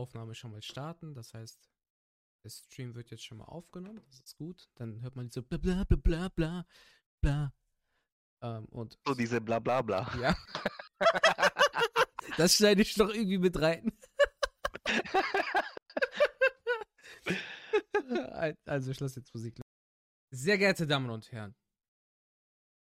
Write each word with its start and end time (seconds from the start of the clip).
Aufnahme 0.00 0.34
schon 0.34 0.50
mal 0.50 0.62
starten. 0.62 1.14
Das 1.14 1.34
heißt, 1.34 1.70
der 2.42 2.50
Stream 2.50 2.94
wird 2.94 3.10
jetzt 3.10 3.24
schon 3.24 3.38
mal 3.38 3.44
aufgenommen. 3.44 4.02
Das 4.06 4.20
ist 4.20 4.36
gut. 4.36 4.70
Dann 4.76 5.00
hört 5.02 5.16
man 5.16 5.26
diese 5.26 5.42
bla 5.42 5.58
bla 5.58 5.84
bla 5.84 5.96
bla 5.98 6.28
bla 6.30 6.66
bla. 7.20 7.52
Ähm, 8.42 8.64
und 8.66 8.98
So 9.06 9.14
diese 9.14 9.40
bla 9.40 9.58
bla 9.58 9.82
bla. 9.82 10.10
ja. 10.18 10.36
das 12.36 12.54
schneide 12.54 12.82
ich 12.82 12.94
doch 12.94 13.10
irgendwie 13.10 13.38
mit 13.38 13.60
rein. 13.60 13.92
also, 18.64 18.90
ich 18.90 19.00
lasse 19.00 19.20
jetzt 19.20 19.34
Musik. 19.34 19.60
Sehr 20.32 20.58
geehrte 20.58 20.86
Damen 20.86 21.10
und 21.10 21.30
Herren, 21.32 21.54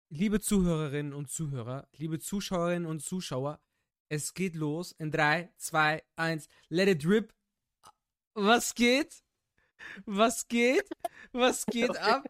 liebe 0.09 0.39
Zuhörerinnen 0.39 1.13
und 1.13 1.29
Zuhörer, 1.29 1.87
liebe 1.93 2.19
Zuschauerinnen 2.19 2.87
und 2.87 3.01
Zuschauer, 3.01 3.61
es 4.09 4.33
geht 4.33 4.55
los 4.55 4.91
in 4.93 5.11
3, 5.11 5.51
2, 5.57 6.03
1, 6.15 6.47
let 6.69 6.87
it 6.87 7.03
drip. 7.03 7.33
Was 8.33 8.73
geht? 8.75 9.23
Was 10.05 10.47
geht? 10.47 10.87
Was 11.31 11.65
geht 11.65 11.97
ab? 11.97 12.23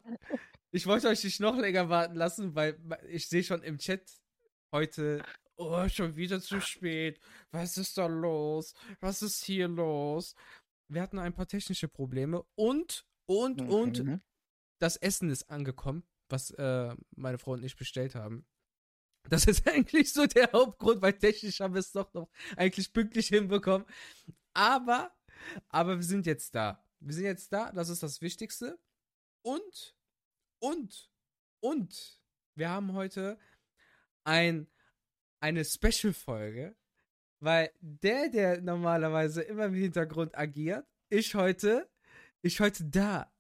Ich 0.72 0.86
wollte 0.86 1.08
euch 1.08 1.24
nicht 1.24 1.40
noch 1.40 1.58
länger 1.58 1.90
warten 1.90 2.16
lassen, 2.16 2.56
weil 2.56 2.80
ich 3.08 3.28
sehe 3.28 3.44
schon 3.44 3.64
im 3.64 3.78
Chat 3.78 4.04
heute, 4.72 5.24
oh, 5.56 5.88
schon 5.88 6.16
wieder 6.16 6.42
zu 6.42 6.60
spät. 6.62 7.20
Was 7.52 7.78
ist 7.78 7.98
da 7.98 8.06
los? 8.08 8.74
Was 9.00 9.22
ist 9.22 9.44
hier 9.44 9.68
los? 9.68 10.36
Wir 10.90 11.02
hatten 11.02 11.20
ein 11.20 11.34
paar 11.34 11.48
technische 11.48 11.88
Probleme 11.88 12.44
und, 12.56 13.06
und, 13.26 13.62
und 13.62 14.00
Mhm. 14.04 14.22
das 14.80 14.96
Essen 14.98 15.30
ist 15.30 15.50
angekommen, 15.50 16.04
was 16.30 16.52
äh, 16.52 16.96
meine 17.16 17.38
Frau 17.38 17.52
und 17.54 17.64
ich 17.64 17.76
bestellt 17.76 18.16
haben. 18.16 18.46
Das 19.30 19.46
ist 19.46 19.68
eigentlich 19.68 20.12
so 20.14 20.26
der 20.26 20.52
Hauptgrund, 20.52 21.02
weil 21.02 21.14
technisch 21.14 21.60
haben 21.60 21.74
wir 21.74 21.80
es 21.80 21.92
doch 21.92 22.14
noch 22.14 22.30
eigentlich 22.56 22.92
pünktlich 22.94 23.28
hinbekommen. 23.28 23.86
Aber, 24.54 25.16
aber 25.70 25.98
wir 25.98 26.04
sind 26.04 26.26
jetzt 26.26 26.56
da. 26.56 26.84
Wir 27.00 27.14
sind 27.14 27.26
jetzt 27.26 27.52
da, 27.54 27.72
das 27.72 27.90
ist 27.90 28.04
das 28.04 28.22
Wichtigste. 28.22 28.80
Und, 29.44 29.96
und, 30.60 31.12
und, 31.60 32.22
wir 32.56 32.70
haben 32.70 32.94
heute 32.94 33.38
ein, 34.24 34.68
eine 35.40 35.64
Special-Folge, 35.64 36.76
weil 37.40 37.72
der, 37.80 38.30
der 38.30 38.62
normalerweise 38.62 39.44
immer 39.44 39.66
im 39.66 39.76
Hintergrund 39.76 40.36
agiert, 40.36 40.88
ich 41.10 41.36
heute, 41.36 41.90
ich 42.42 42.60
heute 42.60 42.84
da. 42.86 43.32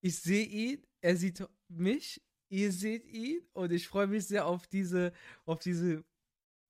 Ich 0.00 0.20
sehe 0.20 0.44
ihn, 0.44 0.86
er 1.00 1.16
sieht 1.16 1.42
mich, 1.68 2.22
ihr 2.52 2.70
seht 2.70 3.06
ihn 3.06 3.40
und 3.54 3.72
ich 3.72 3.88
freue 3.88 4.06
mich 4.06 4.26
sehr 4.26 4.46
auf 4.46 4.66
diese, 4.66 5.12
auf 5.46 5.58
diese 5.58 6.04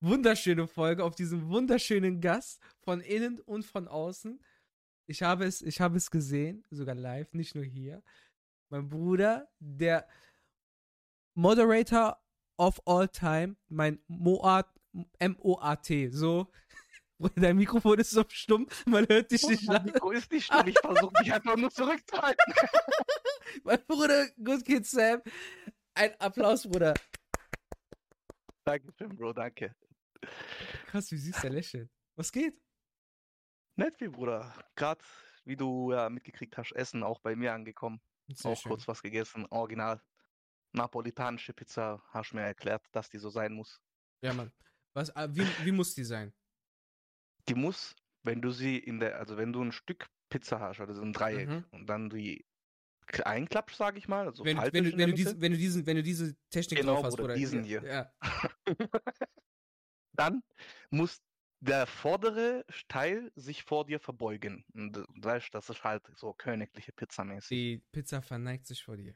wunderschöne 0.01 0.69
Folge, 0.69 1.03
auf 1.05 1.17
diesen 1.17 1.49
wunderschönen 1.49 2.21
Gast 2.21 2.61
von 2.81 3.01
innen 3.01 3.41
und 3.41 3.65
von 3.65 3.89
außen. 3.89 4.41
Ich 5.07 5.23
habe 5.23 5.45
es, 5.45 5.61
ich 5.61 5.81
habe 5.81 5.97
es 5.97 6.11
gesehen, 6.11 6.65
sogar 6.71 6.95
live, 6.95 7.35
nicht 7.35 7.57
nur 7.57 7.65
hier. 7.65 8.03
Mein 8.71 8.89
Bruder, 8.89 9.49
der 9.59 10.09
Moderator 11.35 12.23
of 12.57 12.81
all 12.87 13.09
time, 13.09 13.57
mein 13.69 13.99
Moat, 14.07 14.67
M-O-A-T, 15.19 16.11
so. 16.11 16.47
Dein 17.37 17.57
Mikrofon 17.57 17.99
ist 17.99 18.11
so 18.11 18.25
stumm, 18.29 18.69
man 18.87 19.07
hört 19.09 19.31
dich 19.31 19.43
nicht 19.49 19.67
Mein. 19.67 19.85
Mikro 19.85 20.13
ist 20.13 20.31
nicht 20.31 20.47
stumm, 20.47 20.67
ich 20.67 20.79
versuche 20.79 21.13
mich 21.21 21.33
einfach 21.33 21.57
nur 21.57 21.71
zurückzuhalten. 21.71 22.55
Mein 23.65 23.85
Bruder, 23.87 24.29
Good 24.43 24.65
Kid 24.65 24.87
Sam. 24.87 25.23
Ein 25.95 26.15
Applaus, 26.21 26.63
Bruder. 26.69 26.95
Dankeschön, 28.65 29.17
Bro, 29.17 29.33
danke. 29.33 29.75
Krass, 30.87 31.11
wie 31.11 31.17
süß 31.17 31.41
der 31.43 31.51
lächelt. 31.51 31.91
Was 32.17 32.31
geht? 32.31 32.55
Nett 33.77 34.01
wie 34.01 34.09
Bruder. 34.09 34.55
Gerade, 34.77 35.03
wie 35.45 35.57
du 35.57 35.93
ja 35.93 36.09
mitgekriegt 36.09 36.57
hast, 36.57 36.73
Essen 36.73 37.03
auch 37.03 37.21
bei 37.21 37.35
mir 37.35 37.53
angekommen. 37.53 38.01
Sehr 38.29 38.53
auch 38.53 38.57
schön. 38.61 38.71
kurz 38.71 38.87
was 38.87 39.03
gegessen. 39.03 39.47
Original. 39.51 40.01
Napolitanische 40.73 41.53
Pizza, 41.53 42.03
hast 42.09 42.31
du 42.33 42.37
mir 42.37 42.43
erklärt, 42.43 42.87
dass 42.93 43.09
die 43.11 43.19
so 43.19 43.29
sein 43.31 43.53
muss. 43.53 43.81
Ja, 44.23 44.33
Mann. 44.33 44.53
Was, 44.95 45.15
ah, 45.17 45.29
wie, 45.35 45.47
wie 45.65 45.73
muss 45.73 45.95
die 45.95 46.05
sein? 46.05 46.33
Die 47.49 47.55
muss, 47.55 47.95
wenn 48.23 48.41
du 48.41 48.51
sie 48.51 48.79
in 48.79 49.01
der, 49.01 49.19
also 49.19 49.37
wenn 49.37 49.53
du 49.53 49.63
ein 49.63 49.73
Stück 49.73 50.09
Pizza 50.31 50.61
hast, 50.61 50.81
also 50.81 50.95
so 50.95 51.03
ein 51.03 51.13
Dreieck, 51.13 51.49
Mhm. 51.49 51.65
und 51.73 51.87
dann 51.89 52.09
die 52.09 52.47
k- 53.07 53.23
einklappst, 53.25 53.77
sag 53.77 53.97
ich 53.97 54.09
mal, 54.09 54.27
also 54.27 54.45
wenn, 54.45 54.57
wenn, 54.59 54.85
du, 54.85 54.91
wenn, 54.93 54.99
der 54.99 55.07
du 55.09 55.15
diesen, 55.15 55.41
wenn, 55.41 55.53
du 55.53 55.59
diesen, 55.59 55.87
wenn 55.87 55.97
du 55.97 56.03
diese 56.03 56.35
Technik 56.51 56.81
Genau, 56.81 56.95
drauf 56.95 57.05
hast, 57.05 57.13
Bruder, 57.17 57.23
Bruder. 57.29 57.35
diesen 57.37 57.65
hier. 57.65 57.83
Ja. 57.85 58.13
dann 60.15 60.43
muss 60.91 61.21
der 61.61 61.87
vordere 61.87 62.65
Teil 62.89 63.31
sich 63.37 63.63
vor 63.63 63.87
dir 63.87 64.01
verbeugen. 64.01 64.65
Und 64.75 64.97
du 64.97 65.05
weißt, 65.17 65.55
das 65.55 65.71
ist 65.71 65.85
halt 65.85 66.03
so 66.17 66.33
königliche 66.33 66.93
Pizzamäßig. 66.93 67.49
Die 67.49 67.83
Pizza 67.93 68.21
verneigt 68.21 68.67
sich 68.67 68.83
vor 68.83 68.97
dir. 68.97 69.15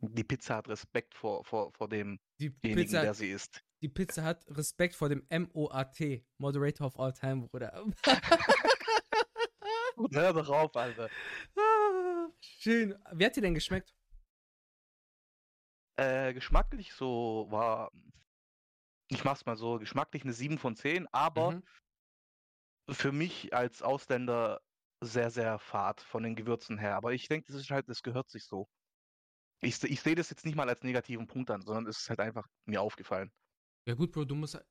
Die 0.00 0.22
Pizza 0.22 0.56
hat 0.56 0.68
Respekt 0.68 1.14
vor, 1.14 1.44
vor, 1.44 1.72
vor 1.72 1.88
demjenigen, 1.88 2.20
Die 2.38 2.50
der 2.50 2.74
Pizza, 2.74 3.14
sie 3.14 3.30
isst. 3.32 3.64
die 3.82 3.88
Pizza 3.88 4.22
hat 4.22 4.44
Respekt 4.48 4.94
vor 4.94 5.08
dem 5.08 5.26
M-O-A-T. 5.28 6.24
Moderator 6.36 6.86
of 6.86 6.96
all 7.00 7.12
time, 7.12 7.48
Bruder. 7.48 7.84
Hör 10.12 10.32
doch 10.32 10.48
auf, 10.48 10.76
Alter. 10.76 11.08
Schön. 12.60 12.94
Wie 13.12 13.24
hat 13.24 13.36
dir 13.36 13.40
denn 13.42 13.54
geschmeckt? 13.54 13.94
Äh, 15.96 16.34
geschmacklich 16.34 16.92
so 16.92 17.46
war, 17.50 17.92
ich 19.08 19.22
mach's 19.24 19.46
mal 19.46 19.56
so, 19.56 19.78
geschmacklich 19.78 20.24
eine 20.24 20.32
7 20.32 20.58
von 20.58 20.74
10, 20.74 21.06
aber 21.12 21.52
Mhm. 21.52 21.62
für 22.90 23.12
mich 23.12 23.54
als 23.54 23.82
Ausländer 23.82 24.60
sehr, 25.00 25.30
sehr 25.30 25.60
fad 25.60 26.00
von 26.00 26.24
den 26.24 26.34
Gewürzen 26.34 26.78
her. 26.78 26.96
Aber 26.96 27.12
ich 27.12 27.28
denke, 27.28 27.46
das 27.52 27.60
ist 27.60 27.70
halt, 27.70 27.88
das 27.88 28.02
gehört 28.02 28.28
sich 28.28 28.44
so. 28.44 28.68
Ich, 29.60 29.82
ich 29.84 30.00
sehe 30.00 30.16
das 30.16 30.30
jetzt 30.30 30.44
nicht 30.44 30.56
mal 30.56 30.68
als 30.68 30.82
negativen 30.82 31.28
Punkt 31.28 31.50
an, 31.50 31.62
sondern 31.62 31.86
es 31.86 31.98
ist 31.98 32.10
halt 32.10 32.20
einfach 32.20 32.48
mir 32.64 32.80
aufgefallen. 32.80 33.32
Ja 33.86 33.94
gut, 33.94 34.10
Bro, 34.12 34.24
du 34.24 34.34
musst 34.34 34.54
halt- 34.54 34.66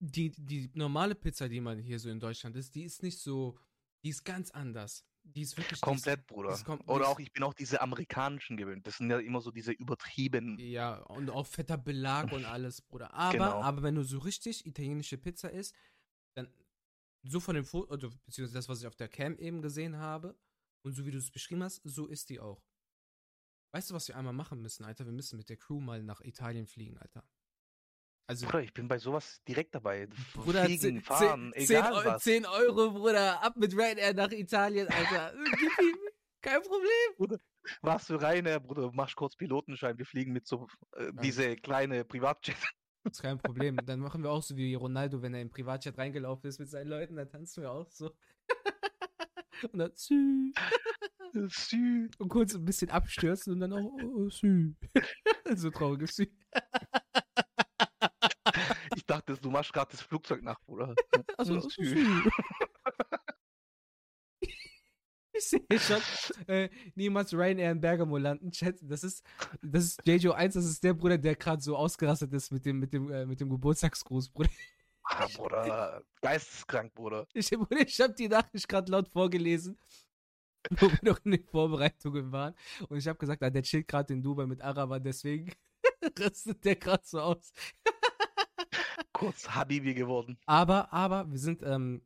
die, 0.00 0.30
die 0.30 0.70
normale 0.74 1.14
Pizza, 1.14 1.48
die 1.48 1.60
man 1.60 1.78
hier 1.78 1.98
so 1.98 2.08
in 2.10 2.20
Deutschland 2.20 2.56
ist, 2.56 2.74
die 2.74 2.84
ist 2.84 3.02
nicht 3.02 3.18
so, 3.18 3.58
die 4.04 4.10
ist 4.10 4.24
ganz 4.24 4.50
anders. 4.50 5.04
Die 5.34 5.42
ist 5.42 5.56
wirklich 5.56 5.68
die 5.68 5.74
ist- 5.74 5.80
Komplett, 5.82 6.26
Bruder. 6.26 6.54
kom- 6.54 6.84
Oder 6.88 7.08
auch, 7.08 7.18
ich 7.20 7.32
bin 7.32 7.42
auch 7.42 7.54
diese 7.54 7.80
amerikanischen 7.80 8.56
gewöhnt. 8.56 8.86
Das 8.86 8.96
sind 8.96 9.10
ja 9.10 9.18
immer 9.18 9.40
so 9.40 9.50
diese 9.50 9.72
übertrieben. 9.72 10.58
Ja, 10.58 10.96
und 11.02 11.30
auch 11.30 11.46
fetter 11.46 11.76
Belag 11.78 12.32
und 12.32 12.44
alles, 12.54 12.80
Bruder. 12.82 13.12
Aber, 13.14 13.32
Genau. 13.32 13.62
aber 13.62 13.82
wenn 13.82 13.94
du 13.94 14.02
so 14.02 14.18
richtig 14.18 14.66
italienische 14.66 15.18
Pizza 15.18 15.50
isst, 15.50 15.74
dann 16.34 16.48
so 17.22 17.40
von 17.40 17.54
dem 17.56 17.64
Foto, 17.64 17.92
oder 17.92 18.08
beziehungsweise 18.26 18.54
das, 18.54 18.68
was 18.68 18.80
ich 18.80 18.86
auf 18.86 18.96
der 18.96 19.08
Cam 19.08 19.36
eben 19.38 19.60
gesehen 19.62 19.96
habe, 19.98 20.36
und 20.82 20.92
so 20.92 21.04
wie 21.04 21.10
du 21.10 21.18
es 21.18 21.30
beschrieben 21.30 21.62
hast, 21.62 21.82
so 21.84 22.06
ist 22.06 22.30
die 22.30 22.40
auch. 22.40 22.62
Weißt 23.74 23.90
du, 23.90 23.94
was 23.94 24.08
wir 24.08 24.16
einmal 24.16 24.32
machen 24.32 24.62
müssen, 24.62 24.84
Alter? 24.84 25.04
Wir 25.04 25.12
müssen 25.12 25.36
mit 25.36 25.48
der 25.50 25.56
Crew 25.58 25.80
mal 25.80 26.02
nach 26.02 26.20
Italien 26.22 26.66
fliegen, 26.66 26.96
Alter. 26.96 27.22
Also, 28.28 28.46
Bruder, 28.46 28.62
ich 28.62 28.74
bin 28.74 28.88
bei 28.88 28.98
sowas 28.98 29.42
direkt 29.48 29.74
dabei. 29.74 30.06
Bruder, 30.34 30.66
Fliegen, 30.66 30.80
10, 30.80 31.00
fahren, 31.00 31.52
10, 31.56 31.64
egal 31.64 31.92
Eu- 31.94 32.04
was. 32.04 32.22
10 32.22 32.44
Euro, 32.44 32.90
Bruder, 32.90 33.42
ab 33.42 33.56
mit 33.56 33.72
Ryanair 33.74 34.12
nach 34.12 34.30
Italien, 34.30 34.86
Alter. 34.86 35.32
Gib 35.58 35.78
ihm, 35.80 35.96
kein 36.42 36.60
Problem. 36.62 37.38
Warst 37.80 38.10
du 38.10 38.16
rein, 38.16 38.44
äh, 38.44 38.60
Bruder, 38.62 38.92
machst 38.92 39.16
kurz 39.16 39.34
Pilotenschein. 39.34 39.96
Wir 39.96 40.04
fliegen 40.04 40.32
mit 40.32 40.46
so 40.46 40.66
äh, 40.96 41.10
diese 41.22 41.56
kleine 41.56 42.04
Privatjet. 42.04 42.56
Das 43.02 43.14
ist 43.14 43.22
kein 43.22 43.38
Problem. 43.38 43.76
Dann 43.86 44.00
machen 44.00 44.22
wir 44.22 44.30
auch 44.30 44.42
so 44.42 44.54
wie 44.56 44.74
Ronaldo, 44.74 45.22
wenn 45.22 45.32
er 45.32 45.40
im 45.40 45.50
Privatjet 45.50 45.96
reingelaufen 45.96 46.50
ist 46.50 46.58
mit 46.58 46.68
seinen 46.68 46.88
Leuten, 46.88 47.16
dann 47.16 47.30
tanzen 47.30 47.62
wir 47.62 47.72
auch 47.72 47.90
so. 47.90 48.10
Und 49.72 49.78
dann 49.78 49.92
sü. 49.94 50.52
Sü. 51.48 52.08
Und 52.18 52.28
kurz 52.28 52.54
ein 52.54 52.64
bisschen 52.64 52.90
abstürzen 52.90 53.54
und 53.54 53.60
dann 53.60 53.72
auch 53.72 53.90
oh, 54.04 54.30
sü. 54.30 54.74
so 55.54 55.70
trauriges 55.70 56.14
Sü. 56.14 56.26
Ich 59.08 59.14
dachte, 59.14 59.32
du 59.40 59.50
machst 59.50 59.72
gerade 59.72 59.90
das 59.90 60.02
Flugzeug 60.02 60.42
nach, 60.42 60.60
Bruder. 60.60 60.94
Also 61.38 61.60
Sü. 61.60 61.82
sü. 61.82 62.30
Ich 65.32 65.44
sehe 65.44 65.62
schon, 65.78 66.02
äh, 66.48 66.68
niemals 66.96 67.32
Ryanair 67.32 67.70
in 67.70 67.80
Bergamo 67.80 68.18
landen. 68.18 68.50
Chat, 68.50 68.76
das 68.82 69.04
ist, 69.04 69.24
das 69.62 69.84
ist 69.84 70.02
JJ1, 70.02 70.54
das 70.54 70.64
ist 70.64 70.82
der 70.82 70.94
Bruder, 70.94 71.16
der 71.16 71.36
gerade 71.36 71.62
so 71.62 71.76
ausgerastet 71.76 72.32
ist 72.34 72.50
mit 72.50 72.66
dem, 72.66 72.80
mit 72.80 72.92
dem, 72.92 73.10
äh, 73.10 73.24
mit 73.24 73.40
dem 73.40 73.48
Geburtstagsgruß, 73.48 74.30
Bruder. 74.30 74.50
Ah, 75.04 75.26
Bruder. 75.28 76.02
Geisteskrank, 76.20 76.92
Bruder. 76.92 77.26
Ich, 77.32 77.48
Bruder, 77.50 77.86
ich 77.86 78.00
habe 78.00 78.14
die 78.14 78.28
Nachricht 78.28 78.68
gerade 78.68 78.90
laut 78.90 79.08
vorgelesen, 79.08 79.78
wo 80.70 80.90
wir 80.90 80.98
noch 81.02 81.24
in 81.24 81.30
den 81.30 81.44
Vorbereitungen 81.44 82.32
waren. 82.32 82.54
Und 82.88 82.98
ich 82.98 83.06
habe 83.06 83.18
gesagt, 83.18 83.42
ah, 83.42 83.48
der 83.48 83.62
chillt 83.62 83.86
gerade 83.86 84.12
in 84.12 84.22
Dubai 84.22 84.44
mit 84.44 84.60
Araber, 84.60 84.98
deswegen 84.98 85.52
rastet 86.18 86.64
der 86.64 86.76
gerade 86.76 87.04
so 87.06 87.20
aus. 87.20 87.52
Kurz 89.18 89.48
Habibi 89.48 89.94
geworden. 89.94 90.38
Aber, 90.46 90.92
aber, 90.92 91.30
wir 91.30 91.38
sind, 91.38 91.62
ähm, 91.62 92.02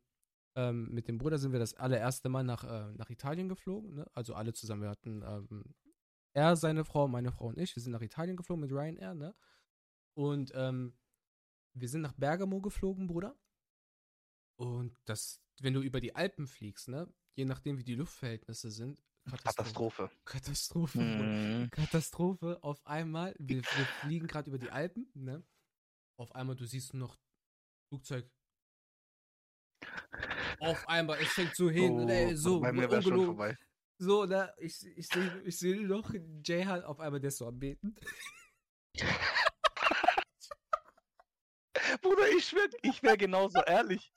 ähm, 0.55 0.89
mit 0.91 1.07
dem 1.07 1.17
Bruder 1.17 1.37
sind 1.37 1.51
wir 1.51 1.59
das 1.59 1.73
allererste 1.75 2.29
Mal 2.29 2.43
nach, 2.43 2.63
äh, 2.63 2.91
nach 2.93 3.09
Italien 3.09 3.49
geflogen, 3.49 3.95
ne? 3.95 4.07
Also 4.13 4.33
alle 4.35 4.53
zusammen. 4.53 4.81
Wir 4.83 4.89
hatten, 4.89 5.23
ähm, 5.23 5.75
er, 6.33 6.55
seine 6.55 6.85
Frau, 6.85 7.07
meine 7.07 7.31
Frau 7.31 7.47
und 7.47 7.59
ich, 7.59 7.75
wir 7.75 7.83
sind 7.83 7.91
nach 7.91 8.01
Italien 8.01 8.35
geflogen 8.35 8.61
mit 8.61 8.71
Ryanair, 8.71 9.13
ne? 9.13 9.35
Und, 10.15 10.51
ähm, 10.55 10.95
wir 11.75 11.89
sind 11.89 12.01
nach 12.01 12.13
Bergamo 12.13 12.61
geflogen, 12.61 13.07
Bruder. 13.07 13.35
Und 14.55 14.95
das, 15.05 15.41
wenn 15.59 15.73
du 15.73 15.81
über 15.81 15.99
die 15.99 16.15
Alpen 16.15 16.47
fliegst, 16.47 16.87
ne, 16.87 17.11
je 17.35 17.45
nachdem 17.45 17.77
wie 17.77 17.83
die 17.83 17.95
Luftverhältnisse 17.95 18.69
sind, 18.71 18.99
Katastrophe. 19.25 20.11
Katastrophe. 20.25 20.99
Mhm. 20.99 21.69
Katastrophe. 21.71 22.61
Auf 22.61 22.85
einmal, 22.85 23.33
wir, 23.39 23.57
wir 23.57 23.85
fliegen 24.01 24.27
gerade 24.27 24.49
über 24.49 24.59
die 24.59 24.69
Alpen, 24.69 25.09
ne? 25.13 25.43
Auf 26.17 26.33
einmal, 26.35 26.55
du 26.55 26.65
siehst 26.65 26.93
noch 26.93 27.17
Flugzeug. 27.89 28.29
Auf 30.59 30.87
einmal, 30.87 31.19
es 31.19 31.29
fängt 31.29 31.55
so 31.55 31.69
hin, 31.69 31.91
Oh, 31.91 32.05
ne, 32.05 32.37
so, 32.37 32.59
bei 32.59 32.71
mir 32.71 32.89
wäre 32.89 33.01
schon 33.01 33.25
vorbei. 33.25 33.57
So, 33.97 34.25
ne, 34.25 34.53
ich, 34.57 34.85
ich 34.95 35.07
sehe 35.07 35.41
ich 35.45 35.57
seh 35.57 35.75
noch 35.75 36.13
Jayhan 36.43 36.83
auf 36.83 36.99
einmal, 36.99 37.19
der 37.19 37.29
ist 37.29 37.37
so 37.37 37.47
am 37.47 37.59
Beten. 37.59 37.95
Bruder, 42.01 42.29
ich 42.37 42.45
schwör, 42.45 42.67
ich 42.81 43.01
wäre 43.03 43.17
genauso 43.17 43.61
ehrlich. 43.61 44.11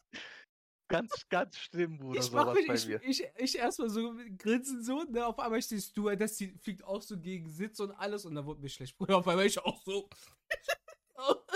Ganz, 0.88 1.28
ganz 1.28 1.56
schlimm, 1.56 1.98
Bruder, 1.98 2.20
ich 2.20 2.26
sowas 2.26 2.54
mich, 2.54 2.66
bei 2.66 2.74
ich, 2.74 2.86
mir. 2.86 3.02
ich, 3.02 3.24
ich 3.36 3.58
erstmal 3.58 3.90
so 3.90 4.14
grinsen 4.38 4.84
so, 4.84 5.02
ne, 5.04 5.26
auf 5.26 5.38
einmal 5.38 5.60
stehst 5.60 5.96
du, 5.96 6.14
das 6.14 6.36
fliegt 6.36 6.84
auch 6.84 7.02
so 7.02 7.18
gegen 7.18 7.50
Sitz 7.50 7.80
und 7.80 7.90
alles 7.92 8.24
und 8.24 8.34
dann 8.34 8.46
wurde 8.46 8.60
mir 8.60 8.68
schlecht. 8.68 8.96
Bruder, 8.96 9.16
auf 9.18 9.26
einmal 9.26 9.46
ich 9.46 9.58
auch 9.58 9.82
so. 9.84 10.08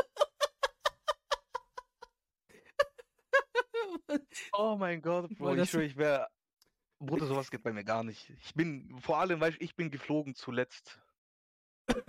Oh 4.53 4.77
mein 4.79 5.03
Gott, 5.03 5.31
Bro, 5.39 5.55
ich 5.55 5.75
ich 5.75 5.97
wäre. 5.97 6.29
Bruder, 6.99 7.27
sowas 7.27 7.51
geht 7.51 7.63
bei 7.63 7.73
mir 7.73 7.85
gar 7.85 8.05
nicht. 8.05 8.31
Ich 8.45 8.55
bin, 8.55 8.99
vor 9.01 9.19
allem, 9.19 9.41
weißt 9.41 9.59
du, 9.59 9.65
ich 9.65 9.75
bin 9.75 9.91
geflogen 9.91 10.35
zuletzt. 10.35 11.01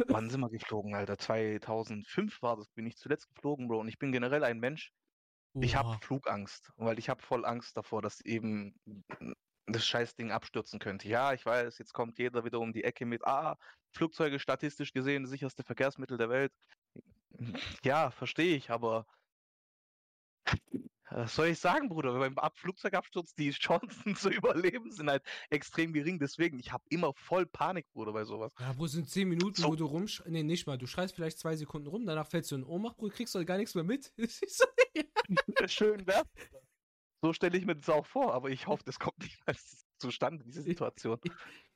Wann 0.07 0.29
sind 0.29 0.41
wir 0.41 0.49
geflogen, 0.49 0.93
Alter? 0.95 1.17
2005 1.17 2.41
war 2.41 2.57
das, 2.57 2.69
bin 2.69 2.85
ich 2.85 2.97
zuletzt 2.97 3.29
geflogen, 3.29 3.67
Bro. 3.67 3.79
Und 3.79 3.87
ich 3.87 3.99
bin 3.99 4.11
generell 4.11 4.43
ein 4.43 4.59
Mensch, 4.59 4.91
ich 5.59 5.75
habe 5.75 5.89
Oha. 5.89 5.99
Flugangst, 6.01 6.71
weil 6.77 6.99
ich 6.99 7.09
habe 7.09 7.21
voll 7.21 7.45
Angst 7.45 7.75
davor, 7.75 8.01
dass 8.01 8.21
eben 8.21 8.75
das 9.65 9.85
Scheißding 9.85 10.31
abstürzen 10.31 10.79
könnte. 10.79 11.07
Ja, 11.07 11.33
ich 11.33 11.45
weiß, 11.45 11.77
jetzt 11.77 11.93
kommt 11.93 12.17
jeder 12.17 12.43
wieder 12.45 12.59
um 12.59 12.73
die 12.73 12.83
Ecke 12.83 13.05
mit, 13.05 13.25
ah, 13.25 13.57
Flugzeuge 13.93 14.39
statistisch 14.39 14.93
gesehen 14.93 15.23
das 15.23 15.31
sicherste 15.31 15.63
Verkehrsmittel 15.63 16.17
der 16.17 16.29
Welt. 16.29 16.53
Ja, 17.83 18.11
verstehe 18.11 18.55
ich, 18.55 18.69
aber 18.69 19.05
was 21.13 21.35
soll 21.35 21.47
ich 21.47 21.59
sagen, 21.59 21.89
Bruder? 21.89 22.17
Beim 22.17 22.37
Ab 22.37 22.57
Flugzeugabsturz, 22.57 23.33
die 23.35 23.51
Chancen 23.51 24.15
zu 24.15 24.29
überleben 24.29 24.91
sind 24.91 25.09
halt 25.09 25.23
extrem 25.49 25.93
gering. 25.93 26.19
Deswegen, 26.19 26.59
ich 26.59 26.71
habe 26.71 26.83
immer 26.89 27.13
voll 27.13 27.45
Panik, 27.45 27.91
Bruder, 27.93 28.13
bei 28.13 28.23
sowas. 28.23 28.53
Ja, 28.59 28.77
wo 28.77 28.87
sind 28.87 29.09
10 29.09 29.27
Minuten, 29.27 29.61
So. 29.61 29.69
wo 29.69 29.75
du 29.75 29.85
rumschreist? 29.85 30.29
Nee, 30.31 30.43
nicht 30.43 30.67
mal. 30.67 30.77
Du 30.77 30.87
schreist 30.87 31.15
vielleicht 31.15 31.39
zwei 31.39 31.55
Sekunden 31.55 31.87
rum, 31.87 32.05
danach 32.05 32.27
fällst 32.27 32.51
du 32.51 32.55
in 32.55 32.63
Ohnmacht, 32.63 32.97
Bruder, 32.97 33.13
kriegst 33.13 33.35
du 33.35 33.45
gar 33.45 33.57
nichts 33.57 33.75
mehr 33.75 33.83
mit. 33.83 34.13
Schön 35.67 36.05
wär's. 36.07 36.27
So 37.21 37.33
stelle 37.33 37.57
ich 37.57 37.65
mir 37.65 37.75
das 37.75 37.89
auch 37.89 38.05
vor, 38.05 38.33
aber 38.33 38.49
ich 38.49 38.65
hoffe, 38.67 38.83
das 38.85 38.97
kommt 38.97 39.19
nicht 39.19 39.39
zustande, 39.99 40.43
diese 40.43 40.63
Situation. 40.63 41.19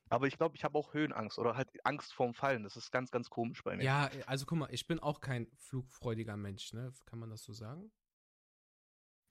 Aber 0.10 0.28
ich 0.28 0.38
glaube, 0.38 0.56
ich 0.56 0.64
habe 0.64 0.78
auch 0.78 0.94
Höhenangst 0.94 1.38
oder 1.40 1.56
halt 1.56 1.70
Angst 1.86 2.14
vorm 2.14 2.34
Fallen. 2.34 2.64
Das 2.64 2.76
ist 2.76 2.92
ganz, 2.92 3.12
ganz 3.12 3.30
komisch 3.30 3.64
bei 3.64 3.76
mir. 3.76 3.84
ja, 3.84 4.10
also 4.26 4.46
guck 4.46 4.58
mal, 4.58 4.70
ich 4.72 4.88
bin 4.88 5.00
auch 5.00 5.22
kein 5.22 5.48
flugfreudiger 5.58 6.38
Mensch, 6.38 6.74
ne? 6.74 6.92
Kann 7.06 7.20
man 7.20 7.30
das 7.30 7.44
so 7.44 7.54
sagen? 7.54 7.92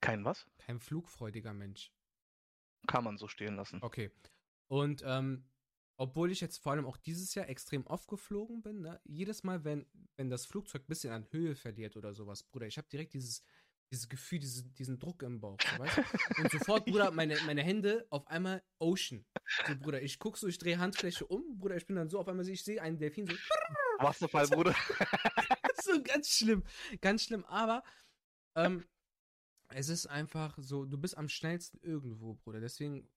Kein 0.04 0.24
was? 0.24 0.46
Kein 0.58 0.80
flugfreudiger 0.80 1.54
Mensch. 1.54 1.90
Kann 2.86 3.04
man 3.04 3.16
so 3.16 3.26
stehen 3.26 3.56
lassen. 3.56 3.78
Okay. 3.82 4.10
Und 4.68 5.02
ähm, 5.06 5.48
obwohl 5.96 6.30
ich 6.30 6.42
jetzt 6.42 6.58
vor 6.58 6.72
allem 6.72 6.84
auch 6.84 6.98
dieses 6.98 7.34
Jahr 7.34 7.48
extrem 7.48 7.86
oft 7.86 8.06
geflogen 8.08 8.60
bin, 8.60 8.82
ne, 8.82 9.00
jedes 9.04 9.44
Mal, 9.44 9.64
wenn, 9.64 9.86
wenn 10.16 10.28
das 10.28 10.44
Flugzeug 10.44 10.82
ein 10.82 10.88
bisschen 10.88 11.12
an 11.12 11.26
Höhe 11.30 11.54
verliert 11.54 11.96
oder 11.96 12.12
sowas, 12.12 12.42
Bruder, 12.42 12.66
ich 12.66 12.76
habe 12.76 12.88
direkt 12.88 13.14
dieses, 13.14 13.42
dieses 13.90 14.06
Gefühl, 14.06 14.40
diese, 14.40 14.64
diesen 14.64 14.98
Druck 14.98 15.22
im 15.22 15.40
Bauch, 15.40 15.56
weißt 15.78 15.96
du? 15.96 16.42
Und 16.42 16.50
sofort, 16.50 16.84
Bruder, 16.86 17.10
meine, 17.10 17.38
meine 17.46 17.62
Hände 17.62 18.06
auf 18.10 18.26
einmal 18.26 18.62
Ocean. 18.78 19.24
So, 19.66 19.74
Bruder, 19.74 20.02
ich 20.02 20.18
guck 20.18 20.36
so, 20.36 20.48
ich 20.48 20.58
drehe 20.58 20.78
Handfläche 20.78 21.26
um, 21.26 21.58
Bruder, 21.58 21.76
ich 21.76 21.86
bin 21.86 21.96
dann 21.96 22.10
so, 22.10 22.18
auf 22.18 22.28
einmal 22.28 22.46
ich 22.46 22.62
sehe 22.62 22.82
einen 22.82 22.98
Delfin 22.98 23.26
so, 23.26 23.36
Wasserfall, 24.00 24.48
Bruder. 24.48 24.74
so 25.82 26.02
ganz 26.02 26.28
schlimm, 26.28 26.62
ganz 27.00 27.24
schlimm, 27.24 27.44
aber 27.46 27.82
ähm, 28.56 28.84
es 29.69 29.88
ist 29.88 30.06
einfach 30.06 30.56
so, 30.58 30.84
du 30.84 30.99
bist 30.99 31.16
am 31.16 31.28
schnellsten 31.28 31.78
irgendwo, 31.82 32.34
Bruder, 32.34 32.61
deswegen, 32.61 33.08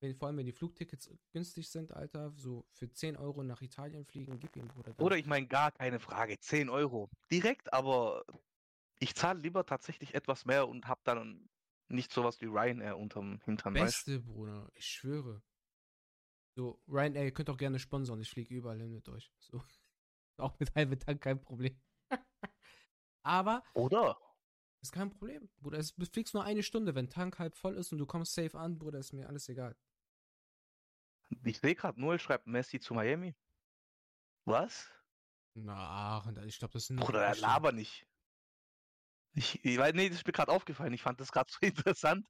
wenn, 0.00 0.14
vor 0.16 0.28
allem 0.28 0.38
wenn 0.38 0.46
die 0.46 0.52
Flugtickets 0.52 1.10
günstig 1.30 1.68
sind, 1.68 1.92
Alter, 1.92 2.32
so 2.36 2.66
für 2.72 2.90
10 2.90 3.16
Euro 3.16 3.42
nach 3.42 3.62
Italien 3.62 4.04
fliegen, 4.04 4.38
gib 4.40 4.56
ihm, 4.56 4.68
Bruder. 4.68 4.94
Oder 4.98 5.16
ich 5.16 5.26
meine, 5.26 5.46
gar 5.46 5.70
keine 5.72 6.00
Frage. 6.00 6.38
10 6.38 6.68
Euro. 6.68 7.10
Direkt, 7.30 7.72
aber 7.72 8.24
ich 8.98 9.14
zahle 9.14 9.40
lieber 9.40 9.64
tatsächlich 9.66 10.14
etwas 10.14 10.44
mehr 10.44 10.68
und 10.68 10.86
habe 10.86 11.00
dann 11.04 11.48
nicht 11.88 12.12
sowas 12.12 12.40
wie 12.40 12.46
Ryanair 12.46 12.96
unterm 12.96 13.40
Hintern. 13.44 13.74
Weißt? 13.74 14.06
Beste, 14.06 14.20
Bruder, 14.20 14.70
ich 14.74 14.86
schwöre. 14.86 15.42
So, 16.54 16.82
Ryanair, 16.88 17.24
ihr 17.24 17.32
könnt 17.32 17.50
auch 17.50 17.56
gerne 17.56 17.78
sponsern, 17.78 18.20
ich 18.20 18.30
fliege 18.30 18.54
überall 18.54 18.78
hin 18.78 18.92
mit 18.92 19.08
euch. 19.08 19.32
So. 19.38 19.62
Auch 20.38 20.58
mit 20.58 20.74
halbem 20.74 20.98
Tank 20.98 21.20
kein 21.22 21.40
Problem. 21.40 21.78
Aber 23.22 23.62
Oder? 23.74 24.18
Ist 24.82 24.92
kein 24.92 25.10
Problem, 25.10 25.48
Bruder. 25.60 25.78
Es 25.78 25.92
fliegst 26.12 26.34
nur 26.34 26.44
eine 26.44 26.62
Stunde, 26.62 26.94
wenn 26.94 27.08
Tank 27.08 27.38
halb 27.38 27.56
voll 27.56 27.76
ist 27.76 27.92
und 27.92 27.98
du 27.98 28.06
kommst 28.06 28.34
safe 28.34 28.58
an, 28.58 28.78
Bruder, 28.78 28.98
ist 28.98 29.12
mir 29.12 29.28
alles 29.28 29.48
egal. 29.48 29.76
Ich 31.44 31.58
sehe 31.60 31.74
gerade, 31.74 32.00
Noel 32.00 32.18
schreibt 32.18 32.46
Messi 32.46 32.80
zu 32.80 32.94
Miami. 32.94 33.34
Was? 34.44 34.90
Na, 35.54 36.22
ich 36.46 36.58
glaube, 36.58 36.72
das 36.72 36.86
sind 36.86 36.96
nur 36.96 37.06
Bruder, 37.06 37.24
er 37.24 37.36
laber 37.36 37.72
nicht. 37.72 38.06
Ich, 39.34 39.64
ich 39.64 39.78
weiß, 39.78 39.94
nee, 39.94 40.08
das 40.08 40.18
ist 40.18 40.26
mir 40.26 40.32
gerade 40.32 40.52
aufgefallen. 40.52 40.92
Ich 40.92 41.02
fand 41.02 41.20
das 41.20 41.32
gerade 41.32 41.50
so 41.52 41.58
interessant. 41.60 42.26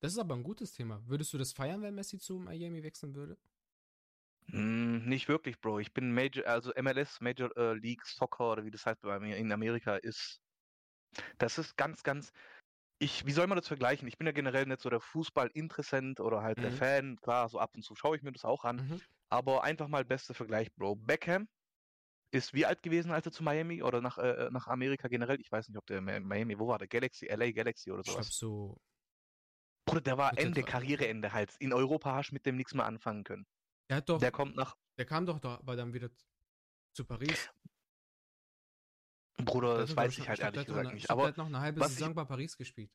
Das 0.00 0.12
ist 0.12 0.18
aber 0.18 0.34
ein 0.34 0.42
gutes 0.42 0.72
Thema. 0.72 1.06
Würdest 1.06 1.32
du 1.32 1.38
das 1.38 1.52
feiern, 1.52 1.82
wenn 1.82 1.94
Messi 1.94 2.18
zu 2.18 2.38
Miami 2.38 2.82
wechseln 2.82 3.14
würde? 3.14 3.38
Hm, 4.46 5.04
nicht 5.04 5.28
wirklich, 5.28 5.60
Bro. 5.60 5.78
Ich 5.78 5.92
bin 5.92 6.12
Major, 6.12 6.46
also 6.46 6.72
MLS, 6.80 7.20
Major 7.20 7.56
äh, 7.56 7.74
League 7.74 8.04
Soccer 8.04 8.52
oder 8.52 8.64
wie 8.64 8.70
das 8.70 8.84
heißt 8.84 9.02
bei 9.02 9.20
mir 9.20 9.36
in 9.36 9.52
Amerika 9.52 9.96
ist. 9.96 10.41
Das 11.38 11.58
ist 11.58 11.76
ganz, 11.76 12.02
ganz. 12.02 12.32
Ich, 13.00 13.26
wie 13.26 13.32
soll 13.32 13.46
man 13.48 13.56
das 13.58 13.68
vergleichen? 13.68 14.08
Ich 14.08 14.18
bin 14.18 14.26
ja 14.26 14.32
generell 14.32 14.66
nicht 14.66 14.80
so 14.80 14.90
der 14.90 15.00
Fußball-Interessent 15.00 16.20
oder 16.20 16.42
halt 16.42 16.62
der 16.62 16.70
Mhm. 16.70 16.76
Fan. 16.76 17.16
Klar, 17.18 17.48
so 17.48 17.58
ab 17.60 17.72
und 17.76 17.82
zu 17.82 17.94
schaue 17.96 18.16
ich 18.16 18.22
mir 18.22 18.32
das 18.32 18.44
auch 18.44 18.64
an. 18.64 18.82
Mhm. 18.82 19.02
Aber 19.30 19.64
einfach 19.64 19.88
mal 19.88 20.04
bester 20.04 20.34
Vergleich, 20.34 20.74
Bro. 20.74 20.96
Beckham 20.96 21.48
ist 22.32 22.54
wie 22.54 22.66
alt 22.66 22.82
gewesen, 22.82 23.12
als 23.12 23.26
er 23.26 23.32
zu 23.32 23.42
Miami 23.44 23.82
oder 23.82 24.00
nach, 24.02 24.18
äh, 24.18 24.50
nach 24.52 24.68
Amerika 24.68 25.08
generell? 25.08 25.40
Ich 25.40 25.52
weiß 25.52 25.68
nicht, 25.68 25.78
ob 25.78 25.86
der 25.86 26.00
Mi- 26.02 26.20
Miami, 26.20 26.58
wo 26.58 26.68
war 26.68 26.78
der? 26.78 26.88
Galaxy, 26.88 27.26
LA 27.28 27.52
Galaxy 27.52 27.92
oder 27.92 28.04
Ich 28.04 28.12
glaube 28.14 28.22
sowas. 28.22 28.32
so. 28.32 28.76
Bruder, 29.86 30.00
der 30.00 30.18
war 30.18 30.32
der 30.32 30.42
Ende, 30.42 30.64
Karriereende 30.64 31.32
halt. 31.32 31.54
In 31.60 31.72
Europa 31.72 32.14
hast 32.14 32.30
du 32.30 32.34
mit 32.34 32.46
dem 32.46 32.56
nichts 32.56 32.74
mehr 32.74 32.84
anfangen 32.86 33.22
können. 33.24 33.46
Der 33.88 33.96
hat 33.98 34.08
doch, 34.08 34.20
Der 34.20 34.30
der, 34.30 34.32
kommt 34.32 34.56
nach, 34.56 34.76
kam 35.06 35.26
doch 35.26 35.38
da, 35.40 35.56
aber 35.58 35.76
dann 35.76 35.92
wieder 35.92 36.10
zu 36.94 37.04
Paris. 37.04 37.50
Bruder, 39.44 39.76
Der 39.76 39.86
das 39.86 39.96
weiß 39.96 40.18
ich 40.18 40.28
halt 40.28 40.40
ehrlich 40.40 40.60
hat 40.60 40.66
gesagt 40.66 40.86
eine- 40.86 40.94
nicht. 40.94 41.10
Aber 41.10 41.26
hat 41.28 41.36
noch 41.36 41.46
eine 41.46 41.60
halbe 41.60 41.80
was 41.80 41.92
ich- 41.92 41.98
Saison 41.98 42.14
bei 42.14 42.24
Paris 42.24 42.56
gespielt. 42.56 42.90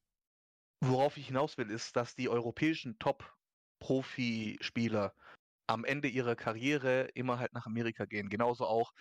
worauf 0.84 1.18
ich 1.18 1.28
hinaus 1.28 1.58
will, 1.58 1.70
ist, 1.72 1.96
dass 1.96 2.16
die 2.16 2.30
europäischen 2.30 2.98
Top-Profi-Spieler 3.00 5.14
am 5.68 5.86
Ende 5.86 6.08
ihrer 6.08 6.36
Karriere 6.36 7.10
immer 7.14 7.40
halt 7.40 7.54
nach 7.54 7.66
Amerika 7.66 8.06
gehen. 8.06 8.30
Genauso 8.30 8.66
auch 8.66 8.94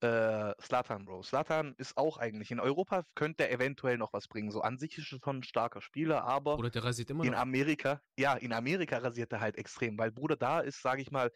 äh, 0.00 0.52
Slatan, 0.62 1.04
Bro. 1.06 1.24
Slatan 1.24 1.74
ist 1.76 1.96
auch 1.96 2.18
eigentlich 2.18 2.52
in 2.52 2.60
Europa, 2.60 3.02
könnte 3.16 3.48
er 3.48 3.50
eventuell 3.50 3.98
noch 3.98 4.12
was 4.12 4.28
bringen. 4.28 4.52
So 4.52 4.60
an 4.60 4.78
sich 4.78 4.96
ist 4.96 5.12
er 5.12 5.18
schon 5.18 5.38
ein 5.38 5.42
starker 5.42 5.80
Spieler, 5.80 6.22
aber 6.22 6.56
Oder 6.56 6.70
der 6.70 6.84
rasiert 6.84 7.10
immer 7.10 7.24
in 7.24 7.32
noch. 7.32 7.40
Amerika, 7.40 8.00
ja, 8.16 8.34
in 8.34 8.52
Amerika 8.52 8.98
rasiert 8.98 9.32
er 9.32 9.40
halt 9.40 9.58
extrem, 9.58 9.98
weil 9.98 10.12
Bruder, 10.12 10.36
da 10.36 10.60
ist, 10.60 10.82
sage 10.82 11.02
ich 11.02 11.10
mal, 11.10 11.32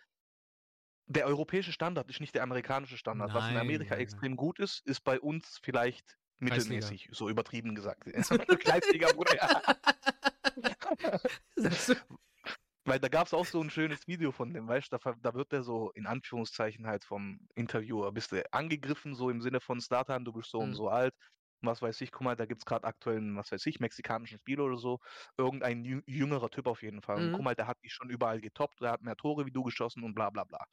der 1.06 1.26
europäische 1.26 1.72
Standard 1.72 2.08
ist 2.10 2.20
nicht 2.20 2.34
der 2.34 2.42
amerikanische 2.42 2.96
Standard. 2.98 3.34
Was 3.34 3.48
in 3.50 3.56
Nein, 3.56 3.58
Amerika 3.58 3.94
nein, 3.94 4.08
nein. 4.10 4.22
extrem 4.22 4.36
gut 4.36 4.58
ist, 4.58 4.80
ist 4.86 5.02
bei 5.04 5.20
uns 5.20 5.58
vielleicht 5.62 6.16
mittelmäßig, 6.38 7.08
so 7.12 7.28
übertrieben 7.28 7.74
gesagt. 7.74 8.04
Kreisliga, 8.60 9.08
Bruder, 9.10 9.36
ja. 9.36 9.62
Weil 12.84 12.98
da 13.00 13.08
gab 13.08 13.26
es 13.28 13.34
auch 13.34 13.46
so 13.46 13.60
ein 13.62 13.70
schönes 13.70 14.06
Video 14.08 14.32
von 14.32 14.52
dem, 14.54 14.66
weißt 14.68 14.92
du, 14.92 14.98
da, 14.98 15.12
da 15.20 15.34
wird 15.34 15.52
der 15.52 15.62
so 15.62 15.90
in 15.92 16.06
Anführungszeichen 16.06 16.86
halt 16.86 17.04
vom 17.04 17.46
Interviewer, 17.54 18.12
bist 18.12 18.32
du 18.32 18.42
angegriffen, 18.52 19.14
so 19.14 19.30
im 19.30 19.40
Sinne 19.40 19.60
von 19.60 19.80
Slatan, 19.80 20.24
du 20.24 20.32
bist 20.32 20.50
so 20.50 20.60
und 20.60 20.74
Mhm. 20.74 20.76
so 20.76 20.88
alt, 20.88 21.14
was 21.60 21.80
weiß 21.82 22.00
ich, 22.00 22.10
guck 22.10 22.22
mal, 22.22 22.34
da 22.36 22.46
gibt 22.46 22.62
es 22.62 22.64
gerade 22.66 22.86
aktuell 22.86 23.18
einen, 23.18 23.36
was 23.36 23.52
weiß 23.52 23.66
ich, 23.66 23.78
mexikanischen 23.80 24.38
Spieler 24.38 24.64
oder 24.64 24.78
so, 24.78 24.98
irgendein 25.38 25.84
jü 25.84 26.02
jüngerer 26.06 26.50
Typ 26.50 26.66
auf 26.66 26.82
jeden 26.82 27.02
Fall. 27.02 27.18
Und 27.18 27.30
Mhm. 27.30 27.32
guck 27.32 27.44
mal, 27.44 27.54
der 27.54 27.68
hat 27.68 27.78
dich 27.84 27.92
schon 27.92 28.10
überall 28.10 28.40
getoppt, 28.40 28.80
der 28.82 28.90
hat 28.92 29.02
mehr 29.02 29.16
Tore 29.16 29.46
wie 29.46 29.52
du 29.52 29.62
geschossen 29.62 30.02
und 30.04 30.14
bla 30.14 30.30
bla 30.30 30.44
bla. 30.44 30.64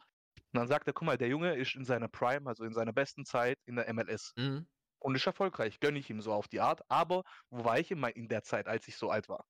Und 0.51 0.57
dann 0.59 0.67
sagt 0.67 0.87
er, 0.87 0.93
guck 0.93 1.05
mal, 1.05 1.17
der 1.17 1.27
Junge 1.27 1.55
ist 1.55 1.75
in 1.75 1.85
seiner 1.85 2.07
Prime, 2.07 2.47
also 2.49 2.63
in 2.63 2.73
seiner 2.73 2.93
besten 2.93 3.23
Zeit 3.25 3.59
in 3.65 3.75
der 3.75 3.87
MLS 3.93 4.33
Mhm. 4.37 4.67
und 4.99 5.15
ist 5.15 5.27
erfolgreich, 5.27 5.79
gönne 5.79 5.99
ich 5.99 6.09
ihm 6.09 6.21
so 6.21 6.33
auf 6.33 6.47
die 6.47 6.59
Art, 6.59 6.81
aber 6.89 7.23
wo 7.49 7.63
war 7.63 7.79
ich 7.79 7.91
in, 7.91 7.99
mein- 7.99 8.13
in 8.13 8.27
der 8.27 8.41
Zeit, 8.43 8.67
als 8.67 8.87
ich 8.87 8.97
so 8.97 9.09
alt 9.11 9.29
war? 9.29 9.45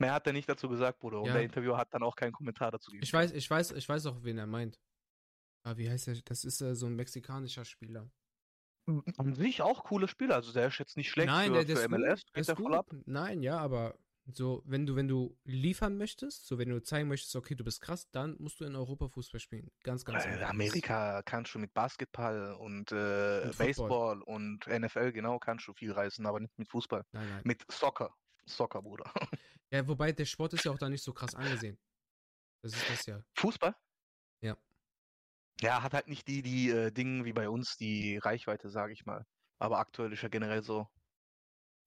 Mehr 0.00 0.12
hat 0.14 0.26
er 0.26 0.32
nicht 0.32 0.48
dazu 0.48 0.68
gesagt, 0.68 1.00
Bruder. 1.00 1.18
Und 1.20 1.26
Ja. 1.26 1.32
der 1.34 1.42
Interviewer 1.42 1.76
hat 1.76 1.92
dann 1.92 2.02
auch 2.04 2.14
keinen 2.16 2.32
Kommentar 2.32 2.70
dazu 2.70 2.90
gegeben. 2.90 3.04
Ich 3.04 3.12
weiß, 3.12 3.32
ich 3.32 3.50
weiß, 3.50 3.72
ich 3.72 3.88
weiß 3.88 4.06
auch, 4.06 4.22
wen 4.22 4.38
er 4.38 4.46
meint. 4.46 4.78
Ah, 5.64 5.76
wie 5.76 5.90
heißt 5.90 6.08
er? 6.08 6.14
Das 6.24 6.44
ist 6.44 6.60
äh, 6.62 6.74
so 6.74 6.86
ein 6.86 6.94
mexikanischer 6.94 7.64
Spieler. 7.64 8.08
An 9.18 9.34
sich 9.34 9.60
auch 9.60 9.84
coole 9.84 10.08
Spieler, 10.08 10.36
also 10.36 10.50
der 10.52 10.68
ist 10.68 10.78
jetzt 10.78 10.96
nicht 10.96 11.10
schlecht 11.10 11.26
Nein, 11.26 11.48
für, 11.48 11.52
der, 11.56 11.64
der 11.64 11.76
für 11.76 11.82
ist 11.82 11.88
MLS, 11.90 12.22
gut, 12.24 12.36
der 12.36 12.40
ist 12.40 12.50
voll 12.52 12.74
ab. 12.74 12.86
gut. 12.88 13.02
Nein, 13.06 13.42
ja, 13.42 13.58
aber 13.58 13.94
so, 14.30 14.62
wenn 14.66 14.84
du, 14.84 14.94
wenn 14.94 15.08
du 15.08 15.38
liefern 15.44 15.96
möchtest, 15.96 16.46
so 16.46 16.58
wenn 16.58 16.68
du 16.68 16.82
zeigen 16.82 17.08
möchtest, 17.08 17.34
okay, 17.34 17.54
du 17.54 17.64
bist 17.64 17.80
krass, 17.80 18.10
dann 18.10 18.36
musst 18.38 18.60
du 18.60 18.64
in 18.64 18.76
Europa 18.76 19.08
Fußball 19.08 19.40
spielen. 19.40 19.70
Ganz, 19.82 20.04
ganz 20.04 20.26
Äh. 20.26 20.42
Amerika 20.44 21.22
kannst 21.22 21.54
du 21.54 21.58
mit 21.58 21.72
Basketball 21.72 22.54
und, 22.54 22.92
äh, 22.92 23.42
Und. 23.44 23.58
Baseball 23.58 24.22
und 24.22 24.66
NFL, 24.66 25.12
genau, 25.12 25.38
kannst 25.38 25.66
du 25.66 25.72
viel 25.72 25.92
reißen, 25.92 26.26
aber 26.26 26.40
nicht 26.40 26.58
mit 26.58 26.68
Fußball. 26.68 27.04
Nein, 27.12 27.28
nein. 27.28 27.42
Mit 27.44 27.64
Soccer. 27.70 28.14
Soccer, 28.46 28.82
Bruder. 28.82 29.10
Ja, 29.70 29.86
wobei 29.86 30.12
der 30.12 30.24
Sport 30.24 30.54
ist 30.54 30.64
ja 30.64 30.72
auch 30.72 30.78
da 30.78 30.88
nicht 30.88 31.04
so 31.04 31.12
krass 31.12 31.34
angesehen. 31.34 31.78
Das 32.62 32.72
ist 32.72 32.88
das 32.88 33.04
ja. 33.04 33.22
Fußball? 33.34 33.76
Ja. 34.40 34.56
Ja, 35.60 35.82
hat 35.82 35.92
halt 35.92 36.08
nicht 36.08 36.26
die, 36.26 36.40
die 36.40 36.70
äh, 36.70 36.90
Dinge 36.90 37.26
wie 37.26 37.34
bei 37.34 37.50
uns, 37.50 37.76
die 37.76 38.16
Reichweite, 38.16 38.70
sage 38.70 38.94
ich 38.94 39.04
mal. 39.04 39.26
Aber 39.58 39.78
aktuell 39.78 40.10
ist 40.14 40.22
ja 40.22 40.30
generell 40.30 40.62
so 40.62 40.88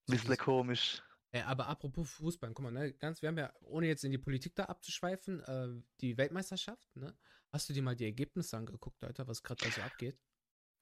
ein 0.08 0.12
bisschen 0.12 0.38
komisch. 0.38 1.02
Äh, 1.32 1.42
aber 1.42 1.68
apropos 1.68 2.12
Fußball, 2.12 2.54
guck 2.54 2.64
mal, 2.64 2.72
ne, 2.72 2.94
ganz, 2.94 3.22
wir 3.22 3.30
haben 3.30 3.38
ja, 3.38 3.54
ohne 3.62 3.88
jetzt 3.88 4.04
in 4.04 4.12
die 4.12 4.18
Politik 4.18 4.56
da 4.56 4.66
abzuschweifen, 4.66 5.40
äh, 5.42 5.82
die 6.02 6.18
Weltmeisterschaft, 6.18 6.96
ne? 6.96 7.18
Hast 7.54 7.68
du 7.70 7.74
dir 7.74 7.84
mal 7.84 7.96
die 7.96 8.06
Ergebnisse 8.06 8.58
angeguckt, 8.58 9.04
Alter, 9.04 9.28
was 9.28 9.44
gerade 9.44 9.64
da 9.66 9.72
so 9.72 9.82
abgeht? 9.82 10.18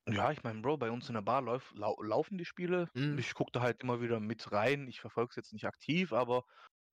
Ja, 0.08 0.32
ich 0.32 0.44
meine, 0.44 0.62
Bro, 0.62 0.78
bei 0.78 0.92
uns 0.92 1.08
in 1.08 1.16
der 1.16 1.22
Bar 1.22 1.42
lauf, 1.42 1.72
lau 1.76 2.02
laufen 2.02 2.38
die 2.38 2.46
Spiele. 2.46 2.90
Mhm. 2.94 3.18
Ich 3.18 3.34
gucke 3.34 3.52
da 3.52 3.62
halt 3.62 3.82
immer 3.82 4.02
wieder 4.02 4.20
mit 4.20 4.52
rein. 4.52 4.88
Ich 4.88 5.02
verfolge 5.02 5.30
es 5.32 5.36
jetzt 5.36 5.54
nicht 5.54 5.66
aktiv, 5.66 6.14
aber 6.14 6.46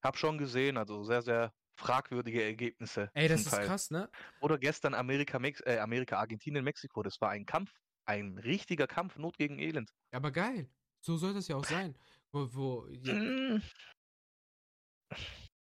habe 0.03 0.19
schon 0.19 0.39
gesehen, 0.39 0.77
also 0.77 1.05
sehr, 1.05 1.23
sehr 1.23 1.53
fragwürdige 1.77 2.43
Ergebnisse. 2.43 3.11
Ey, 3.15 3.29
das 3.29 3.43
ist 3.43 3.51
Teil. 3.51 3.67
krass, 3.67 3.91
ne? 3.91 4.11
Oder 4.41 4.59
gestern 4.59 4.95
Amerika, 4.95 5.39
Mex 5.39 5.61
äh, 5.61 5.79
Amerika, 5.79 6.19
Argentinien, 6.19 6.65
Mexiko. 6.65 7.03
Das 7.03 7.21
war 7.21 7.31
ein 7.31 7.47
Kampf, 7.47 7.73
ein 8.07 8.39
richtiger 8.39 8.87
Kampf, 8.87 9.17
Not 9.17 9.37
gegen 9.37 9.59
Elend. 9.59 9.91
Aber 10.13 10.31
geil. 10.31 10.71
So 11.01 11.17
soll 11.17 11.35
das 11.35 11.49
ja 11.49 11.57
auch 11.57 11.65
sein. 11.65 11.97
Wo, 12.33 12.55
wo, 12.55 12.89
ja, 12.89 13.15
Mm, 13.15 13.63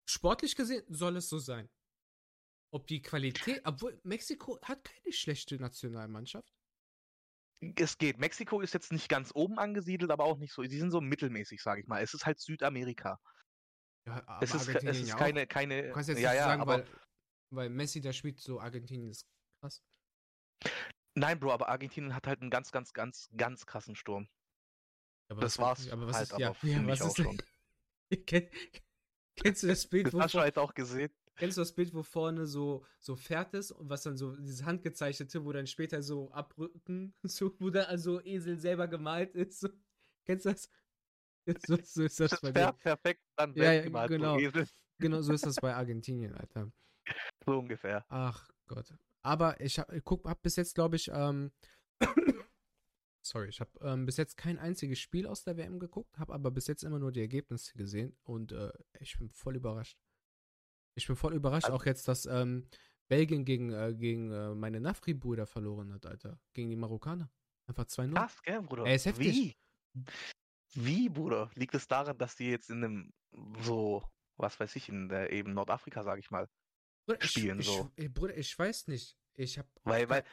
sportlich 0.09 0.57
gesehen 0.57 0.85
soll 0.89 1.17
es 1.17 1.29
so 1.29 1.39
sein. 1.39 1.69
Ob 2.75 2.87
die 2.87 3.03
Qualität, 3.03 3.61
obwohl 3.65 4.01
Mexiko 4.05 4.59
hat 4.63 4.85
keine 4.85 5.13
schlechte 5.13 5.57
Nationalmannschaft. 5.57 6.51
Es 7.77 7.99
geht. 7.99 8.19
Mexiko 8.19 8.61
ist 8.61 8.75
jetzt 8.75 8.93
nicht 8.93 9.09
ganz 9.09 9.31
oben 9.35 9.59
angesiedelt, 9.59 10.11
aber 10.11 10.25
auch 10.25 10.39
nicht 10.39 10.53
so. 10.53 10.63
Die 10.63 10.79
sind 10.79 10.91
so 10.91 11.01
mittelmäßig, 11.01 11.63
sage 11.63 11.83
ich 11.83 11.87
mal. 11.87 12.03
Es 12.03 12.15
ist 12.15 12.27
halt 12.27 12.41
Südamerika. 12.41 13.21
Ja, 14.07 14.27
aber 14.27 14.43
Es 14.43 14.55
ist, 14.55 14.69
es 14.69 15.01
ist 15.01 15.09
ja 15.09 15.17
keine, 15.17 15.47
keine. 15.47 15.89
Du 15.89 15.93
kannst 15.93 16.09
jetzt 16.09 16.21
ja, 16.21 16.33
nicht 16.33 16.41
sagen, 16.41 16.63
aber 16.63 16.79
weil, 16.79 16.87
weil 17.51 17.71
Messi 17.71 18.01
da 18.01 18.13
spielt, 18.13 18.41
so 18.41 18.59
Argentinien 18.59 19.11
ist 19.11 19.27
krass. 19.61 19.83
nein, 21.15 21.39
Bro, 21.39 21.53
aber 21.53 21.69
Argentinien 21.69 22.15
hat 22.15 22.27
halt 22.27 22.41
einen 22.41 22.51
ganz, 22.51 22.73
ganz, 22.73 22.93
ganz, 22.93 23.29
ganz 23.37 23.65
krassen 23.67 23.95
Sturm. 23.95 24.29
Aber 25.33 25.41
Das 25.41 25.59
war's 25.59 25.89
aber 25.89 26.07
was 26.07 26.17
halt 26.17 26.31
ist, 26.33 26.39
ja, 26.39 26.49
aber 26.51 26.59
ja, 26.69 26.87
was 26.87 27.03
auch 27.03 27.09
ist 27.09 27.17
schon. 27.17 27.39
Kenn, 28.27 28.49
kennst 29.37 29.63
du 29.63 29.67
das 29.69 29.87
Bild, 29.87 30.07
Das 30.07 30.13
wo, 30.13 30.21
hast 30.21 30.35
du 30.35 30.41
halt 30.41 30.59
auch 30.59 30.75
gesehen. 30.75 31.11
kennst 31.37 31.57
du 31.57 31.63
das 31.63 31.75
Bild, 31.75 31.95
wo 31.95 32.03
vorne 32.03 32.47
so, 32.47 32.85
so 33.01 33.17
Pferd 33.17 33.55
ist 33.55 33.71
und 33.73 33.89
was 33.89 34.03
dann 34.03 34.17
so, 34.17 34.37
dieses 34.37 34.65
handgezeichnete, 34.65 35.45
wo 35.45 35.53
dann 35.53 35.67
später 35.67 36.03
so 36.03 36.31
abrücken, 36.33 37.15
so, 37.23 37.55
wo 37.59 37.71
dann 37.71 37.87
also 37.87 38.21
Esel 38.23 38.59
selber 38.59 38.87
gemalt 38.89 39.35
ist. 39.35 39.61
So. 39.61 39.69
Kennst 40.27 40.45
du 40.47 40.51
das? 40.53 40.71
So, 41.67 41.77
so 41.83 42.03
ist 42.05 42.21
das 42.21 42.31
Das 42.31 42.41
bei 42.41 42.53
mir. 42.53 42.73
perfekt 42.75 43.23
dann 43.37 43.55
Ja, 43.55 43.73
ja, 43.73 44.07
genau. 44.07 44.39
Esel. 44.39 44.69
Genau, 44.99 45.23
so 45.23 45.33
ist 45.33 45.45
das 45.45 45.57
bei 45.57 45.75
Argentinien, 45.75 46.35
Alter. 46.35 46.71
So 47.45 47.59
ungefähr. 47.59 48.05
Ach 48.09 48.49
Gott. 48.69 48.95
Aber 49.23 49.61
ich 49.61 49.79
hab, 49.79 49.93
guck, 50.05 50.25
hab 50.29 50.41
bis 50.43 50.55
jetzt, 50.57 50.75
glaube 50.77 50.95
ich, 50.97 51.09
ähm, 51.13 51.51
sorry, 53.23 53.49
ich 53.49 53.61
habe 53.61 53.71
ähm, 53.81 54.07
bis 54.07 54.17
jetzt 54.17 54.37
kein 54.37 54.59
einziges 54.59 54.99
Spiel 54.99 55.27
aus 55.27 55.45
der 55.45 55.57
WM 55.57 55.79
geguckt, 55.79 56.19
habe 56.19 56.33
aber 56.35 56.51
bis 56.51 56.67
jetzt 56.67 56.83
immer 56.85 56.99
nur 56.99 57.13
die 57.13 57.21
Ergebnisse 57.21 57.73
gesehen 57.77 58.17
und 58.25 58.53
äh, 58.53 58.73
ich 59.01 59.19
bin 59.19 59.31
voll 59.31 59.57
überrascht. 59.57 59.99
Ich 60.95 61.07
bin 61.07 61.17
voll 61.17 61.35
überrascht, 61.35 61.67
Also- 61.67 61.77
auch 61.77 61.87
jetzt, 61.87 62.07
dass 62.09 62.27
ähm, 62.27 62.69
Belgien 63.09 63.45
gegen, 63.45 63.73
äh, 63.73 63.95
gegen 63.95 64.31
äh, 64.31 64.55
meine 64.55 64.81
Nafri-Brüder 64.81 65.47
verloren 65.47 65.93
hat, 65.93 66.07
Alter. 66.07 66.41
Gegen 66.53 66.71
die 66.71 66.77
Marokkaner. 66.77 67.31
Einfach 67.67 67.85
2-0. 67.85 68.15
Krass, 68.15 68.43
gell, 68.43 68.63
Bruder? 68.63 68.85
Ey, 68.87 68.97
ist 68.97 69.07
heftig. 69.07 69.27
Wie? 69.35 69.57
Wie, 70.75 71.09
Bruder? 71.09 71.51
Liegt 71.55 71.75
es 71.75 71.87
daran, 71.87 72.17
dass 72.19 72.37
die 72.37 72.49
jetzt 72.49 72.71
in 72.71 72.83
einem 72.85 73.13
so, 73.63 74.03
was 74.37 74.59
weiß 74.59 74.75
ich, 74.77 74.89
in 74.89 75.09
der 75.09 75.31
eben 75.33 75.53
Nordafrika, 75.53 76.03
sage 76.03 76.21
ich 76.21 76.31
mal. 76.31 76.49
Bruder, 77.07 77.25
spielen 77.27 77.61
ich, 77.61 77.67
so. 77.67 77.91
Ich, 77.97 78.13
Bruder, 78.13 78.37
ich 78.37 78.59
weiß 78.59 78.89
nicht. 78.89 79.17
Ich 79.35 79.59
hab. 79.59 79.67
Weil, 79.85 80.09
weil, 80.09 80.25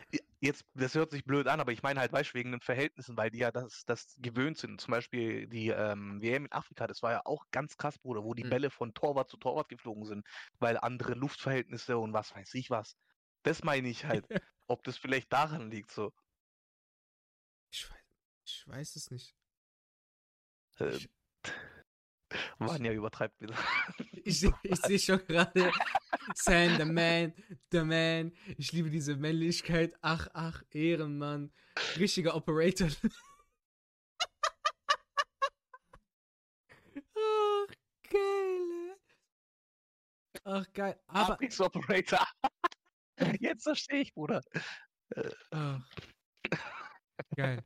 jetzt, 0.42 0.66
das 0.76 0.94
hört 0.94 1.10
sich 1.12 1.24
blöd 1.26 1.48
an, 1.48 1.60
aber 1.60 1.72
ich 1.72 1.82
meine 1.82 2.00
halt, 2.00 2.12
weißt 2.12 2.32
du, 2.32 2.34
wegen 2.36 2.52
den 2.52 2.62
Verhältnissen, 2.62 3.18
weil 3.18 3.32
die 3.32 3.40
ja 3.40 3.52
das, 3.52 3.84
das 3.86 4.16
gewöhnt 4.20 4.58
sind. 4.60 4.80
Zum 4.80 4.92
Beispiel 4.92 5.48
die 5.48 5.70
ähm, 5.70 6.22
WM 6.22 6.46
in 6.46 6.52
Afrika, 6.52 6.86
das 6.86 7.02
war 7.02 7.12
ja 7.14 7.22
auch 7.26 7.46
ganz 7.52 7.76
krass, 7.78 7.98
Bruder, 7.98 8.24
wo 8.24 8.36
die 8.36 8.44
Mhm. 8.44 8.50
Bälle 8.50 8.70
von 8.70 8.94
Torwart 8.94 9.30
zu 9.30 9.38
Torwart 9.38 9.70
geflogen 9.70 10.06
sind, 10.06 10.28
weil 10.60 10.78
andere 10.78 11.14
Luftverhältnisse 11.16 11.98
und 11.98 12.14
was 12.14 12.36
weiß 12.36 12.54
ich 12.54 12.70
was. 12.70 12.98
Das 13.44 13.64
meine 13.64 13.88
ich 13.90 14.06
halt, 14.06 14.28
ob 14.68 14.84
das 14.84 14.98
vielleicht 14.98 15.34
daran 15.34 15.72
liegt, 15.72 15.92
so. 15.92 16.12
Ich 17.72 17.90
weiß, 17.90 18.04
ich 18.46 18.68
weiß 18.68 18.96
es 18.96 19.10
nicht. 19.12 19.36
Äh, 20.80 21.00
Ich- 21.00 21.10
Vanya 22.60 22.92
übertreibt 22.92 23.42
wieder. 23.42 23.56
Ich, 24.26 24.44
ich 24.44 24.82
sehe 24.82 25.00
schon 25.00 25.26
gerade 25.26 25.72
Sam, 26.36 26.78
the 26.78 26.86
man, 26.86 27.34
the 27.72 27.82
man. 27.84 28.32
Ich 28.58 28.72
liebe 28.72 28.90
diese 28.92 29.16
Männlichkeit. 29.16 29.96
Ach, 30.02 30.28
ach, 30.34 30.62
Ehrenmann. 30.72 31.52
Richtiger 31.98 32.36
Operator. 32.36 32.90
ach, 37.16 37.68
geil. 38.10 38.98
Ach, 40.44 40.74
geil. 40.74 41.00
Aber, 41.08 41.40
Operator. 41.60 42.28
Jetzt 43.40 43.64
verstehe 43.64 44.02
ich, 44.02 44.14
Bruder. 44.14 44.44
ach, 45.52 45.82
geil. 47.36 47.64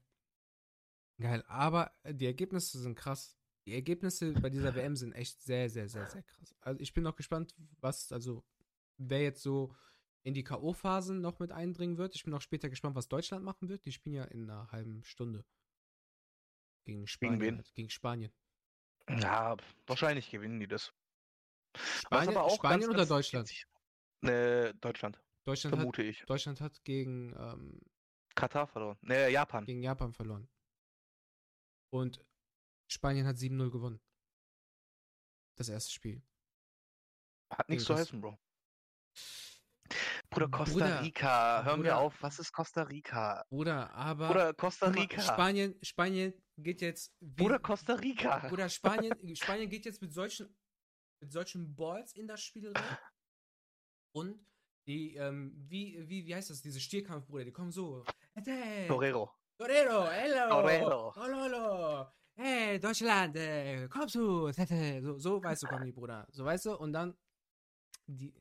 Geil. 1.20 1.43
Aber 1.48 1.91
die 2.05 2.25
Ergebnisse 2.25 2.79
sind 2.79 2.96
krass. 2.96 3.38
Die 3.65 3.74
Ergebnisse 3.74 4.34
bei 4.34 4.50
dieser 4.50 4.75
WM 4.75 4.96
sind 4.96 5.13
echt 5.13 5.41
sehr, 5.41 5.70
sehr, 5.70 5.88
sehr, 5.88 6.10
sehr 6.10 6.24
krass. 6.24 6.55
Also 6.62 6.79
ich 6.82 6.93
bin 6.93 7.03
noch 7.03 7.15
gespannt, 7.15 7.55
was, 7.79 8.12
also 8.12 8.43
wer 8.98 9.22
jetzt 9.22 9.41
so 9.41 9.74
in 10.24 10.34
die 10.34 10.43
K.O.-Phasen 10.43 11.20
noch 11.20 11.39
mit 11.39 11.51
eindringen 11.51 11.98
wird. 11.98 12.15
Ich 12.15 12.24
bin 12.24 12.34
auch 12.34 12.41
später 12.41 12.70
gespannt, 12.70 12.96
was 12.96 13.08
Deutschland 13.08 13.43
machen 13.43 13.70
wird. 13.70 13.86
Die 13.86 13.91
spielen 13.91 14.15
ja 14.15 14.25
in 14.25 14.50
einer 14.50 14.72
halben 14.72 15.03
Stunde. 15.03 15.46
Gegen 16.86 17.08
Spanien. 17.08 17.41
wen? 17.41 17.55
halt. 17.58 17.74
Gegen 17.74 17.89
Spanien. 17.89 18.32
Ja, 19.10 19.55
wahrscheinlich 19.88 20.29
gewinnen 20.29 20.60
die 20.60 20.67
das. 20.67 20.93
Spanien, 21.75 22.34
Spanien 22.51 22.60
ganz, 22.82 22.88
oder 22.88 22.98
ganz 22.98 23.10
Deutschland? 23.10 23.50
witzig- 23.50 23.65
Äh, 24.22 24.74
Deutschland, 24.75 25.22
Deutschland 25.43 25.74
hat, 25.74 25.79
vermute 25.79 26.03
ich. 26.03 26.24
Deutschland 26.25 26.62
hat 26.62 26.84
gegen, 26.84 27.34
ähm, 27.38 27.82
Katar 28.36 28.67
verloren. 28.67 28.98
Ne, 29.01 29.29
Japan. 29.29 29.65
gegen 29.65 29.82
Japan 29.84 30.13
verloren. 30.13 30.48
Und 31.89 32.24
Spanien 32.94 33.26
hat 33.26 33.38
7-0 33.38 33.72
gewonnen. 33.72 34.00
Das 35.58 35.70
erste 35.70 35.92
Spiel. 35.92 36.24
Hat 37.52 37.70
nichts 37.70 37.86
gegen 37.86 37.98
zu 37.98 38.02
heißen, 38.02 38.22
Bro. 38.22 38.38
Bruder, 40.30 40.50
Costa 40.50 40.74
Bruder, 40.74 41.02
Rica. 41.02 41.64
Hör 41.64 41.78
mir 41.78 41.84
Bruder. 41.84 41.98
auf, 42.00 42.22
was 42.24 42.40
ist 42.40 42.52
Costa 42.52 42.84
Rica? 42.84 43.46
Bruder, 43.50 43.94
aber 43.94 44.28
Bruder, 44.28 44.54
Costa 44.54 44.88
Rica. 44.88 45.22
Spanien, 45.22 45.78
Spanien 45.84 46.34
geht 46.58 46.82
jetzt 46.82 47.14
wie, 47.20 47.44
Bruder, 47.44 47.60
Costa 47.60 47.94
Rica. 47.94 48.48
Bruder, 48.48 48.70
Spanien, 48.70 49.14
Spanien 49.36 49.70
geht 49.70 49.86
jetzt 49.86 50.02
mit 50.02 50.12
solchen, 50.14 50.56
mit 51.22 51.32
solchen 51.32 51.76
Balls 51.76 52.14
in 52.14 52.28
das 52.28 52.42
Spiel 52.42 52.72
rein. 52.72 52.98
Und 54.16 54.48
die, 54.88 55.16
ähm, 55.16 55.54
wie, 55.56 56.04
wie, 56.08 56.26
wie 56.26 56.36
heißt 56.36 56.50
das, 56.50 56.62
diese 56.62 56.80
Stierkampf, 56.80 57.28
Bruder, 57.28 57.46
die 57.46 57.52
kommen 57.52 57.72
so. 57.72 58.04
Torero. 58.88 59.32
Torero, 59.60 60.10
hello, 60.10 60.50
Torero. 60.50 61.14
Lolo, 61.16 62.12
hey, 62.36 62.80
Deutschland, 62.80 63.36
äh, 63.36 63.88
kommst 63.88 64.16
du, 64.16 64.52
so, 65.02 65.18
so, 65.18 65.44
weißt 65.44 65.63
du, 65.63 65.68
die, 65.86 65.92
Bruder, 65.92 66.28
so, 66.32 66.46
weißt 66.46 66.66
du, 66.66 66.78
und 66.78 66.94
dann, 66.94 67.16
die, 68.08 68.34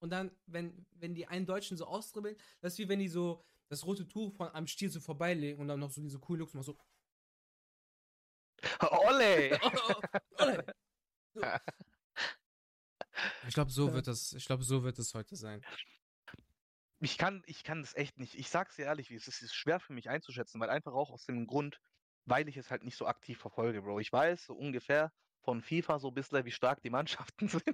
und 0.00 0.10
dann, 0.10 0.30
wenn, 0.46 0.86
wenn 0.92 1.14
die 1.14 1.26
einen 1.26 1.46
Deutschen 1.46 1.76
so 1.76 1.86
austribbeln, 1.86 2.36
das 2.60 2.74
ist 2.74 2.78
wie 2.78 2.88
wenn 2.88 3.00
die 3.00 3.08
so 3.08 3.44
das 3.68 3.84
rote 3.84 4.06
Tuch 4.06 4.32
von 4.34 4.48
am 4.54 4.66
Stiel 4.66 4.90
so 4.90 5.00
vorbeilegen 5.00 5.60
und 5.60 5.68
dann 5.68 5.80
noch 5.80 5.90
so 5.90 6.00
diese 6.00 6.18
coolen 6.18 6.40
Looks 6.40 6.54
machen, 6.54 6.64
so, 6.64 6.78
Ole! 8.80 9.58
oh, 9.62 9.70
oh, 10.38 10.56
so. 11.34 11.42
Ich 13.46 13.54
glaube, 13.54 13.70
so 13.70 13.92
wird 13.92 14.06
das, 14.06 14.32
ich 14.32 14.44
glaube, 14.44 14.62
so 14.62 14.82
wird 14.82 14.98
es 14.98 15.14
heute 15.14 15.36
sein. 15.36 15.64
Ich 17.00 17.16
kann, 17.18 17.42
ich 17.46 17.62
kann 17.62 17.80
das 17.80 17.94
echt 17.94 18.18
nicht. 18.18 18.34
Ich 18.34 18.50
sag's 18.50 18.76
dir 18.76 18.86
ehrlich, 18.86 19.10
wie 19.10 19.14
es 19.14 19.28
ist, 19.28 19.36
es 19.36 19.42
ist 19.42 19.54
schwer 19.54 19.78
für 19.80 19.92
mich 19.92 20.08
einzuschätzen, 20.08 20.60
weil 20.60 20.70
einfach 20.70 20.92
auch 20.92 21.10
aus 21.10 21.24
dem 21.24 21.46
Grund, 21.46 21.80
weil 22.28 22.48
ich 22.48 22.56
es 22.56 22.70
halt 22.70 22.84
nicht 22.84 22.96
so 22.96 23.06
aktiv 23.06 23.38
verfolge, 23.38 23.82
Bro. 23.82 24.00
Ich 24.00 24.12
weiß 24.12 24.46
so 24.46 24.54
ungefähr 24.54 25.12
von 25.40 25.62
FIFA 25.62 25.98
so 25.98 26.08
ein 26.08 26.14
bisschen, 26.14 26.44
wie 26.44 26.50
stark 26.50 26.82
die 26.82 26.90
Mannschaften 26.90 27.48
sind. 27.48 27.64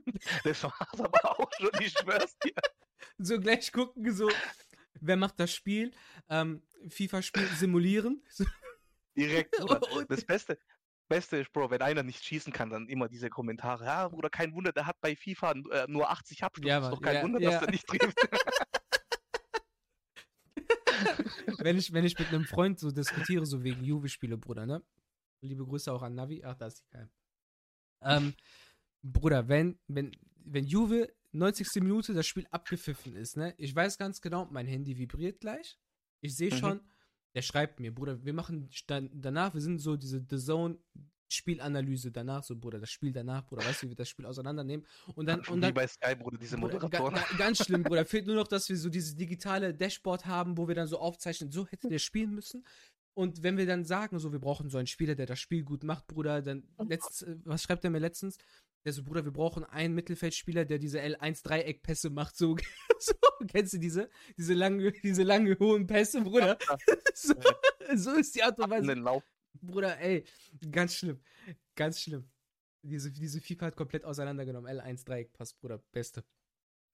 Das 0.44 0.62
war's 0.62 1.00
aber 1.00 1.40
auch 1.40 1.50
schon, 1.58 1.70
ich 1.80 1.92
schwör's 1.92 2.38
dir. 2.38 2.54
So 3.18 3.38
gleich 3.38 3.70
gucken, 3.70 4.10
so, 4.12 4.30
wer 5.00 5.16
macht 5.16 5.38
das 5.38 5.52
Spiel? 5.52 5.92
Ähm, 6.30 6.62
FIFA-Spiel 6.88 7.46
simulieren. 7.48 8.24
Direkt, 9.16 9.50
Bruder. 9.58 10.06
Das 10.08 10.24
Beste, 10.24 10.58
Beste 11.08 11.36
ist, 11.36 11.52
Bro, 11.52 11.70
wenn 11.70 11.82
einer 11.82 12.02
nicht 12.02 12.24
schießen 12.24 12.52
kann, 12.52 12.70
dann 12.70 12.88
immer 12.88 13.08
diese 13.08 13.28
Kommentare. 13.28 13.84
Ja, 13.84 14.08
Bruder, 14.08 14.30
kein 14.30 14.54
Wunder, 14.54 14.72
der 14.72 14.86
hat 14.86 15.00
bei 15.02 15.14
FIFA 15.14 15.52
äh, 15.52 15.86
nur 15.86 16.10
80 16.10 16.42
Abschlüsse. 16.44 16.68
Ja, 16.68 16.78
ist 16.78 16.90
doch 16.90 17.02
kein 17.02 17.16
ja, 17.16 17.22
Wunder, 17.22 17.40
ja. 17.40 17.50
dass 17.50 17.60
der 17.60 17.70
nicht 17.70 17.86
trifft. 17.86 18.18
Wenn, 21.58 21.78
ich, 21.78 21.92
wenn 21.92 22.04
ich 22.04 22.18
mit 22.18 22.28
einem 22.28 22.46
Freund 22.46 22.78
so 22.78 22.90
diskutiere, 22.90 23.46
so 23.46 23.62
wegen 23.62 23.84
Juve-Spiele, 23.84 24.36
Bruder, 24.36 24.66
ne? 24.66 24.82
Liebe 25.40 25.64
Grüße 25.64 25.92
auch 25.92 26.02
an 26.02 26.14
Navi. 26.14 26.42
Ach, 26.44 26.54
da 26.54 26.66
ist 26.66 26.80
die 26.80 26.86
kein. 26.86 27.10
Ähm, 28.02 28.34
Bruder, 29.02 29.48
wenn, 29.48 29.78
wenn, 29.88 30.12
wenn 30.44 30.66
Juve 30.66 31.12
90. 31.32 31.82
Minute 31.82 32.14
das 32.14 32.26
Spiel 32.26 32.46
abgepfiffen 32.50 33.16
ist, 33.16 33.36
ne? 33.36 33.54
Ich 33.58 33.74
weiß 33.74 33.98
ganz 33.98 34.20
genau, 34.20 34.46
mein 34.46 34.66
Handy 34.66 34.96
vibriert 34.96 35.40
gleich. 35.40 35.78
Ich 36.20 36.36
sehe 36.36 36.52
Mhm. 36.52 36.56
schon, 36.56 36.80
der 37.34 37.42
schreibt 37.42 37.80
mir, 37.80 37.94
Bruder, 37.94 38.24
wir 38.24 38.32
machen 38.32 38.70
dann, 38.86 39.10
danach, 39.12 39.54
wir 39.54 39.60
sind 39.60 39.78
so 39.80 39.96
diese 39.96 40.24
The 40.28 40.38
Zone 40.38 40.78
Spielanalyse 41.28 42.12
danach, 42.12 42.42
so 42.44 42.56
Bruder, 42.56 42.78
das 42.78 42.90
Spiel 42.90 43.12
danach, 43.12 43.46
Bruder, 43.46 43.64
weißt 43.64 43.82
du, 43.82 43.86
wie 43.86 43.90
wir 43.90 43.96
das 43.96 44.08
Spiel 44.08 44.26
auseinandernehmen 44.26 44.86
und 45.14 45.26
dann 45.26 45.40
und 45.40 45.56
Wie 45.56 45.60
dann 45.60 45.74
bei 45.74 45.86
Sky, 45.86 46.14
Bruder, 46.14 46.38
diese 46.38 46.56
Bruder, 46.56 46.78
ga, 46.78 46.86
Moderatoren. 46.86 47.14
ga, 47.14 47.36
ganz 47.36 47.64
schlimm, 47.64 47.82
Bruder. 47.82 48.04
Fehlt 48.04 48.26
nur 48.26 48.36
noch, 48.36 48.48
dass 48.48 48.68
wir 48.68 48.76
so 48.76 48.88
dieses 48.88 49.16
digitale 49.16 49.74
Dashboard 49.74 50.26
haben, 50.26 50.56
wo 50.56 50.68
wir 50.68 50.74
dann 50.74 50.86
so 50.86 50.98
aufzeichnen, 50.98 51.50
so 51.50 51.66
hätte 51.66 51.88
der 51.88 51.98
spielen 51.98 52.34
müssen. 52.34 52.64
Und 53.14 53.42
wenn 53.44 53.56
wir 53.56 53.66
dann 53.66 53.84
sagen, 53.84 54.18
so, 54.18 54.32
wir 54.32 54.40
brauchen 54.40 54.68
so 54.68 54.78
einen 54.78 54.88
Spieler, 54.88 55.14
der 55.14 55.26
das 55.26 55.38
Spiel 55.38 55.62
gut 55.62 55.84
macht, 55.84 56.08
Bruder, 56.08 56.42
dann, 56.42 56.64
letzt, 56.78 57.22
äh, 57.22 57.36
was 57.44 57.62
schreibt 57.62 57.84
er 57.84 57.90
mir 57.90 58.00
letztens? 58.00 58.38
Der 58.84 58.92
so, 58.92 59.04
Bruder, 59.04 59.24
wir 59.24 59.32
brauchen 59.32 59.64
einen 59.64 59.94
Mittelfeldspieler, 59.94 60.64
der 60.64 60.78
diese 60.78 61.00
L1-Dreieck-Pässe 61.00 62.10
macht, 62.10 62.36
so, 62.36 62.56
so, 62.98 63.14
kennst 63.46 63.72
du 63.72 63.78
diese, 63.78 64.10
diese 64.36 64.54
lange, 64.54 64.92
diese 64.92 65.22
lange, 65.22 65.56
hohen 65.58 65.86
Pässe, 65.86 66.22
Bruder? 66.22 66.58
so, 67.14 67.34
so 67.94 68.12
ist 68.14 68.34
die 68.34 68.42
Art 68.42 68.58
und 68.58 68.68
Weise. 68.68 68.86
Bruder, 69.60 69.98
ey, 70.00 70.24
ganz 70.70 70.94
schlimm, 70.96 71.22
ganz 71.74 72.00
schlimm. 72.00 72.30
Diese, 72.82 73.10
diese 73.10 73.40
FIFA 73.40 73.66
hat 73.66 73.76
komplett 73.76 74.04
auseinandergenommen. 74.04 74.70
L1-Dreieck-Pass, 74.78 75.54
Bruder, 75.54 75.78
beste. 75.92 76.24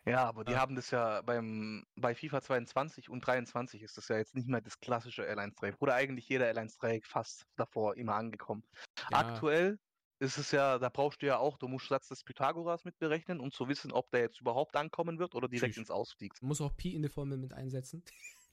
Ja, 0.07 0.25
aber 0.25 0.45
die 0.45 0.53
Ja. 0.53 0.61
haben 0.61 0.77
das 0.77 0.91
ja 0.93 1.21
beim, 1.23 1.85
bei 1.97 2.15
FIFA 2.15 2.41
22 2.41 3.11
und 3.11 3.21
23 3.27 3.83
ist 3.83 3.97
das 3.99 4.09
ja 4.09 4.17
jetzt 4.17 4.35
nicht 4.35 4.49
mehr 4.49 4.61
das 4.61 4.79
klassische 4.79 5.29
L1-Dreieck. 5.31 5.79
Bruder, 5.79 5.95
eigentlich 5.95 6.29
jeder 6.29 6.49
L1-Dreieck 6.51 7.07
fast 7.07 7.47
davor 7.57 7.97
immer 7.97 8.15
angekommen. 8.15 8.65
Ja. 9.11 9.19
Aktuell 9.19 9.79
ist 10.21 10.39
es 10.39 10.53
ja, 10.53 10.79
da 10.79 10.89
brauchst 10.91 11.23
du 11.23 11.27
ja 11.27 11.39
auch, 11.39 11.59
du 11.59 11.67
musst 11.67 11.89
Satz 11.89 12.09
des 12.09 12.23
Pythagoras 12.25 12.85
mit 12.85 12.99
berechnen, 12.99 13.41
um 13.41 13.51
zu 13.51 13.69
wissen, 13.69 13.91
ob 13.91 14.11
der 14.11 14.21
jetzt 14.21 14.41
überhaupt 14.41 14.77
ankommen 14.77 15.19
wird 15.19 15.35
oder 15.35 15.49
direkt 15.49 15.75
Tschüss. 15.75 15.83
ins 15.83 15.91
Ausfliegt. 15.91 16.41
Muss 16.43 16.61
auch 16.61 16.77
Pi 16.77 16.95
in 16.95 17.03
die 17.03 17.09
Formel 17.09 17.37
mit 17.39 17.53
einsetzen. 17.53 18.03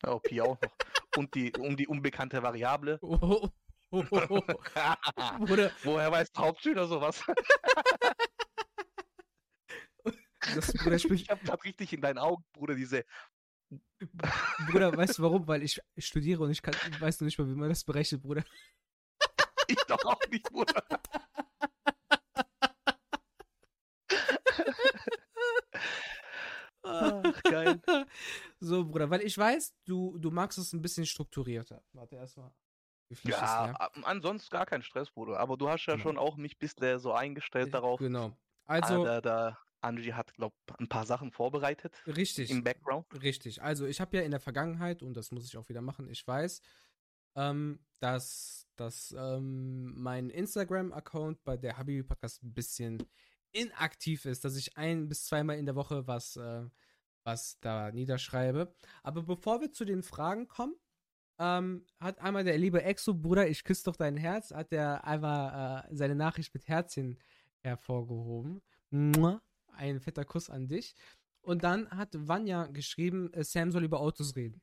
Oh, 0.06 0.20
Pi 0.20 0.42
auch 0.42 0.60
noch. 0.62 0.76
Und 1.18 1.34
die, 1.36 1.52
um 1.58 1.76
die 1.78 1.88
unbekannte 1.88 2.42
Variable. 2.42 3.00
Oh, 3.04 3.50
Bruder, 3.92 5.72
Woher 5.84 6.12
weiß 6.12 6.32
der 6.32 6.44
Hauptschüler 6.44 6.88
sowas? 6.88 7.24
das, 10.56 10.74
Bruder, 10.74 11.00
sprich, 11.00 11.22
Ich 11.24 11.30
hab 11.30 11.42
grad 11.44 11.64
richtig 11.64 11.94
in 11.94 12.02
deinen 12.02 12.18
Augen, 12.18 12.44
Bruder, 12.52 12.76
diese. 12.76 13.06
Bruder, 14.70 14.96
weißt 14.96 15.20
du 15.20 15.24
warum? 15.24 15.48
Weil 15.48 15.64
ich 15.64 15.82
studiere 15.98 16.44
und 16.44 16.52
ich 16.52 16.62
kann, 16.62 16.76
weiß 17.00 17.22
noch 17.22 17.26
nicht 17.26 17.40
mal, 17.40 17.48
wie 17.48 17.56
man 17.56 17.70
das 17.70 17.86
berechnet, 17.86 18.22
Bruder. 18.22 18.44
Ich 19.68 19.78
doch 19.88 20.04
auch 20.04 20.20
nicht, 20.30 20.44
Bruder. 20.44 20.84
Ach, 26.84 27.44
geil. 27.44 27.82
So, 28.60 28.86
Bruder, 28.86 29.10
weil 29.10 29.22
ich 29.22 29.38
weiß, 29.38 29.74
du, 29.86 30.18
du 30.18 30.32
magst 30.32 30.58
es 30.58 30.74
ein 30.74 30.82
bisschen 30.82 31.06
strukturierter. 31.06 31.84
Warte 31.94 32.16
erstmal. 32.16 32.52
Ja, 33.24 33.74
ansonsten 34.04 34.50
gar 34.52 34.66
kein 34.66 34.82
Stress, 34.84 35.10
Bruder. 35.12 35.40
Aber 35.40 35.58
du 35.58 35.70
hast 35.70 35.86
ja 35.86 35.94
Genau. 35.94 36.04
schon 36.04 36.18
auch 36.18 36.36
mich 36.38 36.58
bisher 36.58 37.00
so 37.00 37.14
eingestellt 37.14 37.74
darauf. 37.74 38.00
Genau. 38.00 38.38
Also, 38.66 38.94
Also, 38.94 39.04
der, 39.06 39.22
der 39.22 39.58
Angie 39.82 40.14
hat, 40.14 40.34
glaub 40.34 40.54
ein 40.80 40.90
paar 40.90 41.06
Sachen 41.06 41.32
vorbereitet 41.32 41.94
richtig. 42.08 42.50
im 42.50 42.64
Background. 42.64 43.06
Richtig. 43.22 43.62
Also 43.62 43.86
ich 43.86 44.02
habe 44.02 44.18
ja 44.18 44.24
in 44.24 44.32
der 44.32 44.40
Vergangenheit, 44.40 45.04
und 45.04 45.16
das 45.16 45.32
muss 45.32 45.46
ich 45.46 45.56
auch 45.58 45.70
wieder 45.70 45.82
machen, 45.82 46.10
ich 46.10 46.28
weiß, 46.28 46.62
ähm, 47.36 47.80
dass, 48.00 48.68
dass 48.76 49.16
ähm, 49.18 49.94
mein 49.96 50.30
Instagram-Account 50.30 51.44
bei 51.44 51.56
der 51.58 51.78
Habibi 51.78 52.04
Podcast 52.04 52.44
ein 52.44 52.54
bisschen 52.54 53.08
inaktiv 53.52 54.26
ist, 54.26 54.44
dass 54.44 54.56
ich 54.58 54.76
ein 54.78 55.08
bis 55.08 55.26
zweimal 55.26 55.58
in 55.58 55.66
der 55.66 55.76
Woche 55.76 56.08
was, 56.08 56.36
äh, 56.36 56.64
was 57.24 57.60
da 57.62 57.92
niederschreibe. 57.92 58.76
Aber 59.04 59.24
bevor 59.24 59.62
wir 59.62 59.72
zu 59.72 59.86
den 59.86 60.04
Fragen 60.04 60.48
kommen, 60.48 60.76
ähm, 61.40 61.86
hat 62.00 62.20
einmal 62.20 62.44
der 62.44 62.58
liebe 62.58 62.84
Exo, 62.84 63.14
Bruder, 63.14 63.48
ich 63.48 63.64
küsse 63.64 63.86
doch 63.86 63.96
dein 63.96 64.18
Herz, 64.18 64.52
hat 64.52 64.72
der 64.72 65.06
einmal 65.06 65.86
äh, 65.90 65.96
seine 65.96 66.16
Nachricht 66.16 66.54
mit 66.54 66.68
Herzchen 66.68 67.18
hervorgehoben. 67.62 68.62
Mua. 68.90 69.42
Ein 69.74 70.00
fetter 70.00 70.26
Kuss 70.26 70.50
an 70.50 70.68
dich. 70.68 70.96
Und 71.42 71.64
dann 71.64 71.90
hat 71.92 72.10
Vanya 72.14 72.66
geschrieben, 72.68 73.32
äh, 73.34 73.44
Sam 73.44 73.72
soll 73.72 73.84
über 73.84 74.00
Autos 74.00 74.36
reden. 74.36 74.62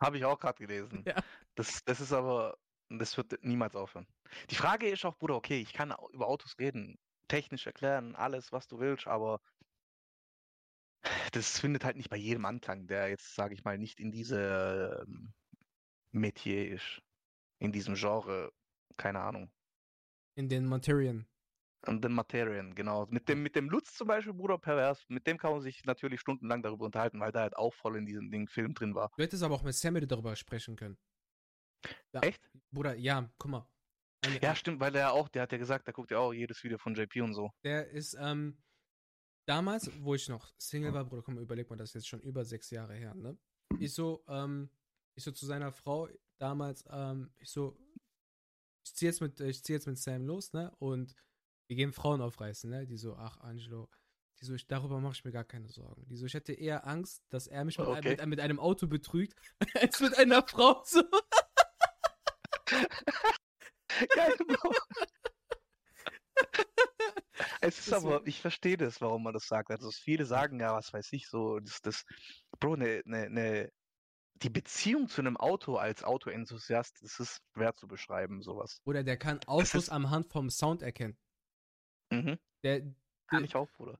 Habe 0.00 0.18
ich 0.18 0.24
auch 0.24 0.38
gerade 0.38 0.58
gelesen. 0.58 1.04
Ja. 1.06 1.22
Das, 1.54 1.82
das 1.84 2.00
ist 2.00 2.12
aber, 2.12 2.58
das 2.90 3.16
wird 3.16 3.42
niemals 3.42 3.74
aufhören. 3.74 4.06
Die 4.50 4.54
Frage 4.54 4.88
ist 4.88 5.04
auch, 5.04 5.16
Bruder, 5.16 5.36
okay, 5.36 5.60
ich 5.60 5.72
kann 5.72 5.94
über 6.12 6.28
Autos 6.28 6.58
reden, 6.58 6.98
technisch 7.28 7.66
erklären, 7.66 8.14
alles, 8.14 8.52
was 8.52 8.68
du 8.68 8.78
willst, 8.78 9.06
aber 9.06 9.40
das 11.30 11.58
findet 11.58 11.84
halt 11.84 11.96
nicht 11.96 12.10
bei 12.10 12.16
jedem 12.16 12.44
Anklang, 12.44 12.86
der 12.86 13.08
jetzt, 13.08 13.34
sage 13.34 13.54
ich 13.54 13.64
mal, 13.64 13.78
nicht 13.78 14.00
in 14.00 14.10
diese 14.12 15.04
ähm, 15.06 15.32
Metier 16.12 16.68
ist, 16.70 17.02
in 17.58 17.72
diesem 17.72 17.94
Genre, 17.94 18.52
keine 18.96 19.20
Ahnung. 19.20 19.50
In 20.34 20.48
den 20.48 20.66
Monterian. 20.66 21.26
Und 21.86 22.02
den 22.04 22.12
Materien, 22.12 22.74
genau. 22.74 23.06
Mit 23.06 23.28
dem, 23.28 23.42
mit 23.42 23.54
dem 23.54 23.68
Lutz 23.70 23.94
zum 23.94 24.08
Beispiel, 24.08 24.32
Bruder 24.34 24.58
Pervers, 24.58 25.04
mit 25.08 25.26
dem 25.26 25.38
kann 25.38 25.52
man 25.52 25.60
sich 25.60 25.84
natürlich 25.84 26.20
stundenlang 26.20 26.62
darüber 26.62 26.86
unterhalten, 26.86 27.20
weil 27.20 27.30
der 27.32 27.42
halt 27.42 27.56
auch 27.56 27.74
voll 27.74 27.96
in 27.96 28.06
diesem 28.06 28.30
Ding 28.30 28.48
Film 28.48 28.74
drin 28.74 28.94
war. 28.94 29.12
Du 29.16 29.22
hättest 29.22 29.42
aber 29.42 29.54
auch 29.54 29.62
mit 29.62 29.74
Sam 29.74 29.94
darüber 30.06 30.34
sprechen 30.34 30.74
können. 30.74 30.98
Ja. 32.12 32.20
Echt? 32.22 32.50
Bruder, 32.72 32.94
ja, 32.96 33.30
guck 33.38 33.50
mal. 33.50 33.68
Eine- 34.24 34.40
Ja, 34.42 34.56
stimmt, 34.56 34.80
weil 34.80 34.90
der 34.90 35.12
auch, 35.12 35.28
der 35.28 35.42
hat 35.42 35.52
ja 35.52 35.58
gesagt, 35.58 35.86
der 35.86 35.94
guckt 35.94 36.10
ja 36.10 36.18
auch 36.18 36.32
jedes 36.32 36.62
Video 36.64 36.78
von 36.78 36.94
JP 36.94 37.20
und 37.20 37.34
so. 37.34 37.52
Der 37.62 37.88
ist, 37.88 38.16
ähm, 38.18 38.58
damals, 39.46 39.90
wo 40.02 40.14
ich 40.14 40.28
noch 40.28 40.52
Single 40.58 40.92
war, 40.92 41.04
Bruder, 41.04 41.22
komm 41.22 41.38
überleg 41.38 41.70
mal, 41.70 41.76
das 41.76 41.90
ist 41.90 41.94
jetzt 41.94 42.08
schon 42.08 42.20
über 42.20 42.44
sechs 42.44 42.70
Jahre 42.70 42.94
her, 42.94 43.14
ne? 43.14 43.38
Ich 43.78 43.94
so, 43.94 44.22
ähm, 44.28 44.68
ich 45.14 45.24
so 45.24 45.32
zu 45.32 45.46
seiner 45.46 45.72
Frau 45.72 46.08
damals, 46.38 46.84
ähm, 46.90 47.30
ich 47.38 47.50
so, 47.50 47.76
ich 48.84 48.94
zieh 48.94 49.06
jetzt 49.06 49.20
mit, 49.20 49.40
ich 49.40 49.62
zieh 49.64 49.72
jetzt 49.72 49.86
mit 49.86 49.98
Sam 49.98 50.26
los, 50.26 50.52
ne? 50.52 50.70
Und 50.78 51.14
wir 51.68 51.76
gehen 51.76 51.92
Frauen 51.92 52.20
aufreißen, 52.20 52.68
ne? 52.70 52.86
Die 52.86 52.98
so, 52.98 53.16
ach, 53.16 53.38
Angelo, 53.40 53.88
die 54.40 54.44
so, 54.44 54.54
ich, 54.54 54.66
darüber 54.66 55.00
mache 55.00 55.14
ich 55.14 55.24
mir 55.24 55.32
gar 55.32 55.44
keine 55.44 55.68
Sorgen. 55.68 56.06
Die 56.08 56.16
so, 56.16 56.26
ich 56.26 56.34
hätte 56.34 56.52
eher 56.52 56.86
Angst, 56.86 57.24
dass 57.30 57.46
er 57.46 57.64
mich 57.64 57.78
mit, 57.78 57.88
Okay. 57.88 58.10
mit, 58.10 58.26
mit 58.26 58.40
einem 58.40 58.60
Auto 58.60 58.86
betrügt, 58.86 59.40
als 59.74 60.00
mit 60.00 60.16
einer 60.18 60.46
Frau 60.46 60.82
so. 60.84 61.02
Geil, 64.14 64.36
Bro. 64.46 64.72
Es 67.68 67.78
ist 67.86 67.92
aber, 67.92 68.18
so- 68.20 68.26
ich 68.26 68.40
verstehe 68.40 68.76
das, 68.76 69.00
warum 69.00 69.22
man 69.22 69.34
das 69.34 69.46
sagt. 69.46 69.70
Also 69.70 69.90
viele 69.90 70.24
sagen 70.24 70.60
ja, 70.60 70.74
was 70.74 70.92
weiß 70.92 71.12
ich, 71.12 71.28
so, 71.28 71.58
das, 71.60 71.80
das, 71.82 72.04
Bro, 72.60 72.76
ne, 72.76 73.02
ne, 73.04 73.28
ne, 73.30 73.70
die 74.42 74.50
Beziehung 74.50 75.08
zu 75.08 75.20
einem 75.22 75.36
Auto 75.36 75.76
als 75.76 76.04
Autoenthusiast, 76.04 76.98
das 77.02 77.18
ist 77.20 77.38
schwer 77.54 77.74
zu 77.74 77.86
beschreiben, 77.86 78.42
sowas. 78.42 78.80
Oder 78.84 79.02
der 79.02 79.16
kann 79.16 79.40
Autos 79.46 79.88
am 79.88 80.10
Hand 80.10 80.30
vom 80.30 80.50
Sound 80.50 80.82
erkennen. 80.82 81.16
Mhm. 82.10 82.38
Der, 82.62 82.80
Kann 82.80 82.94
der 83.32 83.40
ich 83.40 83.56
auch, 83.56 83.68
Bruder. 83.76 83.98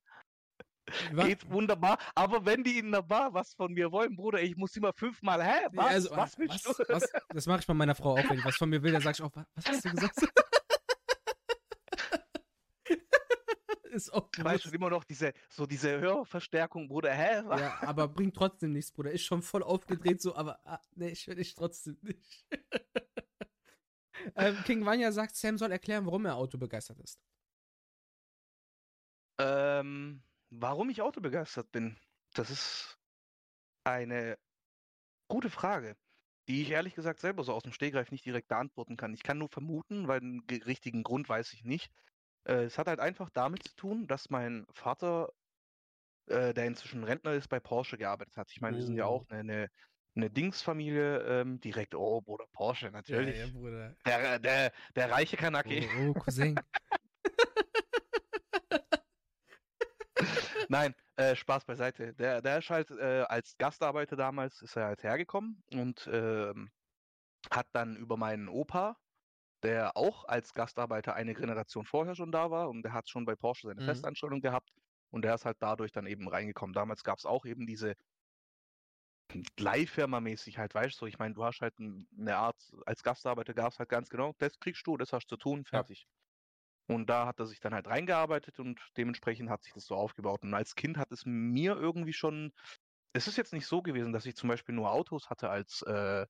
wa- 1.13 1.27
Geht 1.27 1.49
wunderbar, 1.51 1.99
aber 2.15 2.45
wenn 2.45 2.63
die 2.63 2.79
in 2.79 2.93
der 2.93 3.03
Bar 3.03 3.33
was 3.35 3.55
von 3.55 3.73
mir 3.73 3.91
wollen, 3.91 4.15
Bruder, 4.15 4.41
ich 4.43 4.57
muss 4.57 4.77
immer 4.77 4.93
fünfmal, 4.93 5.43
hä, 5.43 5.63
Ja, 5.65 5.71
was, 5.73 5.87
also, 5.87 6.11
was 6.11 6.39
willst 6.39 6.67
was, 6.67 6.77
du? 6.77 6.85
was, 6.93 7.11
das 7.31 7.47
mache 7.47 7.61
ich 7.61 7.67
bei 7.67 7.75
meiner 7.75 7.95
Frau 7.95 8.15
auch, 8.17 8.29
wenn 8.31 8.37
die 8.37 8.45
was 8.45 8.57
von 8.57 8.69
mir 8.69 8.83
will, 8.83 8.93
dann 8.93 9.03
sag 9.03 9.15
ich 9.17 9.23
auch, 9.23 9.35
was, 9.35 9.47
was 9.55 9.67
hast 9.67 9.85
du 9.85 9.91
gesagt? 9.91 10.15
Ist 13.97 14.13
auch 14.13 14.29
Du 14.31 14.45
weißt 14.45 14.63
schon 14.65 14.73
bewusst. 14.73 14.75
immer 14.75 14.91
noch 14.91 15.05
diese, 15.05 15.33
so 15.49 15.67
diese 15.67 15.99
Hörverstärkung, 15.99 16.89
Bruder, 16.89 17.13
hä? 17.13 17.43
Ja, 17.59 17.79
aber 17.81 18.09
bringt 18.09 18.37
trotzdem 18.37 18.73
nichts, 18.73 18.93
Bruder. 18.93 19.11
Ist 19.11 19.25
schon 19.25 19.43
voll 19.43 19.63
aufgedreht 19.63 20.21
so, 20.21 20.37
aber 20.37 20.61
ah, 20.67 20.81
nee, 20.95 21.09
ich 21.09 21.27
will 21.27 21.37
dich 21.37 21.55
trotzdem 21.55 21.97
nicht. 22.03 22.47
ähm, 24.37 24.57
King 24.65 24.85
Vanya 24.85 25.13
sagt, 25.13 25.35
Sam 25.37 25.57
soll 25.57 25.73
erklären, 25.73 26.05
warum 26.07 26.27
er 26.27 26.37
Auto 26.37 26.59
begeistert 26.59 26.99
ist. 27.01 27.19
Ähm, 29.39 30.23
warum 30.51 30.91
ich 30.91 31.03
autobegeistert 31.03 31.71
bin, 31.73 31.97
das 32.35 32.51
ist 32.51 32.99
eine 33.85 34.39
gute 35.29 35.51
Frage, 35.51 35.97
die 36.49 36.63
ich 36.63 36.71
ehrlich 36.71 36.95
gesagt 36.95 37.21
selber 37.21 37.45
so 37.45 37.53
aus 37.53 37.63
dem 37.63 37.73
Stegreif 37.73 38.11
nicht 38.11 38.25
direkt 38.25 38.49
beantworten 38.49 38.97
kann. 38.97 39.15
Ich 39.15 39.23
kann 39.23 39.39
nur 39.39 39.49
vermuten, 39.49 40.09
weil 40.09 40.21
den 40.21 40.47
ge- 40.47 40.63
richtigen 40.65 41.03
Grund 41.03 41.29
weiß 41.29 41.53
ich 41.53 41.65
nicht. 41.65 41.91
Äh, 42.47 42.65
es 42.65 42.79
hat 42.79 42.89
halt 42.89 43.01
einfach 43.01 43.31
damit 43.31 43.65
zu 43.65 43.75
tun, 43.77 44.07
dass 44.07 44.31
mein 44.31 44.67
Vater, 44.73 45.31
äh, 46.27 46.55
der 46.55 46.67
inzwischen 46.67 47.05
Rentner 47.05 47.33
ist, 47.33 47.49
bei 47.49 47.61
Porsche 47.61 47.99
gearbeitet 47.99 48.37
hat. 48.37 48.51
Ich 48.53 48.61
meine, 48.61 48.77
die 48.77 48.83
sind 48.83 48.97
ja 48.97 49.07
Oh. 49.07 49.09
auch 49.09 49.25
eine, 49.29 49.41
eine 49.41 49.71
eine 50.17 50.31
Dingsfamilie 50.31 51.43
ähm, 51.43 51.61
direkt, 51.61 51.95
oh, 51.95 52.23
Bruder, 52.23 52.47
Porsche, 52.53 52.91
natürlich. 52.91 53.37
Ja, 53.37 53.45
ja, 53.45 53.53
Bruder. 53.53 53.95
Der, 54.07 54.39
der, 54.39 54.73
der 54.95 55.11
reiche 55.11 55.37
Kanake. 55.37 55.87
Oh, 55.99 56.09
oh 56.09 56.15
Cousin. 56.15 56.59
Nein, 60.71 60.95
äh, 61.17 61.37
Spaß 61.37 61.67
beiseite. 61.67 62.15
Der, 62.15 62.41
der 62.41 62.59
ist 62.59 62.71
halt 62.71 62.91
äh, 62.91 63.25
als 63.29 63.59
Gastarbeiter 63.59 64.17
damals, 64.17 64.63
ist 64.63 64.77
er 64.77 64.87
halt 64.87 65.03
hergekommen 65.03 65.63
und 65.73 66.09
ähm, 66.11 66.71
hat 67.51 67.67
dann 67.73 67.97
über 67.97 68.17
meinen 68.17 68.49
Opa, 68.49 68.97
der 69.63 69.97
auch 69.97 70.25
als 70.25 70.53
Gastarbeiter 70.55 71.15
eine 71.15 71.35
Generation 71.35 71.85
vorher 71.87 72.15
schon 72.15 72.33
da 72.33 72.51
war 72.51 72.69
und 72.69 72.83
der 72.83 72.93
hat 72.93 73.09
schon 73.09 73.25
bei 73.27 73.37
Porsche 73.37 73.69
seine 73.69 73.81
Mhm. 73.81 73.83
Festanstellung 73.83 74.41
gehabt 74.41 74.71
und 75.11 75.23
der 75.25 75.35
ist 75.35 75.45
halt 75.45 75.59
dadurch 75.61 75.93
dann 75.93 76.07
eben 76.07 76.29
reingekommen. 76.29 76.75
Damals 76.75 77.05
gab 77.05 77.19
es 77.19 77.27
auch 77.27 77.45
eben 77.47 77.67
diese 77.67 77.95
Leihfirma-mäßig 79.59 80.59
halt, 80.59 80.75
weißt 80.75 81.01
du, 81.01 81.07
ich 81.07 81.19
meine, 81.19 81.35
du 81.35 81.45
hast 81.45 81.61
halt 81.61 81.75
eine 81.79 82.37
Art, 82.37 82.57
als 82.87 83.03
Gastarbeiter 83.03 83.55
gab 83.55 83.73
es 83.73 83.79
halt 83.79 83.89
ganz 83.89 84.09
genau, 84.09 84.33
das 84.39 84.59
kriegst 84.59 84.87
du, 84.87 84.97
das 84.97 85.13
hast 85.13 85.27
du 85.31 85.37
zu 85.37 85.39
tun, 85.39 85.65
fertig. 85.65 86.07
Und 86.89 87.11
da 87.11 87.27
hat 87.27 87.41
er 87.41 87.47
sich 87.47 87.61
dann 87.61 87.75
halt 87.75 87.89
reingearbeitet 87.89 88.61
und 88.61 88.81
dementsprechend 88.97 89.51
hat 89.51 89.63
sich 89.65 89.73
das 89.75 89.87
so 89.87 89.97
aufgebaut. 89.97 90.45
Und 90.45 90.55
als 90.55 90.75
Kind 90.77 90.99
hat 90.99 91.13
es 91.13 91.25
mir 91.27 91.77
irgendwie 91.77 92.13
schon, 92.15 92.53
es 93.15 93.29
ist 93.29 93.37
jetzt 93.39 93.53
nicht 93.55 93.67
so 93.67 93.83
gewesen, 93.83 94.13
dass 94.13 94.27
ich 94.27 94.37
zum 94.37 94.49
Beispiel 94.51 94.75
nur 94.75 94.93
Autos 94.93 95.31
hatte 95.31 95.51
als 95.51 95.83
äh, 95.83 96.27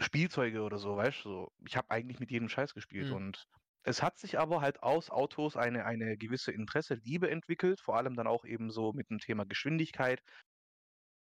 Spielzeuge 0.00 0.62
oder 0.62 0.78
so, 0.78 0.96
weißt 0.96 1.24
du, 1.24 1.28
so, 1.28 1.52
ich 1.66 1.76
habe 1.76 1.90
eigentlich 1.90 2.20
mit 2.20 2.30
jedem 2.30 2.48
Scheiß 2.48 2.74
gespielt 2.74 3.08
Mhm. 3.08 3.16
und 3.16 3.44
es 3.84 4.02
hat 4.02 4.18
sich 4.18 4.38
aber 4.38 4.60
halt 4.60 4.82
aus 4.82 5.10
Autos 5.10 5.56
eine, 5.56 5.84
eine 5.86 6.16
gewisse 6.16 6.52
Interesse, 6.52 6.94
Liebe 6.94 7.30
entwickelt, 7.30 7.80
vor 7.80 7.96
allem 7.96 8.14
dann 8.16 8.26
auch 8.26 8.44
eben 8.44 8.70
so 8.70 8.92
mit 8.92 9.08
dem 9.10 9.18
Thema 9.18 9.44
Geschwindigkeit, 9.46 10.20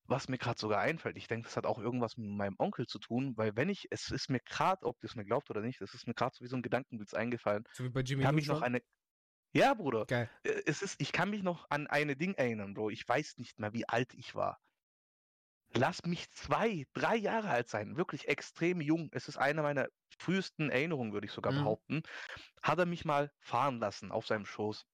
was 0.06 0.28
mir 0.28 0.38
gerade 0.38 0.60
sogar 0.60 0.80
einfällt. 0.80 1.16
Ich 1.16 1.28
denke, 1.28 1.46
das 1.46 1.56
hat 1.56 1.66
auch 1.66 1.78
irgendwas 1.78 2.16
mit 2.16 2.28
meinem 2.28 2.56
Onkel 2.58 2.86
zu 2.86 2.98
tun, 2.98 3.32
weil 3.36 3.56
wenn 3.56 3.70
ich, 3.70 3.86
es 3.90 4.10
ist 4.10 4.28
mir 4.28 4.40
gerade, 4.40 4.84
ob 4.84 5.00
das 5.00 5.14
mir 5.14 5.24
glaubt 5.24 5.50
oder 5.50 5.62
nicht, 5.62 5.80
es 5.80 5.94
ist 5.94 6.06
mir 6.06 6.14
gerade 6.14 6.34
so 6.34 6.44
wie 6.44 6.48
so 6.48 6.56
ein 6.56 6.62
Gedankenblitz 6.62 7.14
eingefallen. 7.14 7.64
So 7.72 7.84
wie 7.84 7.88
bei 7.88 8.00
Ich 8.00 8.10
Jimmy 8.10 8.22
kann 8.22 8.34
mich 8.34 8.46
noch 8.46 8.60
eine, 8.62 8.80
ja, 9.54 9.72
Bruder, 9.74 10.04
Geil. 10.06 10.30
äh, 10.44 10.62
es 10.66 10.82
ist, 10.82 11.00
ich 11.00 11.12
kann 11.12 11.30
mich 11.30 11.42
noch 11.42 11.66
an 11.70 11.86
eine 11.86 12.16
Ding 12.16 12.34
erinnern, 12.34 12.74
Bro. 12.74 12.90
Ich 12.90 13.08
weiß 13.08 13.38
nicht 13.38 13.58
mehr, 13.58 13.72
wie 13.72 13.88
alt 13.88 14.12
ich 14.14 14.34
war. 14.34 14.58
Lass 15.76 16.04
mich 16.04 16.30
zwei, 16.30 16.84
drei 16.92 17.16
Jahre 17.16 17.48
alt 17.48 17.68
sein, 17.68 17.96
wirklich 17.96 18.28
extrem 18.28 18.80
jung. 18.80 19.08
Es 19.12 19.28
ist 19.28 19.36
eine 19.36 19.62
meiner 19.62 19.88
frühesten 20.20 20.70
Erinnerungen, 20.70 21.12
würde 21.12 21.26
ich 21.26 21.32
sogar 21.32 21.52
Mhm. 21.52 21.56
behaupten. 21.58 22.02
Hat 22.62 22.78
er 22.78 22.86
mich 22.86 23.04
mal 23.04 23.32
fahren 23.40 23.78
lassen 23.78 24.12
auf 24.12 24.26
seinem 24.26 24.46
Schoß. 24.46 24.84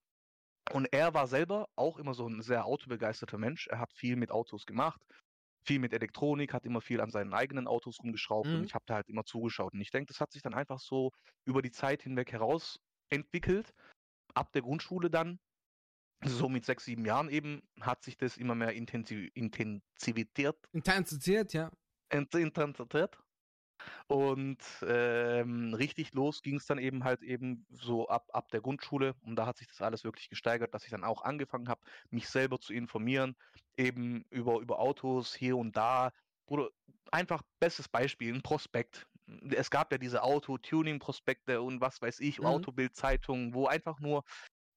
Und 0.73 0.89
er 0.93 1.15
war 1.15 1.27
selber 1.27 1.69
auch 1.77 1.99
immer 1.99 2.15
so 2.15 2.27
ein 2.27 2.43
sehr 2.43 2.65
autobegeisterter 2.65 3.39
Mensch. 3.39 3.67
Er 3.69 3.79
hat 3.81 3.93
viel 3.93 4.17
mit 4.17 4.31
Autos 4.31 4.65
gemacht, 4.67 5.01
viel 5.67 5.81
mit 5.81 5.93
Elektronik, 5.93 6.55
hat 6.55 6.65
immer 6.65 6.81
viel 6.81 7.01
an 7.01 7.11
seinen 7.11 7.35
eigenen 7.35 7.67
Autos 7.67 7.99
rumgeschraubt 8.01 8.49
Mhm. 8.49 8.55
und 8.55 8.65
ich 8.65 8.75
habe 8.75 8.85
da 8.87 8.95
halt 8.95 9.09
immer 9.09 9.25
zugeschaut. 9.25 9.75
Und 9.75 9.81
ich 9.81 9.91
denke, 9.91 10.07
das 10.07 10.21
hat 10.21 10.33
sich 10.33 10.43
dann 10.43 10.55
einfach 10.55 10.79
so 10.81 11.11
über 11.45 11.63
die 11.63 11.73
Zeit 11.73 12.03
hinweg 12.03 12.33
heraus 12.33 12.79
entwickelt. 13.11 13.75
Ab 14.35 14.53
der 14.53 14.63
Grundschule 14.63 15.11
dann, 15.11 15.41
so 16.25 16.49
mit 16.49 16.65
sechs, 16.65 16.85
sieben 16.85 17.05
Jahren 17.05 17.29
eben, 17.31 17.63
hat 17.81 18.03
sich 18.03 18.17
das 18.17 18.37
immer 18.37 18.55
mehr 18.55 18.73
intensiv, 18.73 19.31
intensiviert, 19.35 20.59
Intensiert, 20.73 21.53
ja. 21.53 21.71
int- 22.13 22.35
intensiviert. 22.35 23.19
Und 24.09 24.59
ähm, 24.87 25.73
richtig 25.73 26.13
los 26.13 26.43
ging 26.43 26.57
es 26.57 26.67
dann 26.67 26.79
eben 26.79 27.05
halt 27.05 27.23
eben 27.23 27.67
so 27.71 28.09
ab, 28.09 28.29
ab 28.33 28.51
der 28.51 28.61
Grundschule. 28.61 29.15
Und 29.23 29.37
da 29.37 29.47
hat 29.47 29.57
sich 29.57 29.69
das 29.69 29.81
alles 29.81 30.05
wirklich 30.05 30.29
gesteigert, 30.29 30.75
dass 30.75 30.85
ich 30.85 30.91
dann 30.91 31.05
auch 31.05 31.23
angefangen 31.23 31.69
habe, 31.69 31.81
mich 32.11 32.29
selber 32.29 32.61
zu 32.61 32.75
informieren, 32.75 33.37
eben 33.77 34.25
über, 34.31 34.61
über 34.61 34.79
Autos 34.81 35.35
hier 35.35 35.57
und 35.57 35.77
da. 35.77 36.13
Oder 36.47 36.69
einfach 37.11 37.43
bestes 37.61 37.89
Beispiel, 37.89 38.35
ein 38.35 38.43
Prospekt. 38.43 39.07
Es 39.51 39.71
gab 39.71 39.93
ja 39.93 39.99
diese 39.99 40.23
Auto-Tuning-Prospekte 40.23 41.63
und 41.63 41.81
was 41.81 42.03
weiß 42.03 42.21
ich, 42.21 42.41
Mhm. 42.41 42.47
Autobild-Zeitungen, 42.47 43.55
wo 43.55 43.67
einfach 43.67 44.01
nur 44.01 44.25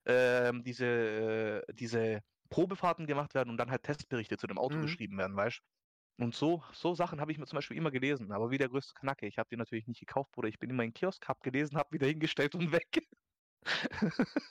ähm, 0.05 0.63
diese, 0.63 1.63
äh, 1.67 1.73
diese 1.73 2.21
Probefahrten 2.49 3.07
gemacht 3.07 3.33
werden 3.33 3.49
und 3.49 3.57
dann 3.57 3.71
halt 3.71 3.83
Testberichte 3.83 4.37
zu 4.37 4.47
dem 4.47 4.57
Auto 4.57 4.77
Mhm. 4.77 4.81
geschrieben 4.81 5.17
werden, 5.17 5.35
weißt 5.35 5.59
und 6.19 6.35
so, 6.35 6.63
so 6.73 6.93
Sachen 6.95 7.19
habe 7.21 7.31
ich 7.31 7.39
mir 7.39 7.45
zum 7.47 7.57
Beispiel 7.57 7.77
immer 7.77 7.91
gelesen, 7.91 8.31
aber 8.31 8.51
wie 8.51 8.57
der 8.59 8.69
größte 8.69 8.93
Knacke. 8.93 9.25
Ich 9.27 9.37
habe 9.39 9.49
die 9.51 9.57
natürlich 9.57 9.87
nicht 9.87 9.99
gekauft, 9.99 10.31
Bruder. 10.31 10.47
Ich 10.47 10.59
bin 10.59 10.69
immer 10.69 10.83
in 10.83 10.89
den 10.89 10.93
Kiosk, 10.93 11.27
hab 11.27 11.41
gelesen, 11.41 11.75
hab 11.77 11.91
wieder 11.91 12.07
hingestellt 12.07 12.55
und 12.55 12.71
weg. 12.71 13.07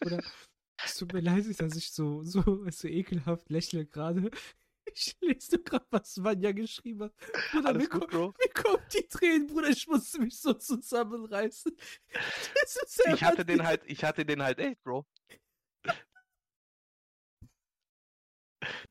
Oder 0.00 0.22
es 0.84 0.96
tut 0.96 1.12
mir 1.12 1.20
leid, 1.20 1.44
dass 1.60 1.76
ich 1.76 1.92
so, 1.92 2.22
so, 2.24 2.68
so 2.70 2.88
ekelhaft 2.88 3.50
lächle 3.50 3.86
gerade. 3.86 4.30
Ich 4.94 5.16
lese 5.20 5.62
gerade, 5.62 5.86
was 5.90 6.22
Vanya 6.22 6.50
geschrieben 6.52 7.04
hat. 7.04 7.14
Bruder, 7.52 7.72
mir, 7.72 7.78
Alles 7.78 7.88
ko 7.88 8.00
gut, 8.00 8.10
Bro. 8.10 8.34
mir 8.36 8.52
kommen 8.52 8.84
die 8.92 9.06
Tränen, 9.08 9.46
Bruder. 9.46 9.68
Ich 9.70 9.86
musste 9.86 10.20
mich 10.20 10.38
so 10.38 10.52
zusammenreißen. 10.54 11.72
Ich 13.04 13.22
hatte 13.22 13.44
den 13.44 13.62
halt, 13.64 13.82
ich 13.86 14.04
hatte 14.04 14.24
den 14.24 14.42
halt 14.42 14.58
echt, 14.58 14.82
Bro. 14.82 15.06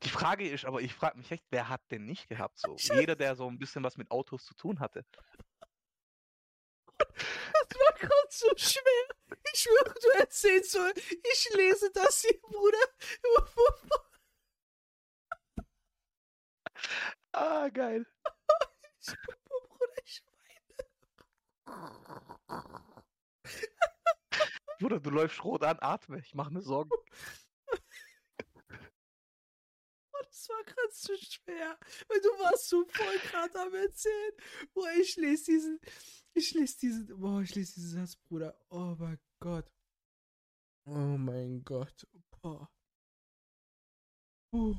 Die 0.02 0.10
Frage 0.10 0.48
ist, 0.48 0.64
aber 0.64 0.80
ich 0.80 0.94
frage 0.94 1.18
mich 1.18 1.30
echt, 1.30 1.44
wer 1.50 1.68
hat 1.68 1.80
den 1.90 2.04
nicht 2.04 2.28
gehabt? 2.28 2.58
So 2.58 2.76
Scheiße. 2.76 3.00
jeder, 3.00 3.16
der 3.16 3.36
so 3.36 3.48
ein 3.48 3.58
bisschen 3.58 3.82
was 3.82 3.96
mit 3.96 4.10
Autos 4.10 4.44
zu 4.44 4.54
tun 4.54 4.80
hatte. 4.80 5.04
Das 6.98 7.78
war 7.78 7.98
gerade 7.98 8.28
so 8.30 8.48
schwer. 8.56 9.38
Ich 9.52 9.60
schwöre, 9.60 9.94
du 9.94 10.08
erzählst 10.18 10.72
so. 10.72 10.80
Ich 11.32 11.50
lese 11.54 11.90
das 11.92 12.20
hier, 12.22 12.38
Bruder. 12.40 12.78
Ah, 17.34 17.68
geil. 17.70 18.04
Bruder, 19.46 19.92
ich 20.04 20.22
Bruder, 24.78 25.00
du 25.00 25.10
läufst 25.10 25.42
rot 25.44 25.62
an, 25.62 25.78
atme. 25.80 26.18
Ich 26.18 26.34
mache 26.34 26.52
mir 26.52 26.60
Sorgen. 26.60 26.90
Das 30.28 30.48
war 30.48 30.64
gerade 30.64 30.92
so 30.92 31.14
schwer. 31.16 31.78
Weil 32.08 32.20
du 32.20 32.28
warst 32.40 32.68
so 32.68 32.84
voll 32.86 33.18
gerade 33.30 33.60
am 33.60 33.74
Erzählen. 33.74 34.32
Boah, 34.74 34.90
ich 35.00 35.16
lese 35.16 35.44
diesen. 35.52 35.80
Ich 36.34 36.52
lese 36.54 36.78
diesen. 36.78 37.06
Boah, 37.20 37.42
ich 37.42 37.54
lese 37.54 37.74
diesen 37.74 38.00
Satz, 38.00 38.16
Bruder. 38.16 38.58
Oh 38.70 38.94
mein 38.98 39.18
Gott. 39.40 39.70
Oh 40.84 41.16
mein 41.18 41.62
Gott. 41.64 42.06
Boah. 42.40 42.68
Uh. 44.52 44.74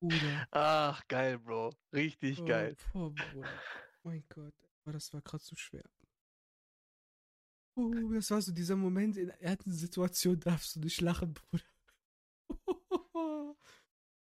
Bruder. 0.00 0.48
Ach, 0.50 1.06
geil, 1.08 1.38
Bro. 1.38 1.74
Richtig 1.92 2.40
Oh, 2.40 2.44
geil. 2.46 2.76
boah, 2.92 3.10
Bruder. 3.14 3.48
Mein 4.02 4.24
Gott. 4.28 4.54
Oh, 4.86 4.90
das 4.92 5.12
war 5.12 5.20
gerade 5.20 5.44
so 5.44 5.54
schwer. 5.56 5.84
Oh, 7.76 7.92
das 8.12 8.30
war 8.30 8.40
so 8.42 8.52
dieser 8.52 8.76
Moment, 8.76 9.16
in 9.16 9.28
ersten 9.30 9.72
Situation 9.72 10.40
darfst 10.40 10.76
du 10.76 10.80
nicht 10.80 11.00
lachen, 11.00 11.34
Bruder. 11.34 11.64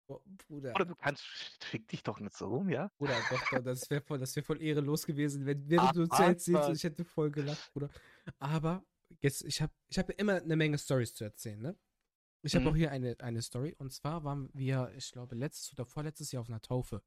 Oh, 0.09 0.21
Bruder. 0.47 0.71
Bruder, 0.73 0.85
du 0.85 0.95
kannst, 0.95 1.23
fick 1.63 1.87
dich 1.89 2.03
doch 2.03 2.19
nicht 2.19 2.35
so 2.35 2.47
rum, 2.47 2.69
ja? 2.69 2.89
Bruder, 2.97 3.23
doch, 3.29 3.45
doch, 3.49 3.61
das 3.63 3.89
wäre 3.89 4.01
voll, 4.01 4.19
das 4.19 4.35
wär 4.35 4.43
voll 4.43 4.61
ehrelos 4.61 5.05
gewesen, 5.05 5.45
wenn 5.45 5.67
Ach, 5.77 5.93
du 5.93 6.01
was, 6.09 6.19
erzählst, 6.27 6.69
ich 6.69 6.83
hätte 6.83 7.03
voll 7.03 7.31
gelacht, 7.31 7.73
Bruder. 7.73 7.89
Aber 8.39 8.83
jetzt, 9.21 9.43
ich 9.43 9.61
habe 9.61 9.73
ich 9.89 9.97
hab 9.99 10.09
immer 10.11 10.35
eine 10.35 10.55
Menge 10.55 10.77
Stories 10.77 11.13
zu 11.13 11.23
erzählen, 11.25 11.61
ne? 11.61 11.77
Ich 12.43 12.55
habe 12.55 12.65
Mhm. 12.65 12.71
auch 12.71 12.75
hier 12.75 12.91
eine, 12.91 13.15
eine 13.19 13.41
Story 13.41 13.75
und 13.79 13.91
zwar 13.91 14.23
waren 14.23 14.49
wir, 14.53 14.91
ich 14.95 15.11
glaube, 15.11 15.35
letztes 15.35 15.73
oder 15.73 15.85
vorletztes 15.85 16.31
Jahr 16.31 16.41
auf 16.41 16.49
einer 16.49 16.61
Taufe. 16.61 17.01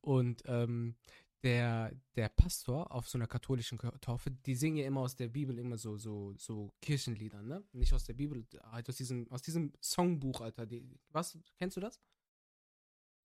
Und 0.00 0.42
ähm, 0.46 0.96
der, 1.42 1.92
der 2.16 2.28
Pastor 2.28 2.90
auf 2.92 3.08
so 3.08 3.18
einer 3.18 3.26
katholischen 3.26 3.78
Ka- 3.78 3.96
Taufe, 4.00 4.30
die 4.30 4.54
singen 4.54 4.76
ja 4.76 4.86
immer 4.86 5.00
aus 5.00 5.16
der 5.16 5.28
Bibel 5.28 5.58
immer 5.58 5.76
so, 5.76 5.96
so, 5.96 6.34
so 6.36 6.72
Kirchenlieder, 6.80 7.42
ne? 7.42 7.64
Nicht 7.72 7.92
aus 7.92 8.04
der 8.04 8.14
Bibel, 8.14 8.46
halt 8.70 8.88
aus 8.88 8.96
diesem, 8.96 9.30
aus 9.30 9.42
diesem 9.42 9.72
Songbuch, 9.82 10.40
Alter. 10.40 10.66
Die, 10.66 10.84
was, 11.10 11.36
kennst 11.58 11.76
du 11.76 11.80
das? 11.80 12.00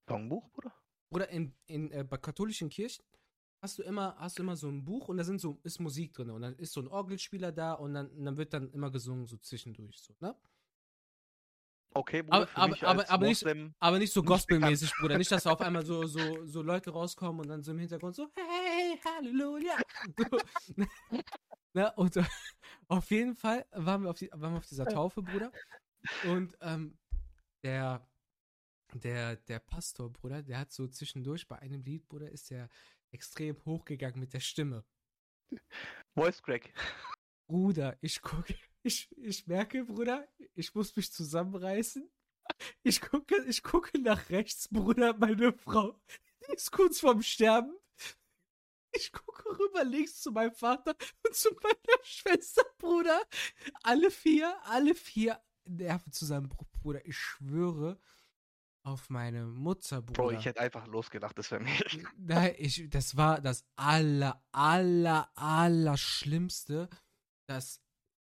Songbuch, 0.09 0.49
Bruder? 0.51 0.73
Oder 1.09 1.29
in, 1.29 1.53
in 1.67 1.91
äh, 1.91 2.03
bei 2.03 2.17
katholischen 2.17 2.69
Kirchen 2.69 3.03
hast 3.61 3.77
du 3.77 3.83
immer 3.83 4.15
hast 4.17 4.37
du 4.37 4.43
immer 4.43 4.55
so 4.55 4.67
ein 4.69 4.83
Buch 4.83 5.07
und 5.07 5.17
da 5.17 5.23
sind 5.23 5.39
so 5.39 5.59
ist 5.63 5.79
Musik 5.79 6.13
drin 6.13 6.29
und 6.29 6.41
dann 6.41 6.55
ist 6.57 6.73
so 6.73 6.81
ein 6.81 6.87
Orgelspieler 6.87 7.51
da 7.51 7.73
und 7.73 7.93
dann, 7.93 8.09
und 8.11 8.25
dann 8.25 8.37
wird 8.37 8.53
dann 8.53 8.71
immer 8.71 8.91
gesungen 8.91 9.25
so 9.25 9.37
zwischendurch 9.37 9.99
so, 9.99 10.15
ne? 10.19 10.35
Okay, 11.97 12.21
Bruder, 12.21 12.47
Aber- 12.53 12.73
aber- 12.75 12.83
aber- 12.87 13.09
aber 13.09 13.25
nicht- 13.27 13.45
Aber 13.79 13.97
nicht 13.99 14.13
so 14.13 14.21
gospelmäßig, 14.23 14.91
Bruder, 14.99 15.17
nicht 15.17 15.31
dass 15.31 15.47
auf 15.47 15.61
einmal 15.61 15.83
so 15.85 16.05
so 16.05 16.45
so 16.45 16.61
Leute 16.61 16.91
rauskommen 16.91 17.41
und 17.41 17.47
dann 17.47 17.63
so 17.63 17.71
im 17.71 17.79
Hintergrund 17.79 18.15
so 18.15 18.29
hey 18.35 18.99
Halleluja. 19.03 19.77
So, 20.17 20.37
ne? 21.73 21.91
Und 21.95 22.17
äh, 22.17 22.23
auf 22.87 23.09
jeden 23.09 23.35
Fall 23.35 23.65
waren 23.71 24.03
wir 24.03 24.11
auf 24.11 24.17
die 24.17 24.29
waren 24.31 24.53
wir 24.53 24.57
auf 24.59 24.67
dieser 24.67 24.85
Taufe, 24.85 25.21
Bruder. 25.23 25.51
Und 26.25 26.55
ähm, 26.61 26.97
der 27.63 28.07
der 28.93 29.35
der 29.37 29.59
Pastor, 29.59 30.11
Bruder, 30.11 30.43
der 30.43 30.59
hat 30.59 30.71
so 30.71 30.87
zwischendurch 30.87 31.47
bei 31.47 31.57
einem 31.59 31.83
Lied, 31.83 32.07
Bruder, 32.07 32.29
ist 32.31 32.51
der 32.51 32.69
extrem 33.11 33.57
hochgegangen 33.65 34.19
mit 34.19 34.33
der 34.33 34.39
Stimme. 34.39 34.85
Voice 36.15 36.41
Crack. 36.43 36.73
Bruder, 37.49 37.97
ich 38.01 38.21
gucke, 38.21 38.53
ich, 38.87 39.09
ich 39.17 39.45
merke, 39.47 39.83
Bruder, 39.85 40.27
ich 40.55 40.73
muss 40.73 40.95
mich 40.95 41.11
zusammenreißen. 41.11 42.09
Ich 42.81 43.01
gucke, 43.01 43.35
ich 43.47 43.61
gucke 43.61 43.99
nach 43.99 44.29
rechts, 44.29 44.69
Bruder, 44.69 45.15
meine 45.17 45.53
Frau. 45.53 45.99
Die 46.47 46.53
ist 46.53 46.71
kurz 46.71 46.99
vorm 46.99 47.21
Sterben. 47.21 47.75
Ich 48.93 49.11
gucke 49.11 49.59
rüber 49.59 49.83
links 49.83 50.21
zu 50.21 50.31
meinem 50.31 50.53
Vater 50.53 50.95
und 51.25 51.35
zu 51.35 51.49
meiner 51.61 51.99
Schwester, 52.03 52.63
Bruder. 52.77 53.21
Alle 53.83 54.09
vier, 54.09 54.57
alle 54.63 54.95
vier 54.95 55.39
Nervenzusammenbruch, 55.65 56.67
Bruder. 56.81 57.05
Ich 57.05 57.17
schwöre 57.17 57.99
auf 58.83 59.09
meine 59.09 59.45
Mutter, 59.45 60.01
Bruder. 60.01 60.23
Bro, 60.23 60.31
ich 60.31 60.45
hätte 60.45 60.61
einfach 60.61 60.87
losgedacht, 60.87 61.37
das 61.37 61.51
wäre 61.51 61.61
mir. 61.61 61.73
Nein, 62.17 62.55
ich, 62.57 62.89
das 62.89 63.17
war 63.17 63.41
das 63.41 63.65
aller, 63.75 64.41
aller, 64.53 65.29
aller 65.35 65.97
Schlimmste, 65.97 66.89
dass, 67.47 67.81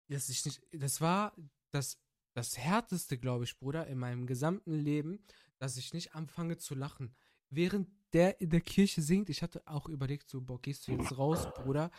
dass 0.09 0.29
ich 0.29 0.45
nicht, 0.45 0.61
das 0.71 1.01
war 1.01 1.35
das, 1.71 1.99
das 2.33 2.57
härteste, 2.57 3.17
glaube 3.17 3.43
ich, 3.43 3.57
Bruder, 3.57 3.87
in 3.87 3.97
meinem 3.97 4.27
gesamten 4.27 4.73
Leben, 4.73 5.19
dass 5.57 5.77
ich 5.77 5.93
nicht 5.93 6.15
anfange 6.15 6.57
zu 6.57 6.75
lachen. 6.75 7.15
Während 7.49 7.89
der 8.13 8.39
in 8.41 8.49
der 8.49 8.61
Kirche 8.61 9.01
singt, 9.01 9.29
ich 9.29 9.41
hatte 9.41 9.61
auch 9.65 9.87
überlegt, 9.89 10.29
so, 10.29 10.41
boah, 10.41 10.61
gehst 10.61 10.87
du 10.87 10.93
jetzt 10.93 11.17
raus, 11.17 11.47
Bruder? 11.55 11.91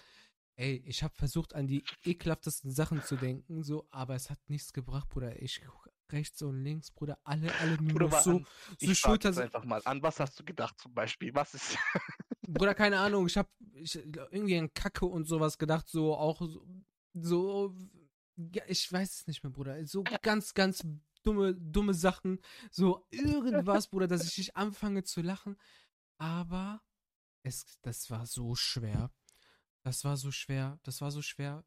Ey, 0.57 0.83
ich 0.87 1.03
habe 1.03 1.15
versucht, 1.15 1.55
an 1.55 1.67
die 1.67 1.85
ekelhaftesten 2.05 2.71
Sachen 2.71 3.03
zu 3.03 3.17
denken, 3.17 3.63
so, 3.63 3.87
aber 3.91 4.15
es 4.15 4.29
hat 4.29 4.39
nichts 4.49 4.73
gebracht, 4.73 5.09
Bruder. 5.09 5.41
Ich 5.41 5.61
guck 5.65 5.89
rechts 6.11 6.43
und 6.43 6.63
links, 6.63 6.91
Bruder, 6.91 7.19
alle, 7.25 7.55
alle 7.61 7.77
Bruder, 7.77 8.11
so, 8.21 8.31
an, 8.31 8.47
so 8.79 8.91
ich 8.91 8.99
Schulter. 8.99 9.29
jetzt 9.29 9.39
einfach 9.39 9.65
mal 9.65 9.81
an, 9.85 10.03
was 10.03 10.21
hast 10.21 10.39
du 10.41 10.45
gedacht 10.45 10.79
zum 10.81 10.95
Beispiel? 10.95 11.35
Was 11.35 11.55
ist. 11.55 11.77
Bruder, 12.49 12.75
keine 12.75 12.99
Ahnung, 12.99 13.27
ich 13.27 13.37
habe 13.37 13.49
ich, 13.75 13.95
irgendwie 13.95 14.59
an 14.59 14.73
Kacke 14.73 15.05
und 15.05 15.27
sowas 15.27 15.59
gedacht, 15.59 15.89
so 15.89 16.17
auch 16.17 16.41
so, 16.41 16.67
so 17.15 17.75
ich 18.67 18.91
weiß 18.91 19.21
es 19.21 19.27
nicht 19.27 19.43
mehr, 19.43 19.53
Bruder. 19.53 19.85
So 19.87 20.05
ganz, 20.23 20.55
ganz 20.55 20.85
dumme, 21.23 21.55
dumme 21.55 21.95
Sachen, 21.95 22.41
so 22.71 23.07
irgendwas, 23.11 23.89
Bruder, 23.89 24.07
dass 24.07 24.27
ich 24.27 24.39
nicht 24.39 24.57
anfange 24.57 25.05
zu 25.05 25.21
lachen. 25.21 25.57
Aber 26.19 26.83
es, 27.43 27.79
das 27.83 28.11
war 28.11 28.27
so 28.27 28.55
schwer. 28.55 29.13
Das 29.83 30.05
war 30.05 30.17
so 30.17 30.31
schwer. 30.31 30.79
Das 30.83 31.01
war 31.01 31.11
so 31.11 31.23
schwer. 31.23 31.65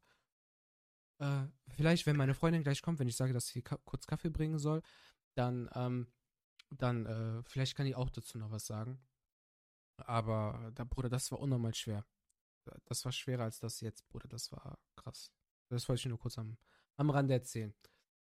Äh, 1.18 1.46
vielleicht, 1.68 2.06
wenn 2.06 2.16
meine 2.16 2.34
Freundin 2.34 2.62
gleich 2.62 2.82
kommt, 2.82 2.98
wenn 2.98 3.08
ich 3.08 3.16
sage, 3.16 3.32
dass 3.32 3.46
sie 3.46 3.62
ka 3.62 3.78
kurz 3.84 4.06
Kaffee 4.06 4.30
bringen 4.30 4.58
soll, 4.58 4.82
dann, 5.34 5.70
ähm, 5.74 6.12
dann, 6.70 7.06
äh, 7.06 7.42
vielleicht 7.44 7.76
kann 7.76 7.86
ich 7.86 7.96
auch 7.96 8.10
dazu 8.10 8.38
noch 8.38 8.50
was 8.50 8.66
sagen. 8.66 9.00
Aber, 9.98 10.72
da, 10.74 10.84
Bruder, 10.84 11.08
das 11.08 11.30
war 11.30 11.38
unnormal 11.38 11.74
schwer. 11.74 12.04
Das 12.84 13.04
war 13.04 13.12
schwerer 13.12 13.44
als 13.44 13.60
das 13.60 13.80
jetzt, 13.80 14.06
Bruder. 14.08 14.28
Das 14.28 14.52
war 14.52 14.78
krass. 14.96 15.30
Das 15.72 15.88
wollte 15.88 16.00
ich 16.00 16.06
nur 16.06 16.18
kurz 16.18 16.38
am, 16.38 16.56
am 16.96 17.10
Rande 17.10 17.34
erzählen. 17.34 17.74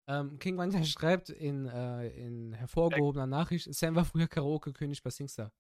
Ähm, 0.09 0.38
King 0.38 0.57
Wanja 0.59 0.83
schreibt 0.85 1.31
in, 1.31 1.66
äh, 1.66 2.09
in 2.09 2.53
hervorgehobener 2.53 3.27
Nachricht, 3.27 3.72
Sam 3.74 3.94
war 3.94 4.05
früher 4.05 4.27
Karaoke-König 4.27 5.03
bei 5.03 5.11
Singstar. 5.11 5.53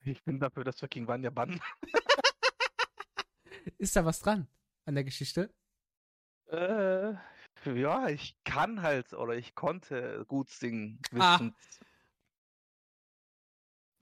Ich 0.00 0.22
bin 0.24 0.40
dafür, 0.40 0.64
dass 0.64 0.80
wir 0.82 0.88
King 0.88 1.06
Vanya 1.06 1.30
bannen. 1.30 1.60
Ist 3.78 3.94
da 3.94 4.04
was 4.04 4.20
dran 4.20 4.48
an 4.84 4.94
der 4.96 5.04
Geschichte? 5.04 5.54
Äh, 6.46 7.14
ja, 7.64 8.08
ich 8.08 8.36
kann 8.44 8.82
halt 8.82 9.12
oder 9.12 9.34
ich 9.36 9.54
konnte 9.54 10.24
gut 10.26 10.50
singen 10.50 10.98
bis, 11.12 11.20
Ah. 11.22 11.38
zum, 11.38 11.54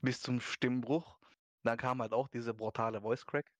bis 0.01 0.19
zum 0.21 0.41
Stimmbruch. 0.41 1.19
Dann 1.63 1.77
kam 1.77 2.01
halt 2.01 2.13
auch 2.13 2.27
diese 2.27 2.53
brutale 2.55 3.01
Voice 3.01 3.25
Crack. 3.25 3.51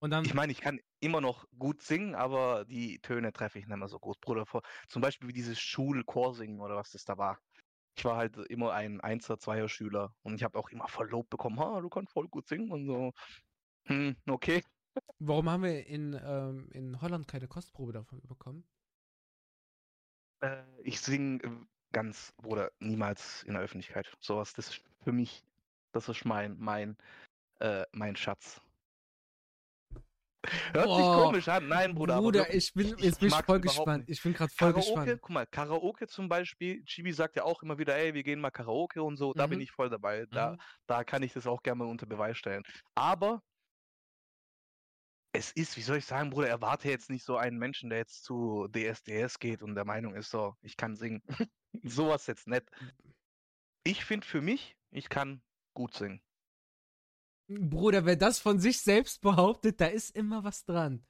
Und 0.00 0.10
dann, 0.10 0.24
Ich 0.24 0.34
meine, 0.34 0.52
ich 0.52 0.60
kann 0.60 0.80
immer 1.00 1.20
noch 1.20 1.46
gut 1.58 1.82
singen, 1.82 2.14
aber 2.14 2.64
die 2.66 3.00
Töne 3.00 3.32
treffe 3.32 3.58
ich 3.58 3.66
nicht 3.66 3.76
mehr 3.76 3.88
so 3.88 3.98
gut. 3.98 4.20
Bruder, 4.20 4.46
vor- 4.46 4.62
zum 4.88 5.00
Beispiel 5.02 5.28
wie 5.28 5.32
dieses 5.32 5.58
Schulchorsingen 5.60 6.60
oder 6.60 6.76
was 6.76 6.90
das 6.90 7.04
da 7.04 7.16
war. 7.18 7.40
Ich 7.96 8.04
war 8.04 8.16
halt 8.16 8.36
immer 8.36 8.72
ein 8.72 9.00
Einser, 9.00 9.38
Zweier 9.38 9.68
Schüler 9.68 10.14
und 10.22 10.34
ich 10.34 10.42
habe 10.44 10.58
auch 10.58 10.70
immer 10.70 10.88
voll 10.88 11.08
Lob 11.10 11.30
bekommen, 11.30 11.58
ha, 11.60 11.80
du 11.80 11.88
kannst 11.88 12.12
voll 12.12 12.28
gut 12.28 12.46
singen 12.48 12.70
und 12.70 12.86
so. 12.86 13.12
Hm, 13.86 14.16
okay. 14.28 14.62
warum 15.18 15.48
haben 15.48 15.62
wir 15.62 15.86
in, 15.86 16.18
ähm, 16.22 16.68
in 16.72 17.00
Holland 17.00 17.28
keine 17.28 17.48
Kostprobe 17.48 17.92
davon 17.92 18.20
bekommen? 18.22 18.64
Äh, 20.40 20.64
ich 20.82 21.00
singe 21.00 21.42
äh, 21.42 21.50
ganz, 21.92 22.32
Bruder, 22.36 22.72
niemals 22.80 23.42
in 23.44 23.54
der 23.54 23.62
Öffentlichkeit. 23.62 24.16
Sowas, 24.20 24.52
das 24.54 24.68
ist 24.70 24.84
für 25.02 25.12
mich, 25.12 25.44
das 25.92 26.08
ist 26.08 26.24
mein, 26.24 26.56
mein, 26.58 26.96
äh, 27.60 27.86
mein 27.92 28.16
Schatz. 28.16 28.62
Hört 30.72 30.84
sich 30.86 30.96
Boah, 31.04 31.24
komisch 31.26 31.48
an, 31.48 31.68
nein, 31.68 31.94
Bruder. 31.94 32.14
aber 32.14 32.22
Bruder, 32.22 32.38
wirklich, 32.40 32.68
ich 32.68 32.72
bin, 32.72 32.96
jetzt 32.98 33.20
bin 33.20 33.28
ich 33.28 33.34
voll 33.44 33.60
gespannt. 33.60 34.08
nicht. 34.08 34.18
Ich 34.18 34.22
bin 34.22 34.32
gerade 34.32 34.50
voll 34.52 34.72
Karaoke, 34.72 34.94
gespannt. 34.94 35.20
guck 35.20 35.30
mal, 35.30 35.46
Karaoke 35.46 36.06
zum 36.08 36.28
Beispiel, 36.30 36.82
Chibi 36.84 37.12
sagt 37.12 37.36
ja 37.36 37.44
auch 37.44 37.62
immer 37.62 37.76
wieder, 37.78 37.94
ey, 37.96 38.14
wir 38.14 38.22
gehen 38.22 38.40
mal 38.40 38.50
Karaoke 38.50 39.02
und 39.02 39.16
so, 39.18 39.34
da 39.34 39.46
bin 39.46 39.58
Mhm. 39.58 39.64
ich 39.64 39.70
voll 39.72 39.90
dabei. 39.90 40.26
Da, 40.30 40.52
Mhm. 40.52 40.58
da 40.86 41.04
kann 41.04 41.22
ich 41.22 41.34
das 41.34 41.46
auch 41.46 41.62
gerne 41.62 41.80
mal 41.80 41.88
unter 41.88 42.06
Beweis 42.06 42.38
stellen. 42.38 42.62
Aber 42.94 43.42
es 45.32 45.52
ist, 45.52 45.76
wie 45.76 45.82
soll 45.82 45.98
ich 45.98 46.06
sagen, 46.06 46.30
Bruder, 46.30 46.48
erwarte 46.48 46.88
jetzt 46.88 47.10
nicht 47.10 47.24
so 47.24 47.36
einen 47.36 47.58
Menschen, 47.58 47.90
der 47.90 47.98
jetzt 47.98 48.24
zu 48.24 48.66
DSDS 48.68 49.38
geht 49.38 49.62
und 49.62 49.74
der 49.74 49.84
Meinung 49.84 50.14
ist, 50.14 50.30
so, 50.30 50.54
ich 50.62 50.76
kann 50.76 50.96
singen. 50.96 51.22
Sowas 51.84 52.26
jetzt 52.26 52.48
nicht. 52.48 52.64
Ich 53.84 54.04
finde 54.04 54.26
für 54.26 54.40
mich, 54.40 54.74
ich 54.90 55.08
kann 55.08 55.42
gut 55.74 55.94
singen. 55.94 56.22
Bruder, 57.58 58.06
wer 58.06 58.14
das 58.14 58.38
von 58.38 58.60
sich 58.60 58.80
selbst 58.80 59.22
behauptet, 59.22 59.80
da 59.80 59.86
ist 59.86 60.14
immer 60.14 60.44
was 60.44 60.64
dran. 60.64 61.04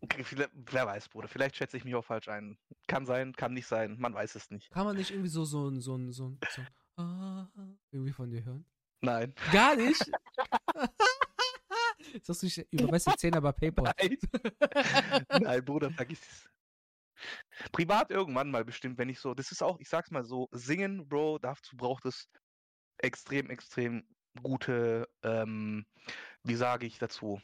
Okay, 0.00 0.24
Wer 0.52 0.86
weiß, 0.86 1.10
Bruder, 1.10 1.28
vielleicht 1.28 1.56
schätze 1.56 1.76
ich 1.76 1.84
mich 1.84 1.94
auch 1.94 2.04
falsch 2.04 2.28
ein. 2.28 2.56
Kann 2.86 3.04
sein, 3.04 3.34
kann 3.34 3.52
nicht 3.52 3.66
sein, 3.66 3.98
man 3.98 4.14
weiß 4.14 4.36
es 4.36 4.50
nicht. 4.50 4.70
Kann 4.70 4.86
man 4.86 4.96
nicht 4.96 5.10
irgendwie 5.10 5.28
so, 5.28 5.44
so 5.44 5.68
ein, 5.68 5.80
so 5.80 5.96
ein, 5.96 6.12
so 6.12 6.28
ein, 6.28 6.38
so, 6.50 6.62
ah, 7.02 7.46
irgendwie 7.90 8.12
von 8.12 8.30
dir 8.30 8.44
hören? 8.44 8.64
Nein. 9.02 9.34
Gar 9.52 9.76
nicht? 9.76 10.00
Sagst 12.22 12.42
du, 12.42 12.46
ich 12.46 12.72
überweise 12.72 13.10
die 13.10 13.16
Zehner 13.16 13.42
bei 13.42 13.52
Paypal. 13.52 13.92
Nein. 13.98 14.16
Nein, 15.42 15.64
Bruder, 15.64 15.90
vergiss 15.90 16.20
es. 16.20 16.48
Privat 17.72 18.10
irgendwann 18.10 18.50
mal 18.50 18.64
bestimmt, 18.64 18.98
wenn 18.98 19.08
ich 19.08 19.20
so, 19.20 19.34
das 19.34 19.50
ist 19.50 19.62
auch, 19.62 19.78
ich 19.80 19.88
sag's 19.88 20.10
mal 20.10 20.24
so, 20.24 20.48
singen, 20.52 21.08
Bro, 21.08 21.38
dazu 21.38 21.76
braucht 21.76 22.04
es 22.06 22.28
extrem, 22.98 23.50
extrem 23.50 24.06
gute, 24.42 25.08
ähm, 25.22 25.86
wie 26.42 26.54
sage 26.54 26.86
ich 26.86 26.98
dazu? 26.98 27.40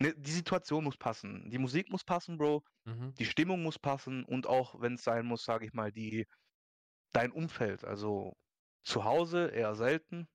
Ne, 0.00 0.14
die 0.16 0.30
Situation 0.30 0.84
muss 0.84 0.96
passen. 0.96 1.50
Die 1.50 1.58
Musik 1.58 1.90
muss 1.90 2.04
passen, 2.04 2.38
Bro. 2.38 2.62
Mhm. 2.84 3.14
Die 3.18 3.24
Stimmung 3.24 3.62
muss 3.62 3.78
passen 3.78 4.24
und 4.24 4.46
auch, 4.46 4.80
wenn 4.80 4.94
es 4.94 5.02
sein 5.04 5.26
muss, 5.26 5.44
sage 5.44 5.66
ich 5.66 5.72
mal, 5.72 5.90
die, 5.92 6.26
dein 7.12 7.32
Umfeld. 7.32 7.84
Also 7.84 8.36
zu 8.84 9.04
Hause 9.04 9.48
eher 9.48 9.74
selten. 9.74 10.28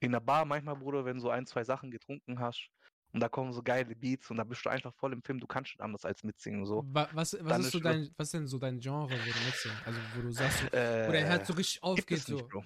In 0.00 0.12
der 0.12 0.20
Bar 0.20 0.44
manchmal, 0.44 0.76
Bruder, 0.76 1.04
wenn 1.04 1.14
du 1.16 1.20
so 1.22 1.30
ein, 1.30 1.46
zwei 1.46 1.64
Sachen 1.64 1.90
getrunken 1.90 2.38
hast 2.38 2.68
und 3.12 3.20
da 3.20 3.28
kommen 3.28 3.52
so 3.52 3.62
geile 3.62 3.94
Beats 3.96 4.30
und 4.30 4.36
da 4.36 4.44
bist 4.44 4.64
du 4.64 4.68
einfach 4.68 4.92
voll 4.94 5.12
im 5.12 5.22
Film, 5.22 5.40
du 5.40 5.46
kannst 5.46 5.70
schon 5.70 5.80
anders 5.80 6.04
als 6.04 6.22
mitsingen. 6.22 6.66
So. 6.66 6.84
Wa- 6.92 7.08
Was, 7.14 7.36
was 7.40 7.58
ist 7.60 7.66
ist 7.66 7.72
so 7.72 7.80
dein, 7.80 8.10
was 8.16 8.26
ist 8.28 8.34
denn 8.34 8.46
so 8.46 8.58
dein 8.58 8.78
Genre, 8.78 9.08
wo 9.10 9.14
du 9.14 9.22
mitsingst? 9.22 9.86
Also 9.86 10.00
wo 10.14 10.22
du 10.22 10.32
sagst, 10.32 10.58
so, 10.58 10.66
Äh, 10.66 11.08
wo 11.08 11.12
der 11.12 11.24
Herz 11.24 11.46
so 11.46 11.54
richtig 11.54 11.82
aufgeht, 11.82 12.10
nicht, 12.10 12.26
so. 12.26 12.48
Bro. 12.48 12.64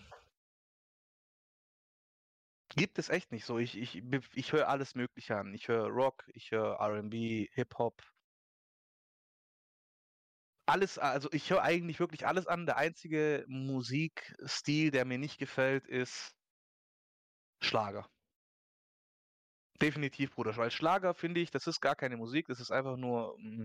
Gibt 2.77 2.99
es 2.99 3.09
echt 3.09 3.33
nicht 3.33 3.45
so. 3.45 3.59
Ich, 3.59 3.77
ich, 3.77 4.03
ich 4.35 4.53
höre 4.53 4.69
alles 4.69 4.95
Mögliche 4.95 5.37
an. 5.37 5.53
Ich 5.55 5.69
höre 5.69 5.89
Rock, 5.89 6.25
ich 6.35 6.53
höre 6.53 6.81
RB, 6.81 7.49
Hip-Hop. 7.53 8.01
Alles, 10.67 10.99
also 10.99 11.29
ich 11.33 11.51
höre 11.51 11.63
eigentlich 11.63 11.99
wirklich 11.99 12.27
alles 12.27 12.47
an. 12.47 12.67
Der 12.67 12.77
einzige 12.77 13.45
Musikstil, 13.49 14.93
der 14.93 15.05
mir 15.05 15.19
nicht 15.19 15.39
gefällt, 15.39 15.87
ist 15.89 16.33
Schlager. 17.61 18.09
Definitiv, 19.83 20.31
Bruder. 20.35 20.57
Weil 20.57 20.71
Schlager 20.71 21.15
finde 21.15 21.41
ich, 21.41 21.51
das 21.51 21.67
ist 21.67 21.81
gar 21.81 21.97
keine 21.97 22.17
Musik, 22.17 22.47
das 22.49 22.61
ist 22.61 22.71
einfach 22.71 22.97
nur 22.97 23.37
mm, 23.39 23.65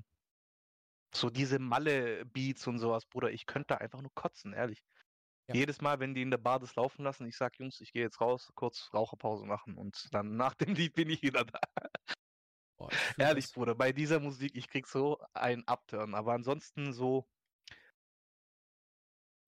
so 1.13 1.29
diese 1.29 1.59
Malle-Beats 1.59 2.67
und 2.67 2.79
sowas, 2.79 3.05
Bruder. 3.05 3.31
Ich 3.31 3.45
könnte 3.45 3.67
da 3.69 3.75
einfach 3.77 4.01
nur 4.01 4.13
kotzen, 4.15 4.53
ehrlich. 4.53 4.83
Ja. 5.47 5.55
Jedes 5.55 5.79
Mal, 5.79 5.99
wenn 5.99 6.15
die 6.15 6.23
in 6.23 6.31
der 6.31 6.39
Bar 6.39 6.59
das 6.59 6.75
laufen 6.75 7.03
lassen, 7.03 7.27
ich 7.27 7.37
sag, 7.37 7.59
Jungs, 7.59 7.79
ich 7.79 7.91
gehe 7.91 8.01
jetzt 8.01 8.19
raus, 8.19 8.51
kurz 8.55 8.89
Raucherpause 8.93 9.45
machen 9.45 9.77
und 9.77 10.07
dann 10.11 10.35
nach 10.37 10.55
dem 10.55 10.73
Lied 10.73 10.95
bin 10.95 11.09
ich 11.09 11.21
wieder 11.21 11.45
da. 11.45 11.59
Boah, 12.77 12.91
ich 12.91 13.19
Ehrlich, 13.19 13.45
das. 13.45 13.53
Bruder, 13.53 13.75
bei 13.75 13.91
dieser 13.91 14.19
Musik, 14.19 14.55
ich 14.55 14.67
krieg 14.67 14.87
so 14.87 15.19
einen 15.33 15.63
Upturn, 15.67 16.15
aber 16.15 16.33
ansonsten 16.33 16.93
so. 16.93 17.27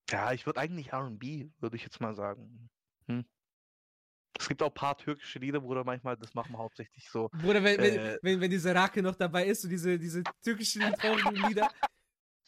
Ja, 0.09 0.31
ich 0.31 0.45
würde 0.45 0.59
eigentlich 0.61 0.93
RB, 0.93 1.51
würde 1.59 1.75
ich 1.75 1.83
jetzt 1.83 1.99
mal 1.99 2.15
sagen. 2.15 2.69
Hm. 3.07 3.25
Es 4.39 4.47
gibt 4.47 4.61
auch 4.61 4.67
ein 4.67 4.73
paar 4.73 4.97
türkische 4.97 5.39
Lieder, 5.39 5.59
Bruder, 5.61 5.83
manchmal, 5.83 6.15
das 6.15 6.33
machen 6.35 6.53
wir 6.53 6.59
hauptsächlich 6.59 7.09
so. 7.09 7.29
Bruder, 7.29 7.63
wenn, 7.63 7.79
wenn, 7.79 7.95
Äh. 7.97 8.19
wenn, 8.21 8.39
wenn 8.39 8.51
diese 8.51 8.73
Rake 8.73 9.01
noch 9.01 9.15
dabei 9.15 9.47
ist 9.47 9.63
und 9.63 9.71
diese, 9.71 9.97
diese 9.97 10.23
türkischen 10.43 10.81
traurigen 10.93 11.35
Lieder. 11.47 11.69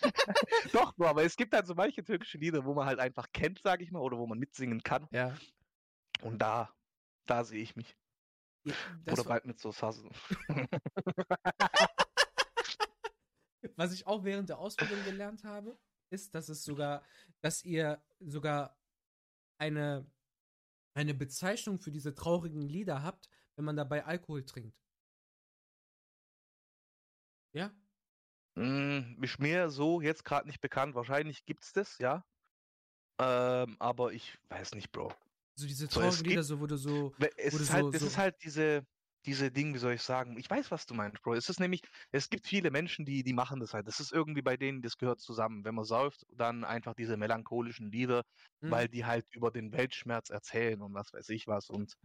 Doch, 0.74 0.94
Bro, 0.96 1.08
aber 1.08 1.24
es 1.24 1.36
gibt 1.36 1.54
halt 1.54 1.68
so 1.68 1.76
manche 1.76 2.04
türkische 2.04 2.38
Lieder, 2.38 2.66
wo 2.66 2.74
man 2.74 2.86
halt 2.88 3.00
einfach 3.00 3.32
kennt, 3.32 3.62
sag 3.64 3.82
ich 3.82 3.92
mal, 3.92 4.00
oder 4.00 4.18
wo 4.18 4.28
man 4.28 4.40
mitsingen 4.40 4.82
kann. 4.84 5.08
Ja. 5.12 5.38
Und 6.22 6.40
da, 6.40 6.74
da 7.26 7.44
sehe 7.44 7.62
ich 7.62 7.76
mich. 7.76 7.98
ja 8.64 8.74
oder 9.12 9.24
bald 9.24 9.46
mit 9.46 9.60
so 9.60 9.72
Sassen. 9.72 10.10
was 13.76 13.94
ich 13.94 14.08
auch 14.08 14.24
während 14.24 14.50
der 14.50 14.60
Ausbildung 14.60 15.04
gelernt 15.06 15.44
habe, 15.44 15.78
ist, 16.10 16.36
dass 16.36 16.50
es 16.50 16.64
sogar, 16.64 17.04
dass 17.42 17.64
ihr 17.64 18.02
sogar 18.20 18.78
eine, 19.58 20.10
eine 20.94 21.14
Bezeichnung 21.14 21.80
für 21.80 21.92
diese 21.92 22.14
traurigen 22.14 22.62
Lieder 22.62 23.04
habt, 23.04 23.30
wenn 23.56 23.66
man 23.66 23.76
dabei 23.76 24.06
Alkohol 24.06 24.46
trinkt. 24.46 24.82
Ja? 27.54 27.72
Mm, 28.56 29.22
ist 29.24 29.40
mir 29.40 29.70
so 29.70 30.02
jetzt 30.02 30.26
gerade 30.26 30.48
nicht 30.48 30.62
bekannt. 30.62 30.96
Wahrscheinlich 30.96 31.46
gibt's 31.46 31.74
das, 31.74 31.98
ja. 32.00 32.24
Ähm, 33.20 33.76
aber 33.80 34.14
ich 34.14 34.38
weiß 34.50 34.74
nicht, 34.76 34.92
Bro. 34.92 35.14
So 35.56 35.68
diese 35.68 35.88
So, 35.88 36.02
es 36.02 36.16
traurigen 36.16 36.24
Lieder, 36.24 36.42
gibt- 36.42 36.48
so 36.48 36.60
wo 36.62 36.68
du 36.68 36.78
so, 36.78 37.14
Es 37.38 37.54
ist 37.56 37.70
halt, 37.70 37.84
so- 37.86 37.90
es 37.92 38.00
so- 38.02 38.08
ist 38.08 38.18
halt 38.18 38.36
diese, 38.44 38.86
diese 39.26 39.52
Ding, 39.52 39.74
wie 39.74 39.78
soll 39.78 39.94
ich 39.94 40.02
sagen? 40.04 40.38
Ich 40.38 40.50
weiß, 40.50 40.72
was 40.72 40.86
du 40.86 40.94
meinst, 40.94 41.22
Bro. 41.22 41.34
Es 41.34 41.50
ist 41.50 41.60
nämlich, 41.60 41.82
es 42.12 42.30
gibt 42.30 42.48
viele 42.48 42.72
Menschen, 42.72 43.06
die, 43.06 43.24
die 43.24 43.34
machen 43.34 43.60
das 43.60 43.74
halt. 43.74 43.88
Das 43.88 44.00
ist 44.00 44.14
irgendwie 44.14 44.42
bei 44.42 44.56
denen, 44.56 44.82
das 44.82 44.98
gehört 44.98 45.20
zusammen. 45.20 45.66
Wenn 45.66 45.76
man 45.76 45.84
säuft, 45.84 46.26
dann 46.34 46.64
einfach 46.64 46.94
diese 46.94 47.18
melancholischen 47.18 47.92
Lieder, 47.92 48.24
hm, 48.62 48.72
weil 48.72 48.88
die 48.88 49.04
halt 49.06 49.26
über 49.36 49.52
den 49.52 49.74
Weltschmerz 49.74 50.30
erzählen 50.30 50.82
und 50.82 50.94
was 50.94 51.12
weiß 51.12 51.28
ich 51.30 51.48
was 51.48 51.70
und 51.70 51.96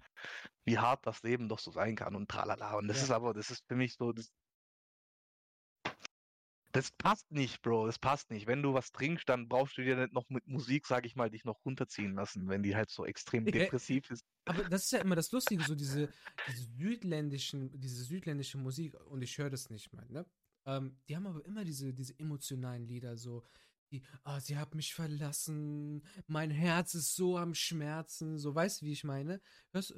wie 0.65 0.79
hart 0.79 1.07
das 1.07 1.23
Leben 1.23 1.49
doch 1.49 1.61
so 1.61 1.71
sein 1.71 1.97
kann 1.97 2.17
und 2.17 2.29
tralala. 2.31 2.75
Und 2.77 2.89
das 2.89 2.99
Ja. 2.99 3.05
ist 3.05 3.11
aber, 3.11 3.35
das 3.35 3.51
ist 3.51 3.65
für 3.69 3.77
mich 3.77 3.95
so, 3.95 4.13
das, 4.13 4.31
das 6.75 6.91
passt 6.91 7.31
nicht, 7.31 7.63
Bro. 7.63 7.87
Das 7.87 8.01
passt 8.01 8.31
nicht. 8.31 8.49
Wenn 8.49 8.61
du 8.61 8.75
was 8.75 8.91
trinkst, 8.91 9.29
dann 9.29 9.49
brauchst 9.49 9.79
du 9.79 9.83
dir 9.83 9.97
nicht 9.97 10.13
noch 10.13 10.29
mit 10.29 10.47
Musik, 10.49 10.87
sag 10.87 11.07
ich 11.07 11.15
mal, 11.15 11.31
dich 11.31 11.45
noch 11.45 11.65
runterziehen 11.65 12.15
lassen, 12.15 12.49
wenn 12.49 12.65
die 12.65 12.75
halt 12.75 12.91
so 12.91 13.07
extrem 13.07 13.45
depressiv 13.45 14.11
ist. 14.11 14.25
Aber 14.45 14.65
das 14.65 14.85
ist 14.85 14.91
ja 14.91 14.99
immer 14.99 15.15
das 15.15 15.31
Lustige, 15.31 15.63
so 15.63 15.77
diese, 15.77 16.09
diese 16.49 16.65
südländischen, 16.77 17.71
diese 17.81 18.03
südländische 18.03 18.59
Musik, 18.59 18.95
und 19.07 19.23
ich 19.23 19.39
höre 19.39 19.51
das 19.51 19.71
nicht 19.71 19.93
mal, 19.93 20.07
ne? 20.11 20.27
Ähm, 20.67 20.99
die 21.09 21.15
haben 21.15 21.27
aber 21.27 21.45
immer 21.45 21.65
diese, 21.65 21.95
diese 21.95 22.19
emotionalen 22.19 22.89
Lieder, 22.89 23.17
so, 23.17 23.45
die, 23.93 24.03
ah, 24.25 24.41
sie 24.41 24.57
hat 24.57 24.75
mich 24.75 24.95
verlassen, 24.95 26.05
mein 26.27 26.51
Herz 26.51 26.95
ist 26.95 27.15
so 27.15 27.39
am 27.39 27.55
Schmerzen, 27.55 28.37
so, 28.37 28.53
weißt 28.53 28.83
du, 28.83 28.87
wie 28.87 28.93
ich 28.93 29.05
meine? 29.05 29.41
Hörst, 29.73 29.95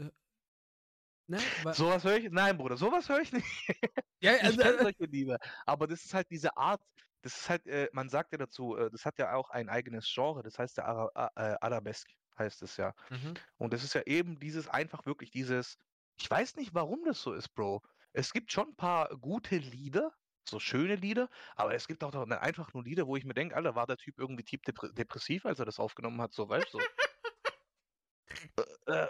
ne? 1.29 1.39
Wa- 1.63 1.75
Sowas 1.75 2.05
höre 2.05 2.19
ich, 2.19 2.31
nein, 2.31 2.57
Bruder, 2.59 2.77
sowas 2.77 3.09
höre 3.09 3.21
ich 3.21 3.33
nicht. 3.33 3.47
ja, 4.21 4.35
Ich 4.37 4.45
also, 4.45 4.61
kenne 4.61 4.79
äh, 4.79 4.83
solche 4.83 5.05
Lieder. 5.05 5.39
Aber 5.67 5.87
das 5.87 6.05
ist 6.05 6.15
halt 6.15 6.31
diese 6.31 6.57
Art, 6.57 6.83
das 7.23 7.37
ist 7.37 7.51
halt, 7.51 7.67
äh, 7.67 7.89
man 7.93 8.09
sagt 8.09 8.33
ja 8.33 8.39
dazu, 8.39 8.77
äh, 8.77 8.91
das 8.91 9.05
hat 9.05 9.19
ja 9.19 9.35
auch 9.35 9.51
ein 9.51 9.69
eigenes 9.69 10.11
Genre, 10.13 10.43
das 10.43 10.59
heißt 10.59 10.77
der 10.79 10.87
Ara 10.87 11.31
äh, 11.37 11.57
Arabesque, 11.61 12.13
heißt 12.39 12.63
es 12.63 12.77
ja. 12.77 12.95
mhm. 13.11 13.35
Und 13.59 13.73
das 13.73 13.83
ist 13.85 13.95
ja 13.95 14.03
eben 14.03 14.39
dieses, 14.39 14.69
einfach 14.69 15.07
wirklich 15.07 15.31
dieses, 15.31 15.77
ich 16.19 16.31
weiß 16.31 16.57
nicht, 16.57 16.75
warum 16.75 17.05
das 17.05 17.21
so 17.21 17.33
ist, 17.33 17.49
Bro. 17.55 17.83
Es 18.13 18.33
gibt 18.33 18.53
schon 18.53 18.69
ein 18.71 18.77
paar 18.77 19.09
gute 19.19 19.57
Lieder, 19.59 20.13
so 20.49 20.61
schöne 20.61 20.95
Lieder, 20.97 21.29
aber 21.57 21.75
es 21.75 21.89
gibt 21.89 22.05
auch 22.05 22.13
noch 22.13 22.29
einfach 22.31 22.73
nur 22.73 22.85
Lieder, 22.85 23.07
wo 23.07 23.17
ich 23.17 23.25
mir 23.25 23.35
denke, 23.35 23.57
Alter, 23.57 23.75
war 23.75 23.87
der 23.87 23.97
Typ 23.97 24.19
irgendwie 24.19 24.45
tief 24.45 24.61
depre- 24.67 24.93
depressiv, 24.95 25.45
als 25.45 25.59
er 25.59 25.67
das 25.67 25.79
aufgenommen 25.81 26.21
hat, 26.23 26.33
so, 26.33 26.49
weißt 26.49 26.73
du? 26.75 26.79
äh, 28.87 28.93
äh, 28.93 29.09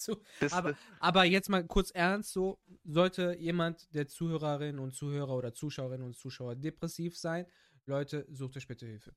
so, 0.04 0.22
das, 0.40 0.52
aber, 0.52 0.76
aber 0.98 1.24
jetzt 1.24 1.48
mal 1.48 1.66
kurz 1.66 1.90
ernst, 1.90 2.32
so, 2.32 2.58
sollte 2.84 3.36
jemand 3.38 3.92
der 3.94 4.08
Zuhörerinnen 4.08 4.78
und 4.78 4.94
Zuhörer 4.94 5.36
oder 5.36 5.52
Zuschauerinnen 5.52 6.06
und 6.06 6.16
Zuschauer 6.16 6.56
depressiv 6.56 7.16
sein, 7.18 7.46
Leute, 7.86 8.26
sucht 8.30 8.56
euch 8.56 8.66
bitte 8.66 8.86
Hilfe. 8.86 9.14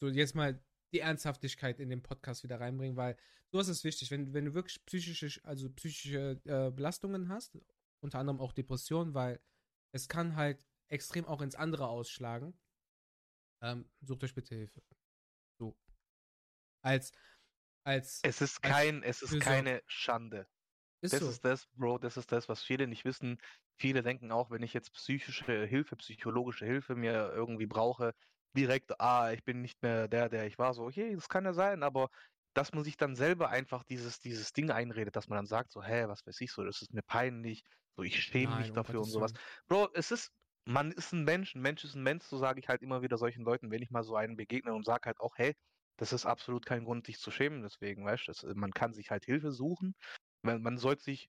So, 0.00 0.08
jetzt 0.08 0.34
mal 0.34 0.60
die 0.92 1.00
Ernsthaftigkeit 1.00 1.80
in 1.80 1.90
den 1.90 2.02
Podcast 2.02 2.44
wieder 2.44 2.60
reinbringen, 2.60 2.96
weil 2.96 3.16
sowas 3.50 3.68
ist 3.68 3.84
wichtig. 3.84 4.10
Wenn, 4.10 4.32
wenn 4.32 4.44
du 4.44 4.54
wirklich 4.54 4.84
psychische, 4.86 5.40
also 5.44 5.70
psychische 5.70 6.40
äh, 6.44 6.70
Belastungen 6.70 7.28
hast, 7.28 7.58
unter 8.00 8.18
anderem 8.18 8.40
auch 8.40 8.52
Depressionen, 8.52 9.14
weil 9.14 9.40
es 9.92 10.08
kann 10.08 10.36
halt 10.36 10.66
extrem 10.88 11.24
auch 11.24 11.40
ins 11.40 11.54
andere 11.54 11.88
ausschlagen, 11.88 12.54
ähm, 13.60 13.88
sucht 14.02 14.24
euch 14.24 14.34
bitte 14.34 14.54
Hilfe. 14.54 14.82
So. 15.58 15.76
Als, 16.82 17.12
als, 17.84 18.20
es 18.22 18.40
ist 18.40 18.62
kein, 18.62 19.02
es 19.02 19.22
ist 19.22 19.30
Fürsorge. 19.30 19.44
keine 19.44 19.80
Schande. 19.86 20.46
ist 21.00 21.12
Das 21.12 21.20
so. 21.20 21.30
ist 21.30 21.44
das, 21.44 21.66
Bro, 21.74 21.98
das 21.98 22.16
ist 22.16 22.32
das, 22.32 22.48
was 22.48 22.62
viele 22.62 22.86
nicht 22.86 23.04
wissen. 23.04 23.38
Viele 23.76 24.02
denken 24.02 24.32
auch, 24.32 24.50
wenn 24.50 24.62
ich 24.62 24.72
jetzt 24.72 24.92
psychische 24.94 25.64
Hilfe, 25.66 25.96
psychologische 25.96 26.66
Hilfe 26.66 26.94
mir 26.96 27.32
irgendwie 27.34 27.66
brauche, 27.66 28.12
direkt, 28.56 29.00
ah, 29.00 29.32
ich 29.32 29.44
bin 29.44 29.60
nicht 29.62 29.82
mehr 29.82 30.08
der, 30.08 30.28
der 30.28 30.46
ich 30.46 30.58
war. 30.58 30.74
So, 30.74 30.84
okay, 30.84 31.14
das 31.14 31.28
kann 31.28 31.44
ja 31.44 31.52
sein, 31.54 31.82
aber 31.82 32.08
dass 32.54 32.72
man 32.72 32.84
sich 32.84 32.96
dann 32.96 33.16
selber 33.16 33.48
einfach 33.50 33.82
dieses, 33.84 34.20
dieses 34.20 34.52
Ding 34.52 34.70
einredet, 34.70 35.16
dass 35.16 35.28
man 35.28 35.36
dann 35.38 35.46
sagt, 35.46 35.72
so, 35.72 35.82
hä, 35.82 36.04
was 36.08 36.24
weiß 36.24 36.40
ich 36.40 36.52
so, 36.52 36.64
das 36.64 36.82
ist 36.82 36.92
mir 36.94 37.02
peinlich, 37.02 37.64
so, 37.96 38.02
ich 38.02 38.20
schäme 38.22 38.54
mich 38.56 38.72
dafür 38.72 39.02
und 39.02 39.10
sowas. 39.10 39.32
Bro, 39.66 39.90
es 39.94 40.10
ist, 40.12 40.30
man 40.64 40.92
ist 40.92 41.12
ein 41.12 41.24
Mensch, 41.24 41.54
ein 41.54 41.62
Mensch 41.62 41.84
ist 41.84 41.94
ein 41.96 42.02
Mensch, 42.02 42.24
so 42.24 42.38
sage 42.38 42.60
ich 42.60 42.68
halt 42.68 42.82
immer 42.82 43.02
wieder 43.02 43.18
solchen 43.18 43.44
Leuten, 43.44 43.70
wenn 43.70 43.82
ich 43.82 43.90
mal 43.90 44.04
so 44.04 44.16
einen 44.16 44.36
begegne 44.36 44.72
und 44.72 44.84
sage 44.84 45.06
halt 45.06 45.20
auch, 45.20 45.34
hey, 45.36 45.54
das 45.96 46.12
ist 46.12 46.26
absolut 46.26 46.66
kein 46.66 46.84
Grund, 46.84 47.08
dich 47.08 47.18
zu 47.18 47.30
schämen, 47.30 47.62
deswegen, 47.62 48.04
weißt 48.04 48.28
du, 48.28 48.32
das- 48.32 48.44
man 48.56 48.72
kann 48.72 48.92
sich 48.94 49.10
halt 49.10 49.24
Hilfe 49.26 49.52
suchen. 49.52 49.94
Man, 50.42 50.62
man 50.62 50.78
sollte 50.78 51.02
sich 51.04 51.28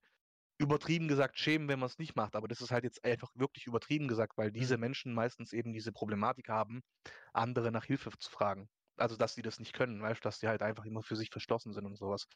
übertrieben 0.60 1.08
gesagt 1.10 1.38
schämen, 1.40 1.68
wenn 1.70 1.80
man 1.80 1.88
es 1.88 1.98
nicht 2.00 2.16
macht, 2.16 2.36
aber 2.36 2.48
das 2.48 2.62
ist 2.62 2.72
halt 2.72 2.84
jetzt 2.86 3.04
einfach 3.06 3.30
wirklich 3.36 3.68
übertrieben 3.68 4.08
gesagt, 4.08 4.38
weil 4.38 4.52
diese 4.52 4.78
Menschen 4.78 5.14
meistens 5.14 5.54
eben 5.54 5.74
diese 5.74 5.92
Problematik 5.94 6.50
haben, 6.50 6.82
andere 7.34 7.72
nach 7.72 7.86
Hilfe 7.86 8.12
zu 8.20 8.32
fragen. 8.32 8.70
Also, 8.98 9.18
dass 9.18 9.36
sie 9.36 9.42
das 9.44 9.60
nicht 9.60 9.74
können, 9.74 10.02
weißt 10.02 10.22
du, 10.24 10.28
dass 10.28 10.40
die 10.40 10.48
halt 10.48 10.62
einfach 10.64 10.86
immer 10.86 11.04
für 11.04 11.18
sich 11.18 11.30
verschlossen 11.32 11.74
sind 11.74 11.86
und 11.86 11.98
sowas. 11.98 12.28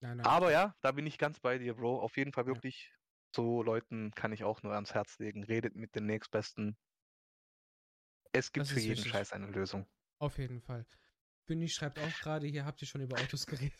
Nein, 0.00 0.16
nein. 0.18 0.24
Aber 0.24 0.50
ja, 0.52 0.74
da 0.82 0.92
bin 0.92 1.06
ich 1.06 1.16
ganz 1.18 1.40
bei 1.40 1.56
dir, 1.58 1.74
Bro. 1.74 2.00
Auf 2.00 2.16
jeden 2.18 2.32
Fall 2.32 2.46
Ja. 2.46 2.52
wirklich, 2.52 2.92
so 3.34 3.62
Leuten 3.62 4.10
kann 4.12 4.32
ich 4.32 4.44
auch 4.44 4.62
nur 4.62 4.74
ans 4.74 4.92
Herz 4.94 5.18
legen. 5.18 5.44
Redet 5.44 5.74
mit 5.74 5.94
den 5.94 6.04
Nächstbesten. 6.06 6.76
Es 8.32 8.52
gibt 8.52 8.68
für 8.68 8.78
jeden 8.78 9.04
wichtig. 9.04 9.10
Scheiß 9.10 9.32
eine 9.32 9.48
Lösung. 9.48 9.88
Auf 10.18 10.38
jeden 10.38 10.60
Fall. 10.60 10.86
Bünni 11.46 11.68
schreibt 11.68 11.98
auch 11.98 12.20
gerade, 12.20 12.46
hier 12.46 12.64
habt 12.64 12.82
ihr 12.82 12.88
schon 12.88 13.00
über 13.00 13.18
Autos 13.20 13.46
geredet. 13.46 13.78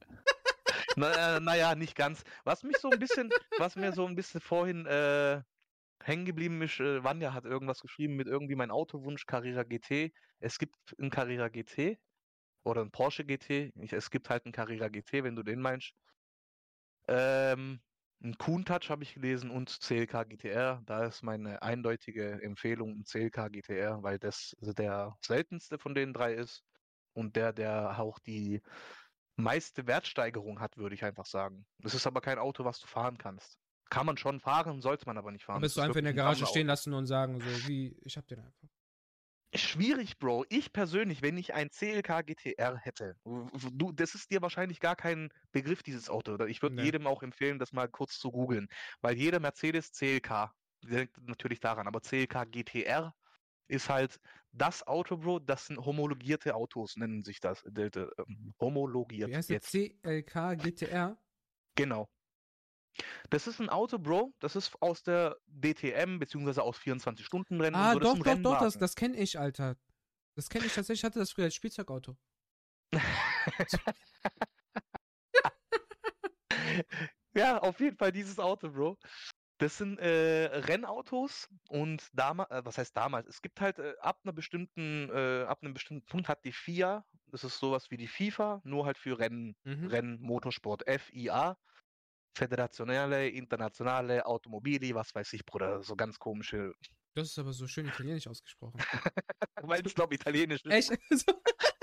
Na, 0.96 1.36
äh, 1.36 1.40
naja, 1.40 1.74
nicht 1.74 1.94
ganz. 1.94 2.24
Was 2.44 2.62
mich 2.62 2.76
so 2.78 2.90
ein 2.90 2.98
bisschen, 2.98 3.30
was 3.58 3.76
mir 3.76 3.92
so 3.92 4.06
ein 4.06 4.14
bisschen 4.14 4.40
vorhin 4.40 4.86
äh, 4.86 5.42
hängen 6.02 6.24
geblieben 6.24 6.60
ist, 6.62 6.80
äh, 6.80 7.02
Vanja 7.02 7.32
hat 7.32 7.44
irgendwas 7.44 7.80
geschrieben 7.80 8.16
mit 8.16 8.26
irgendwie 8.26 8.56
mein 8.56 8.70
Autowunsch 8.70 9.26
Carrera 9.26 9.62
GT. 9.62 10.12
Es 10.40 10.58
gibt 10.58 10.76
einen 10.98 11.10
Carrera 11.10 11.48
GT 11.48 11.98
oder 12.64 12.80
einen 12.82 12.90
Porsche 12.90 13.24
GT. 13.24 13.72
Ich, 13.76 13.92
es 13.92 14.10
gibt 14.10 14.28
halt 14.30 14.44
einen 14.44 14.52
Carrera 14.52 14.88
GT, 14.88 15.24
wenn 15.24 15.36
du 15.36 15.42
den 15.42 15.60
meinst. 15.60 15.92
Ähm, 17.06 17.80
ein 18.20 18.36
Countach 18.36 18.88
habe 18.88 19.04
ich 19.04 19.14
gelesen 19.14 19.50
und 19.50 19.68
CLK 19.80 20.28
GTR. 20.28 20.82
Da 20.84 21.04
ist 21.04 21.22
meine 21.22 21.62
eindeutige 21.62 22.42
Empfehlung 22.42 22.98
ein 22.98 23.04
CLK 23.04 23.52
GTR, 23.52 24.02
weil 24.02 24.18
das 24.18 24.56
der 24.60 25.16
seltenste 25.24 25.78
von 25.78 25.94
den 25.94 26.12
drei 26.12 26.34
ist 26.34 26.64
und 27.18 27.36
der, 27.36 27.52
der 27.52 27.98
auch 27.98 28.18
die 28.20 28.62
meiste 29.36 29.86
Wertsteigerung 29.86 30.60
hat, 30.60 30.76
würde 30.76 30.94
ich 30.94 31.04
einfach 31.04 31.26
sagen. 31.26 31.66
Das 31.78 31.94
ist 31.94 32.06
aber 32.06 32.20
kein 32.20 32.38
Auto, 32.38 32.64
was 32.64 32.80
du 32.80 32.86
fahren 32.86 33.18
kannst. 33.18 33.58
Kann 33.90 34.06
man 34.06 34.16
schon 34.16 34.40
fahren, 34.40 34.80
sollte 34.80 35.06
man 35.06 35.16
aber 35.18 35.32
nicht 35.32 35.44
fahren. 35.44 35.60
Bist 35.60 35.76
du 35.76 35.80
einfach 35.80 35.96
in 35.96 36.04
der 36.04 36.14
Garage 36.14 36.46
stehen 36.46 36.66
lassen 36.66 36.92
und 36.92 37.06
sagen 37.06 37.40
so, 37.40 37.68
wie, 37.68 37.96
ich 38.02 38.16
hab 38.16 38.26
den 38.26 38.40
einfach. 38.40 38.68
Schwierig, 39.54 40.18
Bro. 40.18 40.44
Ich 40.50 40.74
persönlich, 40.74 41.22
wenn 41.22 41.38
ich 41.38 41.54
ein 41.54 41.70
CLK 41.70 42.26
GTR 42.26 42.76
hätte, 42.76 43.16
du, 43.24 43.92
das 43.92 44.14
ist 44.14 44.30
dir 44.30 44.42
wahrscheinlich 44.42 44.78
gar 44.78 44.94
kein 44.94 45.30
Begriff, 45.52 45.82
dieses 45.82 46.10
Auto. 46.10 46.44
Ich 46.44 46.60
würde 46.60 46.76
Nee. 46.76 46.82
jedem 46.82 47.06
auch 47.06 47.22
empfehlen, 47.22 47.58
das 47.58 47.72
mal 47.72 47.88
kurz 47.88 48.18
zu 48.18 48.30
googeln. 48.30 48.68
Weil 49.00 49.16
jeder 49.16 49.40
Mercedes 49.40 49.90
CLK 49.92 50.52
denkt 50.84 51.16
natürlich 51.22 51.60
daran, 51.60 51.86
aber 51.86 52.02
CLK 52.02 52.44
GTR 52.50 53.14
ist 53.68 53.88
halt 53.88 54.18
das 54.52 54.86
Auto, 54.86 55.16
Bro, 55.16 55.40
das 55.40 55.66
sind 55.66 55.78
homologierte 55.78 56.54
Autos, 56.54 56.96
nennen 56.96 57.24
sich 57.24 57.40
das. 57.40 57.62
Äh, 57.64 57.82
äh, 57.82 58.06
ähm, 58.18 58.54
homologiert 58.60 59.30
Wie 59.30 59.36
heißt 59.36 59.50
jetzt. 59.50 59.70
CLK 59.70 60.56
GTR? 60.56 61.18
Genau. 61.74 62.08
Das 63.30 63.46
ist 63.46 63.60
ein 63.60 63.68
Auto, 63.68 63.98
Bro, 63.98 64.32
das 64.40 64.56
ist 64.56 64.80
aus 64.82 65.02
der 65.02 65.36
DTM, 65.46 66.18
beziehungsweise 66.18 66.62
aus 66.62 66.78
24-Stunden-Rennen. 66.78 67.76
und 67.76 67.80
Ah, 67.80 67.92
so. 67.92 68.00
Doch, 68.00 68.18
doch, 68.18 68.38
doch, 68.38 68.58
das, 68.58 68.76
das 68.76 68.94
kenne 68.96 69.16
ich, 69.16 69.38
Alter. 69.38 69.76
Das 70.34 70.48
kenne 70.48 70.66
ich 70.66 70.74
tatsächlich, 70.74 71.00
ich 71.00 71.04
hatte 71.04 71.20
das 71.20 71.32
früher 71.32 71.44
als 71.44 71.54
Spielzeugauto. 71.54 72.16
ja, 77.34 77.58
auf 77.58 77.78
jeden 77.80 77.96
Fall 77.96 78.12
dieses 78.12 78.38
Auto, 78.38 78.70
Bro. 78.70 78.98
Das 79.58 79.76
sind 79.76 79.98
äh, 79.98 80.46
Rennautos 80.56 81.48
und 81.68 82.08
damals, 82.12 82.50
äh, 82.50 82.64
was 82.64 82.78
heißt 82.78 82.96
damals? 82.96 83.26
Es 83.26 83.42
gibt 83.42 83.60
halt 83.60 83.78
äh, 83.80 83.94
ab 84.00 84.20
einer 84.22 84.32
bestimmten, 84.32 85.10
äh, 85.10 85.44
ab 85.44 85.58
einem 85.62 85.74
bestimmten 85.74 86.06
Punkt 86.06 86.28
hat 86.28 86.44
die 86.44 86.52
FIA, 86.52 87.04
das 87.26 87.42
ist 87.42 87.58
sowas 87.58 87.90
wie 87.90 87.96
die 87.96 88.06
FIFA, 88.06 88.60
nur 88.64 88.86
halt 88.86 88.98
für 88.98 89.18
Rennen, 89.18 89.56
Mhm. 89.64 89.86
Rennen, 89.88 90.20
Motorsport, 90.20 90.84
FIA, 90.86 91.56
Federationale, 92.36 93.28
Internationale, 93.28 94.24
Automobili, 94.24 94.94
was 94.94 95.12
weiß 95.14 95.32
ich, 95.32 95.44
Bruder, 95.44 95.82
so 95.82 95.96
ganz 95.96 96.18
komische, 96.20 96.72
Das 97.14 97.30
ist 97.30 97.38
aber 97.38 97.52
so 97.52 97.66
schön 97.66 97.86
italienisch 97.86 98.28
ausgesprochen. 98.28 98.78
weil 99.62 99.84
es 99.84 99.94
glaube 99.94 100.14
italienisch 100.14 100.64
ist. 100.64 100.90
Echt? 100.90 101.00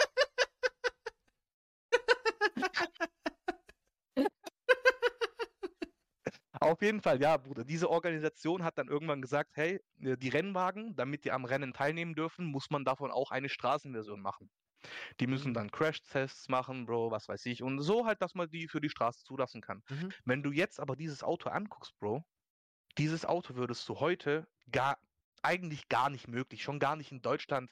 Auf 6.66 6.82
jeden 6.82 7.02
Fall, 7.02 7.22
ja, 7.22 7.38
Bruder. 7.38 7.64
Diese 7.64 7.90
Organisation 7.92 8.64
hat 8.64 8.78
dann 8.80 8.88
irgendwann 8.88 9.22
gesagt, 9.22 9.56
hey, 9.56 9.80
äh, 10.02 10.18
die 10.18 10.30
Rennwagen, 10.30 10.96
damit 10.96 11.24
die 11.24 11.32
am 11.32 11.46
Rennen 11.46 11.74
teilnehmen 11.74 12.16
dürfen, 12.16 12.46
muss 12.46 12.72
man 12.72 12.84
davon 12.86 13.12
auch 13.12 13.30
eine 13.32 13.50
Straßenversion 13.50 14.20
machen. 14.20 14.50
Die 15.20 15.28
müssen 15.28 15.50
Mhm. 15.50 15.54
dann 15.54 15.72
Crash-Tests 15.72 16.50
machen, 16.50 16.86
Bro, 16.86 17.12
was 17.12 17.28
weiß 17.30 17.46
ich. 17.48 17.64
Und 17.64 17.82
so 17.82 18.06
halt, 18.08 18.22
dass 18.22 18.36
man 18.36 18.50
die 18.50 18.68
für 18.68 18.82
die 18.82 18.90
Straße 18.90 19.24
zulassen 19.24 19.62
kann. 19.62 19.84
Mhm. 19.90 20.14
Wenn 20.26 20.44
du 20.44 20.52
jetzt 20.52 20.80
aber 20.80 20.96
dieses 20.96 21.24
Auto 21.24 21.50
anguckst, 21.50 21.98
Bro, 22.00 22.24
dieses 22.98 23.26
Auto 23.26 23.56
würdest 23.56 23.88
du 23.90 24.00
heute 24.00 24.48
gar, 24.72 24.98
eigentlich 25.44 25.88
gar 25.90 26.10
nicht 26.10 26.28
möglich, 26.28 26.64
schon 26.64 26.80
gar 26.80 26.96
nicht 26.96 27.12
in 27.12 27.22
Deutschland 27.22 27.72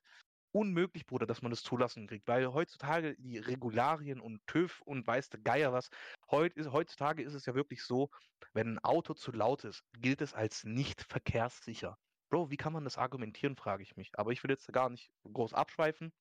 unmöglich, 0.53 1.05
Bruder, 1.05 1.25
dass 1.25 1.41
man 1.41 1.49
das 1.49 1.63
zulassen 1.63 2.07
kriegt, 2.07 2.27
weil 2.27 2.53
heutzutage 2.53 3.15
die 3.17 3.39
Regularien 3.39 4.21
und 4.21 4.45
TÜV 4.47 4.81
und 4.81 5.05
weiß 5.05 5.29
der 5.29 5.41
Geier 5.41 5.73
was, 5.73 5.89
heut 6.31 6.53
ist, 6.53 6.71
heutzutage 6.71 7.23
ist 7.23 7.33
es 7.33 7.45
ja 7.45 7.55
wirklich 7.55 7.83
so, 7.83 8.09
wenn 8.53 8.75
ein 8.75 8.79
Auto 8.79 9.13
zu 9.13 9.31
laut 9.31 9.63
ist, 9.63 9.83
gilt 9.99 10.21
es 10.21 10.33
als 10.33 10.63
nicht 10.63 11.01
verkehrssicher. 11.01 11.97
Bro, 12.29 12.49
wie 12.49 12.57
kann 12.57 12.73
man 12.73 12.83
das 12.83 12.97
argumentieren, 12.97 13.55
frage 13.55 13.83
ich 13.83 13.95
mich. 13.95 14.11
Aber 14.17 14.31
ich 14.31 14.43
will 14.43 14.51
jetzt 14.51 14.71
gar 14.71 14.89
nicht 14.89 15.11
groß 15.31 15.53
abschweifen. 15.53 16.11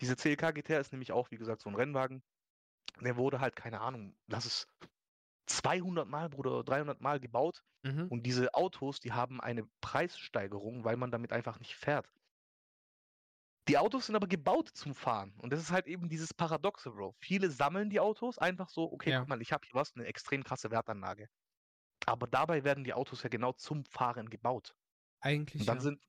Diese 0.00 0.16
CLK 0.16 0.52
GTR 0.52 0.80
ist 0.80 0.92
nämlich 0.92 1.12
auch, 1.12 1.30
wie 1.30 1.36
gesagt, 1.36 1.62
so 1.62 1.68
ein 1.68 1.76
Rennwagen. 1.76 2.22
Der 3.00 3.16
wurde 3.16 3.40
halt, 3.40 3.54
keine 3.56 3.80
Ahnung, 3.80 4.16
lass 4.26 4.46
es 4.46 4.66
200 5.46 6.08
Mal, 6.08 6.28
Bruder, 6.28 6.64
300 6.64 7.00
Mal 7.00 7.20
gebaut. 7.20 7.62
Mhm. 7.82 8.08
Und 8.08 8.24
diese 8.24 8.54
Autos, 8.54 9.00
die 9.00 9.12
haben 9.12 9.40
eine 9.40 9.68
Preissteigerung, 9.80 10.84
weil 10.84 10.96
man 10.96 11.10
damit 11.10 11.32
einfach 11.32 11.58
nicht 11.58 11.76
fährt. 11.76 12.08
Die 13.68 13.78
Autos 13.78 14.06
sind 14.06 14.16
aber 14.16 14.26
gebaut 14.26 14.68
zum 14.68 14.94
Fahren. 14.94 15.34
Und 15.38 15.50
das 15.52 15.60
ist 15.60 15.70
halt 15.70 15.86
eben 15.86 16.08
dieses 16.08 16.34
Paradoxe, 16.34 16.90
Bro. 16.90 17.14
Viele 17.20 17.50
sammeln 17.50 17.88
die 17.88 18.00
Autos 18.00 18.38
einfach 18.38 18.68
so, 18.68 18.92
okay, 18.92 19.10
Ja. 19.10 19.20
guck 19.20 19.28
mal, 19.28 19.40
ich 19.40 19.52
habe 19.52 19.66
hier 19.66 19.74
was, 19.74 19.94
eine 19.94 20.04
extrem 20.06 20.44
krasse 20.44 20.70
Wertanlage. 20.70 21.28
Aber 22.06 22.26
dabei 22.26 22.64
werden 22.64 22.84
die 22.84 22.92
Autos 22.92 23.22
ja 23.22 23.30
genau 23.30 23.52
zum 23.52 23.84
Fahren 23.84 24.28
gebaut. 24.28 24.74
Eigentlich 25.20 25.60
Und 25.62 25.68
dann 25.68 25.78
ja. 25.78 25.82
sind. 25.82 26.04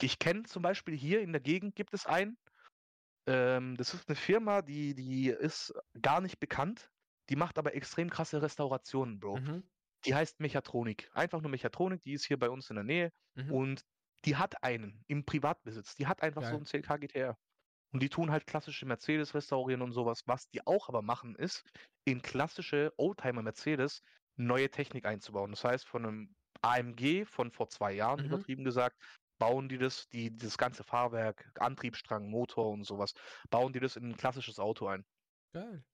Ich 0.00 0.18
kenne 0.18 0.44
zum 0.44 0.62
Beispiel 0.62 0.96
hier 0.96 1.20
in 1.20 1.32
der 1.32 1.40
Gegend 1.40 1.74
gibt 1.74 1.94
es 1.94 2.06
einen. 2.06 2.38
Ähm, 3.26 3.76
das 3.76 3.94
ist 3.94 4.08
eine 4.08 4.16
Firma, 4.16 4.62
die, 4.62 4.94
die 4.94 5.28
ist 5.28 5.74
gar 6.00 6.20
nicht 6.20 6.38
bekannt. 6.40 6.90
Die 7.28 7.36
macht 7.36 7.58
aber 7.58 7.74
extrem 7.74 8.10
krasse 8.10 8.40
Restaurationen, 8.42 9.18
Bro. 9.20 9.36
Mhm. 9.38 9.62
Die 10.04 10.14
heißt 10.14 10.40
Mechatronik. 10.40 11.10
Einfach 11.12 11.40
nur 11.40 11.50
Mechatronik, 11.50 12.02
die 12.02 12.12
ist 12.12 12.24
hier 12.24 12.38
bei 12.38 12.50
uns 12.50 12.70
in 12.70 12.76
der 12.76 12.84
Nähe. 12.84 13.12
Mhm. 13.34 13.52
Und 13.52 13.84
die 14.24 14.36
hat 14.36 14.62
einen 14.62 15.04
im 15.08 15.24
Privatbesitz. 15.24 15.94
Die 15.96 16.06
hat 16.06 16.22
einfach 16.22 16.44
so 16.44 16.56
Geil. 16.56 16.56
einen 16.56 16.66
CLK 16.66 16.96
GTR. 16.98 17.38
Und 17.92 18.02
die 18.02 18.08
tun 18.08 18.30
halt 18.30 18.46
klassische 18.46 18.86
Mercedes 18.86 19.34
restaurieren 19.34 19.82
und 19.82 19.92
sowas. 19.92 20.22
Was 20.26 20.48
die 20.48 20.66
auch 20.66 20.88
aber 20.88 21.02
machen, 21.02 21.34
ist, 21.36 21.64
in 22.04 22.22
klassische 22.22 22.92
Oldtimer 22.96 23.42
Mercedes 23.42 24.00
neue 24.36 24.70
Technik 24.70 25.04
einzubauen. 25.06 25.50
Das 25.50 25.64
heißt, 25.64 25.86
von 25.86 26.06
einem 26.06 26.36
AMG 26.62 27.24
von 27.26 27.50
vor 27.52 27.68
zwei 27.68 27.92
Jahren, 27.92 28.24
Mhm. 28.24 28.24
übertrieben 28.24 28.64
gesagt, 28.64 29.02
bauen 29.38 29.68
die 29.68 29.78
das, 29.78 30.08
die, 30.08 30.34
das 30.36 30.56
ganze 30.56 30.84
Fahrwerk, 30.84 31.50
Antriebsstrang, 31.60 32.28
Motor 32.30 32.70
und 32.70 32.84
sowas, 32.84 33.12
bauen 33.50 33.72
die 33.72 33.80
das 33.80 33.96
in 33.96 34.10
ein 34.10 34.16
klassisches 34.16 34.58
Auto 34.58 34.86
ein. 34.86 35.04
Geil. 35.52 35.84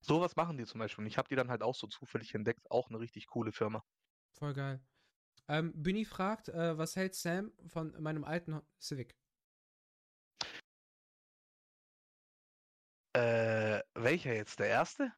Sowas 0.00 0.34
machen 0.34 0.56
die 0.58 0.64
zum 0.66 0.80
Beispiel. 0.80 1.04
Und 1.04 1.06
ich 1.08 1.18
habe 1.18 1.28
die 1.28 1.36
dann 1.36 1.50
halt 1.50 1.62
auch 1.62 1.74
so 1.76 1.86
zufällig 1.86 2.34
entdeckt. 2.34 2.68
Auch 2.70 2.88
eine 2.88 2.98
richtig 2.98 3.28
coole 3.28 3.52
Firma. 3.52 3.84
Voll 4.32 4.54
geil. 4.54 4.80
Ähm, 5.46 5.72
Büni 5.74 6.04
fragt, 6.04 6.48
äh, 6.48 6.76
was 6.76 6.96
hält 6.96 7.14
Sam 7.14 7.52
von 7.66 7.94
meinem 8.02 8.24
alten 8.24 8.60
Civic? 8.80 9.16
Äh, 13.14 13.82
welcher 13.94 14.34
jetzt? 14.34 14.58
Der 14.58 14.68
erste? 14.68 15.12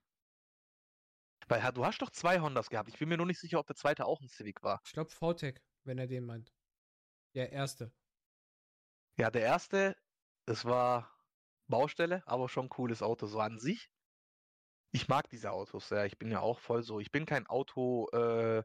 Weil 1.49 1.73
du 1.73 1.85
hast 1.85 2.01
doch 2.01 2.11
zwei 2.11 2.41
Hondas 2.41 2.71
gehabt. 2.71 2.89
Ich 2.89 2.99
bin 2.99 3.09
mir 3.09 3.17
nur 3.17 3.27
nicht 3.27 3.41
sicher, 3.41 3.59
ob 3.59 3.67
der 3.67 3.77
zweite 3.77 4.07
auch 4.07 4.21
ein 4.21 4.29
Civic 4.29 4.63
war. 4.63 4.81
Ich 4.85 4.93
glaube 4.93 5.11
VTEC, 5.11 5.61
wenn 5.85 5.99
er 5.99 6.07
den 6.07 6.25
meint. 6.25 6.53
Der 7.35 7.51
erste. 7.51 7.93
Ja, 9.19 9.31
der 9.31 9.43
erste, 9.43 9.97
das 10.47 10.65
war 10.65 11.13
Baustelle, 11.67 12.23
aber 12.27 12.49
schon 12.49 12.67
ein 12.67 12.71
cooles 12.71 13.03
Auto 13.03 13.27
so 13.27 13.41
an 13.41 13.59
sich. 13.59 13.91
Ich 14.93 15.09
mag 15.09 15.29
diese 15.29 15.53
Autos 15.53 15.89
sehr. 15.89 16.07
Ich 16.07 16.19
bin 16.19 16.31
ja 16.31 16.41
auch 16.41 16.59
voll 16.59 16.83
so. 16.83 17.01
Ich 17.01 17.13
bin 17.13 17.27
kein 17.27 17.47
Auto, 17.47 18.09
äh, 18.13 18.63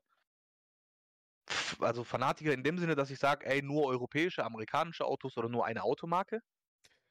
also 1.79 2.03
Fanatiker 2.03 2.53
in 2.53 2.63
dem 2.63 2.77
Sinne, 2.77 2.95
dass 2.95 3.09
ich 3.11 3.19
sage, 3.19 3.45
ey, 3.45 3.61
nur 3.61 3.85
europäische, 3.85 4.43
amerikanische 4.43 5.05
Autos 5.05 5.37
oder 5.37 5.49
nur 5.49 5.65
eine 5.65 5.83
Automarke. 5.83 6.41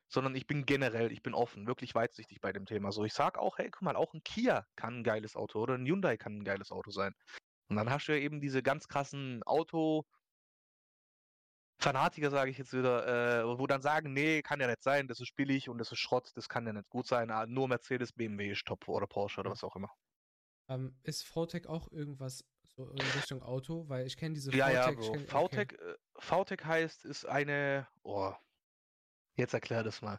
Sondern 0.08 0.34
ich 0.36 0.46
bin 0.46 0.66
generell, 0.66 1.10
ich 1.12 1.22
bin 1.22 1.34
offen, 1.34 1.66
wirklich 1.66 1.94
weitsichtig 1.94 2.40
bei 2.40 2.52
dem 2.52 2.66
Thema. 2.66 2.92
So, 2.92 3.04
ich 3.04 3.14
sag 3.14 3.38
auch, 3.38 3.58
hey, 3.58 3.70
guck 3.70 3.82
mal, 3.82 3.96
auch 3.96 4.12
ein 4.14 4.22
Kia 4.22 4.66
kann 4.76 5.00
ein 5.00 5.04
geiles 5.04 5.34
Auto 5.34 5.60
oder 5.60 5.74
ein 5.74 5.86
Hyundai 5.86 6.16
kann 6.16 6.38
ein 6.38 6.44
geiles 6.44 6.70
Auto 6.70 6.90
sein. 6.90 7.14
Und 7.68 7.76
dann 7.76 7.90
hast 7.90 8.06
du 8.06 8.12
ja 8.12 8.18
eben 8.18 8.40
diese 8.40 8.62
ganz 8.62 8.86
krassen 8.86 9.42
Auto, 9.44 10.04
Fanatiker, 11.84 12.30
sage 12.30 12.50
ich 12.50 12.58
jetzt 12.58 12.72
wieder, 12.72 13.06
äh, 13.42 13.58
wo 13.58 13.66
dann 13.66 13.82
sagen, 13.82 14.12
nee, 14.12 14.42
kann 14.42 14.60
ja 14.60 14.66
nicht 14.66 14.82
sein, 14.82 15.06
das 15.08 15.20
ist 15.20 15.34
billig 15.36 15.68
und 15.68 15.78
das 15.78 15.92
ist 15.92 15.98
Schrott, 15.98 16.30
das 16.34 16.48
kann 16.48 16.66
ja 16.66 16.72
nicht 16.72 16.88
gut 16.88 17.06
sein, 17.06 17.30
ah, 17.30 17.46
nur 17.46 17.68
Mercedes, 17.68 18.12
BMW 18.12 18.52
ist 18.52 18.64
top 18.64 18.88
oder 18.88 19.06
Porsche 19.06 19.40
oder 19.40 19.50
was 19.50 19.64
auch 19.64 19.76
immer. 19.76 19.90
Ähm, 20.68 20.96
ist 21.02 21.24
VTEC 21.24 21.66
auch 21.66 21.90
irgendwas 21.92 22.44
so 22.76 22.88
in 22.90 22.98
Richtung 22.98 23.42
Auto? 23.42 23.88
Weil 23.88 24.06
ich 24.06 24.16
kenne 24.16 24.34
diese 24.34 24.54
Ja, 24.54 24.70
ja, 24.70 24.90
VTEC. 24.92 24.98
kenn- 24.98 25.34
okay. 25.34 25.66
VTEC, 25.66 25.72
äh, 25.80 25.94
VTEC 26.18 26.64
heißt, 26.64 27.04
ist 27.04 27.24
eine, 27.26 27.86
oh, 28.02 28.32
jetzt 29.36 29.54
erklär 29.54 29.82
das 29.82 30.02
mal. 30.02 30.18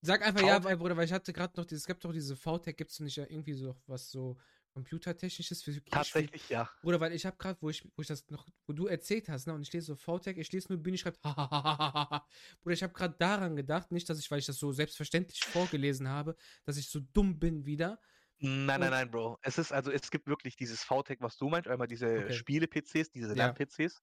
Sag 0.00 0.22
einfach 0.24 0.42
ja, 0.42 0.56
VTEC 0.56 0.64
weil, 0.64 0.76
Bruder, 0.76 0.96
weil 0.96 1.04
ich 1.06 1.12
hatte 1.12 1.32
gerade 1.32 1.54
noch, 1.56 1.64
dieses, 1.66 1.82
es 1.82 1.86
gibt 1.86 2.04
doch 2.04 2.12
diese 2.12 2.36
VTEC, 2.36 2.76
gibt 2.76 2.90
es 2.90 3.00
nicht 3.00 3.16
ja 3.16 3.24
irgendwie 3.28 3.54
so 3.54 3.76
was 3.86 4.10
so 4.10 4.36
computertechnisches 4.74 5.62
für 5.62 5.72
für- 5.72 5.82
Tatsächlich, 5.90 6.48
ja. 6.50 6.70
Bruder, 6.82 7.00
weil 7.00 7.12
ich 7.12 7.26
habe 7.26 7.36
gerade, 7.36 7.60
wo 7.60 7.68
ich, 7.70 7.84
wo 7.96 8.02
ich 8.02 8.06
das 8.06 8.28
noch, 8.30 8.46
wo 8.66 8.72
du 8.72 8.86
erzählt 8.86 9.28
hast, 9.28 9.46
ne, 9.46 9.54
und 9.54 9.62
ich 9.62 9.72
lese 9.72 9.86
so 9.86 9.96
VTech, 9.96 10.36
ich 10.38 10.52
lese 10.52 10.68
nur 10.72 10.80
Bühne, 10.80 10.96
schreibt. 10.98 11.20
Bruder, 12.62 12.74
ich 12.74 12.82
habe 12.84 12.92
gerade 12.92 13.14
daran 13.18 13.56
gedacht, 13.56 13.90
nicht, 13.90 14.08
dass 14.08 14.20
ich, 14.20 14.30
weil 14.30 14.38
ich 14.38 14.46
das 14.46 14.58
so 14.58 14.70
selbstverständlich 14.70 15.42
vorgelesen 15.42 16.06
habe, 16.06 16.36
dass 16.64 16.76
ich 16.76 16.88
so 16.88 17.00
dumm 17.12 17.38
bin 17.40 17.64
wieder. 17.66 17.98
Nein, 18.40 18.80
nein, 18.80 18.90
nein, 18.90 19.10
Bro. 19.10 19.36
Es 19.42 19.58
ist, 19.58 19.72
also 19.72 19.90
es 19.90 20.10
gibt 20.10 20.26
wirklich 20.28 20.56
dieses 20.56 20.84
VTEC, 20.84 21.20
was 21.20 21.36
du 21.36 21.48
meinst, 21.48 21.68
einmal 21.68 21.88
diese 21.88 22.06
Okay. 22.20 22.32
Spiele-PCs, 22.32 23.10
diese 23.10 23.34
Ja. 23.34 23.34
Lern-PCs. 23.34 24.00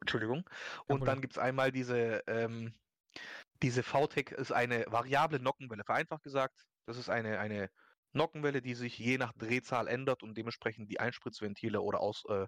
Entschuldigung. 0.00 0.48
Und 0.86 0.86
Problem. 0.86 1.06
dann 1.06 1.20
gibt 1.20 1.34
es 1.34 1.38
einmal 1.38 1.72
diese, 1.72 2.22
ähm, 2.26 2.74
diese 3.62 3.82
VTEC 3.82 4.32
ist 4.32 4.52
eine 4.52 4.86
variable 4.88 5.40
Nockenwelle. 5.40 5.84
Vereinfacht 5.84 6.22
gesagt, 6.22 6.64
das 6.86 6.98
ist 6.98 7.08
eine, 7.08 7.38
eine 7.38 7.70
Nockenwelle, 8.12 8.62
die 8.62 8.74
sich 8.74 8.98
je 8.98 9.18
nach 9.18 9.32
Drehzahl 9.34 9.88
ändert 9.88 10.22
und 10.22 10.36
dementsprechend 10.36 10.90
die 10.90 11.00
Einspritzventile 11.00 11.80
oder 11.80 12.00
aus, 12.00 12.24
äh, 12.28 12.46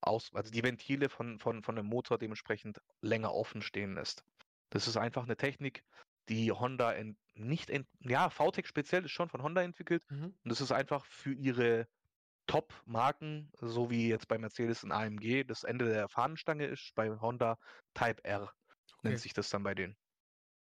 aus 0.00 0.30
also 0.34 0.50
die 0.50 0.62
Ventile 0.62 1.08
von, 1.08 1.38
von, 1.40 1.62
von 1.62 1.76
dem 1.76 1.86
Motor 1.86 2.18
dementsprechend 2.18 2.80
länger 3.02 3.34
offen 3.34 3.62
stehen 3.62 3.94
lässt. 3.94 4.24
Das 4.70 4.88
ist 4.88 4.96
einfach 4.96 5.24
eine 5.24 5.36
Technik, 5.36 5.82
die 6.30 6.52
Honda 6.52 6.94
nicht, 7.34 7.70
ja, 8.00 8.30
VTEC 8.30 8.66
speziell 8.66 9.04
ist 9.04 9.12
schon 9.12 9.28
von 9.28 9.42
Honda 9.42 9.62
entwickelt 9.62 10.04
Mhm. 10.10 10.34
und 10.44 10.50
das 10.50 10.60
ist 10.60 10.72
einfach 10.72 11.04
für 11.06 11.32
ihre 11.34 11.88
Top-Marken, 12.46 13.50
so 13.60 13.90
wie 13.90 14.08
jetzt 14.08 14.28
bei 14.28 14.38
Mercedes 14.38 14.84
ein 14.84 14.92
AMG 14.92 15.44
das 15.44 15.64
Ende 15.64 15.86
der 15.86 16.08
Fahnenstange 16.08 16.66
ist, 16.66 16.94
bei 16.94 17.10
Honda 17.10 17.58
Type 17.94 18.24
R 18.24 18.52
Okay. 18.98 19.08
nennt 19.10 19.20
sich 19.20 19.32
das 19.32 19.50
dann 19.50 19.62
bei 19.62 19.74
denen. 19.74 19.96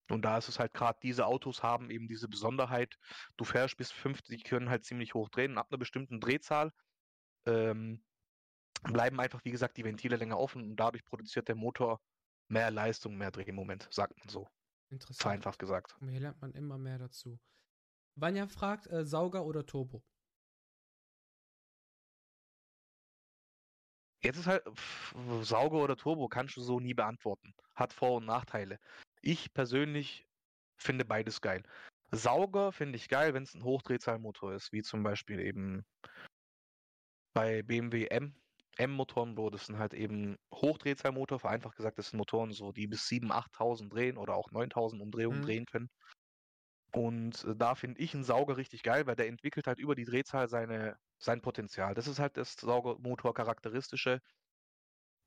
Und 0.09 0.23
da 0.23 0.37
ist 0.37 0.49
es 0.49 0.59
halt 0.59 0.73
gerade, 0.73 0.99
diese 1.01 1.25
Autos 1.25 1.63
haben 1.63 1.89
eben 1.89 2.07
diese 2.07 2.27
Besonderheit, 2.29 2.95
du 3.37 3.43
fährst 3.45 3.77
bis 3.77 3.91
50, 3.91 4.37
die 4.37 4.43
können 4.49 4.69
halt 4.69 4.85
ziemlich 4.85 5.13
hoch 5.15 5.29
drehen 5.29 5.57
ab 5.57 5.67
einer 5.71 5.79
bestimmten 5.79 6.19
Drehzahl 6.19 6.71
ähm, 7.47 8.03
bleiben 8.83 9.19
einfach, 9.19 9.43
wie 9.43 9.51
gesagt, 9.51 9.77
die 9.77 9.83
Ventile 9.83 10.15
länger 10.17 10.39
offen 10.39 10.63
und 10.63 10.75
dadurch 10.77 11.05
produziert 11.05 11.47
der 11.47 11.55
Motor 11.55 12.01
mehr 12.47 12.71
Leistung, 12.71 13.17
mehr 13.17 13.31
Drehmoment, 13.31 13.87
sagt 13.91 14.17
man 14.19 14.29
so. 14.29 14.47
Interessant. 14.89 15.21
Vereinfacht 15.21 15.59
gesagt. 15.59 15.95
Hier 15.99 16.19
lernt 16.19 16.41
man 16.41 16.53
immer 16.53 16.77
mehr 16.77 16.97
dazu. 16.97 17.39
Vanya 18.15 18.47
fragt, 18.47 18.87
äh, 18.87 19.05
Sauger 19.05 19.45
oder 19.45 19.65
Turbo? 19.65 20.03
Jetzt 24.23 24.37
ist 24.37 24.47
halt 24.47 24.63
pff, 24.67 25.15
Sauger 25.41 25.77
oder 25.77 25.95
Turbo 25.95 26.27
kannst 26.27 26.57
du 26.57 26.61
so 26.61 26.79
nie 26.79 26.93
beantworten. 26.93 27.53
Hat 27.75 27.93
Vor- 27.93 28.17
und 28.17 28.25
Nachteile. 28.25 28.79
Ich 29.21 29.53
persönlich 29.53 30.25
finde 30.77 31.05
beides 31.05 31.41
geil. 31.41 31.63
Sauger 32.11 32.71
finde 32.71 32.95
ich 32.95 33.09
geil, 33.09 33.33
wenn 33.33 33.43
es 33.43 33.53
ein 33.53 33.63
Hochdrehzahlmotor 33.63 34.53
ist, 34.53 34.71
wie 34.71 34.81
zum 34.81 35.03
Beispiel 35.03 35.39
eben 35.39 35.85
bei 37.33 37.61
BMW 37.63 38.07
M. 38.07 38.35
M-Motoren, 38.77 39.35
Bro, 39.35 39.49
das 39.51 39.65
sind 39.67 39.77
halt 39.79 39.93
eben 39.93 40.37
Hochdrehzahlmotor, 40.53 41.39
vereinfacht 41.39 41.75
gesagt, 41.77 41.97
das 41.99 42.09
sind 42.09 42.17
Motoren 42.19 42.51
so, 42.53 42.71
die 42.71 42.87
bis 42.87 43.07
7.000, 43.07 43.31
8.000 43.31 43.93
drehen 43.93 44.17
oder 44.17 44.35
auch 44.35 44.51
9.000 44.51 45.01
Umdrehungen 45.01 45.41
Mhm. 45.41 45.41
drehen 45.41 45.65
können. 45.65 45.89
Und 46.93 47.43
äh, 47.43 47.55
da 47.55 47.75
finde 47.75 47.99
ich 48.01 48.13
einen 48.13 48.23
Sauger 48.23 48.57
richtig 48.57 48.81
geil, 48.83 49.05
weil 49.07 49.15
der 49.15 49.27
entwickelt 49.27 49.67
halt 49.67 49.79
über 49.79 49.95
die 49.95 50.05
Drehzahl 50.05 50.47
seine, 50.47 50.95
sein 51.19 51.41
Potenzial. 51.41 51.93
Das 51.93 52.07
ist 52.07 52.19
halt 52.19 52.37
das 52.37 52.53
Saugermotor-Charakteristische, 52.55 54.19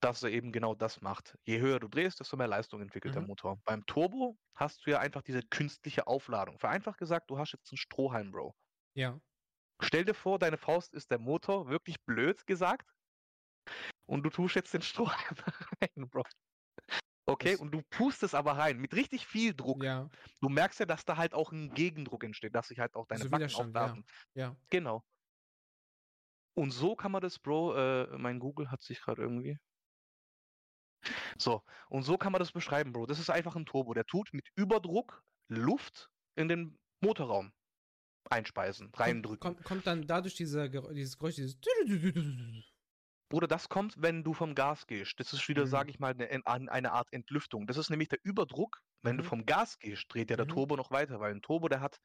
dass 0.00 0.22
er 0.24 0.30
eben 0.30 0.50
genau 0.52 0.74
das 0.74 1.00
macht. 1.00 1.36
Je 1.44 1.60
höher 1.60 1.78
du 1.80 1.86
drehst, 1.88 2.18
desto 2.20 2.36
mehr 2.36 2.46
Leistung 2.48 2.80
entwickelt 2.80 3.14
der 3.14 3.22
Mhm. 3.22 3.26
Motor. 3.26 3.58
Beim 3.64 3.84
Turbo 3.86 4.36
hast 4.54 4.84
du 4.86 4.90
ja 4.90 4.98
einfach 5.00 5.22
diese 5.22 5.42
künstliche 5.42 6.06
Aufladung. 6.08 6.58
Vereinfacht 6.58 6.98
gesagt, 6.98 7.30
du 7.30 7.38
hast 7.38 7.52
jetzt 7.52 7.70
einen 7.72 7.78
Strohhalm, 7.78 8.30
Bro. 8.32 8.54
Ja. 8.94 9.20
Stell 9.82 10.04
dir 10.04 10.14
vor, 10.14 10.38
deine 10.38 10.56
Faust 10.56 10.94
ist 10.94 11.10
der 11.10 11.18
Motor, 11.18 11.68
wirklich 11.68 12.04
blöd 12.04 12.46
gesagt. 12.46 12.94
Und 14.06 14.22
du 14.22 14.30
tust 14.30 14.54
jetzt 14.54 14.72
den 14.74 14.82
Strohhalm 14.82 15.36
rein, 15.82 16.08
Bro. 16.08 16.24
Okay, 17.26 17.52
Das- 17.52 17.60
und 17.60 17.72
du 17.72 17.82
pustest 17.90 18.34
aber 18.34 18.52
rein 18.52 18.78
mit 18.78 18.94
richtig 18.94 19.26
viel 19.26 19.54
Druck. 19.54 19.82
Ja, 19.84 20.08
Du 20.40 20.48
merkst 20.48 20.80
ja, 20.80 20.86
dass 20.86 21.04
da 21.04 21.16
halt 21.16 21.34
auch 21.34 21.52
ein 21.52 21.74
Gegendruck 21.74 22.24
entsteht, 22.24 22.54
dass 22.54 22.68
sich 22.68 22.78
halt 22.78 22.94
auch 22.94 23.06
deine 23.06 23.20
Also 23.22 23.30
Backen 23.30 23.42
Widerstand, 23.44 23.74
ja. 23.74 23.96
ja. 24.34 24.56
Genau. 24.70 25.04
Und 26.54 26.70
so 26.70 26.96
kann 26.96 27.12
man 27.12 27.20
das, 27.22 27.38
Bro, 27.38 27.76
äh, 27.76 28.18
mein 28.18 28.38
Google 28.40 28.70
hat 28.70 28.82
sich 28.82 29.00
gerade 29.00 29.22
irgendwie. 29.22 29.58
So, 31.38 31.62
und 31.88 32.02
so 32.02 32.18
kann 32.18 32.32
man 32.32 32.40
das 32.40 32.50
beschreiben, 32.50 32.92
Bro. 32.92 33.06
Das 33.06 33.18
ist 33.20 33.30
einfach 33.30 33.54
ein 33.56 33.66
Turbo. 33.66 33.94
Der 33.94 34.04
tut 34.06 34.32
mit 34.32 34.48
Überdruck 34.56 35.22
Luft 35.48 36.10
in 36.34 36.48
den 36.48 36.76
Motorraum 37.00 37.52
einspeisen, 38.30 38.90
reindrücken. 38.94 39.40
Kommt, 39.40 39.64
kommt 39.64 39.86
dann 39.86 40.06
dadurch 40.06 40.34
dieser, 40.34 40.68
dieses 40.68 41.16
Geräusch, 41.16 41.36
dieses. 41.36 41.58
Bruder, 43.28 43.46
das 43.46 43.68
kommt, 43.68 43.94
wenn 43.98 44.24
du 44.24 44.32
vom 44.32 44.54
Gas 44.54 44.86
gehst. 44.86 45.20
Das 45.20 45.32
ist 45.32 45.48
wieder, 45.48 45.66
Mhm. 45.66 45.66
sage 45.66 45.90
ich 45.90 45.98
mal, 45.98 46.14
eine, 46.14 46.70
eine 46.70 46.92
Art 46.92 47.12
Entlüftung. 47.12 47.66
Das 47.66 47.76
ist 47.76 47.90
nämlich 47.90 48.08
der 48.08 48.20
Überdruck. 48.22 48.80
Wenn 49.02 49.18
du 49.18 49.22
Mhm. 49.22 49.24
vom 49.24 49.44
Gas 49.44 49.78
gehst, 49.78 50.06
dreht 50.08 50.30
ja 50.30 50.36
der 50.36 50.46
Mhm. 50.46 50.48
Turbo 50.48 50.76
noch 50.76 50.90
weiter, 50.90 51.20
weil 51.20 51.34
ein 51.34 51.42
Turbo, 51.42 51.68
der 51.68 51.80
hat 51.80 51.98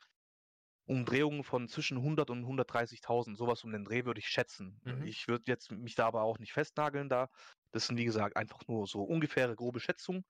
Umdrehungen 0.86 1.44
von 1.44 1.68
zwischen 1.70 2.02
100 2.02 2.30
und 2.30 2.46
130.000. 2.46 3.38
Sowas 3.38 3.64
um 3.64 3.72
den 3.72 3.86
Dreh 3.86 4.06
würde 4.06 4.20
ich 4.20 4.28
schätzen. 4.28 4.82
Mhm. 4.86 5.04
Ich 5.04 5.28
würde 5.28 5.46
jetzt 5.48 5.72
mich 5.72 5.96
da 5.96 6.08
aber 6.08 6.24
auch 6.24 6.40
nicht 6.40 6.54
festnageln 6.54 7.10
da. 7.10 7.30
Das 7.72 7.88
sind, 7.88 7.98
wie 7.98 8.06
gesagt, 8.06 8.36
einfach 8.38 8.62
nur 8.68 8.86
so 8.88 9.04
ungefähre 9.04 9.56
grobe 9.56 9.80
Schätzungen. 9.80 10.24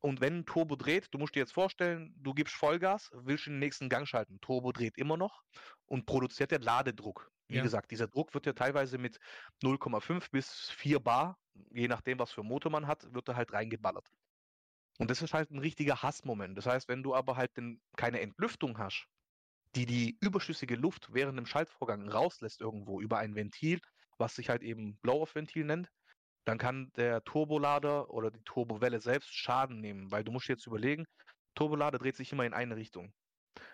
Und 0.00 0.20
wenn 0.20 0.40
ein 0.40 0.46
Turbo 0.46 0.76
dreht, 0.76 1.08
du 1.12 1.18
musst 1.18 1.34
dir 1.34 1.40
jetzt 1.40 1.54
vorstellen, 1.54 2.14
du 2.18 2.34
gibst 2.34 2.54
Vollgas, 2.56 3.10
willst 3.14 3.46
den 3.46 3.58
nächsten 3.60 3.88
Gang 3.88 4.06
schalten. 4.08 4.40
Turbo 4.40 4.72
dreht 4.72 4.98
immer 4.98 5.16
noch 5.16 5.42
und 5.86 6.06
produziert 6.06 6.52
ja 6.52 6.58
Ladedruck. 6.58 7.30
Wie 7.50 7.60
Ja. 7.60 7.62
gesagt, 7.62 7.90
dieser 7.90 8.08
Druck 8.08 8.34
wird 8.34 8.46
ja 8.46 8.52
teilweise 8.54 8.98
mit 8.98 9.18
0,5 9.62 10.30
bis 10.30 10.70
4 10.70 11.00
Bar, 11.00 11.38
je 11.72 11.88
nachdem, 11.88 12.18
was 12.18 12.32
für 12.32 12.42
Motor 12.42 12.72
man 12.72 12.86
hat, 12.86 13.14
wird 13.14 13.28
er 13.28 13.36
halt 13.36 13.52
reingeballert. 13.52 14.08
Und 14.98 15.10
das 15.10 15.22
ist 15.22 15.34
halt 15.34 15.50
ein 15.50 15.58
richtiger 15.58 16.02
Hassmoment. 16.02 16.56
Das 16.56 16.66
heißt, 16.66 16.88
wenn 16.88 17.02
du 17.02 17.14
aber 17.14 17.36
halt 17.36 17.56
den, 17.56 17.80
keine 17.96 18.20
Entlüftung 18.20 18.78
hast, 18.78 19.06
die 19.76 19.86
die 19.86 20.18
überschüssige 20.20 20.76
Luft 20.76 21.14
während 21.14 21.38
dem 21.38 21.46
Schaltvorgang 21.46 22.08
rauslässt 22.08 22.60
irgendwo 22.60 23.00
über 23.00 23.18
ein 23.18 23.34
Ventil, 23.36 23.80
was 24.18 24.36
sich 24.36 24.50
halt 24.50 24.62
eben 24.62 24.98
Blow-off-Ventil 25.00 25.64
nennt, 25.64 25.90
dann 26.44 26.58
kann 26.58 26.92
der 26.96 27.24
Turbolader 27.24 28.10
oder 28.10 28.30
die 28.30 28.42
Turbowelle 28.44 29.00
selbst 29.00 29.34
Schaden 29.34 29.80
nehmen, 29.80 30.10
weil 30.12 30.24
du 30.24 30.32
musst 30.32 30.48
dir 30.48 30.54
jetzt 30.54 30.66
überlegen, 30.66 31.06
Turbolader 31.54 31.98
dreht 31.98 32.16
sich 32.16 32.32
immer 32.32 32.46
in 32.46 32.54
eine 32.54 32.76
Richtung. 32.76 33.14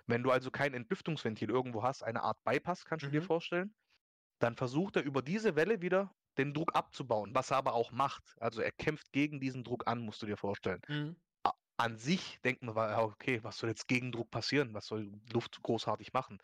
Wenn 0.07 0.22
du 0.22 0.31
also 0.31 0.51
kein 0.51 0.74
Entlüftungsventil 0.74 1.51
irgendwo 1.51 1.83
hast, 1.83 2.03
eine 2.03 2.22
Art 2.22 2.43
Bypass, 2.45 2.85
kannst 2.85 3.07
du 3.07 3.11
dir 3.11 3.22
Mhm. 3.22 3.22
vorstellen, 3.22 3.74
dann 4.41 4.57
versucht 4.57 4.97
er 4.97 5.05
über 5.05 5.22
diese 5.22 5.57
Welle 5.57 5.83
wieder 5.83 6.14
den 6.39 6.55
Druck 6.55 6.76
abzubauen, 6.76 7.35
was 7.35 7.51
er 7.53 7.59
aber 7.59 7.74
auch 7.74 7.93
macht. 7.93 8.35
Also 8.41 8.62
er 8.62 8.72
kämpft 8.72 9.12
gegen 9.12 9.41
diesen 9.41 9.64
Druck 9.64 9.87
an, 9.89 10.01
musst 10.01 10.22
du 10.22 10.26
dir 10.26 10.39
vorstellen. 10.39 10.83
Mhm. 10.89 11.20
An 11.78 11.97
sich 11.97 12.41
denkt 12.43 12.62
man, 12.62 12.76
okay, 12.76 13.43
was 13.43 13.59
soll 13.59 13.70
jetzt 13.70 13.89
Gegendruck 13.89 14.31
passieren? 14.31 14.74
Was 14.74 14.87
soll 14.87 15.12
Luft 15.33 15.62
großartig 15.62 16.12
machen? 16.12 16.39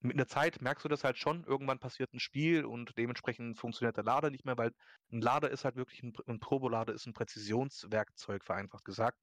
Mit 0.00 0.18
der 0.18 0.28
Zeit 0.28 0.60
merkst 0.60 0.84
du 0.84 0.88
das 0.88 1.04
halt 1.04 1.18
schon. 1.18 1.44
Irgendwann 1.44 1.78
passiert 1.78 2.12
ein 2.12 2.20
Spiel 2.20 2.64
und 2.64 2.96
dementsprechend 2.96 3.58
funktioniert 3.58 3.96
der 3.96 4.04
Lader 4.04 4.30
nicht 4.30 4.44
mehr, 4.44 4.56
weil 4.56 4.72
ein 5.10 5.20
Lader 5.20 5.50
ist 5.50 5.64
halt 5.64 5.76
wirklich 5.76 6.02
ein, 6.02 6.12
ein 6.26 6.38
Turbolader 6.40 6.92
ist 6.92 7.06
ein 7.06 7.12
Präzisionswerkzeug, 7.12 8.44
vereinfacht 8.44 8.84
gesagt. 8.84 9.18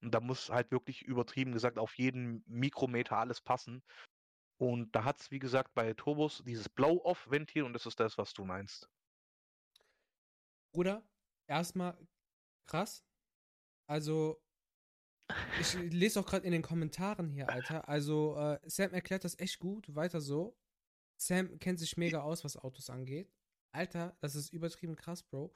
Und 0.00 0.14
da 0.14 0.20
muss 0.20 0.50
halt 0.50 0.70
wirklich 0.70 1.02
übertrieben 1.02 1.52
gesagt 1.52 1.78
auf 1.78 1.94
jeden 1.98 2.44
Mikrometer 2.46 3.16
alles 3.16 3.40
passen. 3.40 3.82
Und 4.58 4.94
da 4.94 5.04
hat 5.04 5.20
es, 5.20 5.30
wie 5.30 5.38
gesagt, 5.38 5.74
bei 5.74 5.94
Turbos 5.94 6.42
dieses 6.44 6.68
Blow-Off-Ventil 6.68 7.62
und 7.62 7.72
das 7.72 7.86
ist 7.86 8.00
das, 8.00 8.18
was 8.18 8.32
du 8.32 8.44
meinst. 8.44 8.88
Bruder, 10.72 11.02
erstmal 11.46 11.96
krass. 12.66 13.04
Also, 13.86 14.42
ich 15.60 15.74
lese 15.74 16.20
auch 16.20 16.26
gerade 16.26 16.46
in 16.46 16.52
den 16.52 16.62
Kommentaren 16.62 17.28
hier, 17.28 17.48
Alter. 17.48 17.88
Also, 17.88 18.36
äh, 18.36 18.58
Sam 18.64 18.92
erklärt 18.92 19.24
das 19.24 19.38
echt 19.38 19.58
gut. 19.58 19.94
Weiter 19.94 20.20
so. 20.20 20.56
Sam 21.16 21.58
kennt 21.58 21.78
sich 21.78 21.96
mega 21.96 22.22
aus, 22.22 22.44
was 22.44 22.56
Autos 22.56 22.90
angeht. 22.90 23.32
Alter, 23.72 24.16
das 24.20 24.34
ist 24.34 24.52
übertrieben 24.52 24.96
krass, 24.96 25.22
Bro. 25.22 25.52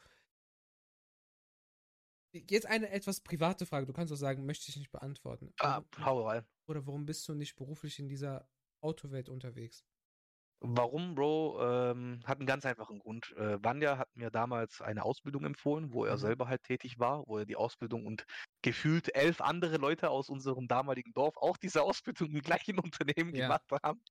Jetzt 2.34 2.66
eine 2.66 2.90
etwas 2.90 3.20
private 3.20 3.66
Frage. 3.66 3.86
Du 3.86 3.92
kannst 3.92 4.12
auch 4.12 4.16
sagen, 4.16 4.46
möchte 4.46 4.70
ich 4.70 4.76
nicht 4.76 4.90
beantworten. 4.90 5.52
Ah, 5.60 5.82
hau 5.98 6.26
rein. 6.26 6.44
Oder 6.66 6.86
warum 6.86 7.04
bist 7.04 7.28
du 7.28 7.34
nicht 7.34 7.56
beruflich 7.56 7.98
in 7.98 8.08
dieser 8.08 8.48
Autowelt 8.80 9.28
unterwegs? 9.28 9.84
Warum, 10.64 11.16
Bro? 11.16 11.58
Ähm, 11.60 12.20
hat 12.24 12.38
einen 12.38 12.46
ganz 12.46 12.64
einfachen 12.64 13.00
Grund. 13.00 13.32
Äh, 13.36 13.58
Vanya 13.64 13.98
hat 13.98 14.14
mir 14.14 14.30
damals 14.30 14.80
eine 14.80 15.02
Ausbildung 15.04 15.44
empfohlen, 15.44 15.92
wo 15.92 16.04
er 16.04 16.16
Mhm. 16.16 16.18
selber 16.18 16.46
halt 16.46 16.62
tätig 16.62 17.00
war, 17.00 17.24
wo 17.26 17.38
er 17.38 17.46
die 17.46 17.56
Ausbildung 17.56 18.06
und 18.06 18.26
gefühlt 18.62 19.12
elf 19.16 19.40
andere 19.40 19.78
Leute 19.78 20.10
aus 20.10 20.28
unserem 20.28 20.68
damaligen 20.68 21.12
Dorf 21.14 21.36
auch 21.36 21.56
diese 21.56 21.82
Ausbildung 22.28 22.30
im 22.30 22.40
gleichen 22.42 22.78
Unternehmen 22.78 23.32
Ja. 23.32 23.32
gemacht 23.34 23.64
haben. 23.82 24.02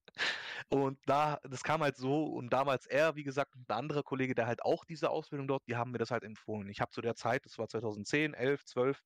Und 0.70 1.00
da, 1.06 1.40
das 1.44 1.64
kam 1.64 1.82
halt 1.84 1.98
so 1.98 2.26
und 2.26 2.52
damals 2.54 2.86
er, 2.88 3.16
wie 3.16 3.24
gesagt, 3.24 3.56
und 3.56 3.70
ein 3.70 3.76
anderer 3.78 4.04
Kollege, 4.04 4.36
der 4.36 4.48
halt 4.48 4.64
auch 4.64 4.86
diese 4.86 5.10
Ausbildung 5.12 5.48
dort, 5.48 5.64
die 5.68 5.76
haben 5.78 5.92
mir 5.92 6.00
das 6.00 6.12
halt 6.12 6.24
empfohlen. 6.24 6.70
Ich 6.70 6.82
habe 6.82 6.92
zu 6.92 7.02
der 7.02 7.16
Zeit, 7.16 7.46
das 7.46 7.58
war 7.60 7.68
2010, 7.70 8.34
11, 8.34 8.66
12, 8.66 9.02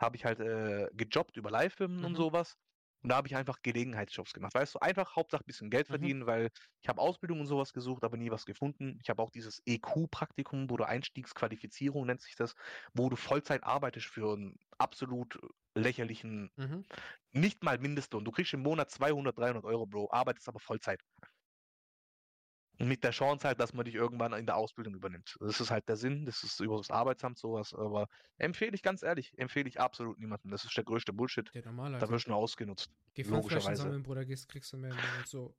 habe 0.00 0.16
ich 0.16 0.24
halt 0.24 0.40
äh, 0.40 0.88
gejobbt 0.94 1.36
über 1.38 1.50
Live-Filmen 1.50 2.04
und 2.04 2.14
Mhm. 2.14 2.16
sowas. 2.16 2.56
Und 3.02 3.10
da 3.10 3.16
habe 3.16 3.28
ich 3.28 3.36
einfach 3.36 3.58
Gelegenheitsjobs 3.62 4.32
gemacht. 4.32 4.54
Weißt 4.54 4.74
du, 4.74 4.78
einfach 4.80 5.16
Hauptsache 5.16 5.42
ein 5.42 5.46
bisschen 5.46 5.70
Geld 5.70 5.88
Mhm. 5.88 6.12
verdienen, 6.12 6.26
weil 6.26 6.50
ich 6.82 6.88
habe 6.88 7.00
Ausbildung 7.00 7.40
und 7.40 7.46
sowas 7.46 7.72
gesucht, 7.72 8.04
aber 8.04 8.16
nie 8.16 8.30
was 8.30 8.44
gefunden. 8.44 8.98
Ich 9.02 9.10
habe 9.10 9.22
auch 9.22 9.30
dieses 9.30 9.60
EQ-Praktikum, 9.66 10.70
wo 10.70 10.76
du 10.76 10.84
Einstiegsqualifizierung 10.84 12.06
nennt 12.06 12.20
sich 12.22 12.34
das, 12.36 12.54
wo 12.94 13.08
du 13.08 13.16
Vollzeit 13.16 13.64
arbeitest 13.64 14.06
für 14.06 14.34
einen 14.34 14.56
absolut 14.78 15.38
lächerlichen, 15.74 16.50
Mhm. 16.56 16.82
nicht 17.32 17.64
mal 17.64 17.78
Mindestlohn. 17.78 18.24
Du 18.24 18.32
kriegst 18.32 18.54
im 18.54 18.62
Monat 18.62 18.90
200, 18.90 19.38
300 19.38 19.64
Euro, 19.64 19.86
Bro, 19.86 20.10
arbeitest 20.12 20.48
aber 20.48 20.60
Vollzeit. 20.60 21.00
Mit 22.82 23.04
der 23.04 23.12
Chance 23.12 23.46
halt, 23.46 23.60
dass 23.60 23.72
man 23.72 23.84
dich 23.84 23.94
irgendwann 23.94 24.32
in 24.32 24.44
der 24.44 24.56
Ausbildung 24.56 24.94
übernimmt. 24.94 25.36
Das 25.40 25.60
ist 25.60 25.70
halt 25.70 25.88
der 25.88 25.96
Sinn, 25.96 26.26
das 26.26 26.42
ist 26.42 26.58
über 26.60 26.78
das 26.78 26.90
Arbeitsamt 26.90 27.38
sowas, 27.38 27.72
aber 27.74 28.08
empfehle 28.38 28.74
ich 28.74 28.82
ganz 28.82 29.02
ehrlich, 29.02 29.32
empfehle 29.38 29.68
ich 29.68 29.78
absolut 29.78 30.18
niemandem. 30.18 30.50
Das 30.50 30.64
ist 30.64 30.76
der 30.76 30.82
größte 30.82 31.12
Bullshit. 31.12 31.48
Der 31.54 31.64
normal, 31.64 31.92
Da 31.98 32.08
wirst 32.08 32.26
du 32.26 32.30
nur 32.30 32.38
ausgenutzt. 32.38 32.90
Geh 33.14 33.22
logischerweise. 33.22 33.82
sammeln, 33.82 34.02
Bruder, 34.02 34.24
gehst, 34.24 34.48
kriegst 34.48 34.72
du 34.72 34.78
mehr. 34.78 34.94
So. 35.26 35.54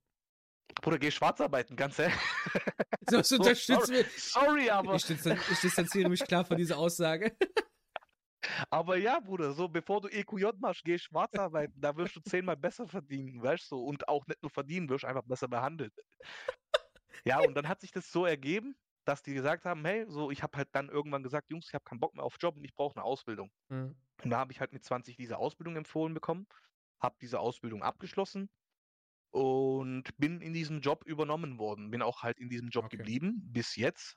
Bruder, 0.82 0.98
geh 0.98 1.10
schwarz 1.10 1.40
arbeiten, 1.40 1.76
ganz 1.76 1.98
ehrlich. 1.98 2.16
So, 3.06 3.22
so 3.22 3.36
unterstützt 3.36 3.86
sorry, 3.86 3.98
mich. 3.98 4.22
sorry, 4.22 4.70
aber, 4.70 4.94
Ich, 4.94 5.10
ich 5.10 5.60
distanziere 5.60 6.08
mich 6.08 6.24
klar 6.24 6.42
von 6.42 6.56
dieser 6.56 6.78
Aussage. 6.78 7.36
aber 8.70 8.96
ja, 8.96 9.20
Bruder, 9.20 9.52
so 9.52 9.68
bevor 9.68 10.00
du 10.00 10.08
EQJ 10.08 10.46
machst, 10.58 10.84
geh 10.84 10.98
schwarz 10.98 11.34
arbeiten, 11.34 11.78
da 11.78 11.94
wirst 11.96 12.16
du 12.16 12.20
zehnmal 12.20 12.56
besser 12.56 12.86
verdienen, 12.88 13.42
weißt 13.42 13.70
du, 13.70 13.76
und 13.76 14.08
auch 14.08 14.26
nicht 14.26 14.42
nur 14.42 14.50
verdienen, 14.50 14.88
wirst 14.88 15.04
einfach 15.04 15.24
besser 15.24 15.48
behandelt. 15.48 15.92
Ja, 17.24 17.40
und 17.40 17.54
dann 17.54 17.68
hat 17.68 17.80
sich 17.80 17.90
das 17.92 18.10
so 18.10 18.26
ergeben, 18.26 18.76
dass 19.04 19.22
die 19.22 19.34
gesagt 19.34 19.64
haben, 19.64 19.84
hey, 19.84 20.06
so, 20.08 20.30
ich 20.30 20.42
habe 20.42 20.56
halt 20.56 20.68
dann 20.72 20.88
irgendwann 20.88 21.22
gesagt, 21.22 21.50
Jungs, 21.50 21.68
ich 21.68 21.74
habe 21.74 21.84
keinen 21.84 22.00
Bock 22.00 22.14
mehr 22.14 22.24
auf 22.24 22.36
Job 22.40 22.56
und 22.56 22.64
ich 22.64 22.74
brauche 22.74 22.96
eine 22.96 23.04
Ausbildung. 23.04 23.50
Mhm. 23.70 23.94
Und 24.24 24.30
da 24.30 24.38
habe 24.38 24.52
ich 24.52 24.60
halt 24.60 24.72
mit 24.72 24.84
20 24.84 25.16
diese 25.16 25.38
Ausbildung 25.38 25.76
empfohlen 25.76 26.14
bekommen, 26.14 26.46
habe 27.00 27.16
diese 27.20 27.40
Ausbildung 27.40 27.82
abgeschlossen 27.82 28.50
und 29.32 30.16
bin 30.18 30.40
in 30.40 30.54
diesem 30.54 30.80
Job 30.80 31.04
übernommen 31.06 31.58
worden. 31.58 31.90
Bin 31.90 32.02
auch 32.02 32.22
halt 32.22 32.40
in 32.40 32.50
diesem 32.50 32.70
Job 32.70 32.86
Okay. 32.86 32.90
geblieben 32.90 33.42
bis 33.52 33.76
jetzt. 33.76 34.16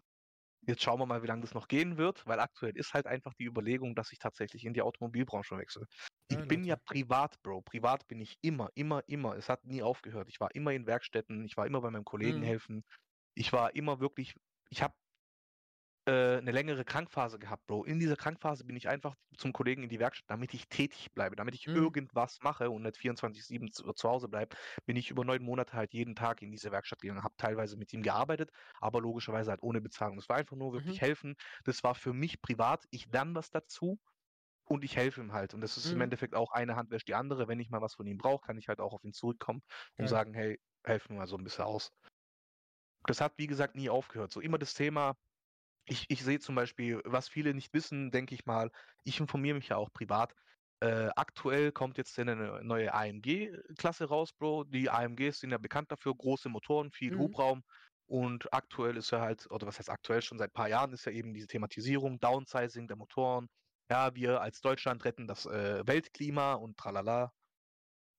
Jetzt 0.68 0.84
schauen 0.84 1.00
wir 1.00 1.06
mal, 1.06 1.24
wie 1.24 1.28
lange 1.28 1.42
das 1.42 1.54
noch 1.54 1.68
gehen 1.68 1.98
wird, 1.98 2.26
weil 2.28 2.40
aktuell 2.40 2.76
ist 2.76 2.94
halt 2.94 3.08
einfach 3.08 3.34
die 3.34 3.46
Überlegung, 3.46 3.96
dass 3.96 4.12
ich 4.12 4.20
tatsächlich 4.20 4.66
in 4.66 4.74
die 4.74 4.82
Automobilbranche 4.82 5.58
wechsle. 5.58 5.86
Ich 6.28 6.38
Ja, 6.38 6.46
bin 6.46 6.66
ja 6.66 6.76
privat, 6.76 7.42
Bro. 7.42 7.62
Privat 7.62 8.08
bin 8.08 8.20
ich 8.20 8.38
immer, 8.42 8.70
immer, 8.76 9.02
immer. 9.08 9.36
Es 9.38 9.48
hat 9.50 9.64
nie 9.66 9.82
aufgehört. 9.82 10.28
Ich 10.30 10.40
war 10.42 10.54
immer 10.56 10.74
in 10.74 10.86
Werkstätten, 10.86 11.46
ich 11.46 11.56
war 11.58 11.66
immer 11.66 11.82
bei 11.82 11.90
meinem 11.90 12.04
Kollegen 12.04 12.42
Mhm. 12.42 12.44
helfen. 12.44 12.84
Ich 13.36 13.54
war 13.54 13.76
immer 13.76 14.00
wirklich, 14.02 14.36
ich 14.70 14.84
habe 14.84 14.96
äh, 16.08 16.38
eine 16.38 16.52
längere 16.52 16.86
Krankphase 16.86 17.40
gehabt, 17.40 17.68
Bro. 17.68 17.84
In 17.86 18.00
dieser 18.00 18.16
Krankphase 18.16 18.66
bin 18.66 18.76
ich 18.76 18.88
einfach 18.90 19.16
zum 19.38 19.54
Kollegen 19.54 19.84
in 19.84 19.90
die 19.90 20.00
Werkstatt, 20.00 20.30
damit 20.30 20.54
ich 20.54 20.68
tätig 20.70 21.14
bleibe, 21.14 21.36
damit 21.36 21.56
ich 21.56 21.68
Mhm. 21.68 21.74
irgendwas 21.74 22.40
mache 22.42 22.70
und 22.72 22.84
nicht 22.84 22.98
24-7 22.98 23.72
zu, 23.72 23.92
zu 23.94 24.10
Hause 24.10 24.30
bleibe, 24.30 24.56
bin 24.86 24.96
ich 24.98 25.12
über 25.12 25.26
neun 25.26 25.44
Monate 25.44 25.74
halt 25.74 25.94
jeden 25.94 26.16
Tag 26.16 26.42
in 26.42 26.52
diese 26.52 26.72
Werkstatt 26.72 27.02
gegangen, 27.02 27.24
habe 27.24 27.36
teilweise 27.38 27.78
mit 27.78 27.94
ihm 27.94 28.04
gearbeitet, 28.04 28.52
aber 28.80 29.02
logischerweise 29.02 29.52
halt 29.52 29.62
ohne 29.64 29.82
Bezahlung. 29.82 30.18
Es 30.18 30.30
war 30.30 30.38
einfach 30.38 30.56
nur 30.58 30.74
wirklich 30.74 31.00
Mhm. 31.00 31.02
helfen. 31.02 31.36
Das 31.66 31.84
war 31.84 31.96
für 31.96 32.14
mich 32.14 32.42
privat. 32.42 32.86
Ich 32.92 33.08
lerne 33.12 33.36
was 33.36 33.52
dazu 33.52 34.00
und 34.66 34.84
ich 34.86 34.96
helfe 34.98 35.22
ihm 35.22 35.34
halt. 35.34 35.54
Und 35.54 35.62
das 35.62 35.78
ist 35.78 35.92
im 35.94 36.02
Mhm. 36.02 36.04
Endeffekt 36.04 36.36
auch 36.36 36.52
eine 36.52 36.76
Hand 36.78 36.92
wäscht 36.92 37.08
die 37.10 37.16
andere. 37.16 37.48
Wenn 37.50 37.60
ich 37.60 37.70
mal 37.70 37.82
was 37.82 37.96
von 37.96 38.08
ihm 38.08 38.18
brauche, 38.18 38.46
kann 38.48 38.58
ich 38.58 38.68
halt 38.70 38.82
auch 38.82 38.94
auf 38.94 39.04
ihn 39.06 39.14
zurückkommen 39.14 39.62
und 39.98 40.08
Geil. 40.08 40.10
sagen, 40.10 40.34
hey, 40.34 40.60
helf 40.86 41.10
mir 41.10 41.18
mal 41.18 41.28
so 41.28 41.38
ein 41.38 41.44
bisschen 41.46 41.66
aus. 41.66 41.92
Das 43.08 43.22
hat, 43.22 43.34
wie 43.38 43.48
gesagt, 43.48 43.76
nie 43.76 43.90
aufgehört. 43.90 44.32
So 44.32 44.42
immer 44.42 44.58
das 44.58 44.74
Thema, 44.74 45.16
ich, 45.88 46.06
ich 46.10 46.24
sehe 46.24 46.40
zum 46.40 46.56
Beispiel, 46.56 47.02
was 47.06 47.30
viele 47.30 47.54
nicht 47.54 47.74
wissen, 47.74 48.12
denke 48.12 48.36
ich 48.36 48.46
mal, 48.46 48.72
ich 49.04 49.20
informiere 49.20 49.56
mich 49.56 49.70
ja 49.70 49.78
auch 49.78 49.92
privat. 49.94 50.34
Äh, 50.80 51.10
aktuell 51.16 51.72
kommt 51.72 51.98
jetzt 51.98 52.20
eine 52.20 52.64
neue 52.64 52.94
AMG-Klasse 52.94 54.06
raus, 54.06 54.34
Bro. 54.34 54.66
Die 54.66 54.90
AMGs 54.90 55.40
sind 55.40 55.52
ja 55.52 55.58
bekannt 55.58 55.92
dafür, 55.92 56.14
große 56.16 56.50
Motoren, 56.50 56.92
viel 56.92 57.14
Mhm. 57.14 57.18
Hubraum. 57.18 57.64
Und 58.06 58.54
aktuell 58.54 58.98
ist 58.98 59.12
ja 59.12 59.22
halt, 59.22 59.50
oder 59.50 59.68
was 59.68 59.80
heißt 59.80 59.90
aktuell, 59.90 60.22
schon 60.22 60.38
seit 60.38 60.52
ein 60.52 60.54
paar 60.54 60.70
Jahren 60.70 60.94
ist 60.94 61.06
ja 61.06 61.12
eben 61.12 61.34
diese 61.34 61.48
Thematisierung, 61.48 62.20
Downsizing 62.20 62.88
der 62.88 62.98
Motoren. 62.98 63.48
Ja, 63.90 64.14
wir 64.16 64.42
als 64.42 64.62
Deutschland 64.62 65.04
retten 65.06 65.28
das 65.28 65.46
äh, 65.46 65.86
Weltklima 65.88 66.54
und 66.54 66.78
tralala. 66.78 67.32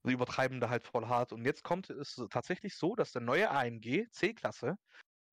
Wir 0.05 0.15
übertreiben 0.15 0.61
da 0.61 0.71
halt 0.71 0.85
voll 0.85 1.07
hart. 1.07 1.33
Und 1.33 1.45
jetzt 1.45 1.63
kommt 1.63 1.91
es 1.91 2.21
tatsächlich 2.31 2.77
so, 2.77 2.95
dass 2.97 3.13
der 3.13 3.23
neue 3.23 3.51
AMG 3.51 4.09
C-Klasse 4.11 4.77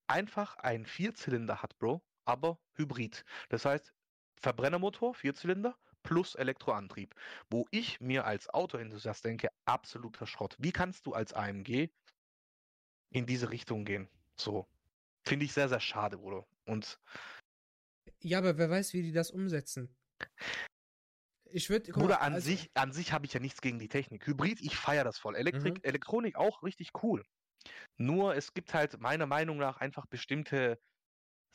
einfach 0.07 0.57
einen 0.57 0.85
Vierzylinder 0.85 1.61
hat, 1.61 1.77
Bro, 1.79 2.03
aber 2.25 2.59
Hybrid. 2.73 3.23
Das 3.49 3.65
heißt, 3.65 3.93
Verbrennermotor, 4.35 5.13
Vierzylinder 5.13 5.77
plus 6.03 6.35
Elektroantrieb. 6.35 7.15
Wo 7.49 7.65
ich 7.71 7.99
mir 7.99 8.25
als 8.25 8.49
Autoenthusiast 8.49 9.25
denke, 9.25 9.49
absoluter 9.65 10.27
Schrott. 10.27 10.55
Wie 10.59 10.71
kannst 10.71 11.05
du 11.05 11.13
als 11.13 11.33
AMG 11.33 11.89
in 13.11 13.25
diese 13.25 13.49
Richtung 13.49 13.85
gehen? 13.85 14.07
So. 14.39 14.67
Finde 15.27 15.45
ich 15.45 15.53
sehr, 15.53 15.69
sehr 15.69 15.79
schade, 15.79 16.17
Bruder. 16.17 16.45
Und 16.65 16.99
Ja, 18.21 18.37
aber 18.37 18.57
wer 18.57 18.69
weiß, 18.69 18.93
wie 18.93 19.01
die 19.01 19.11
das 19.11 19.31
umsetzen. 19.31 19.95
Ich 21.45 21.69
würde. 21.69 21.91
Bruder, 21.91 22.21
an 22.21 22.41
sich, 22.41 22.69
an 22.75 22.91
sich 22.91 23.11
habe 23.11 23.25
ich 23.25 23.33
ja 23.33 23.39
nichts 23.39 23.61
gegen 23.61 23.79
die 23.79 23.87
Technik. 23.87 24.27
Hybrid, 24.27 24.61
ich 24.61 24.75
feiere 24.75 25.03
das 25.03 25.17
voll. 25.17 25.35
Elektrik, 25.35 25.75
Mhm. 25.75 25.83
Elektronik 25.83 26.35
auch 26.35 26.63
richtig 26.63 26.91
cool. 27.03 27.23
Nur 27.97 28.35
es 28.35 28.53
gibt 28.53 28.73
halt 28.73 28.99
meiner 28.99 29.25
Meinung 29.25 29.57
nach 29.57 29.77
einfach 29.77 30.05
bestimmte 30.05 30.79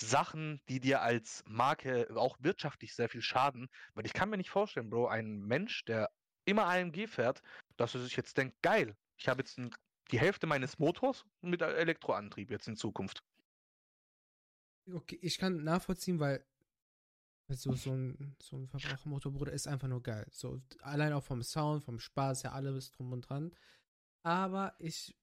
Sachen, 0.01 0.61
die 0.69 0.81
dir 0.81 1.03
als 1.03 1.43
Marke 1.47 2.09
auch 2.17 2.37
wirtschaftlich 2.41 2.95
sehr 2.95 3.09
viel 3.09 3.23
schaden. 3.23 3.69
Weil 3.95 4.07
ich 4.07 4.13
kann 4.13 4.31
mir 4.31 4.37
nicht 4.37 4.51
vorstellen, 4.51 4.91
Bro, 4.91 5.09
ein 5.09 5.41
Mensch, 5.41 5.85
der 5.85 6.11
immer 6.45 6.67
AMG 6.67 7.07
fährt, 7.07 7.43
dass 7.77 7.95
er 7.95 8.03
sich 8.03 8.17
jetzt 8.17 8.37
denkt, 8.37 8.61
geil, 8.63 8.97
ich 9.17 9.29
habe 9.29 9.43
jetzt 9.43 9.59
ein, 9.59 9.71
die 10.11 10.19
Hälfte 10.19 10.47
meines 10.47 10.79
Motors 10.79 11.25
mit 11.41 11.63
Elektroantrieb 11.63 12.51
jetzt 12.51 12.69
in 12.69 12.77
Zukunft. 12.77 13.23
Okay, 14.93 15.19
ich 15.23 15.39
kann 15.39 15.63
nachvollziehen, 15.63 16.19
weil 16.19 16.45
so, 17.49 17.73
so 17.75 17.93
ein, 17.93 18.37
so 18.41 18.57
ein 18.57 18.69
Verbrauchermotor, 18.69 19.33
Bruder, 19.33 19.53
ist 19.53 19.67
einfach 19.67 19.89
nur 19.89 20.03
geil. 20.03 20.27
So, 20.31 20.63
allein 20.81 21.13
auch 21.13 21.25
vom 21.25 21.43
Sound, 21.43 21.85
vom 21.85 21.99
Spaß, 21.99 22.45
ja, 22.45 22.53
alles 22.53 22.93
drum 22.93 23.13
und 23.13 23.23
dran. 23.23 23.55
Aber 24.23 24.75
ich, 24.79 25.17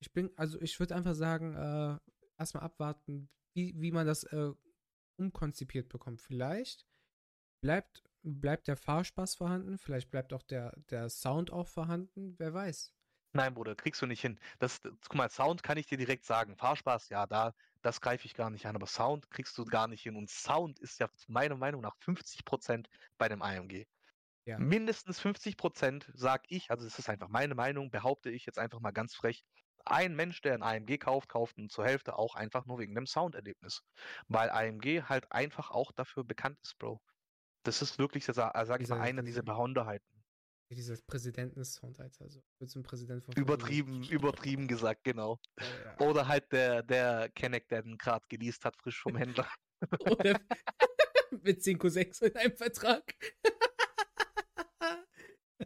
ich 0.00 0.12
bin, 0.12 0.30
also 0.36 0.60
ich 0.60 0.78
würde 0.78 0.94
einfach 0.94 1.14
sagen, 1.14 1.54
äh, 1.54 1.98
erstmal 2.38 2.62
abwarten, 2.62 3.28
wie, 3.58 3.74
wie 3.76 3.90
man 3.90 4.06
das 4.06 4.22
äh, 4.24 4.52
umkonzipiert 5.16 5.88
bekommt. 5.88 6.22
Vielleicht 6.22 6.86
bleibt, 7.60 8.04
bleibt 8.22 8.68
der 8.68 8.76
Fahrspaß 8.76 9.34
vorhanden, 9.34 9.78
vielleicht 9.78 10.10
bleibt 10.10 10.32
auch 10.32 10.44
der, 10.44 10.76
der 10.90 11.08
Sound 11.08 11.50
auch 11.50 11.66
vorhanden, 11.66 12.36
wer 12.38 12.54
weiß. 12.54 12.94
Nein, 13.32 13.54
Bruder, 13.54 13.74
kriegst 13.74 14.00
du 14.00 14.06
nicht 14.06 14.22
hin. 14.22 14.38
Das, 14.58 14.80
guck 14.80 15.14
mal, 15.14 15.28
Sound 15.28 15.62
kann 15.62 15.76
ich 15.76 15.86
dir 15.86 15.98
direkt 15.98 16.24
sagen. 16.24 16.56
Fahrspaß, 16.56 17.08
ja, 17.10 17.26
da, 17.26 17.52
das 17.82 18.00
greife 18.00 18.24
ich 18.26 18.34
gar 18.34 18.48
nicht 18.48 18.64
an, 18.66 18.76
aber 18.76 18.86
Sound 18.86 19.28
kriegst 19.30 19.58
du 19.58 19.64
gar 19.64 19.88
nicht 19.88 20.02
hin. 20.02 20.16
Und 20.16 20.30
Sound 20.30 20.78
ist 20.78 20.98
ja 21.00 21.10
meiner 21.26 21.56
Meinung 21.56 21.82
nach 21.82 21.96
50% 21.98 22.86
bei 23.18 23.28
dem 23.28 23.42
AMG. 23.42 23.86
Ja. 24.46 24.58
Mindestens 24.58 25.20
50% 25.20 26.06
sag 26.14 26.44
ich, 26.48 26.70
also 26.70 26.84
das 26.84 26.98
ist 26.98 27.10
einfach 27.10 27.28
meine 27.28 27.54
Meinung, 27.54 27.90
behaupte 27.90 28.30
ich 28.30 28.46
jetzt 28.46 28.58
einfach 28.58 28.80
mal 28.80 28.92
ganz 28.92 29.14
frech. 29.14 29.44
Ein 29.90 30.14
Mensch, 30.14 30.40
der 30.40 30.54
ein 30.54 30.62
AMG 30.62 30.98
kauft, 30.98 31.28
kauft 31.28 31.58
ihn 31.58 31.68
zur 31.68 31.84
Hälfte 31.84 32.16
auch 32.18 32.34
einfach 32.34 32.66
nur 32.66 32.78
wegen 32.78 32.94
dem 32.94 33.06
Sounderlebnis. 33.06 33.82
Weil 34.28 34.50
AMG 34.50 35.02
halt 35.08 35.30
einfach 35.32 35.70
auch 35.70 35.92
dafür 35.92 36.24
bekannt 36.24 36.58
ist, 36.62 36.78
Bro. 36.78 37.00
Das 37.64 37.82
ist 37.82 37.98
wirklich, 37.98 38.24
sag, 38.24 38.36
sag 38.36 38.80
ich 38.80 38.86
Dieser- 38.86 38.96
mal, 38.96 39.02
einer 39.02 39.22
dieser 39.22 39.42
Besonderheiten. 39.42 40.04
Dieses 40.70 41.00
Präsidenten-Sound, 41.02 41.98
Alter. 41.98 42.24
Also, 42.24 42.42
wird 42.58 42.70
zum 42.70 42.82
Präsident 42.82 43.24
von 43.24 43.34
Übertrieben, 43.34 44.02
übertrieben 44.04 44.68
gesagt, 44.68 45.02
genau. 45.02 45.38
Ja, 45.58 45.64
ja. 45.98 46.06
Oder 46.06 46.28
halt 46.28 46.52
der, 46.52 46.82
der 46.82 47.30
Kenneck, 47.30 47.68
der 47.68 47.82
den 47.82 47.96
gerade 47.96 48.26
geleast 48.28 48.66
hat, 48.66 48.76
frisch 48.76 49.00
vom 49.00 49.16
Händler. 49.16 49.48
Oder 50.00 50.38
mit 51.42 51.62
5-6 51.62 52.22
in 52.26 52.36
einem 52.36 52.54
Vertrag. 52.56 53.02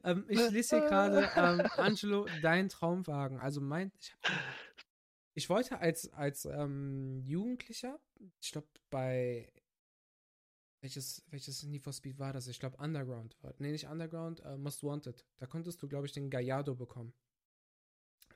Ähm, 0.04 0.24
ich 0.28 0.50
lese 0.50 0.78
hier 0.78 0.88
gerade, 0.88 1.30
ähm, 1.36 1.66
Angelo, 1.76 2.26
dein 2.40 2.68
Traumwagen. 2.68 3.38
Also 3.38 3.60
mein, 3.60 3.92
ich, 3.98 4.12
hab, 4.12 4.32
ich 5.34 5.50
wollte 5.50 5.78
als, 5.78 6.12
als 6.12 6.44
ähm, 6.44 7.20
Jugendlicher, 7.24 7.98
ich 8.40 8.52
glaube 8.52 8.68
bei, 8.90 9.52
welches, 10.82 11.24
welches 11.30 11.62
Need 11.62 11.82
for 11.82 11.92
Speed 11.92 12.18
war 12.18 12.32
das? 12.32 12.48
Ich 12.48 12.58
glaube 12.58 12.76
Underground. 12.78 13.36
Nee, 13.58 13.70
nicht 13.70 13.86
Underground, 13.86 14.40
äh, 14.40 14.56
Most 14.56 14.82
Wanted. 14.82 15.24
Da 15.38 15.46
konntest 15.46 15.80
du, 15.82 15.88
glaube 15.88 16.06
ich, 16.06 16.12
den 16.12 16.28
Gallardo 16.28 16.74
bekommen. 16.74 17.14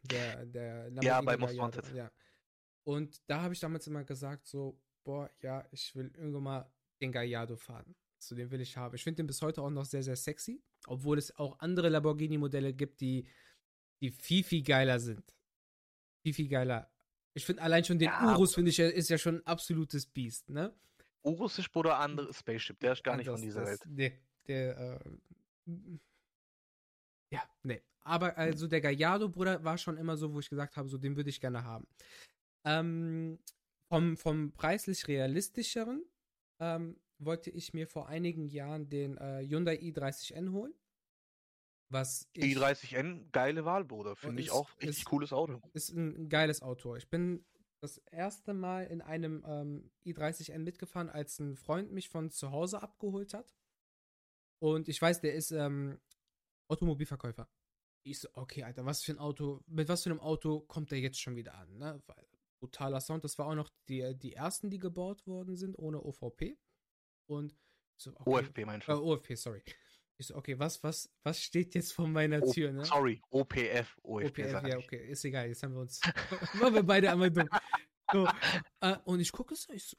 Der, 0.04 0.46
der 0.46 0.90
Ja, 1.02 1.20
bei 1.20 1.36
Most 1.36 1.56
Gallardo, 1.56 1.78
Wanted. 1.78 1.94
Ja. 1.94 2.10
Und 2.84 3.20
da 3.26 3.42
habe 3.42 3.52
ich 3.52 3.60
damals 3.60 3.86
immer 3.88 4.04
gesagt, 4.04 4.46
so, 4.46 4.80
boah, 5.02 5.28
ja, 5.40 5.66
ich 5.72 5.94
will 5.96 6.12
irgendwann 6.14 6.42
mal 6.42 6.72
den 7.00 7.10
Gallardo 7.10 7.56
fahren. 7.56 7.96
So, 8.18 8.34
den 8.34 8.50
will 8.50 8.60
ich 8.60 8.76
haben. 8.76 8.94
Ich 8.94 9.04
finde 9.04 9.16
den 9.18 9.26
bis 9.26 9.42
heute 9.42 9.62
auch 9.62 9.70
noch 9.70 9.84
sehr, 9.84 10.02
sehr 10.02 10.16
sexy. 10.16 10.62
Obwohl 10.86 11.18
es 11.18 11.36
auch 11.36 11.58
andere 11.60 11.88
Lamborghini-Modelle 11.88 12.72
gibt, 12.72 13.00
die, 13.00 13.26
die 14.00 14.10
viel, 14.10 14.42
viel 14.42 14.62
geiler 14.62 14.98
sind. 14.98 15.22
Viel, 16.22 16.34
viel 16.34 16.48
geiler. 16.48 16.90
Ich 17.34 17.44
finde 17.44 17.62
allein 17.62 17.84
schon 17.84 17.98
den 17.98 18.06
Ja, 18.08 18.32
Urus, 18.32 18.54
finde 18.54 18.70
ich, 18.70 18.78
ist 18.78 19.10
ja 19.10 19.18
schon 19.18 19.36
ein 19.36 19.46
absolutes 19.46 20.06
Biest, 20.06 20.48
ne? 20.48 20.74
Urus 21.22 21.58
ist 21.58 21.70
Bruder 21.70 21.98
andere 21.98 22.32
Spaceship, 22.32 22.78
der 22.80 22.92
ist 22.92 23.04
gar 23.04 23.16
nicht 23.16 23.26
Ja, 23.26 23.32
von 23.32 23.40
das- 23.40 23.46
dieser 23.46 23.60
das, 23.60 23.68
Welt. 23.70 23.82
Nee, 23.86 24.18
der, 24.46 25.00
äh, 25.66 25.74
ja, 27.30 27.42
nee. 27.62 27.82
Aber 28.00 28.36
also 28.38 28.68
der 28.68 28.80
Gallardo, 28.80 29.28
Bruder, 29.28 29.62
war 29.64 29.76
schon 29.76 29.96
immer 29.96 30.16
so, 30.16 30.32
wo 30.32 30.38
ich 30.40 30.48
gesagt 30.48 30.76
habe, 30.76 30.88
so 30.88 30.96
den 30.96 31.16
würde 31.16 31.28
ich 31.30 31.40
gerne 31.40 31.64
haben. 31.64 31.86
Ähm, 32.64 33.38
vom, 33.88 34.16
vom 34.16 34.52
preislich 34.52 35.06
realistischeren 35.08 36.04
ähm, 36.60 36.96
wollte 37.18 37.50
ich 37.50 37.72
mir 37.74 37.86
vor 37.86 38.08
einigen 38.08 38.46
Jahren 38.46 38.88
den 38.88 39.16
äh, 39.16 39.44
Hyundai 39.46 39.76
i30N 39.76 40.52
holen. 40.52 40.74
Was 41.88 42.28
ich, 42.32 42.56
i30N, 42.56 43.30
geile 43.30 43.64
Wahl, 43.64 43.84
Bruder. 43.84 44.16
Finde 44.16 44.42
ich 44.42 44.50
auch 44.50 44.68
richtig 44.78 44.98
ist- 44.98 45.04
cooles 45.04 45.32
Auto. 45.32 45.60
ist 45.72 45.90
ein 45.90 46.28
geiles 46.28 46.60
Auto. 46.62 46.96
Ich 46.96 47.08
bin 47.08 47.44
das 47.80 47.98
erste 48.10 48.54
Mal 48.54 48.86
in 48.86 49.00
einem 49.02 49.44
ähm, 49.46 49.90
i30N 50.04 50.58
mitgefahren, 50.58 51.08
als 51.08 51.38
ein 51.38 51.56
Freund 51.56 51.92
mich 51.92 52.08
von 52.08 52.30
zu 52.30 52.50
Hause 52.50 52.82
abgeholt 52.82 53.34
hat. 53.34 53.54
Und 54.58 54.88
ich 54.88 55.00
weiß, 55.00 55.20
der 55.20 55.34
ist 55.34 55.52
ähm, 55.52 56.00
Automobilverkäufer. 56.68 57.48
Ich 58.02 58.20
so, 58.20 58.28
okay, 58.34 58.62
Alter, 58.64 58.84
was 58.84 59.02
für 59.02 59.12
ein 59.12 59.18
Auto, 59.18 59.62
mit 59.66 59.88
was 59.88 60.02
für 60.02 60.10
einem 60.10 60.20
Auto 60.20 60.60
kommt 60.60 60.90
der 60.90 61.00
jetzt 61.00 61.20
schon 61.20 61.36
wieder 61.36 61.54
an, 61.54 61.76
ne? 61.76 62.02
Weil, 62.06 62.26
brutaler 62.58 63.00
Sound, 63.00 63.22
das 63.24 63.36
war 63.38 63.46
auch 63.48 63.54
noch 63.54 63.68
die, 63.88 64.16
die 64.16 64.32
ersten, 64.32 64.70
die 64.70 64.78
gebaut 64.78 65.26
worden 65.26 65.56
sind, 65.56 65.78
ohne 65.78 66.02
OVP. 66.02 66.56
Und 67.26 67.56
so, 67.96 68.10
okay, 68.12 68.30
OFP 68.30 68.64
meinst 68.64 68.88
Äh? 68.88 68.92
OFP, 68.92 69.34
sorry. 69.36 69.62
Ich 70.18 70.28
so, 70.28 70.36
okay, 70.36 70.58
was, 70.58 70.82
was, 70.82 71.10
was 71.22 71.42
steht 71.42 71.74
jetzt 71.74 71.92
vor 71.92 72.08
meiner 72.08 72.42
O- 72.42 72.52
Tür, 72.52 72.72
ne? 72.72 72.84
Sorry, 72.84 73.20
OPF, 73.30 73.98
OFP, 74.02 74.44
OPF, 74.44 74.66
ja, 74.66 74.78
okay, 74.78 75.08
ist 75.10 75.24
egal, 75.24 75.48
jetzt 75.48 75.62
haben 75.62 75.74
wir 75.74 75.80
uns. 75.82 76.00
Waren 76.60 76.74
wir 76.74 76.82
beide 76.82 77.10
einmal 77.10 77.30
dumm. 77.30 77.48
So, 78.12 78.26
äh, 78.80 78.96
und 79.04 79.20
ich 79.20 79.32
gucke 79.32 79.54
so, 79.56 79.72
ich 79.72 79.84
so, 79.84 79.96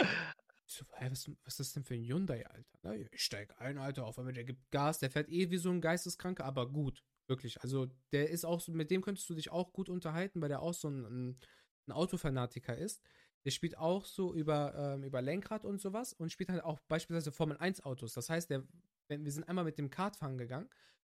ich 0.65 0.73
so 0.73 0.85
hä, 0.95 1.09
was, 1.11 1.29
was 1.43 1.53
ist 1.53 1.59
das 1.59 1.73
denn 1.73 1.83
für 1.83 1.93
ein 1.93 2.03
Hyundai, 2.03 2.45
Alter? 2.47 2.79
Na, 2.81 2.95
ich 2.95 3.21
steige 3.21 3.57
ein, 3.59 3.77
Alter, 3.77 4.05
auf 4.05 4.17
einmal, 4.17 4.33
der 4.33 4.43
gibt 4.45 4.71
Gas, 4.71 4.99
der 4.99 5.11
fährt 5.11 5.29
eh 5.29 5.51
wie 5.51 5.57
so 5.57 5.69
ein 5.69 5.81
Geisteskranker, 5.81 6.45
aber 6.45 6.71
gut, 6.71 7.03
wirklich. 7.27 7.61
Also, 7.61 7.87
der 8.11 8.29
ist 8.29 8.45
auch 8.45 8.59
so, 8.61 8.71
mit 8.71 8.89
dem 8.89 9.01
könntest 9.01 9.29
du 9.29 9.35
dich 9.35 9.51
auch 9.51 9.71
gut 9.73 9.89
unterhalten, 9.89 10.41
weil 10.41 10.49
der 10.49 10.61
auch 10.61 10.73
so 10.73 10.89
ein, 10.89 11.05
ein, 11.05 11.39
ein 11.87 11.91
Autofanatiker 11.91 12.75
ist. 12.77 13.03
Der 13.47 13.51
spielt 13.51 13.77
auch 13.77 14.03
so 14.03 14.33
über, 14.33 14.75
ähm, 14.75 15.03
über 15.05 15.21
Lenkrad 15.21 15.63
und 15.63 15.79
sowas 15.79 16.11
und 16.11 16.33
spielt 16.33 16.49
halt 16.49 16.61
auch 16.65 16.81
beispielsweise 16.89 17.31
Formel 17.31 17.55
1 17.55 17.81
Autos. 17.85 18.11
Das 18.11 18.29
heißt, 18.29 18.49
der, 18.49 18.67
wenn, 19.07 19.23
wir 19.23 19.31
sind 19.31 19.47
einmal 19.47 19.63
mit 19.63 19.77
dem 19.77 19.89
Kartfahren 19.89 20.37
gegangen. 20.37 20.69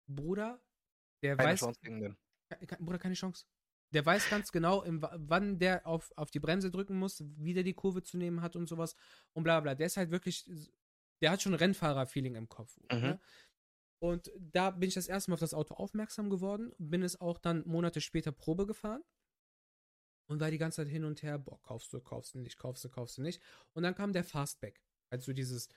Bruder, 0.07 0.61
der 1.21 1.35
Keine 1.35 1.49
weiß. 1.49 1.59
Chance 1.59 1.79
gegen 1.81 1.99
den. 1.99 2.17
Bruder, 2.79 2.99
keine 2.99 3.15
Chance. 3.15 3.45
Der 3.93 4.05
weiß 4.05 4.29
ganz 4.29 4.53
genau, 4.53 4.81
im, 4.81 5.01
wa- 5.01 5.13
wann 5.17 5.59
der 5.59 5.85
auf, 5.85 6.13
auf 6.15 6.31
die 6.31 6.39
Bremse 6.39 6.71
drücken 6.71 6.97
muss, 6.97 7.21
wie 7.35 7.53
der 7.53 7.63
die 7.63 7.73
Kurve 7.73 8.01
zu 8.01 8.17
nehmen 8.17 8.41
hat 8.41 8.55
und 8.55 8.67
sowas 8.67 8.95
und 9.33 9.43
bla 9.43 9.59
bla. 9.59 9.75
Der 9.75 9.87
ist 9.87 9.97
halt 9.97 10.11
wirklich, 10.11 10.49
der 11.21 11.31
hat 11.31 11.41
schon 11.41 11.53
Rennfahrer-Feeling 11.53 12.35
im 12.35 12.47
Kopf. 12.47 12.77
Mhm. 12.93 12.97
Ne? 13.01 13.19
Und 14.01 14.31
da 14.39 14.71
bin 14.71 14.87
ich 14.87 14.95
das 14.95 15.09
erste 15.09 15.31
Mal 15.31 15.33
auf 15.33 15.41
das 15.41 15.53
Auto 15.53 15.73
aufmerksam 15.73 16.29
geworden, 16.29 16.71
bin 16.77 17.03
es 17.03 17.19
auch 17.19 17.37
dann 17.39 17.67
Monate 17.67 17.99
später 17.99 18.31
Probe 18.31 18.65
gefahren 18.65 19.03
und 20.31 20.39
war 20.39 20.49
die 20.49 20.57
ganze 20.57 20.77
Zeit 20.77 20.87
hin 20.87 21.03
und 21.03 21.21
her, 21.23 21.37
boah, 21.37 21.61
kaufst 21.61 21.91
du, 21.91 21.99
kaufst 21.99 22.35
du 22.35 22.39
nicht, 22.39 22.57
kaufst 22.57 22.85
du, 22.85 22.89
kaufst 22.89 23.17
du 23.17 23.21
nicht. 23.21 23.41
Und 23.73 23.83
dann 23.83 23.95
kam 23.95 24.13
der 24.13 24.23
Fastback, 24.23 24.81
also 25.09 25.33
dieses, 25.33 25.67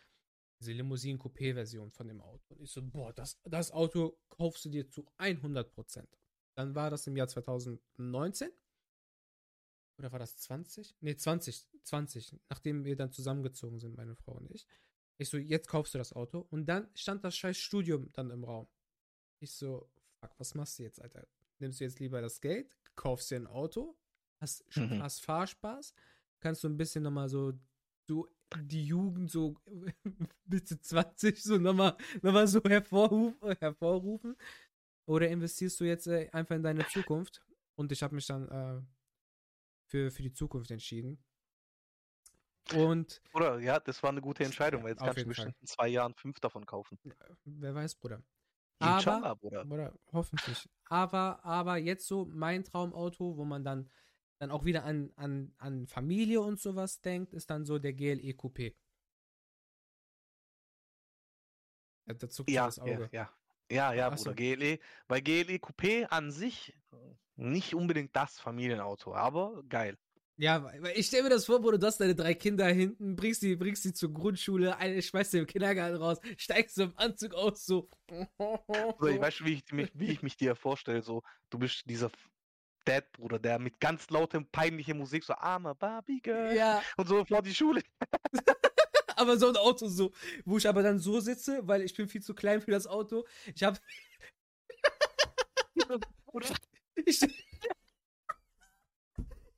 diese 0.60 0.72
Limousinen-Coupé-Version 0.72 1.90
von 1.90 2.06
dem 2.06 2.20
Auto. 2.20 2.54
Und 2.54 2.62
ich 2.62 2.70
so, 2.70 2.80
boah, 2.80 3.12
das, 3.12 3.40
das 3.42 3.72
Auto 3.72 4.16
kaufst 4.28 4.64
du 4.64 4.68
dir 4.68 4.88
zu 4.88 5.04
100 5.18 5.72
Prozent. 5.72 6.08
Dann 6.54 6.76
war 6.76 6.88
das 6.88 7.04
im 7.08 7.16
Jahr 7.16 7.26
2019. 7.26 8.48
Oder 9.98 10.12
war 10.12 10.20
das 10.20 10.36
20? 10.36 10.94
Nee, 11.00 11.16
20, 11.16 11.66
20, 11.82 12.36
nachdem 12.48 12.84
wir 12.84 12.94
dann 12.94 13.10
zusammengezogen 13.10 13.80
sind, 13.80 13.96
meine 13.96 14.14
Frau 14.14 14.34
und 14.34 14.48
ich. 14.52 14.68
Ich 15.18 15.30
so, 15.30 15.36
jetzt 15.36 15.68
kaufst 15.68 15.94
du 15.94 15.98
das 15.98 16.12
Auto. 16.12 16.46
Und 16.50 16.66
dann 16.66 16.88
stand 16.94 17.24
das 17.24 17.36
scheiß 17.36 17.56
Studium 17.56 18.12
dann 18.12 18.30
im 18.30 18.44
Raum. 18.44 18.68
Ich 19.40 19.50
so, 19.50 19.90
fuck, 20.20 20.38
was 20.38 20.54
machst 20.54 20.78
du 20.78 20.84
jetzt, 20.84 21.02
Alter? 21.02 21.26
Nimmst 21.58 21.80
du 21.80 21.84
jetzt 21.84 21.98
lieber 21.98 22.20
das 22.20 22.40
Geld, 22.40 22.76
kaufst 22.94 23.32
dir 23.32 23.36
ein 23.36 23.46
Auto, 23.46 23.96
hast, 24.40 24.64
Mhm. 24.76 25.02
hast 25.02 25.24
Fahrspaß, 25.24 25.94
kannst 26.40 26.64
du 26.64 26.68
ein 26.68 26.76
bisschen 26.76 27.02
nochmal 27.02 27.28
so, 27.28 27.52
so 28.06 28.28
die 28.56 28.84
Jugend 28.86 29.30
so 29.30 29.56
Mitte 30.46 30.78
20 30.80 31.42
so 31.42 31.58
nochmal 31.58 31.96
noch 32.22 32.32
mal 32.32 32.46
so 32.46 32.62
hervorruf, 32.62 33.34
hervorrufen. 33.60 34.36
Oder 35.06 35.28
investierst 35.28 35.80
du 35.80 35.84
jetzt 35.84 36.06
äh, 36.06 36.28
einfach 36.32 36.56
in 36.56 36.62
deine 36.62 36.86
Zukunft? 36.86 37.42
Und 37.76 37.92
ich 37.92 38.02
habe 38.02 38.14
mich 38.14 38.26
dann 38.26 38.48
äh, 38.48 38.82
für, 39.86 40.10
für 40.10 40.22
die 40.22 40.32
Zukunft 40.32 40.70
entschieden. 40.70 41.22
Und 42.72 43.20
Oder 43.34 43.58
ja, 43.60 43.78
das 43.78 44.02
war 44.02 44.10
eine 44.10 44.22
gute 44.22 44.44
Entscheidung, 44.44 44.82
weil 44.82 44.90
jetzt 44.90 45.02
kannst 45.02 45.20
du 45.20 45.26
bestimmt 45.26 45.56
in 45.60 45.66
zwei 45.66 45.88
Jahren 45.88 46.14
fünf 46.14 46.40
davon 46.40 46.64
kaufen. 46.64 46.98
wer 47.44 47.74
weiß, 47.74 47.96
Bruder. 47.96 48.22
Aber, 48.78 49.36
Bruder. 49.36 49.66
oder 49.66 49.94
hoffentlich. 50.12 50.68
Aber, 50.86 51.44
aber 51.44 51.76
jetzt 51.76 52.06
so 52.06 52.26
mein 52.26 52.64
Traumauto, 52.64 53.36
wo 53.36 53.44
man 53.44 53.64
dann, 53.64 53.90
dann 54.44 54.50
auch 54.50 54.64
wieder 54.66 54.84
an, 54.84 55.10
an, 55.16 55.52
an 55.56 55.86
Familie 55.86 56.42
und 56.42 56.60
sowas 56.60 57.00
denkt, 57.00 57.32
ist 57.32 57.48
dann 57.48 57.64
so 57.64 57.78
der 57.78 57.94
GLE 57.94 58.32
Coupé. 58.32 58.74
Ja, 62.06 62.14
da 62.14 62.28
zuckt 62.28 62.50
Ja, 62.50 62.66
das 62.66 62.76
ja, 62.76 62.84
Auge. 62.84 63.08
ja. 63.12 63.30
Ja, 63.70 63.92
ja, 63.94 64.10
Ach 64.12 64.18
so. 64.18 64.24
Bruder. 64.30 64.56
GLE, 64.56 64.78
bei 65.08 65.20
GLE 65.22 65.56
Coupé 65.56 66.04
an 66.10 66.30
sich 66.30 66.74
äh, 66.92 66.96
nicht 67.36 67.74
unbedingt 67.74 68.14
das 68.14 68.38
Familienauto, 68.38 69.14
aber 69.14 69.62
geil. 69.70 69.96
Ja, 70.36 70.62
weil 70.64 70.92
ich 70.98 71.06
stelle 71.06 71.22
mir 71.22 71.30
das 71.30 71.46
vor, 71.46 71.60
Bruder, 71.62 71.78
du 71.78 71.86
hast 71.86 71.98
deine 71.98 72.14
drei 72.14 72.34
Kinder 72.34 72.66
hinten, 72.66 73.16
bringst 73.16 73.40
die, 73.40 73.56
bringst 73.56 73.84
die 73.84 73.94
zur 73.94 74.12
Grundschule, 74.12 74.76
eine 74.76 75.00
schmeißt 75.00 75.30
sie 75.30 75.38
im 75.38 75.46
Kindergarten 75.46 75.96
raus, 75.96 76.18
steigst 76.36 76.74
so 76.74 76.82
im 76.82 76.92
Anzug 76.96 77.32
aus, 77.34 77.64
so. 77.64 77.88
So, 78.98 79.06
ich 79.06 79.20
weiß 79.20 79.34
schon, 79.34 79.46
wie 79.46 79.54
ich, 79.54 79.72
mich, 79.72 79.90
wie 79.94 80.10
ich 80.10 80.22
mich 80.22 80.36
dir 80.36 80.54
vorstelle. 80.56 81.02
So, 81.02 81.22
du 81.50 81.58
bist 81.58 81.88
dieser 81.88 82.10
F- 82.86 83.02
Dad-Bruder, 83.02 83.38
der 83.38 83.58
mit 83.58 83.80
ganz 83.80 84.08
lautem, 84.10 84.46
peinlicher 84.46 84.94
Musik 84.94 85.24
so 85.24 85.34
armer 85.34 85.74
Barbie 85.74 86.20
Girl 86.20 86.54
Ja, 86.54 86.82
und 86.96 87.08
so 87.08 87.24
vor 87.24 87.42
die 87.42 87.54
Schule. 87.54 87.82
aber 89.16 89.38
so 89.38 89.48
ein 89.48 89.56
Auto 89.56 89.88
so, 89.88 90.12
wo 90.44 90.58
ich 90.58 90.68
aber 90.68 90.82
dann 90.82 90.98
so 90.98 91.20
sitze, 91.20 91.66
weil 91.66 91.82
ich 91.82 91.94
bin 91.94 92.08
viel 92.08 92.22
zu 92.22 92.34
klein 92.34 92.60
für 92.60 92.70
das 92.70 92.86
Auto. 92.86 93.26
Ich 93.54 93.62
habe 93.62 93.78
ich, 97.04 97.20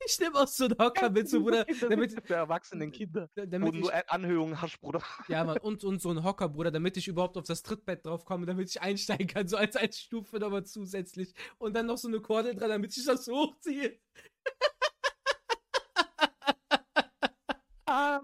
ich 0.05 0.19
nehme 0.19 0.35
auch 0.35 0.47
so 0.47 0.65
einen 0.65 0.77
Hocker 0.77 1.09
mit, 1.09 1.29
so, 1.29 1.41
Bruder, 1.41 1.65
damit, 1.89 2.25
für 2.25 2.35
erwachsenen 2.35 2.91
Kinder. 2.91 3.29
Wo 3.35 3.45
damit 3.45 3.75
du 3.75 3.79
ich, 3.79 3.93
An- 3.93 4.03
Anhöhungen 4.07 4.61
hast, 4.61 4.79
Bruder. 4.79 5.01
ja, 5.27 5.43
Mann, 5.43 5.57
und, 5.61 5.83
und 5.83 6.01
so 6.01 6.09
einen 6.09 6.23
Hocker, 6.23 6.49
Bruder, 6.49 6.71
damit 6.71 6.97
ich 6.97 7.07
überhaupt 7.07 7.37
auf 7.37 7.45
das 7.45 7.63
Trittbett 7.63 8.05
drauf 8.05 8.25
komme, 8.25 8.45
damit 8.45 8.69
ich 8.69 8.81
einsteigen 8.81 9.27
kann, 9.27 9.47
so 9.47 9.57
als, 9.57 9.75
als 9.75 9.99
Stufe 9.99 10.37
nochmal 10.39 10.65
zusätzlich. 10.65 11.33
Und 11.57 11.75
dann 11.75 11.85
noch 11.87 11.97
so 11.97 12.07
eine 12.07 12.21
Kordel 12.21 12.55
dran, 12.55 12.69
damit 12.69 12.95
ich 12.95 13.05
das 13.05 13.25
so 13.25 13.33
hochziehe. 13.35 13.99
Ah, 17.85 18.21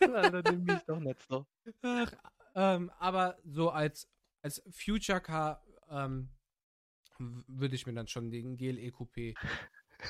Alter, 0.00 0.42
nimm 0.50 0.64
mich 0.64 0.82
doch 0.86 0.98
nicht 0.98 1.20
so. 1.28 1.46
Ach, 1.82 2.12
ähm, 2.54 2.90
aber 2.98 3.38
so 3.44 3.70
als, 3.70 4.08
als 4.42 4.62
Future 4.70 5.20
Car 5.20 5.62
ähm, 5.90 6.30
würde 7.18 7.74
ich 7.74 7.86
mir 7.86 7.92
dann 7.94 8.08
schon 8.08 8.30
den 8.30 8.56
GLE 8.56 8.88
Coupé 8.88 9.36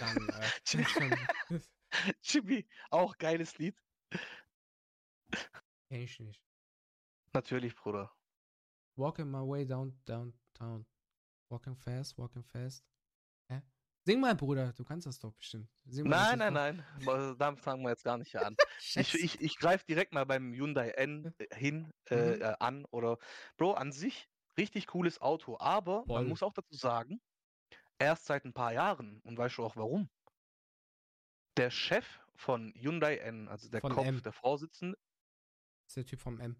dann 0.00 0.28
äh, 0.28 0.50
Jimmy, 2.22 2.66
auch 2.90 3.16
geiles 3.18 3.58
Lied. 3.58 3.76
kenn 5.88 6.00
ich 6.02 6.18
nicht. 6.20 6.42
Natürlich, 7.32 7.74
Bruder. 7.74 8.12
Walking 8.96 9.30
my 9.30 9.38
way 9.40 9.64
down, 9.66 9.98
downtown. 10.04 10.86
Walking 11.48 11.76
fast, 11.76 12.16
walking 12.18 12.44
fast. 12.44 12.84
Hä? 13.48 13.62
Sing 14.04 14.20
mal, 14.20 14.34
Bruder, 14.34 14.72
du 14.72 14.84
kannst 14.84 15.06
das 15.06 15.18
doch 15.18 15.32
bestimmt. 15.32 15.70
Nein, 15.84 16.38
nein, 16.38 16.52
nein. 16.52 16.86
Mal- 17.02 17.36
Damit 17.36 17.60
fangen 17.60 17.82
wir 17.84 17.90
jetzt 17.90 18.04
gar 18.04 18.18
nicht 18.18 18.34
an. 18.36 18.56
Ich, 18.78 19.14
ich, 19.14 19.40
ich 19.40 19.56
greife 19.56 19.84
direkt 19.86 20.12
mal 20.12 20.26
beim 20.26 20.52
Hyundai 20.52 20.90
N 20.90 21.32
äh, 21.38 21.54
hin 21.56 21.92
äh, 22.10 22.36
Mhm. 22.36 22.42
äh, 22.42 22.56
an. 22.58 22.84
Oder 22.86 23.18
Bro, 23.56 23.74
an 23.74 23.92
sich 23.92 24.28
richtig 24.58 24.88
cooles 24.88 25.20
Auto. 25.20 25.56
Aber 25.58 26.04
Voll. 26.04 26.20
man 26.20 26.28
muss 26.28 26.42
auch 26.42 26.52
dazu 26.52 26.74
sagen, 26.74 27.20
erst 28.02 28.26
seit 28.26 28.44
ein 28.44 28.52
paar 28.52 28.72
Jahren. 28.72 29.20
Und 29.20 29.38
weißt 29.38 29.58
du 29.58 29.64
auch 29.64 29.76
warum? 29.76 30.08
Der 31.56 31.70
Chef 31.70 32.06
von 32.34 32.72
Hyundai 32.74 33.16
N, 33.18 33.48
also 33.48 33.68
der 33.68 33.80
Von 33.80 33.92
Kopf, 33.92 34.06
M. 34.06 34.22
der 34.22 34.32
Vorsitzende, 34.32 34.98
ist 35.86 35.96
der 35.96 36.06
Typ 36.06 36.20
vom 36.20 36.40
M. 36.40 36.56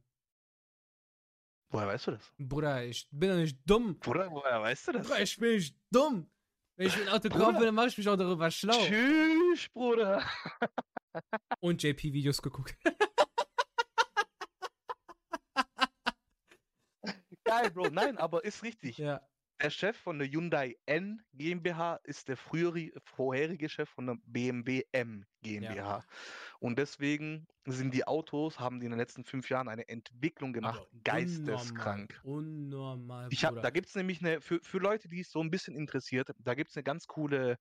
woher 1.70 1.86
weißt 1.86 2.09
du 2.09 2.11
das? 2.12 2.32
Bruder, 2.38 2.84
ich 2.84 3.09
bin 3.11 3.30
doch 3.30 3.36
nicht 3.36 3.59
dumm. 3.64 3.99
Bruder, 3.99 4.30
woher 4.30 4.61
weißt 4.61 4.88
du 4.88 4.93
das? 4.93 5.07
Bruder, 5.07 5.22
ich 5.22 5.36
bin 5.38 5.55
nicht 5.55 5.76
dumm. 5.90 6.30
Wenn 6.76 6.86
ich 6.86 6.97
ein 6.97 7.09
Auto 7.09 7.28
kaufe, 7.28 7.64
dann 7.64 7.74
mache 7.74 7.88
ich 7.88 7.99
mich 7.99 8.09
auch 8.09 8.16
darüber 8.16 8.51
schlau. 8.51 8.78
Tschüss, 8.84 9.68
Bruder. 9.70 10.24
Und 11.61 11.82
JP-Videos 11.82 12.40
geguckt. 12.40 12.76
Geil, 17.45 17.70
Bro. 17.70 17.88
Nein, 17.90 18.16
aber 18.18 18.45
ist 18.45 18.62
richtig. 18.62 18.99
ja. 18.99 19.20
Der 19.62 19.70
Chef 19.70 19.96
von 19.96 20.18
der 20.18 20.28
Hyundai 20.28 20.76
N 20.86 21.22
GmbH 21.34 22.00
ist 22.02 22.26
der 22.26 22.36
frühere, 22.36 22.90
vorherige 23.04 23.68
Chef 23.68 23.88
von 23.88 24.06
der 24.08 24.16
BMW 24.26 24.82
M 24.90 25.24
GmbH. 25.42 26.04
Und 26.58 26.80
deswegen 26.80 27.46
sind 27.66 27.94
die 27.94 28.04
Autos, 28.04 28.58
haben 28.58 28.80
die 28.80 28.86
in 28.86 28.90
den 28.90 28.98
letzten 28.98 29.24
fünf 29.24 29.48
Jahren 29.50 29.68
eine 29.68 29.88
Entwicklung 29.88 30.52
gemacht, 30.52 30.80
Aber 30.80 31.00
geisteskrank. 31.04 32.20
Unnormal, 32.24 32.46
unnormal 32.86 33.28
Ich 33.30 33.44
hab, 33.44 33.62
da 33.62 33.70
gibt 33.70 33.86
es 33.86 33.94
nämlich 33.94 34.20
eine, 34.20 34.40
für, 34.40 34.58
für 34.64 34.78
Leute, 34.78 35.08
die 35.08 35.20
es 35.20 35.30
so 35.30 35.40
ein 35.40 35.50
bisschen 35.50 35.76
interessiert, 35.76 36.28
da 36.38 36.54
gibt 36.54 36.70
es 36.70 36.76
eine 36.76 36.82
ganz 36.82 37.06
coole 37.06 37.56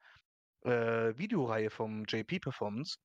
äh, 0.63 1.15
Videoreihe 1.17 1.69
vom 1.69 2.05
JP 2.05 2.39
Performance. 2.39 2.97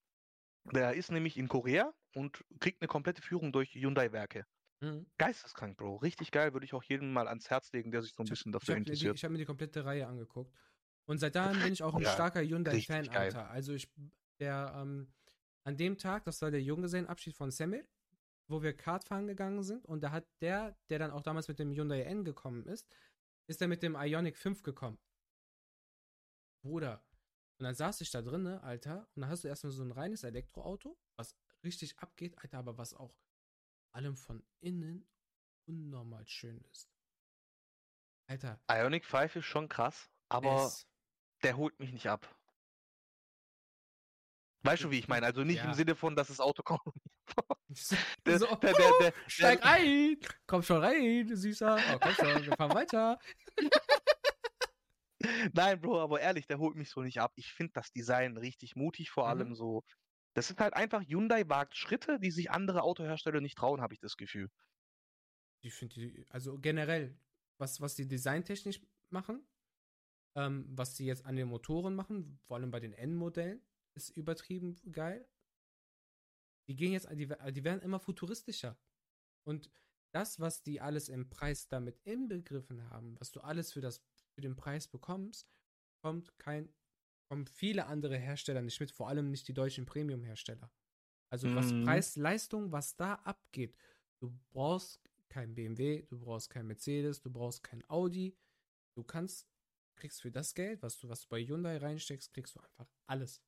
Der 0.72 0.94
ist 0.94 1.10
nämlich 1.10 1.36
in 1.36 1.48
Korea 1.48 1.92
und 2.14 2.42
kriegt 2.60 2.80
eine 2.80 2.88
komplette 2.88 3.20
Führung 3.20 3.52
durch 3.52 3.74
Hyundai-Werke. 3.74 4.46
Mhm. 4.80 5.06
Geisteskrank, 5.18 5.76
Bro. 5.78 5.96
Richtig 5.96 6.30
geil, 6.30 6.52
würde 6.52 6.64
ich 6.66 6.74
auch 6.74 6.82
jedem 6.82 7.12
mal 7.12 7.28
ans 7.28 7.48
Herz 7.50 7.72
legen, 7.72 7.90
der 7.90 8.02
sich 8.02 8.12
so 8.12 8.22
ein 8.22 8.26
Ich 8.26 8.30
hab- 8.30 8.36
bisschen 8.36 8.50
ich 8.50 8.52
dafür 8.60 8.74
hab 8.74 8.78
mir 8.80 8.84
die, 8.84 8.90
interessiert. 8.92 9.16
ich 9.16 9.24
habe 9.24 9.32
mir 9.32 9.38
die 9.38 9.44
komplette 9.46 9.84
Reihe 9.84 10.06
angeguckt. 10.06 10.52
Und 11.08 11.18
seit 11.18 11.34
dahin 11.34 11.60
bin 11.62 11.72
ich 11.72 11.82
auch 11.82 11.94
ein 11.94 12.02
Ja, 12.02 12.12
starker 12.12 12.42
Hyundai-Fan. 12.42 13.08
Alter. 13.10 13.48
Also 13.50 13.72
ich, 13.74 13.88
der, 14.40 14.72
ähm, 14.76 15.12
an 15.64 15.76
dem 15.76 15.96
Tag, 15.98 16.24
das 16.24 16.42
war 16.42 16.50
der 16.50 16.62
Junggesellenabschied 16.62 17.34
von 17.34 17.50
Semir, 17.50 17.86
wo 18.48 18.62
wir 18.62 18.76
Kart 18.76 19.04
fahren 19.04 19.26
gegangen 19.26 19.62
sind. 19.62 19.84
Und 19.86 20.02
da 20.02 20.10
hat 20.10 20.26
der, 20.40 20.76
der 20.90 20.98
dann 20.98 21.10
auch 21.10 21.22
damals 21.22 21.48
mit 21.48 21.58
dem 21.58 21.72
Hyundai 21.72 22.02
N 22.02 22.24
gekommen 22.24 22.66
ist, 22.66 22.86
ist 23.48 23.62
er 23.62 23.68
mit 23.68 23.82
dem 23.82 23.94
Ionic 23.96 24.36
5 24.36 24.62
gekommen. 24.62 24.98
Bruder. 26.62 27.02
Und 27.58 27.64
dann 27.64 27.74
saß 27.74 28.00
ich 28.02 28.10
da 28.10 28.20
drinne, 28.20 28.62
Alter, 28.62 29.08
und 29.14 29.22
dann 29.22 29.30
hast 29.30 29.44
du 29.44 29.48
erstmal 29.48 29.72
so 29.72 29.82
ein 29.82 29.92
reines 29.92 30.24
Elektroauto, 30.24 30.98
was 31.16 31.34
richtig 31.64 31.98
abgeht, 31.98 32.36
Alter, 32.38 32.58
aber 32.58 32.76
was 32.76 32.92
auch 32.92 33.14
allem 33.96 34.14
von 34.14 34.42
innen 34.60 35.08
unnormal 35.66 36.26
schön 36.28 36.60
ist. 36.70 36.86
Alter, 38.28 38.60
Ionic 38.70 39.06
5 39.06 39.36
ist 39.36 39.46
schon 39.46 39.68
krass, 39.68 40.10
aber 40.28 40.70
der 41.42 41.56
holt 41.56 41.80
mich 41.80 41.92
nicht 41.92 42.06
ab. 42.06 42.28
Weißt 44.64 44.84
du, 44.84 44.90
wie 44.90 44.98
ich 44.98 45.08
meine? 45.08 45.24
Also 45.24 45.44
nicht 45.44 45.62
im 45.62 45.68
Ja. 45.70 45.74
Sinne 45.74 45.94
von, 45.94 46.14
dass 46.14 46.28
das 46.28 46.40
Auto 46.40 46.62
kommt. 46.62 46.82
Der, 48.26 48.38
so, 48.38 48.46
der, 48.56 48.72
der, 48.74 48.92
der, 49.00 49.12
steig 49.26 49.64
ein! 49.64 50.16
Komm 50.46 50.62
schon 50.62 50.82
rein, 50.82 51.26
du 51.26 51.36
Süßer. 51.36 51.76
Oh, 51.76 51.98
komm 52.00 52.14
schon, 52.14 52.46
wir 52.46 52.56
fahren 52.56 52.74
weiter. 52.74 53.18
Nein, 55.52 55.80
Bro, 55.80 56.00
aber 56.00 56.20
ehrlich, 56.20 56.46
der 56.46 56.58
holt 56.58 56.76
mich 56.76 56.90
so 56.90 57.02
nicht 57.02 57.20
ab. 57.20 57.32
Ich 57.36 57.52
finde 57.52 57.72
das 57.74 57.90
Design 57.92 58.36
richtig 58.36 58.76
mutig, 58.76 59.10
vor 59.10 59.24
Mhm. 59.24 59.30
allem 59.30 59.54
so. 59.54 59.84
Das 60.36 60.48
sind 60.48 60.60
halt 60.60 60.74
einfach, 60.74 61.02
Hyundai 61.02 61.48
wagt 61.48 61.74
Schritte, 61.76 62.20
die 62.20 62.30
sich 62.30 62.50
andere 62.50 62.82
Autohersteller 62.82 63.40
nicht 63.40 63.56
trauen, 63.56 63.80
habe 63.80 63.94
ich 63.94 64.00
das 64.00 64.18
Gefühl. 64.18 64.50
Ich 65.62 65.72
finde 65.72 66.26
also 66.28 66.58
generell, 66.58 67.18
was, 67.56 67.80
was 67.80 67.94
die 67.94 68.06
designtechnisch 68.06 68.82
machen, 69.08 69.48
ähm, 70.34 70.66
was 70.68 70.94
die 70.94 71.06
jetzt 71.06 71.24
an 71.24 71.36
den 71.36 71.48
Motoren 71.48 71.94
machen, 71.94 72.38
vor 72.46 72.58
allem 72.58 72.70
bei 72.70 72.80
den 72.80 72.92
N-Modellen, 72.92 73.62
ist 73.94 74.10
übertrieben 74.10 74.76
geil. 74.92 75.26
Die 76.68 76.76
gehen 76.76 76.92
jetzt, 76.92 77.08
die, 77.12 77.28
die 77.52 77.64
werden 77.64 77.80
immer 77.80 77.98
futuristischer. 77.98 78.78
Und 79.42 79.70
das, 80.12 80.38
was 80.38 80.62
die 80.62 80.82
alles 80.82 81.08
im 81.08 81.30
Preis 81.30 81.68
damit 81.68 81.98
inbegriffen 82.04 82.90
haben, 82.90 83.18
was 83.20 83.30
du 83.30 83.40
alles 83.40 83.72
für, 83.72 83.80
das, 83.80 84.02
für 84.34 84.42
den 84.42 84.54
Preis 84.54 84.86
bekommst, 84.86 85.50
kommt 86.02 86.38
kein, 86.38 86.68
kommen 87.28 87.46
viele 87.46 87.86
andere 87.86 88.16
Hersteller 88.18 88.62
nicht 88.62 88.80
mit, 88.80 88.90
vor 88.92 89.08
allem 89.08 89.30
nicht 89.30 89.48
die 89.48 89.54
deutschen 89.54 89.86
Premium-Hersteller. 89.86 90.72
Also 91.30 91.54
was 91.54 91.72
Mhm. 91.72 91.84
Preis-Leistung, 91.84 92.72
was 92.72 92.96
da 92.96 93.14
abgeht, 93.16 93.76
du 94.20 94.38
brauchst 94.50 95.00
kein 95.28 95.54
BMW, 95.54 96.02
du 96.08 96.18
brauchst 96.20 96.50
kein 96.50 96.66
Mercedes, 96.66 97.20
du 97.22 97.30
brauchst 97.32 97.64
kein 97.64 97.88
Audi. 97.90 98.38
Du 98.96 99.04
kannst, 99.04 99.48
kriegst 99.96 100.22
für 100.22 100.30
das 100.30 100.54
Geld, 100.54 100.82
was 100.82 100.98
du, 100.98 101.08
was 101.08 101.22
du 101.22 101.28
bei 101.28 101.42
Hyundai 101.44 101.78
reinsteckst, 101.78 102.32
kriegst 102.32 102.56
du 102.56 102.60
einfach 102.60 102.88
alles. 103.06 103.42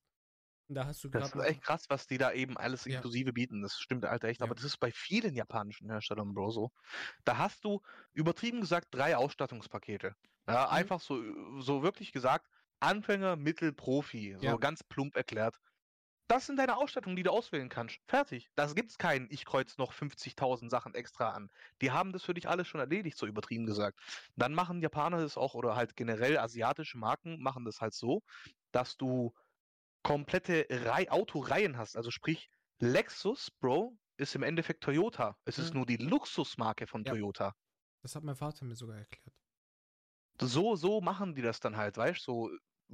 Da 0.71 0.85
hast 0.87 1.03
du 1.05 1.09
Das 1.11 1.35
ist 1.35 1.41
echt 1.41 1.63
krass, 1.63 1.87
was 1.89 2.07
die 2.07 2.19
da 2.19 2.33
eben 2.33 2.57
alles 2.59 2.85
Ja. 2.87 2.97
inklusive 2.97 3.33
bieten. 3.33 3.63
Das 3.63 3.79
stimmt, 3.79 4.05
Alter, 4.05 4.29
echt. 4.29 4.41
Ja. 4.41 4.45
Aber 4.45 4.55
das 4.55 4.65
ist 4.65 4.79
bei 4.79 4.91
vielen 4.93 5.35
japanischen 5.35 5.89
Herstellern, 5.91 6.35
Bro, 6.35 6.51
so. 6.51 6.71
Da 7.25 7.39
hast 7.39 7.65
du, 7.65 7.81
übertrieben 8.13 8.61
gesagt, 8.61 8.89
drei 8.95 9.17
Ausstattungspakete. 9.17 10.17
Ja, 10.47 10.69
Mhm. 10.69 10.73
einfach 10.73 11.01
so, 11.01 11.61
so 11.61 11.83
wirklich 11.83 12.13
gesagt, 12.13 12.51
Anfänger, 12.81 13.37
Mittel, 13.37 13.73
Profi. 13.73 14.37
So 14.39 14.47
Ja. 14.47 14.57
ganz 14.59 14.83
plump 14.85 15.17
erklärt. 15.17 15.57
Das 16.29 16.45
sind 16.45 16.57
deine 16.57 16.77
Ausstattungen, 16.77 17.17
die 17.17 17.23
du 17.23 17.31
auswählen 17.31 17.71
kannst. 17.71 18.01
Fertig. 18.07 18.51
Das 18.55 18.75
gibt's 18.75 18.99
keinen, 18.99 19.29
ich 19.31 19.47
kreuz 19.47 19.79
noch 19.79 19.93
50.000 19.93 20.71
Sachen 20.71 20.95
extra 20.95 21.31
an. 21.31 21.49
Die 21.81 21.91
haben 21.91 22.13
das 22.13 22.23
für 22.23 22.35
dich 22.35 22.49
alles 22.49 22.69
schon 22.69 22.81
erledigt, 22.81 23.17
so 23.17 23.27
übertrieben 23.27 23.65
gesagt. 23.65 24.01
Dann 24.37 24.53
machen 24.53 24.83
Japaner 24.83 25.19
das 25.21 25.39
auch, 25.39 25.55
oder 25.55 25.75
halt 25.75 25.97
generell 25.97 26.37
asiatische 26.39 26.99
Marken 26.99 27.41
machen 27.43 27.65
das 27.65 27.81
halt 27.81 27.95
so, 27.95 28.21
dass 28.73 28.97
du 28.99 29.33
komplette 30.03 30.67
Rei 30.71 31.11
Autoreihen 31.11 31.79
hast. 31.79 31.97
Also 31.97 32.11
sprich, 32.11 32.49
Lexus, 32.81 33.51
Bro, 33.61 33.99
ist 34.19 34.35
im 34.35 34.43
Endeffekt 34.45 34.83
Toyota. 34.85 35.37
Es 35.47 35.59
ist 35.59 35.75
nur 35.75 35.87
die 35.87 35.97
Luxusmarke 35.97 36.87
von 36.87 37.05
Ja. 37.05 37.15
Toyota. 37.17 37.55
Das 38.03 38.15
hat 38.17 38.25
mein 38.25 38.37
Vater 38.37 38.65
mir 38.65 38.77
sogar 38.77 38.99
erklärt. 38.99 39.35
So, 40.41 40.77
so 40.77 41.01
machen 41.01 41.35
die 41.35 41.43
das 41.43 41.59
dann 41.61 41.77
halt, 41.77 41.97
weißt 41.97 42.27
du? 42.29 42.33
So 42.33 42.51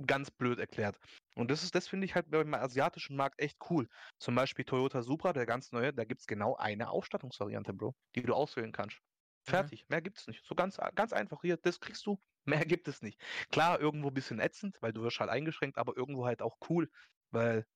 ganz 0.07 0.31
blöd 0.31 0.59
erklärt. 0.59 0.99
Und 1.35 1.51
das 1.51 1.63
ist, 1.63 1.75
das 1.75 1.89
finde 1.89 2.07
ich 2.07 2.15
halt 2.15 2.31
beim 2.31 2.55
asiatischen 2.55 3.17
Markt 3.17 3.41
echt 3.41 3.59
cool. 3.71 3.89
Zum 4.19 4.35
Beispiel 4.35 4.65
Toyota 4.65 5.03
Supra, 5.03 5.33
der 5.33 5.47
ganz 5.47 5.73
neue, 5.73 5.93
da 5.93 6.05
gibt 6.05 6.21
es 6.21 6.27
genau 6.27 6.57
eine 6.57 6.91
Ausstattungsvariante, 6.91 7.73
Bro, 7.73 7.95
die 8.15 8.23
du 8.23 8.35
auswählen 8.35 8.73
kannst. 8.73 8.99
Okay. 9.47 9.57
Fertig, 9.57 9.85
mehr 9.89 10.01
gibt's 10.01 10.27
nicht. 10.27 10.45
So 10.45 10.55
ganz, 10.55 10.79
ganz 10.95 11.13
einfach 11.13 11.43
hier, 11.43 11.57
das 11.59 11.79
kriegst 11.79 12.07
du, 12.07 12.19
mehr 12.45 12.65
gibt 12.65 12.89
es 12.89 13.03
nicht. 13.03 13.21
Klar, 13.51 13.81
irgendwo 13.81 14.09
ein 14.09 14.15
bisschen 14.15 14.41
ätzend, 14.41 14.79
weil 14.81 14.93
du 14.93 15.03
wirst 15.03 15.21
halt 15.21 15.31
eingeschränkt, 15.31 15.79
aber 15.79 15.97
irgendwo 15.97 16.25
halt 16.27 16.43
auch 16.43 16.57
cool, 16.69 16.91
weil 17.31 17.67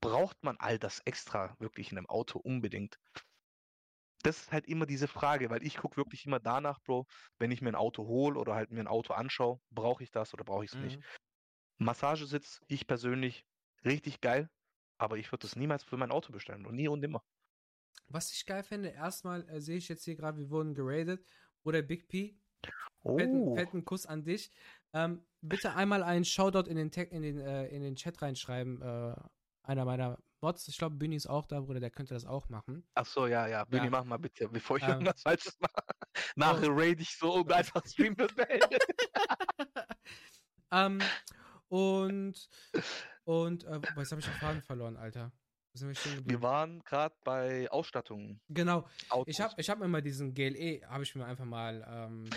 braucht 0.00 0.42
man 0.44 0.56
all 0.58 0.78
das 0.78 1.00
extra 1.04 1.56
wirklich 1.58 1.90
in 1.90 1.98
einem 1.98 2.06
Auto 2.06 2.38
unbedingt? 2.38 2.98
Das 4.22 4.38
ist 4.40 4.52
halt 4.52 4.66
immer 4.66 4.86
diese 4.86 5.08
Frage, 5.08 5.48
weil 5.50 5.64
ich 5.64 5.76
gucke 5.76 5.96
wirklich 5.96 6.26
immer 6.26 6.40
danach, 6.40 6.80
Bro, 6.82 7.06
wenn 7.38 7.50
ich 7.50 7.62
mir 7.62 7.70
ein 7.70 7.74
Auto 7.74 8.06
hole 8.06 8.38
oder 8.38 8.54
halt 8.54 8.70
mir 8.70 8.80
ein 8.80 8.88
Auto 8.88 9.12
anschaue, 9.12 9.60
brauche 9.70 10.02
ich 10.02 10.10
das 10.10 10.34
oder 10.34 10.44
brauche 10.44 10.64
ich 10.64 10.72
es 10.72 10.78
nicht? 10.78 11.00
Massagesitz, 11.78 12.60
ich 12.68 12.86
persönlich, 12.86 13.46
richtig 13.84 14.20
geil, 14.20 14.50
aber 14.98 15.16
ich 15.18 15.30
würde 15.32 15.42
das 15.42 15.56
niemals 15.56 15.84
für 15.84 15.96
mein 15.96 16.10
Auto 16.10 16.32
bestellen 16.32 16.66
und 16.66 16.74
nie 16.74 16.88
und 16.88 17.00
nimmer. 17.00 17.22
Was 18.08 18.32
ich 18.32 18.46
geil 18.46 18.62
finde, 18.62 18.88
erstmal 18.90 19.48
äh, 19.48 19.60
sehe 19.60 19.76
ich 19.76 19.88
jetzt 19.88 20.04
hier 20.04 20.16
gerade, 20.16 20.38
wir 20.38 20.50
wurden 20.50 20.74
geradet. 20.74 21.24
Oder 21.64 21.82
Big 21.82 22.08
P, 22.08 22.40
Oh, 23.02 23.16
fetten, 23.18 23.54
fetten 23.56 23.84
Kuss 23.84 24.06
an 24.06 24.24
dich. 24.24 24.50
Ähm, 24.92 25.26
bitte 25.40 25.74
einmal 25.74 26.02
einen 26.02 26.24
Shoutout 26.24 26.68
in 26.68 26.76
den, 26.76 26.90
Tag, 26.90 27.12
in 27.12 27.22
den, 27.22 27.38
äh, 27.38 27.66
in 27.68 27.82
den 27.82 27.96
Chat 27.96 28.20
reinschreiben. 28.22 28.80
Äh, 28.82 29.14
einer 29.62 29.84
meiner 29.84 30.18
Mods, 30.40 30.66
ich 30.68 30.78
glaube, 30.78 30.96
Büni 30.96 31.16
ist 31.16 31.26
auch 31.28 31.46
da, 31.46 31.60
Bruder, 31.60 31.80
der 31.80 31.90
könnte 31.90 32.14
das 32.14 32.24
auch 32.24 32.48
machen. 32.48 32.88
ach 32.94 33.06
so, 33.06 33.26
ja, 33.26 33.46
ja, 33.46 33.64
Billy, 33.64 33.84
Ja. 33.84 33.90
mach 33.90 34.04
mal 34.04 34.18
bitte, 34.18 34.48
bevor 34.48 34.78
ich 34.78 34.84
Ähm. 34.84 34.90
irgendwas 34.90 35.22
Falsches 35.22 35.58
mache. 35.60 35.84
Nachher 36.36 36.68
raid 36.70 37.00
ich 37.00 37.16
so 37.16 37.34
und 37.34 37.52
einfach 37.52 37.84
Stream 37.86 38.14
bestellen. 38.16 38.60
ähm, 40.72 41.12
und, 41.68 42.48
und, 43.24 43.64
äh, 43.64 43.80
was 43.94 44.10
habe 44.10 44.20
ich 44.20 44.26
den 44.26 44.34
Faden 44.34 44.62
verloren, 44.62 44.96
Alter? 44.96 45.32
Wir 45.74 45.94
Wir 46.26 46.42
waren 46.42 46.82
gerade 46.82 47.14
bei 47.24 47.70
Ausstattungen. 47.70 48.40
Genau, 48.48 48.88
Autos. 49.10 49.26
ich 49.32 49.40
habe 49.40 49.54
ich 49.58 49.70
hab 49.70 49.78
mir 49.78 49.86
mal 49.86 50.02
diesen 50.02 50.34
GLE, 50.34 50.80
habe 50.88 51.04
ich 51.04 51.14
mir 51.14 51.24
einfach 51.24 51.44
mal, 51.44 51.86
ähm, 51.88 52.28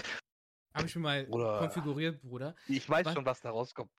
habe 0.76 0.86
ich 0.86 0.96
mir 0.96 1.02
mal 1.02 1.26
Bruder. 1.26 1.58
konfiguriert, 1.60 2.22
Bruder. 2.22 2.56
ich 2.68 2.88
weiß 2.88 3.06
was- 3.06 3.14
schon, 3.16 3.26
was 3.26 3.42
da 3.42 3.50
rauskommt. 3.50 3.92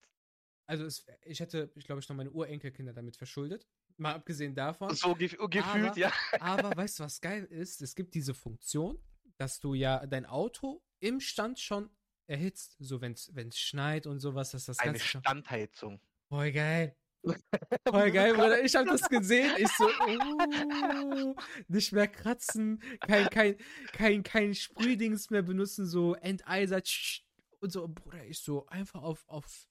Also 0.67 0.85
es, 0.85 1.05
ich 1.25 1.41
hätte, 1.41 1.73
ich 1.75 1.87
glaube, 1.87 2.01
ich 2.01 2.09
noch 2.09 2.15
meine 2.17 2.31
Urenkelkinder 2.31 2.93
damit 2.93 3.17
verschuldet. 3.17 3.67
Mal 3.97 4.15
abgesehen 4.15 4.55
davon. 4.55 4.95
So 4.95 5.15
gef 5.15 5.37
gefühlt, 5.51 5.65
Aber- 5.91 5.99
ja. 5.99 6.13
Aber 6.39 6.71
weißt 6.77 7.01
du, 7.01 7.05
was 7.05 7.21
geil 7.21 7.45
ist? 7.45 7.83
Es 7.83 7.95
gibt 7.97 8.15
diese 8.15 8.35
Funktion, 8.35 9.03
dass 9.39 9.59
du 9.59 9.75
ja 9.75 10.07
dein 10.07 10.25
Auto 10.25 10.85
im 11.01 11.19
Stand 11.21 11.59
schon 11.59 11.91
erhitzt. 12.33 12.77
So, 12.81 13.01
wenn 13.01 13.13
es 13.13 13.59
schneit 13.59 14.07
und 14.07 14.19
sowas, 14.19 14.51
dass 14.51 14.65
das 14.65 14.79
Eine. 14.79 14.99
Standheizung. 14.99 16.01
Voll 16.29 16.51
geil. 16.53 16.97
Voll 17.89 18.11
geil, 18.11 18.35
Bruder. 18.35 18.65
Ich 18.65 18.75
habe 18.75 18.89
das 18.89 19.09
gesehen. 19.09 19.53
Ich 19.57 19.69
so, 19.69 19.87
uh, 19.87 21.35
nicht 21.69 21.93
mehr 21.93 22.09
kratzen, 22.09 22.83
kein, 23.01 23.29
kein, 23.31 23.57
kein, 23.93 24.23
kein 24.25 24.55
Sprühdings 24.55 25.31
mehr 25.31 25.43
benutzen, 25.43 25.87
so 25.87 26.15
Enteiser 26.15 26.83
tsch, 26.83 27.25
und 27.61 27.71
so. 27.71 27.87
Bruder, 27.87 28.25
ich 28.25 28.41
so 28.41 28.67
einfach 28.67 29.03
auf, 29.03 29.25
auf 29.29 29.69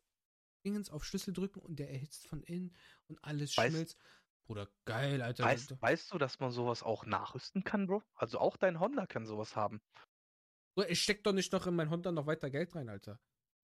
Dingens, 0.63 0.89
auf 0.89 1.03
Schlüssel 1.03 1.33
drücken 1.33 1.59
und 1.59 1.77
der 1.77 1.89
erhitzt 1.89 2.27
von 2.27 2.41
innen 2.43 2.73
und 3.07 3.21
alles 3.23 3.53
Weißt- 3.55 3.71
schmilzt. 3.71 3.97
Bruder, 4.45 4.67
geil, 4.85 5.21
Alter. 5.21 5.43
Weißt, 5.45 5.81
weißt 5.81 6.13
du, 6.13 6.17
dass 6.17 6.39
man 6.39 6.51
sowas 6.51 6.83
auch 6.83 7.05
nachrüsten 7.05 7.63
kann, 7.63 7.87
Bro? 7.87 8.03
Also 8.15 8.39
auch 8.39 8.57
dein 8.57 8.79
Honda 8.79 9.05
kann 9.05 9.25
sowas 9.25 9.55
haben. 9.55 9.81
Bruder, 10.73 10.89
ich 10.89 11.01
steck 11.01 11.23
doch 11.23 11.33
nicht 11.33 11.51
noch 11.51 11.67
in 11.67 11.75
mein 11.75 11.89
Honda 11.89 12.11
noch 12.11 12.25
weiter 12.25 12.49
Geld 12.49 12.73
rein, 12.75 12.89
Alter. 12.89 13.19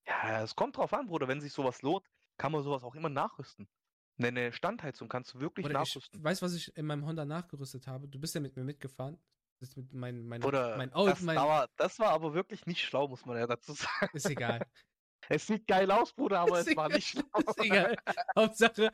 Ja, 0.07 0.41
es 0.43 0.55
kommt 0.55 0.77
drauf 0.77 0.93
an, 0.93 1.07
Bruder. 1.07 1.27
Wenn 1.27 1.41
sich 1.41 1.53
sowas 1.53 1.81
lohnt, 1.81 2.05
kann 2.37 2.51
man 2.51 2.63
sowas 2.63 2.83
auch 2.83 2.95
immer 2.95 3.09
nachrüsten. 3.09 3.67
Eine 4.19 4.51
Standheizung 4.51 5.09
kannst 5.09 5.33
du 5.33 5.39
wirklich 5.39 5.65
Bruder, 5.65 5.81
ich 5.83 5.89
nachrüsten. 5.93 6.23
weiß, 6.23 6.41
was 6.41 6.53
ich 6.53 6.75
in 6.75 6.85
meinem 6.85 7.05
Honda 7.05 7.25
nachgerüstet 7.25 7.87
habe. 7.87 8.07
Du 8.07 8.19
bist 8.19 8.33
ja 8.35 8.41
mit 8.41 8.55
mir 8.55 8.63
mitgefahren. 8.63 9.19
Das 9.59 9.75
mit 9.75 9.91
mein, 9.93 10.27
mein, 10.27 10.43
Oder 10.43 10.77
mein 10.77 10.93
Auto, 10.93 11.09
das, 11.09 11.21
mein, 11.21 11.35
dauer, 11.35 11.67
das 11.77 11.97
war 11.97 12.09
aber 12.09 12.33
wirklich 12.35 12.67
nicht 12.67 12.81
schlau, 12.83 13.07
muss 13.07 13.25
man 13.25 13.37
ja 13.37 13.47
dazu 13.47 13.73
sagen. 13.73 14.15
ist 14.15 14.29
egal. 14.29 14.65
Es 15.30 15.47
sieht 15.47 15.67
geil 15.67 15.89
aus, 15.91 16.13
Bruder, 16.13 16.39
aber 16.39 16.59
es 16.59 16.75
war 16.75 16.89
nicht 16.89 17.07
schlau. 17.09 17.23
Ist 17.39 17.59
egal. 17.59 17.95
Hauptsache, 18.38 18.91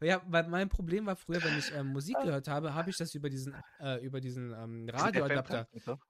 ja, 0.00 0.20
weil 0.26 0.48
mein 0.48 0.68
Problem 0.68 1.06
war 1.06 1.16
früher, 1.16 1.42
wenn 1.42 1.58
ich 1.58 1.72
ähm, 1.74 1.88
Musik 1.88 2.16
gehört 2.22 2.48
habe, 2.48 2.74
habe 2.74 2.90
ich 2.90 2.96
das 2.96 3.14
über 3.14 3.30
diesen, 3.30 3.54
äh, 3.80 4.04
über 4.04 4.20
diesen 4.20 4.52
ähm, 4.52 4.88
Radioadapter. 4.88 5.68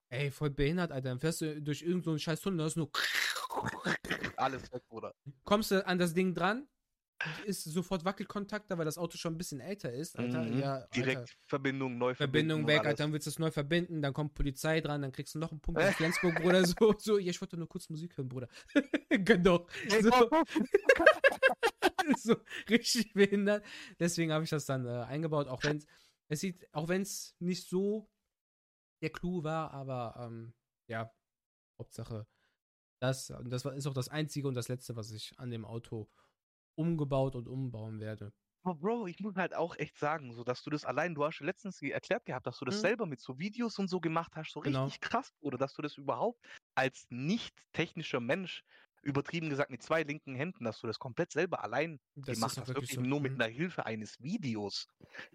Ey, 0.08 0.30
voll 0.30 0.50
behindert, 0.50 0.92
Alter. 0.92 1.10
Dann 1.10 1.20
fährst 1.20 1.40
du 1.40 1.60
durch 1.60 1.82
irgendeinen 1.82 2.14
so 2.14 2.18
scheiß 2.18 2.40
Tunnel, 2.40 2.58
da 2.58 2.66
ist 2.66 2.76
nur. 2.76 2.90
Alles 4.36 4.72
weg, 4.72 4.82
Bruder. 4.88 5.14
Kommst 5.44 5.70
du 5.70 5.86
an 5.86 5.98
das 5.98 6.14
Ding 6.14 6.34
dran, 6.34 6.68
ist 7.46 7.64
sofort 7.64 8.04
Wackelkontakt, 8.04 8.70
da, 8.70 8.76
weil 8.76 8.84
das 8.84 8.98
Auto 8.98 9.16
schon 9.16 9.34
ein 9.34 9.38
bisschen 9.38 9.60
älter 9.60 9.92
ist, 9.92 10.18
Alter. 10.18 10.42
Mhm. 10.42 10.60
Ja, 10.60 10.74
Alter. 10.74 10.88
Direkt 10.94 11.36
Verbindung 11.46 11.98
neu 11.98 12.14
Verbindung 12.14 12.66
weg, 12.66 12.84
Alter, 12.84 13.04
dann 13.04 13.12
willst 13.12 13.26
du 13.26 13.30
es 13.30 13.38
neu 13.38 13.50
verbinden, 13.50 14.02
dann 14.02 14.12
kommt 14.12 14.34
Polizei 14.34 14.80
dran, 14.80 15.02
dann 15.02 15.12
kriegst 15.12 15.34
du 15.34 15.38
noch 15.38 15.50
einen 15.50 15.60
Punkt 15.60 15.80
in 15.80 15.86
Flensburg, 15.92 16.34
Bruder, 16.36 16.64
so, 16.66 16.94
so, 16.98 17.18
ja, 17.18 17.30
ich 17.30 17.40
wollte 17.40 17.56
nur 17.56 17.68
kurz 17.68 17.88
Musik 17.88 18.16
hören, 18.16 18.28
Bruder. 18.28 18.48
genau. 19.08 19.66
So, 20.02 20.10
so 22.18 22.36
richtig 22.68 23.12
behindert. 23.14 23.64
Deswegen 23.98 24.32
habe 24.32 24.44
ich 24.44 24.50
das 24.50 24.66
dann 24.66 24.86
äh, 24.86 25.04
eingebaut, 25.08 25.48
auch 25.48 25.62
wenn 25.64 25.82
es 26.28 26.40
sieht, 26.40 26.72
auch 26.74 26.88
wenn 26.88 27.02
es 27.02 27.34
nicht 27.38 27.68
so 27.68 28.10
der 29.02 29.10
Clou 29.10 29.42
war, 29.42 29.72
aber 29.72 30.16
ähm, 30.18 30.52
ja, 30.88 31.12
Hauptsache 31.78 32.26
das, 33.00 33.30
und 33.30 33.50
das 33.50 33.64
ist 33.64 33.86
auch 33.86 33.94
das 33.94 34.08
einzige 34.08 34.48
und 34.48 34.54
das 34.54 34.68
letzte, 34.68 34.96
was 34.96 35.10
ich 35.10 35.38
an 35.38 35.50
dem 35.50 35.64
Auto 35.64 36.08
umgebaut 36.76 37.34
und 37.36 37.48
umbauen 37.48 38.00
werde. 38.00 38.32
Aber 38.64 38.74
Bro, 38.74 39.06
ich 39.06 39.20
muss 39.20 39.36
halt 39.36 39.54
auch 39.54 39.76
echt 39.76 39.96
sagen, 39.96 40.32
so 40.34 40.42
dass 40.42 40.62
du 40.64 40.70
das 40.70 40.84
allein, 40.84 41.14
du 41.14 41.24
hast 41.24 41.40
letztens 41.40 41.80
erklärt 41.82 42.24
gehabt, 42.26 42.46
dass 42.46 42.58
du 42.58 42.64
das 42.64 42.80
Mhm. 42.80 42.80
selber 42.80 43.06
mit 43.06 43.20
so 43.20 43.38
Videos 43.38 43.78
und 43.78 43.88
so 43.88 44.00
gemacht 44.00 44.32
hast, 44.34 44.50
so 44.52 44.60
Genau. 44.62 44.96
richtig 45.00 45.00
krass, 45.00 45.30
Bruder, 45.40 45.56
dass 45.58 45.74
du 45.74 45.82
das 45.82 45.96
überhaupt 45.96 46.44
als 46.74 47.06
nicht 47.10 47.54
technischer 47.72 48.18
Mensch, 48.20 48.62
übertrieben 49.02 49.50
gesagt 49.50 49.70
mit 49.70 49.82
zwei 49.82 50.02
linken 50.02 50.34
Händen, 50.34 50.64
dass 50.64 50.80
du 50.80 50.88
das 50.88 50.98
komplett 50.98 51.30
selber 51.30 51.62
allein 51.62 52.00
Das 52.16 52.42
gemacht 52.42 52.60
hast, 52.60 52.74
wirklich 52.74 52.90
so. 52.90 52.98
nur 52.98 53.20
mit 53.20 53.34
Mhm. 53.34 53.38
einer 53.38 53.46
Hilfe 53.46 53.86
eines 53.86 54.18
Videos. 54.20 54.88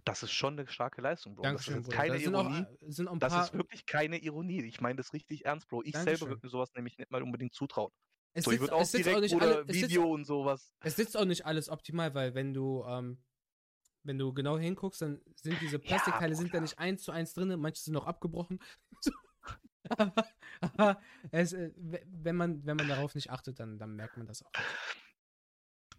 Das 0.04 0.24
ist 0.24 0.32
schon 0.34 0.60
eine 0.60 0.68
starke 0.68 1.02
Leistung, 1.02 1.36
Bro. 1.36 1.48
Dankeschön, 1.48 1.76
das 1.84 1.84
ist 1.84 1.90
keine 1.90 2.18
da 2.18 2.20
sind 2.20 2.36
auch, 2.36 2.46
Ironie. 2.46 2.68
auch 2.68 2.78
Das 3.20 3.38
ist 3.38 3.54
wirklich 3.54 3.86
keine 3.86 4.18
Ironie. 4.20 4.64
Ich 4.66 4.82
meine 4.82 4.96
das 4.98 5.14
richtig 5.14 5.46
ernst, 5.46 5.70
Bro. 5.70 5.84
Ich 5.84 6.00
selber 6.00 6.28
Dankeschön. 6.28 6.30
würde 6.30 6.46
mir 6.46 6.50
sowas 6.50 6.70
nämlich 6.76 6.98
nicht 6.98 7.12
mal 7.12 7.24
unbedingt 7.24 7.54
zutrauen. 7.54 7.92
Es 8.34 8.46
so, 8.46 8.52
ich 8.52 8.60
sitzt, 8.60 8.62
würde 8.62 8.76
auch 8.76 8.92
direkt 8.92 9.24
auch 9.34 9.42
alle, 9.42 9.62
es 9.68 9.80
sitzt, 9.80 9.92
Video 9.92 10.12
und 10.14 10.26
sowas. 10.26 10.74
es 10.84 10.96
sitzt 10.96 11.18
auch 11.18 11.26
nicht 11.26 11.46
alles 11.46 11.70
optimal, 11.70 12.14
weil 12.16 12.34
wenn 12.36 12.54
du, 12.54 12.84
ähm, 12.86 13.24
wenn 14.04 14.18
du 14.18 14.34
genau 14.34 14.58
hinguckst, 14.58 15.02
dann 15.02 15.22
sind 15.36 15.62
diese 15.62 15.78
Ja, 15.78 15.86
Plastikteile 15.88 16.36
sind 16.36 16.54
da 16.54 16.60
nicht 16.60 16.80
eins 16.80 17.04
zu 17.04 17.12
eins 17.12 17.34
drin, 17.34 17.60
manche 17.60 17.82
sind 17.84 17.94
noch 17.94 18.08
abgebrochen. 18.08 18.60
aber 19.90 20.28
aber 20.62 21.02
es, 21.32 21.54
äh, 21.54 21.72
wenn, 21.78 22.36
man, 22.36 22.66
wenn 22.66 22.78
man 22.78 22.88
darauf 22.88 23.16
nicht 23.16 23.32
achtet, 23.32 23.60
dann, 23.60 23.80
dann 23.80 23.96
merkt 23.96 24.18
man 24.18 24.28
das 24.28 24.44
auch. 24.44 24.54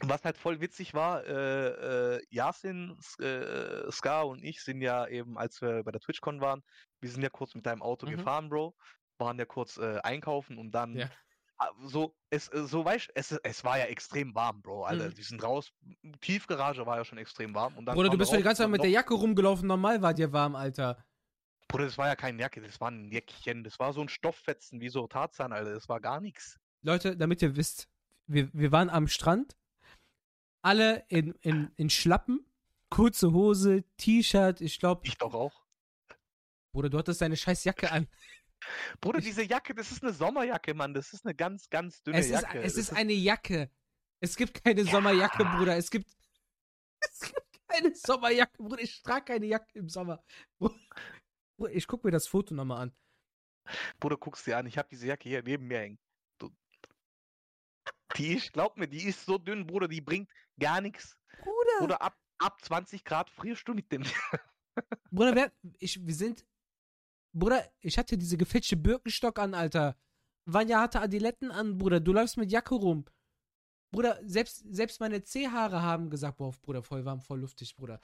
Was 0.05 0.25
halt 0.25 0.37
voll 0.37 0.61
witzig 0.61 0.95
war, 0.95 1.25
äh, 1.25 2.17
äh, 2.17 2.27
Yasin, 2.29 2.97
S- 2.99 3.19
äh, 3.21 3.89
Ska 3.93 4.23
und 4.23 4.43
ich 4.43 4.61
sind 4.63 4.81
ja 4.83 5.07
eben, 5.07 5.39
als 5.39 5.63
wir 5.63 5.85
bei 5.85 5.93
der 5.93 6.01
TwitchCon 6.01 6.41
waren, 6.41 6.63
wir 7.01 7.09
sind 7.09 7.23
ja 7.23 7.31
kurz 7.31 7.55
mit 7.55 7.67
deinem 7.67 7.83
Auto 7.83 8.07
Mhm. 8.07 8.17
gefahren, 8.17 8.49
Bro, 8.49 8.75
waren 9.19 9.39
ja 9.39 9.45
kurz 9.45 9.77
äh, 9.77 10.01
einkaufen 10.03 10.59
und 10.59 10.73
dann 10.73 10.97
Ja. 10.97 11.11
Ah, 11.63 11.71
so, 11.85 12.15
es, 12.31 12.49
äh, 12.49 12.65
so 12.67 12.85
weißt 12.85 13.11
es, 13.15 13.33
es 13.33 13.65
war 13.65 13.79
ja 13.79 13.85
extrem 13.85 14.35
warm, 14.35 14.61
Bro. 14.63 14.85
Alter, 14.85 15.09
Mhm. 15.09 15.17
wir 15.17 15.25
sind 15.25 15.43
raus, 15.43 15.73
Tiefgarage 16.21 16.85
war 16.87 16.99
ja 16.99 17.05
schon 17.05 17.19
extrem 17.19 17.55
warm. 17.55 17.77
Und 17.77 17.87
dann 17.87 17.95
Bruder, 17.95 18.11
du 18.11 18.19
bist 18.19 18.33
doch 18.33 18.37
die 18.37 18.43
ganze 18.43 18.63
Zeit 18.63 18.71
mit 18.71 18.83
der 18.83 18.91
Jacke 18.91 19.15
rumgelaufen, 19.15 19.67
normal 19.67 20.03
war 20.03 20.15
dir 20.15 20.33
warm, 20.33 20.55
Alter. 20.57 21.05
Bruder, 21.69 21.87
das 21.87 21.97
war 21.99 22.09
ja 22.09 22.17
keine 22.17 22.41
Jacke, 22.41 22.61
das 22.61 22.81
war 22.81 22.91
ein 22.91 23.11
Jäckchen, 23.11 23.65
das 23.65 23.79
war 23.79 23.93
so 23.93 24.01
ein 24.03 24.09
Stofffetzen, 24.09 24.81
wie 24.81 24.89
so 24.89 25.07
Tarzan, 25.07 25.53
Alter, 25.53 25.73
das 25.75 25.89
war 25.89 26.01
gar 26.01 26.21
nichts. 26.21 26.59
Leute, 26.83 27.17
damit 27.17 27.41
ihr 27.43 27.57
wisst, 27.57 27.89
wir, 28.27 28.51
wir 28.53 28.73
waren 28.73 28.91
am 28.91 29.09
Strand, 29.09 29.57
alle 30.63 31.05
in, 31.09 31.33
in, 31.41 31.71
in 31.77 31.91
Schlappen, 31.91 32.45
kurze 32.91 33.33
Hose, 33.33 33.85
T-Shirt, 33.97 34.61
ich 34.61 34.79
glaube. 34.79 35.03
Ich 35.05 35.17
doch 35.19 35.35
auch. 35.35 35.63
Bruder, 36.73 36.89
du 36.91 36.99
hattest 36.99 37.21
deine 37.21 37.37
scheiß 37.37 37.65
Jacke 37.65 37.91
an. 37.91 38.07
Bruder, 39.01 39.21
diese 39.21 39.43
Jacke, 39.45 39.75
das 39.75 39.91
ist 39.91 40.03
eine 40.03 40.13
Sommerjacke, 40.13 40.75
Mann. 40.75 40.95
Das 40.95 41.13
ist 41.13 41.25
eine 41.25 41.35
ganz, 41.35 41.69
ganz 41.71 42.03
dünne 42.03 42.19
Es 42.19 42.27
ist, 42.27 42.33
Jacke. 42.33 42.63
es 42.63 42.77
ist 42.77 42.93
eine 42.93 43.13
Jacke. 43.13 43.71
Es 44.21 44.37
gibt 44.37 44.63
keine 44.63 44.85
Sommerjacke, 44.85 45.43
Ja. 45.43 45.57
Bruder. 45.57 45.77
Es 45.77 45.91
gibt, 45.91 46.09
es 47.01 47.21
gibt 47.21 47.69
keine 47.69 47.95
Sommerjacke, 47.95 48.57
Bruder. 48.63 48.81
Ich 48.81 49.03
trage 49.03 49.25
keine 49.27 49.47
Jacke 49.47 49.79
im 49.79 49.89
Sommer. 49.89 50.23
Bruder, 50.59 51.73
ich 51.73 51.87
guck 51.87 52.05
mir 52.05 52.11
das 52.11 52.27
Foto 52.29 52.55
nochmal 52.55 52.83
an. 52.83 52.93
Bruder, 54.01 54.17
guck's 54.17 54.45
dir 54.45 54.57
an. 54.59 54.67
Ich 54.67 54.79
habe 54.79 54.89
diese 54.91 55.07
Jacke 55.07 55.29
hier 55.29 55.43
neben 55.43 55.67
mir 55.67 55.79
hängen. 55.79 55.99
Du. 56.39 56.51
Die 58.17 58.35
ist, 58.35 58.53
glaub 58.53 58.77
mir, 58.77 58.89
die 58.89 59.05
ist 59.05 59.25
so 59.25 59.39
dünn, 59.39 59.67
Bruder, 59.67 59.89
die 59.89 60.01
bringt 60.01 60.31
gar 60.59 60.81
nichts. 60.81 61.17
Bruder, 61.39 61.83
Oder 61.83 62.03
ab, 62.03 62.17
ab 62.39 62.61
20 62.63 63.05
Grad 63.05 63.31
frierst 63.31 63.67
du 63.67 63.75
mit 63.75 63.91
dem. 63.91 64.05
Bruder, 65.11 65.35
wer, 65.35 65.53
ich, 65.79 66.05
wir 66.05 66.15
sind, 66.15 66.45
Bruder, 67.33 67.67
ich 67.81 67.99
hatte 67.99 68.19
diese 68.19 68.37
gefälschte 68.37 68.77
Birkenstock 68.77 69.39
an, 69.39 69.55
Alter. 69.55 69.97
Vanya 70.45 70.81
hatte 70.81 71.01
Adiletten 71.01 71.51
an, 71.51 71.79
Bruder. 71.79 72.01
Du 72.01 72.13
läufst 72.13 72.37
mit 72.37 72.51
Jacke 72.51 72.75
rum. 72.75 73.05
Bruder, 73.93 74.19
selbst, 74.25 74.65
selbst 74.71 75.01
meine 75.01 75.23
C-Haare 75.23 75.83
haben 75.83 76.11
gesagt, 76.11 76.39
boah, 76.39 76.53
Bruder, 76.63 76.83
voll 76.83 77.05
warm, 77.05 77.21
voll 77.21 77.41
luftig, 77.41 77.77
Bruder. 77.77 78.01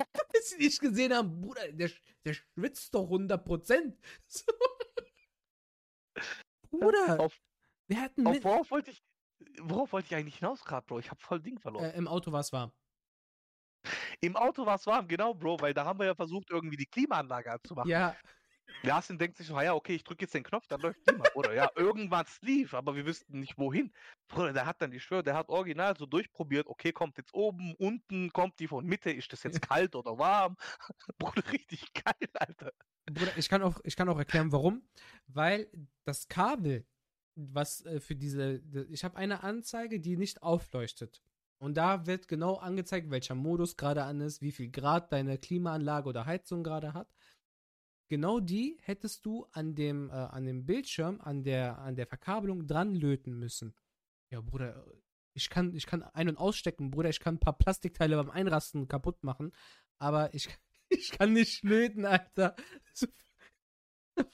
Bis 0.32 0.50
sie 0.50 0.58
nicht 0.58 0.80
gesehen 0.80 1.12
haben, 1.12 1.40
Bruder, 1.40 1.70
der, 1.72 1.90
der 2.24 2.34
schwitzt 2.34 2.94
doch 2.94 3.04
100 3.04 3.44
Prozent. 3.44 3.98
So. 6.70 6.78
Bruder, 6.78 7.20
Auf, 7.20 7.40
wir 7.86 8.00
hatten 8.00 8.26
auf 8.26 8.42
worauf 8.42 8.70
wollte 8.70 8.90
ich, 8.90 9.02
worauf 9.60 9.92
wollte 9.92 10.08
ich 10.08 10.14
eigentlich 10.14 10.36
hinaus 10.38 10.64
gerade, 10.64 10.84
Bro? 10.84 10.98
Ich 10.98 11.10
habe 11.10 11.20
voll 11.20 11.40
Ding 11.40 11.58
verloren. 11.58 11.84
äh, 11.84 11.96
im 11.96 12.08
Auto 12.08 12.32
war 12.32 12.40
es 12.40 12.52
warm. 12.52 12.72
Im 14.20 14.36
Auto 14.36 14.66
war 14.66 14.74
es 14.74 14.86
warm, 14.86 15.06
genau, 15.06 15.32
Bro, 15.34 15.60
weil 15.60 15.72
da 15.72 15.84
haben 15.84 15.98
wir 15.98 16.06
ja 16.06 16.14
versucht, 16.14 16.50
irgendwie 16.50 16.76
die 16.76 16.86
Klimaanlage 16.86 17.52
anzumachen. 17.52 17.88
Ja, 17.90 18.16
Yasin 18.82 19.18
denkt 19.18 19.36
sich 19.36 19.46
so, 19.46 19.56
"Ah 19.56 19.62
ja, 19.62 19.74
okay, 19.74 19.94
ich 19.94 20.04
drücke 20.04 20.24
jetzt 20.24 20.34
den 20.34 20.44
Knopf, 20.44 20.66
dann 20.68 20.80
läuft 20.80 21.04
Klima. 21.06 21.24
Oder 21.34 21.54
ja, 21.54 21.70
irgendwas 21.76 22.40
lief, 22.42 22.74
aber 22.74 22.94
wir 22.96 23.06
wüssten 23.06 23.40
nicht 23.40 23.58
wohin. 23.58 23.92
Bruder, 24.28 24.52
der 24.52 24.66
hat 24.66 24.80
dann, 24.80 24.92
ich 24.92 25.02
schwöre, 25.02 25.22
der 25.22 25.34
hat 25.34 25.48
original 25.48 25.96
so 25.96 26.06
durchprobiert, 26.06 26.66
okay, 26.66 26.92
kommt 26.92 27.18
jetzt 27.18 27.34
oben, 27.34 27.74
unten, 27.76 28.32
kommt 28.32 28.58
die 28.60 28.68
von 28.68 28.84
Mitte, 28.84 29.10
ist 29.10 29.32
das 29.32 29.42
jetzt 29.42 29.62
kalt 29.68 29.94
oder 29.94 30.18
warm? 30.18 30.56
Bruder, 31.18 31.42
richtig 31.52 31.92
geil, 31.94 32.28
Alter. 32.34 32.72
Bruder, 33.06 33.36
ich 33.36 33.48
kann 33.48 33.62
auch, 33.62 33.80
ich 33.84 33.96
kann 33.96 34.08
auch 34.08 34.18
erklären, 34.18 34.52
warum. 34.52 34.82
Weil 35.26 35.70
das 36.04 36.28
Kabel, 36.28 36.86
was 37.34 37.84
äh, 37.86 38.00
für 38.00 38.16
diese, 38.16 38.62
ich 38.90 39.04
habe 39.04 39.16
eine 39.16 39.42
Anzeige, 39.42 40.00
die 40.00 40.16
nicht 40.16 40.42
aufleuchtet. 40.42 41.22
Und 41.58 41.76
da 41.76 42.06
wird 42.06 42.28
genau 42.28 42.54
angezeigt, 42.56 43.10
welcher 43.10 43.34
Modus 43.34 43.76
gerade 43.76 44.04
an 44.04 44.20
ist, 44.20 44.40
wie 44.42 44.52
viel 44.52 44.70
Grad 44.70 45.12
deine 45.12 45.38
Klimaanlage 45.38 46.08
oder 46.08 46.24
Heizung 46.24 46.62
gerade 46.62 46.94
hat. 46.94 47.08
Genau 48.08 48.40
die 48.40 48.78
hättest 48.82 49.24
du 49.26 49.46
an 49.52 49.74
dem, 49.74 50.08
äh, 50.10 50.12
an 50.14 50.44
dem 50.46 50.64
Bildschirm, 50.64 51.20
an 51.20 51.42
der, 51.42 51.78
an 51.78 51.94
der 51.94 52.06
Verkabelung 52.06 52.66
dran 52.66 52.94
löten 52.94 53.38
müssen. 53.38 53.74
Ja, 54.30 54.40
Bruder, 54.40 54.84
ich 55.34 55.50
kann, 55.50 55.74
ich 55.74 55.86
kann 55.86 56.02
ein- 56.02 56.28
und 56.28 56.36
ausstecken, 56.38 56.90
Bruder, 56.90 57.10
ich 57.10 57.20
kann 57.20 57.34
ein 57.36 57.40
paar 57.40 57.56
Plastikteile 57.58 58.16
beim 58.16 58.30
Einrasten 58.30 58.88
kaputt 58.88 59.22
machen, 59.22 59.52
aber 59.98 60.32
ich, 60.34 60.48
ich 60.88 61.10
kann 61.12 61.32
nicht 61.34 61.62
löten, 61.64 62.04
Alter. 62.06 62.56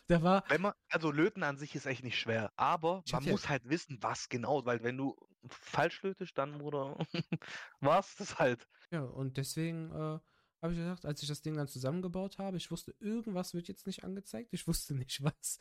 Da 0.06 0.22
war, 0.22 0.44
Wenn 0.48 0.62
man, 0.62 0.72
also 0.90 1.10
löten 1.10 1.42
an 1.42 1.58
sich 1.58 1.74
ist 1.74 1.84
echt 1.86 2.04
nicht 2.04 2.18
schwer, 2.18 2.52
aber 2.56 3.02
man 3.06 3.20
hab 3.20 3.22
ja- 3.24 3.32
muss 3.32 3.48
halt 3.48 3.68
wissen, 3.68 3.98
was 4.02 4.28
genau, 4.30 4.64
weil 4.64 4.82
wenn 4.82 4.96
du 4.96 5.14
falsch 5.46 6.02
lötest, 6.02 6.36
dann, 6.38 6.58
Bruder, 6.58 6.96
war's 7.80 8.14
das 8.16 8.38
halt. 8.38 8.66
ja, 8.90 9.02
und 9.02 9.36
deswegen 9.36 9.90
äh, 9.92 10.18
habe 10.64 10.72
ich 10.72 10.78
gesagt, 10.78 11.04
als 11.04 11.22
ich 11.22 11.28
das 11.28 11.42
Ding 11.42 11.54
dann 11.56 11.68
zusammengebaut 11.68 12.38
habe, 12.38 12.56
ich 12.56 12.70
wusste, 12.70 12.94
irgendwas 12.98 13.52
wird 13.52 13.68
jetzt 13.68 13.86
nicht 13.86 14.02
angezeigt. 14.02 14.52
Ich 14.52 14.66
wusste 14.66 14.94
nicht 14.94 15.22
was. 15.22 15.60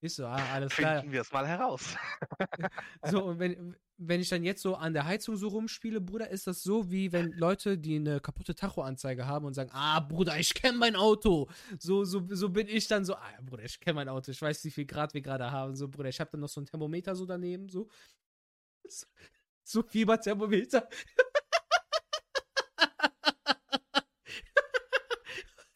Ich 0.00 0.14
so, 0.14 0.26
ah, 0.26 0.52
alles 0.52 0.74
klar. 0.74 0.98
Finden 0.98 1.12
wir 1.12 1.22
es 1.22 1.32
mal 1.32 1.46
heraus. 1.46 1.96
So, 3.06 3.24
und 3.24 3.38
wenn, 3.38 3.76
wenn 3.96 4.20
ich 4.20 4.28
dann 4.28 4.44
jetzt 4.44 4.60
so 4.60 4.74
an 4.74 4.92
der 4.92 5.06
Heizung 5.06 5.36
so 5.36 5.48
rumspiele, 5.48 6.00
Bruder, 6.00 6.28
ist 6.28 6.46
das 6.46 6.62
so, 6.62 6.90
wie 6.90 7.12
wenn 7.12 7.32
Leute, 7.32 7.78
die 7.78 7.96
eine 7.96 8.20
kaputte 8.20 8.54
Tachoanzeige 8.54 9.26
haben 9.26 9.46
und 9.46 9.54
sagen, 9.54 9.70
ah, 9.72 10.00
Bruder, 10.00 10.38
ich 10.38 10.52
kenne 10.52 10.76
mein 10.76 10.96
Auto. 10.96 11.48
So, 11.78 12.04
so, 12.04 12.22
so 12.28 12.50
bin 12.50 12.68
ich 12.68 12.86
dann 12.86 13.04
so, 13.04 13.14
ah, 13.14 13.40
Bruder, 13.42 13.64
ich 13.64 13.80
kenne 13.80 13.94
mein 13.94 14.08
Auto. 14.08 14.30
Ich 14.30 14.40
weiß, 14.40 14.64
wie 14.64 14.70
viel 14.70 14.86
Grad 14.86 15.14
wir 15.14 15.22
gerade 15.22 15.50
haben. 15.50 15.74
So, 15.74 15.88
Bruder, 15.88 16.08
ich 16.10 16.20
habe 16.20 16.30
dann 16.32 16.40
noch 16.40 16.48
so 16.48 16.60
ein 16.60 16.66
Thermometer 16.66 17.16
so 17.16 17.24
daneben, 17.24 17.68
so. 17.68 17.88
So, 18.86 19.06
so 19.62 19.82
Fieberthermometer. 19.82 20.86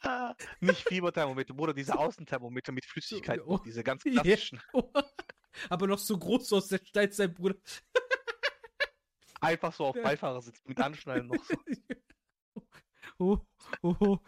Ah, 0.08 0.28
Nicht 0.61 0.89
Fieberthermometer, 0.89 1.55
Bruder, 1.55 1.74
diese 1.74 1.99
Außenthermometer 1.99 2.72
mit 2.72 2.84
Flüssigkeit, 2.84 3.41
oh. 3.45 3.59
diese 3.59 3.82
ganz 3.82 4.05
Ja. 4.05 4.22
klassischen. 4.22 4.61
Aber 5.68 5.86
noch 5.86 5.99
so 5.99 6.16
groß 6.16 6.53
aus 6.53 6.68
der 6.68 6.78
Steinzeit, 6.84 7.34
Bruder. 7.34 7.57
Einfach 9.41 9.72
so 9.72 9.86
auf. 9.86 9.97
Beifahrersitz 9.97 10.64
mit 10.64 10.80
Anschnallen 10.80 11.26
noch 11.28 11.43
so. 11.45 11.55
oh, 13.18 13.39
oh, 13.82 13.97
oh. 14.01 14.18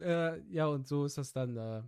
Äh, 0.00 0.40
ja, 0.52 0.66
und 0.66 0.86
so 0.86 1.04
ist 1.04 1.18
das 1.18 1.32
dann. 1.32 1.56
Äh, 1.56 1.82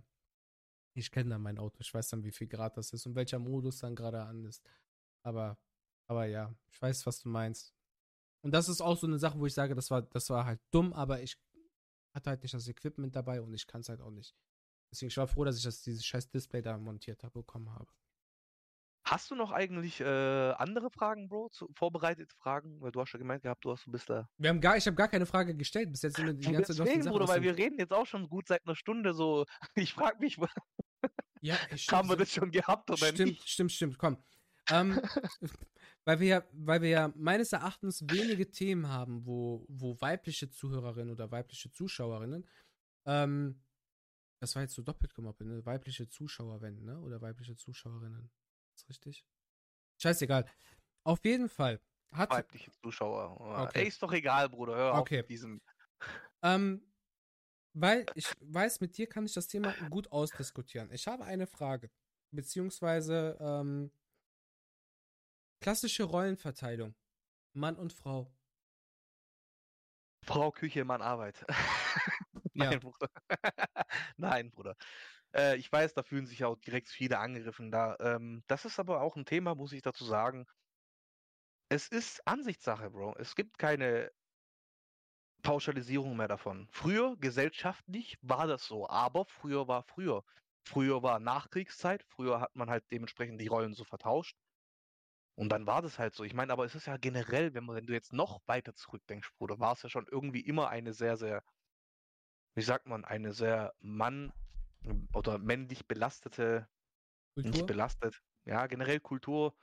ich 0.93 1.11
kenne 1.11 1.31
dann 1.31 1.41
mein 1.41 1.57
Auto. 1.57 1.77
Ich 1.79 1.93
weiß 1.93 2.09
dann, 2.09 2.23
wie 2.23 2.31
viel 2.31 2.47
Grad 2.47 2.77
das 2.77 2.93
ist 2.93 3.05
und 3.05 3.15
welcher 3.15 3.39
Modus 3.39 3.79
dann 3.79 3.95
gerade 3.95 4.23
an 4.23 4.45
ist. 4.45 4.63
Aber, 5.23 5.57
aber 6.07 6.25
ja, 6.25 6.53
ich 6.71 6.81
weiß, 6.81 7.05
was 7.05 7.19
du 7.19 7.29
meinst. 7.29 7.75
Und 8.41 8.51
das 8.51 8.69
ist 8.69 8.79
auch 8.79 8.97
so 8.97 9.05
eine 9.05 9.19
Sache, 9.19 9.37
wo 9.39 9.45
ich 9.45 9.53
sage, 9.53 9.75
das 9.75 9.91
war, 9.91 10.03
das 10.03 10.29
war 10.29 10.45
halt 10.45 10.61
dumm, 10.71 10.93
aber 10.93 11.21
ich 11.21 11.37
hatte 12.15 12.29
halt 12.29 12.41
nicht 12.41 12.53
das 12.53 12.67
Equipment 12.67 13.15
dabei 13.15 13.41
und 13.41 13.53
ich 13.53 13.67
kann 13.67 13.81
es 13.81 13.89
halt 13.89 14.01
auch 14.01 14.11
nicht. 14.11 14.35
Deswegen 14.91 15.09
ich 15.09 15.17
war 15.17 15.27
froh, 15.27 15.43
dass 15.43 15.57
ich 15.57 15.63
das, 15.63 15.81
dieses 15.81 16.05
scheiß 16.05 16.29
Display 16.29 16.61
da 16.61 16.77
montiert 16.77 17.23
habe, 17.23 17.39
bekommen 17.39 17.71
habe. 17.73 17.91
Hast 19.07 19.29
du 19.29 19.35
noch 19.35 19.51
eigentlich 19.51 20.01
äh, 20.01 20.03
andere 20.03 20.89
Fragen, 20.89 21.27
Bro? 21.27 21.49
Zu, 21.49 21.69
vorbereitete 21.75 22.35
Fragen? 22.37 22.81
Weil 22.81 22.91
du 22.91 23.01
hast 23.01 23.11
ja 23.13 23.19
gemeint 23.19 23.43
gehabt, 23.43 23.63
du 23.63 23.71
hast 23.71 23.83
so 23.83 23.89
ein 23.89 23.91
bisschen. 23.91 24.27
Wir 24.37 24.49
haben 24.49 24.59
gar, 24.61 24.77
ich 24.77 24.87
habe 24.87 24.95
gar 24.95 25.07
keine 25.07 25.27
Frage 25.27 25.55
gestellt. 25.55 25.91
Bis 25.91 26.01
jetzt 26.01 26.15
sind 26.15 26.25
wir 26.25 26.33
die 26.33 26.51
ganze 26.51 26.73
Zeit 26.73 26.87
Deswegen, 26.87 27.05
Bruder, 27.05 27.27
weil 27.27 27.43
wir 27.43 27.55
reden 27.55 27.77
jetzt 27.77 27.93
auch 27.93 28.07
schon 28.07 28.27
gut 28.27 28.47
seit 28.47 28.65
einer 28.65 28.75
Stunde 28.75 29.13
so. 29.13 29.45
Ich 29.75 29.93
frage 29.93 30.17
mich, 30.19 30.39
Ja, 31.41 31.55
ich 31.71 31.87
haben 31.91 32.09
wir 32.09 32.15
das 32.15 32.31
schon 32.31 32.49
gehabt 32.49 32.89
oder 32.89 32.97
stimmt, 32.97 33.19
nicht? 33.31 33.47
stimmt, 33.47 33.71
stimmt, 33.73 33.97
komm. 33.99 34.17
Ähm, 34.71 34.99
weil 36.05 36.19
wir 36.19 36.27
ja, 36.27 36.43
weil 36.53 36.81
wir 36.81 36.89
ja 36.89 37.13
meines 37.15 37.53
Erachtens 37.53 38.03
wenige 38.09 38.49
Themen 38.51 38.87
haben, 38.87 39.25
wo, 39.25 39.65
wo 39.69 39.99
weibliche 40.01 40.49
Zuhörerinnen 40.49 41.11
oder 41.11 41.31
weibliche 41.31 41.71
Zuschauerinnen, 41.71 42.47
ähm, 43.05 43.61
das 44.41 44.55
war 44.55 44.63
jetzt 44.63 44.73
so 44.75 44.81
doppelt 44.81 45.13
gemoppelt, 45.13 45.49
ne? 45.49 45.65
Weibliche 45.65 46.07
Zuschauerinnen, 46.09 46.83
ne? 46.83 46.99
Oder 47.01 47.21
weibliche 47.21 47.55
Zuschauerinnen. 47.55 48.29
Ist 48.75 48.89
richtig? 48.89 49.25
Scheißegal. 50.01 50.45
Auf 51.03 51.23
jeden 51.23 51.49
Fall 51.49 51.79
hat, 52.11 52.31
Weibliche 52.31 52.71
Zuschauer. 52.71 53.39
Okay. 53.67 53.81
Ey, 53.81 53.87
ist 53.87 54.01
doch 54.01 54.11
egal, 54.11 54.49
Bruder. 54.49 54.75
Hör 54.75 54.93
Okay. 54.95 55.19
auf 55.19 55.23
mit 55.23 55.29
diesem. 55.29 55.61
Ähm, 56.43 56.81
weil 57.73 58.05
ich 58.15 58.27
weiß, 58.39 58.79
mit 58.81 58.97
dir 58.97 59.07
kann 59.07 59.25
ich 59.25 59.33
das 59.33 59.47
Thema 59.47 59.73
gut 59.89 60.11
ausdiskutieren. 60.11 60.91
Ich 60.91 61.07
habe 61.07 61.25
eine 61.25 61.45
Frage, 61.47 61.89
beziehungsweise 62.31 63.37
ähm, 63.39 63.91
klassische 65.65 66.03
Rollenverteilung. 66.03 66.93
Mann 67.53 67.75
und 67.75 67.91
Frau. 67.91 68.31
Frau 70.23 70.51
Küche, 70.51 70.85
Mann 70.85 71.01
Arbeit. 71.01 71.43
Ja. 72.53 72.69
Nein, 72.69 72.79
Bruder. 72.79 73.09
Nein, 74.17 74.51
Bruder. 74.51 74.75
Äh, 75.35 75.57
ich 75.57 75.69
weiß, 75.69 75.93
da 75.93 76.03
fühlen 76.03 76.25
sich 76.25 76.45
auch 76.45 76.55
direkt 76.55 76.87
viele 76.87 77.19
angegriffen 77.19 77.69
da. 77.69 77.97
Ähm, 77.99 78.43
das 78.47 78.63
ist 78.63 78.79
aber 78.79 79.01
auch 79.01 79.17
ein 79.17 79.25
Thema, 79.25 79.55
muss 79.55 79.73
ich 79.73 79.81
dazu 79.81 80.05
sagen. 80.05 80.45
Es 81.67 81.89
ist 81.89 82.25
Ansichtssache, 82.25 82.91
Bro. 82.91 83.15
Es 83.17 83.35
gibt 83.35 83.57
keine 83.57 84.09
Pauschalisierung 85.41 86.15
mehr 86.15 86.29
davon. 86.29 86.69
Früher, 86.71 87.17
gesellschaftlich, 87.17 88.17
war 88.21 88.47
das 88.47 88.65
so, 88.65 88.87
aber 88.87 89.25
früher 89.25 89.67
war 89.67 89.83
früher. 89.83 90.23
Früher 90.63 91.03
war 91.03 91.19
Nachkriegszeit, 91.19 92.05
früher 92.07 92.39
hat 92.39 92.55
man 92.55 92.69
halt 92.69 92.89
dementsprechend 92.91 93.41
die 93.41 93.47
Rollen 93.47 93.73
so 93.73 93.83
vertauscht. 93.83 94.37
Und 95.35 95.49
dann 95.49 95.67
war 95.67 95.81
das 95.81 95.99
halt 95.99 96.13
so. 96.15 96.23
Ich 96.23 96.33
meine, 96.33 96.53
aber 96.53 96.65
es 96.65 96.75
ist 96.75 96.87
ja 96.87 96.97
generell, 96.97 97.53
wenn, 97.53 97.65
man, 97.65 97.75
wenn 97.75 97.87
du 97.87 97.93
jetzt 97.93 98.13
noch 98.13 98.41
weiter 98.47 98.73
zurückdenkst, 98.75 99.31
Bruder, 99.37 99.59
war 99.59 99.73
es 99.73 99.81
ja 99.83 99.89
schon 99.89 100.07
irgendwie 100.09 100.41
immer 100.41 100.69
eine 100.69 100.93
sehr, 100.93 101.17
sehr, 101.17 101.43
wie 102.55 102.61
sagt 102.61 102.87
man, 102.87 103.05
eine 103.05 103.33
sehr 103.33 103.73
Mann- 103.79 104.31
oder 105.13 105.37
männlich 105.39 105.87
belastete, 105.87 106.69
nicht 107.43 107.53
Kultur? 107.53 107.67
belastet, 107.67 108.21
ja, 108.45 108.67
generell 108.67 108.99
Kultur. 108.99 109.55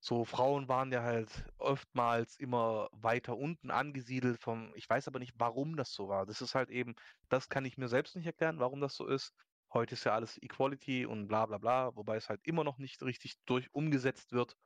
So 0.00 0.24
Frauen 0.24 0.68
waren 0.68 0.92
ja 0.92 1.02
halt 1.02 1.46
oftmals 1.58 2.38
immer 2.38 2.88
weiter 2.92 3.36
unten 3.38 3.70
angesiedelt 3.70 4.40
vom, 4.40 4.72
ich 4.76 4.88
weiß 4.90 5.08
aber 5.08 5.18
nicht, 5.20 5.34
warum 5.38 5.76
das 5.76 5.92
so 5.94 6.08
war. 6.08 6.26
Das 6.26 6.42
ist 6.42 6.54
halt 6.54 6.70
eben, 6.70 6.94
das 7.30 7.48
kann 7.50 7.64
ich 7.66 7.78
mir 7.78 7.88
selbst 7.88 8.16
nicht 8.16 8.26
erklären, 8.26 8.60
warum 8.60 8.80
das 8.80 8.96
so 8.96 9.06
ist. 9.06 9.32
Heute 9.74 9.94
ist 9.94 10.04
ja 10.04 10.14
alles 10.14 10.38
Equality 10.42 11.06
und 11.06 11.28
bla 11.28 11.46
bla 11.46 11.58
bla, 11.58 11.96
wobei 11.96 12.16
es 12.16 12.28
halt 12.30 12.40
immer 12.44 12.64
noch 12.64 12.78
nicht 12.78 13.02
richtig 13.02 13.36
durch 13.46 13.72
umgesetzt 13.74 14.32
wird. 14.32 14.56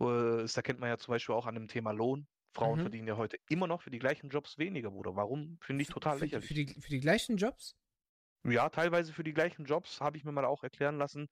Äh, 0.00 0.42
Das 0.42 0.56
erkennt 0.56 0.80
man 0.80 0.88
ja 0.88 0.98
zum 0.98 1.12
Beispiel 1.12 1.34
auch 1.34 1.46
an 1.46 1.54
dem 1.54 1.68
Thema 1.68 1.92
Lohn. 1.92 2.26
Frauen 2.54 2.76
Mhm. 2.76 2.82
verdienen 2.82 3.08
ja 3.08 3.16
heute 3.16 3.38
immer 3.48 3.66
noch 3.66 3.82
für 3.82 3.90
die 3.90 3.98
gleichen 3.98 4.30
Jobs 4.30 4.56
weniger, 4.56 4.90
Bruder. 4.90 5.14
Warum? 5.14 5.58
Finde 5.60 5.82
ich 5.82 5.88
total 5.88 6.18
für, 6.18 6.24
lächerlich. 6.24 6.48
Für 6.48 6.54
die, 6.54 6.66
für 6.80 6.90
die 6.90 7.00
gleichen 7.00 7.36
Jobs? 7.36 7.76
Ja, 8.44 8.68
teilweise 8.68 9.12
für 9.12 9.24
die 9.24 9.32
gleichen 9.34 9.64
Jobs, 9.64 10.00
habe 10.00 10.16
ich 10.16 10.24
mir 10.24 10.32
mal 10.32 10.44
auch 10.44 10.62
erklären 10.62 10.98
lassen, 10.98 11.26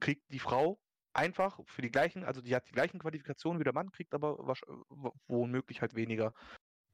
kriegt 0.00 0.24
die 0.32 0.40
Frau 0.40 0.80
einfach 1.12 1.60
für 1.66 1.80
die 1.80 1.90
gleichen, 1.90 2.24
also 2.24 2.42
die 2.42 2.54
hat 2.54 2.66
die 2.68 2.72
gleichen 2.72 2.98
Qualifikationen 2.98 3.60
wie 3.60 3.64
der 3.64 3.72
Mann, 3.72 3.90
kriegt 3.90 4.12
aber 4.14 4.36
w- 4.38 5.10
womöglich 5.28 5.80
halt 5.80 5.94
weniger 5.94 6.32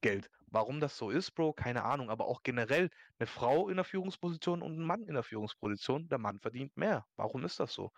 Geld. 0.02 0.28
Warum 0.46 0.80
das 0.80 0.96
so 0.98 1.10
ist, 1.10 1.32
Bro, 1.32 1.54
keine 1.54 1.84
Ahnung. 1.84 2.10
Aber 2.10 2.26
auch 2.26 2.42
generell 2.42 2.90
eine 3.18 3.26
Frau 3.26 3.68
in 3.68 3.76
der 3.76 3.84
Führungsposition 3.84 4.62
und 4.62 4.78
ein 4.78 4.84
Mann 4.84 5.04
in 5.04 5.14
der 5.14 5.22
Führungsposition, 5.22 6.08
der 6.08 6.18
Mann 6.18 6.40
verdient 6.40 6.76
mehr. 6.76 7.06
Warum 7.16 7.44
ist 7.44 7.60
das 7.60 7.72
so? 7.72 7.90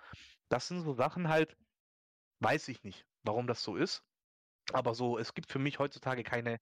Das 0.48 0.68
sind 0.68 0.82
so 0.82 0.94
Sachen 0.94 1.28
halt, 1.28 1.56
weiß 2.40 2.68
ich 2.68 2.82
nicht, 2.84 3.06
warum 3.24 3.46
das 3.46 3.62
so 3.62 3.76
ist. 3.76 4.04
Aber 4.72 4.94
so, 4.94 5.18
es 5.18 5.34
gibt 5.34 5.50
für 5.50 5.58
mich 5.58 5.78
heutzutage 5.78 6.22
keine 6.22 6.58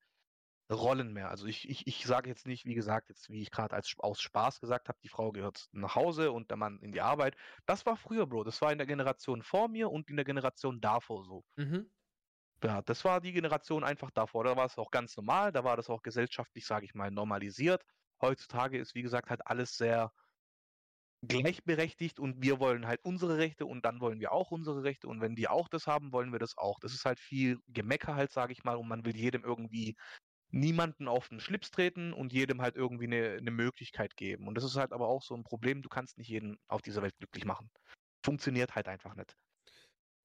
Rollen 0.70 1.12
mehr. 1.12 1.28
Also 1.30 1.46
ich, 1.46 1.68
ich, 1.68 1.86
ich 1.86 2.04
sage 2.04 2.28
jetzt 2.28 2.46
nicht, 2.46 2.64
wie 2.64 2.74
gesagt, 2.74 3.08
jetzt 3.10 3.28
wie 3.28 3.42
ich 3.42 3.50
gerade 3.50 3.74
als 3.74 3.94
aus 3.98 4.20
Spaß 4.20 4.60
gesagt 4.60 4.88
habe, 4.88 4.98
die 5.02 5.08
Frau 5.08 5.32
gehört 5.32 5.68
nach 5.72 5.94
Hause 5.94 6.32
und 6.32 6.50
der 6.50 6.56
Mann 6.56 6.78
in 6.80 6.92
die 6.92 7.00
Arbeit. 7.00 7.36
Das 7.66 7.84
war 7.86 7.96
früher, 7.96 8.26
Bro. 8.26 8.44
Das 8.44 8.60
war 8.62 8.72
in 8.72 8.78
der 8.78 8.86
Generation 8.86 9.42
vor 9.42 9.68
mir 9.68 9.90
und 9.90 10.08
in 10.08 10.16
der 10.16 10.24
Generation 10.24 10.80
davor 10.80 11.24
so. 11.24 11.44
Mhm. 11.56 11.90
Ja, 12.64 12.80
das 12.82 13.04
war 13.04 13.20
die 13.20 13.32
Generation 13.32 13.84
einfach 13.84 14.10
davor. 14.12 14.44
Da 14.44 14.56
war 14.56 14.66
es 14.66 14.78
auch 14.78 14.90
ganz 14.90 15.16
normal, 15.16 15.52
da 15.52 15.64
war 15.64 15.76
das 15.76 15.90
auch 15.90 16.02
gesellschaftlich, 16.02 16.64
sage 16.64 16.84
ich 16.84 16.94
mal, 16.94 17.10
normalisiert. 17.10 17.84
Heutzutage 18.20 18.78
ist, 18.78 18.94
wie 18.94 19.02
gesagt, 19.02 19.30
halt 19.30 19.46
alles 19.46 19.76
sehr 19.76 20.12
gleichberechtigt 21.26 22.18
und 22.18 22.42
wir 22.42 22.58
wollen 22.58 22.86
halt 22.86 23.00
unsere 23.04 23.38
Rechte 23.38 23.66
und 23.66 23.84
dann 23.84 24.00
wollen 24.00 24.20
wir 24.20 24.32
auch 24.32 24.50
unsere 24.50 24.82
Rechte 24.82 25.06
und 25.08 25.20
wenn 25.20 25.36
die 25.36 25.48
auch 25.48 25.68
das 25.68 25.86
haben, 25.86 26.12
wollen 26.12 26.32
wir 26.32 26.38
das 26.38 26.56
auch. 26.58 26.78
Das 26.80 26.92
ist 26.92 27.04
halt 27.04 27.20
viel 27.20 27.58
Gemecker 27.68 28.14
halt, 28.16 28.32
sage 28.32 28.52
ich 28.52 28.64
mal, 28.64 28.76
und 28.76 28.88
man 28.88 29.04
will 29.04 29.16
jedem 29.16 29.44
irgendwie 29.44 29.94
niemanden 30.50 31.08
auf 31.08 31.28
den 31.28 31.40
Schlips 31.40 31.70
treten 31.70 32.12
und 32.12 32.32
jedem 32.32 32.60
halt 32.60 32.76
irgendwie 32.76 33.06
eine, 33.06 33.36
eine 33.38 33.50
Möglichkeit 33.50 34.16
geben. 34.16 34.46
Und 34.48 34.54
das 34.56 34.64
ist 34.64 34.76
halt 34.76 34.92
aber 34.92 35.08
auch 35.08 35.22
so 35.22 35.34
ein 35.34 35.44
Problem, 35.44 35.80
du 35.80 35.88
kannst 35.88 36.18
nicht 36.18 36.28
jeden 36.28 36.58
auf 36.68 36.82
dieser 36.82 37.02
Welt 37.02 37.16
glücklich 37.18 37.44
machen. 37.44 37.70
Funktioniert 38.24 38.74
halt 38.74 38.88
einfach 38.88 39.14
nicht. 39.14 39.34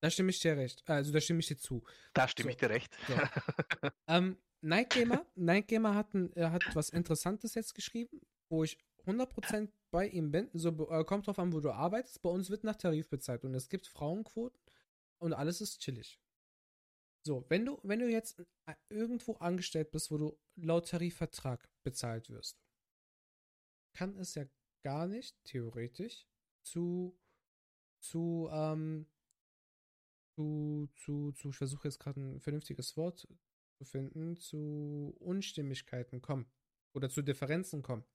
Da 0.01 0.11
stimme 0.11 0.29
ich 0.29 0.39
dir 0.39 0.57
recht. 0.57 0.83
Also 0.85 1.11
da 1.11 1.21
stimme 1.21 1.39
ich 1.39 1.47
dir 1.47 1.57
zu. 1.57 1.83
Da 2.13 2.27
stimme 2.27 2.49
So. 2.49 2.51
ich 2.51 2.57
dir 2.57 2.69
recht. 2.69 2.95
So. 3.07 3.13
ähm, 4.07 4.37
Night 4.61 4.91
Gamer, 4.91 5.25
Night 5.35 5.67
Gamer 5.67 5.95
hat, 5.95 6.13
ein, 6.13 6.31
er 6.33 6.51
hat 6.51 6.63
was 6.75 6.89
Interessantes 6.89 7.55
jetzt 7.55 7.73
geschrieben, 7.73 8.21
wo 8.49 8.63
ich 8.63 8.77
100% 9.05 9.69
bei 9.91 10.07
ihm 10.07 10.31
bin. 10.31 10.49
So, 10.53 10.69
äh, 10.89 11.03
kommt 11.03 11.27
drauf 11.27 11.39
an, 11.39 11.53
wo 11.53 11.59
du 11.59 11.71
arbeitest. 11.71 12.21
Bei 12.21 12.29
uns 12.29 12.49
wird 12.49 12.63
nach 12.63 12.75
Tarif 12.75 13.09
bezahlt 13.09 13.43
und 13.43 13.53
es 13.55 13.69
gibt 13.69 13.87
Frauenquoten 13.87 14.59
und 15.19 15.33
alles 15.33 15.61
ist 15.61 15.81
chillig. 15.81 16.19
So, 17.25 17.45
wenn 17.49 17.65
du, 17.65 17.79
wenn 17.83 17.99
du 17.99 18.09
jetzt 18.09 18.39
äh, 18.65 18.75
irgendwo 18.89 19.33
angestellt 19.33 19.91
bist, 19.91 20.11
wo 20.11 20.17
du 20.17 20.39
laut 20.55 20.89
Tarifvertrag 20.89 21.69
bezahlt 21.83 22.29
wirst, 22.29 22.57
kann 23.93 24.17
es 24.17 24.35
ja 24.35 24.45
gar 24.83 25.07
nicht, 25.07 25.35
theoretisch, 25.43 26.27
zu, 26.63 27.19
zu, 27.99 28.47
ähm, 28.51 29.07
zu, 30.35 30.87
zu, 30.95 31.31
zu, 31.33 31.49
ich 31.49 31.57
versuche 31.57 31.87
jetzt 31.87 31.99
gerade 31.99 32.21
ein 32.21 32.39
vernünftiges 32.39 32.95
Wort 32.95 33.27
zu 33.77 33.85
finden, 33.85 34.37
zu 34.37 35.15
Unstimmigkeiten 35.19 36.21
kommen. 36.21 36.49
Oder 36.93 37.09
zu 37.09 37.21
Differenzen 37.21 37.81
kommen. 37.81 38.05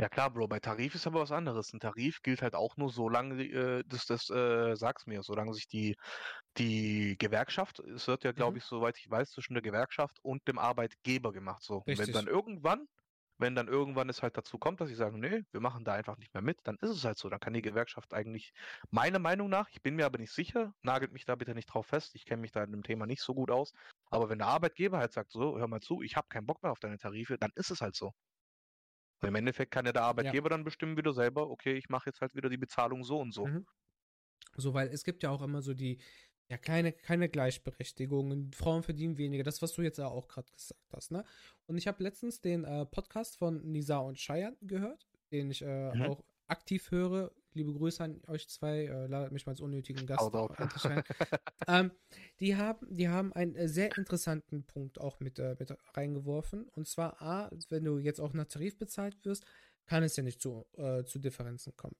Ja 0.00 0.08
klar, 0.08 0.30
Bro, 0.32 0.48
bei 0.48 0.60
Tarif 0.60 0.94
ist 0.94 1.06
aber 1.06 1.20
was 1.20 1.30
anderes. 1.30 1.74
Ein 1.74 1.78
Tarif 1.80 2.22
gilt 2.22 2.40
halt 2.40 2.54
auch 2.54 2.78
nur, 2.78 2.88
solange, 2.90 3.42
äh, 3.44 3.84
das, 3.86 4.06
das, 4.06 4.30
äh, 4.30 4.74
sag's 4.74 5.06
mir, 5.06 5.22
solange 5.22 5.52
sich 5.52 5.68
die, 5.68 5.94
die 6.56 7.16
Gewerkschaft, 7.18 7.80
es 7.80 8.06
wird 8.08 8.24
ja, 8.24 8.32
glaube 8.32 8.56
Mhm. 8.56 8.58
ich, 8.58 8.64
soweit 8.64 8.96
ich 8.98 9.10
weiß, 9.10 9.30
zwischen 9.30 9.52
der 9.54 9.62
Gewerkschaft 9.62 10.18
und 10.22 10.48
dem 10.48 10.58
Arbeitgeber 10.58 11.32
gemacht, 11.32 11.62
so. 11.62 11.82
Und 11.86 11.98
wenn 11.98 12.12
Richtig. 12.12 12.14
dann 12.14 12.28
irgendwann, 12.28 12.86
wenn 13.38 13.54
dann 13.54 13.68
irgendwann 13.68 14.08
es 14.08 14.22
halt 14.22 14.38
dazu 14.38 14.58
kommt, 14.58 14.80
dass 14.80 14.88
sie 14.88 14.94
sagen, 14.94 15.20
nee, 15.20 15.42
wir 15.52 15.60
machen 15.60 15.84
da 15.84 15.94
einfach 15.94 16.16
nicht 16.18 16.32
mehr 16.34 16.42
mit, 16.42 16.58
dann 16.64 16.76
ist 16.80 16.90
es 16.90 17.04
halt 17.04 17.18
so. 17.18 17.28
Dann 17.28 17.40
kann 17.40 17.52
die 17.52 17.62
Gewerkschaft 17.62 18.14
eigentlich, 18.14 18.52
meiner 18.90 19.18
Meinung 19.18 19.50
nach, 19.50 19.68
ich 19.70 19.82
bin 19.82 19.96
mir 19.96 20.06
aber 20.06 20.18
nicht 20.18 20.32
sicher, 20.32 20.72
nagelt 20.82 21.12
mich 21.12 21.26
da 21.26 21.36
bitte 21.36 21.54
nicht 21.54 21.66
drauf 21.66 21.86
fest, 21.88 22.14
ich 22.14 22.24
kenne 22.24 22.40
mich 22.40 22.52
da 22.52 22.64
in 22.64 22.72
dem 22.72 22.82
Thema 22.82 23.06
nicht 23.06 23.20
so 23.22 23.34
gut 23.34 23.50
aus, 23.50 23.72
aber 24.10 24.30
wenn 24.30 24.38
der 24.38 24.48
Arbeitgeber 24.48 24.98
halt 24.98 25.12
sagt, 25.12 25.30
so, 25.32 25.58
hör 25.58 25.68
mal 25.68 25.80
zu, 25.80 26.00
ich 26.02 26.16
habe 26.16 26.28
keinen 26.28 26.46
Bock 26.46 26.62
mehr 26.62 26.72
auf 26.72 26.78
deine 26.80 26.96
Tarife, 26.98 27.36
dann 27.38 27.50
ist 27.54 27.70
es 27.70 27.80
halt 27.82 27.94
so. 27.96 28.12
Und 29.20 29.28
Im 29.28 29.34
Endeffekt 29.34 29.70
kann 29.70 29.86
ja 29.86 29.92
der 29.92 30.02
Arbeitgeber 30.02 30.48
dann 30.48 30.64
bestimmen 30.64 30.96
wieder 30.96 31.12
selber, 31.12 31.50
okay, 31.50 31.74
ich 31.74 31.88
mache 31.88 32.08
jetzt 32.08 32.20
halt 32.20 32.34
wieder 32.34 32.48
die 32.48 32.56
Bezahlung 32.56 33.04
so 33.04 33.18
und 33.18 33.32
so. 33.32 33.46
Mhm. 33.46 33.66
So, 34.56 34.74
weil 34.74 34.88
es 34.88 35.04
gibt 35.04 35.22
ja 35.22 35.30
auch 35.30 35.42
immer 35.42 35.62
so 35.62 35.74
die, 35.74 35.98
ja, 36.48 36.56
keine, 36.56 36.92
keine 36.92 37.28
Gleichberechtigung. 37.28 38.50
Frauen 38.52 38.82
verdienen 38.82 39.18
weniger. 39.18 39.44
Das, 39.44 39.62
was 39.62 39.74
du 39.74 39.82
jetzt 39.82 39.98
ja 39.98 40.08
auch 40.08 40.26
gerade 40.26 40.50
gesagt 40.52 40.80
hast, 40.92 41.12
ne? 41.12 41.24
Und 41.66 41.76
ich 41.76 41.86
habe 41.86 42.02
letztens 42.02 42.40
den 42.40 42.64
äh, 42.64 42.86
Podcast 42.86 43.36
von 43.38 43.62
Nisa 43.70 43.98
und 43.98 44.18
Cheyenne 44.18 44.56
gehört, 44.62 45.06
den 45.30 45.50
ich 45.50 45.62
äh, 45.62 45.94
Mhm. 45.94 46.02
auch 46.02 46.24
aktiv 46.48 46.90
höre. 46.90 47.30
Liebe 47.52 47.72
Grüße 47.72 48.02
an 48.04 48.20
euch 48.28 48.48
zwei. 48.48 48.84
Äh, 48.84 49.06
ladet 49.06 49.32
mich 49.32 49.46
mal 49.46 49.52
als 49.52 49.60
unnötigen 49.60 50.06
Gast 50.06 50.32
ein. 50.84 51.02
ähm, 51.66 51.90
die 52.38 52.56
haben, 52.56 52.86
die 52.90 53.08
haben 53.08 53.32
einen 53.32 53.56
äh, 53.56 53.68
sehr 53.68 53.96
interessanten 53.96 54.64
Punkt 54.64 55.00
auch 55.00 55.18
mit, 55.20 55.38
äh, 55.38 55.56
mit 55.58 55.76
reingeworfen. 55.94 56.68
Und 56.68 56.86
zwar, 56.86 57.20
A, 57.20 57.50
wenn 57.68 57.84
du 57.84 57.98
jetzt 57.98 58.20
auch 58.20 58.32
nach 58.32 58.46
Tarif 58.46 58.78
bezahlt 58.78 59.16
wirst, 59.24 59.44
kann 59.86 60.02
es 60.04 60.16
ja 60.16 60.22
nicht 60.22 60.40
zu, 60.40 60.66
äh, 60.76 61.04
zu 61.04 61.18
Differenzen 61.18 61.76
kommen. 61.76 61.96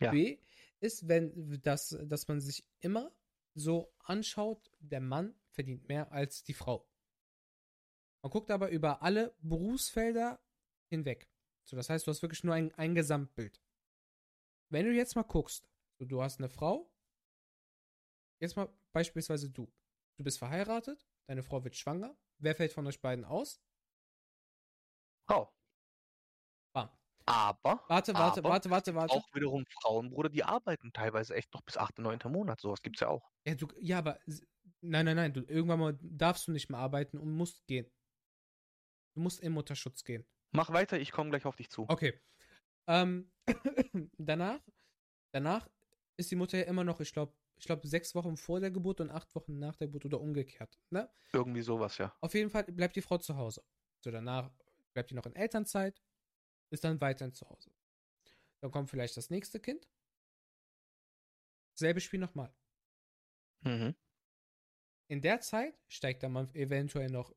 Ja. 0.00 0.10
B 0.10 0.38
ist, 0.80 1.08
wenn 1.08 1.60
das, 1.62 1.96
dass 2.04 2.28
man 2.28 2.40
sich 2.40 2.64
immer 2.80 3.12
so 3.54 3.92
anschaut, 3.98 4.70
der 4.78 5.00
Mann 5.00 5.34
verdient 5.50 5.88
mehr 5.88 6.12
als 6.12 6.44
die 6.44 6.54
Frau. 6.54 6.88
Man 8.22 8.30
guckt 8.30 8.50
aber 8.50 8.70
über 8.70 9.02
alle 9.02 9.34
Berufsfelder 9.40 10.40
hinweg. 10.86 11.28
So, 11.64 11.76
das 11.76 11.90
heißt, 11.90 12.06
du 12.06 12.10
hast 12.10 12.22
wirklich 12.22 12.44
nur 12.44 12.54
ein, 12.54 12.72
ein 12.74 12.94
Gesamtbild. 12.94 13.60
Wenn 14.70 14.86
du 14.86 14.92
jetzt 14.92 15.16
mal 15.16 15.22
guckst, 15.22 15.68
du 15.98 16.22
hast 16.22 16.38
eine 16.38 16.48
Frau, 16.48 16.90
jetzt 18.40 18.56
mal 18.56 18.68
beispielsweise 18.92 19.50
du. 19.50 19.72
Du 20.16 20.24
bist 20.24 20.38
verheiratet, 20.38 21.06
deine 21.26 21.42
Frau 21.42 21.62
wird 21.64 21.76
schwanger. 21.76 22.16
Wer 22.38 22.54
fällt 22.54 22.72
von 22.72 22.86
euch 22.86 23.00
beiden 23.00 23.24
aus? 23.24 23.60
Frau. 25.26 25.52
Bam. 26.74 26.90
Aber, 27.26 27.84
Warte, 27.88 28.14
warte, 28.14 28.40
aber 28.40 28.50
warte, 28.50 28.70
warte, 28.70 28.94
warte. 28.94 29.14
auch 29.14 29.34
wiederum 29.34 29.64
Frauen, 29.66 30.10
Bruder, 30.10 30.30
die 30.30 30.44
arbeiten 30.44 30.92
teilweise 30.92 31.34
echt 31.34 31.52
noch 31.52 31.62
bis 31.62 31.76
8., 31.76 31.98
9. 31.98 32.18
Monat. 32.26 32.60
Sowas 32.60 32.82
gibt's 32.82 33.00
ja 33.00 33.08
auch. 33.08 33.30
Ja, 33.46 33.54
du, 33.54 33.68
ja, 33.80 33.98
aber 33.98 34.18
nein, 34.80 35.04
nein, 35.04 35.16
nein. 35.16 35.32
Du, 35.32 35.42
irgendwann 35.42 35.78
mal 35.80 35.98
darfst 36.00 36.48
du 36.48 36.52
nicht 36.52 36.70
mehr 36.70 36.80
arbeiten 36.80 37.18
und 37.18 37.30
musst 37.30 37.66
gehen. 37.66 37.90
Du 39.14 39.20
musst 39.20 39.40
in 39.40 39.52
Mutterschutz 39.52 40.04
gehen. 40.04 40.26
Mach 40.52 40.70
weiter, 40.72 40.98
ich 40.98 41.12
komme 41.12 41.30
gleich 41.30 41.44
auf 41.44 41.56
dich 41.56 41.70
zu. 41.70 41.84
Okay. 41.88 42.18
Ähm, 42.88 43.30
danach, 44.18 44.60
danach 45.30 45.68
ist 46.16 46.30
die 46.30 46.36
Mutter 46.36 46.58
ja 46.58 46.64
immer 46.64 46.82
noch, 46.82 47.00
ich 47.00 47.12
glaube, 47.12 47.32
ich 47.56 47.66
glaube, 47.66 47.86
sechs 47.86 48.14
Wochen 48.14 48.36
vor 48.36 48.60
der 48.60 48.70
Geburt 48.70 49.00
und 49.00 49.10
acht 49.10 49.34
Wochen 49.34 49.58
nach 49.58 49.76
der 49.76 49.88
Geburt 49.88 50.06
oder 50.06 50.20
umgekehrt. 50.20 50.80
Ne? 50.90 51.10
Irgendwie 51.32 51.62
sowas, 51.62 51.98
ja. 51.98 52.16
Auf 52.20 52.34
jeden 52.34 52.50
Fall 52.50 52.64
bleibt 52.64 52.96
die 52.96 53.02
Frau 53.02 53.18
zu 53.18 53.36
Hause. 53.36 53.62
So, 54.00 54.10
danach 54.10 54.50
bleibt 54.94 55.10
die 55.10 55.14
noch 55.14 55.26
in 55.26 55.34
Elternzeit, 55.34 56.00
ist 56.70 56.84
dann 56.84 57.00
weiterhin 57.00 57.34
zu 57.34 57.48
Hause. 57.48 57.70
Dann 58.60 58.70
kommt 58.70 58.90
vielleicht 58.90 59.16
das 59.16 59.30
nächste 59.30 59.60
Kind. 59.60 59.88
Selbe 61.74 62.00
Spiel 62.00 62.20
nochmal. 62.20 62.52
Mhm. 63.60 63.94
In 65.08 65.20
der 65.20 65.40
Zeit 65.40 65.78
steigt 65.88 66.22
dann 66.22 66.32
man 66.32 66.54
eventuell 66.54 67.10
noch 67.10 67.34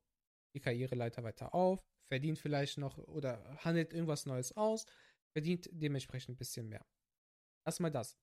die 0.54 0.60
Karriereleiter 0.60 1.24
weiter 1.24 1.54
auf, 1.54 1.84
verdient 2.06 2.38
vielleicht 2.38 2.78
noch 2.78 2.98
oder 2.98 3.58
handelt 3.64 3.94
irgendwas 3.94 4.26
Neues 4.26 4.56
aus, 4.58 4.86
verdient 5.32 5.70
dementsprechend 5.72 6.36
ein 6.36 6.38
bisschen 6.38 6.68
mehr. 6.68 6.86
Erstmal 7.66 7.92
das. 7.92 8.18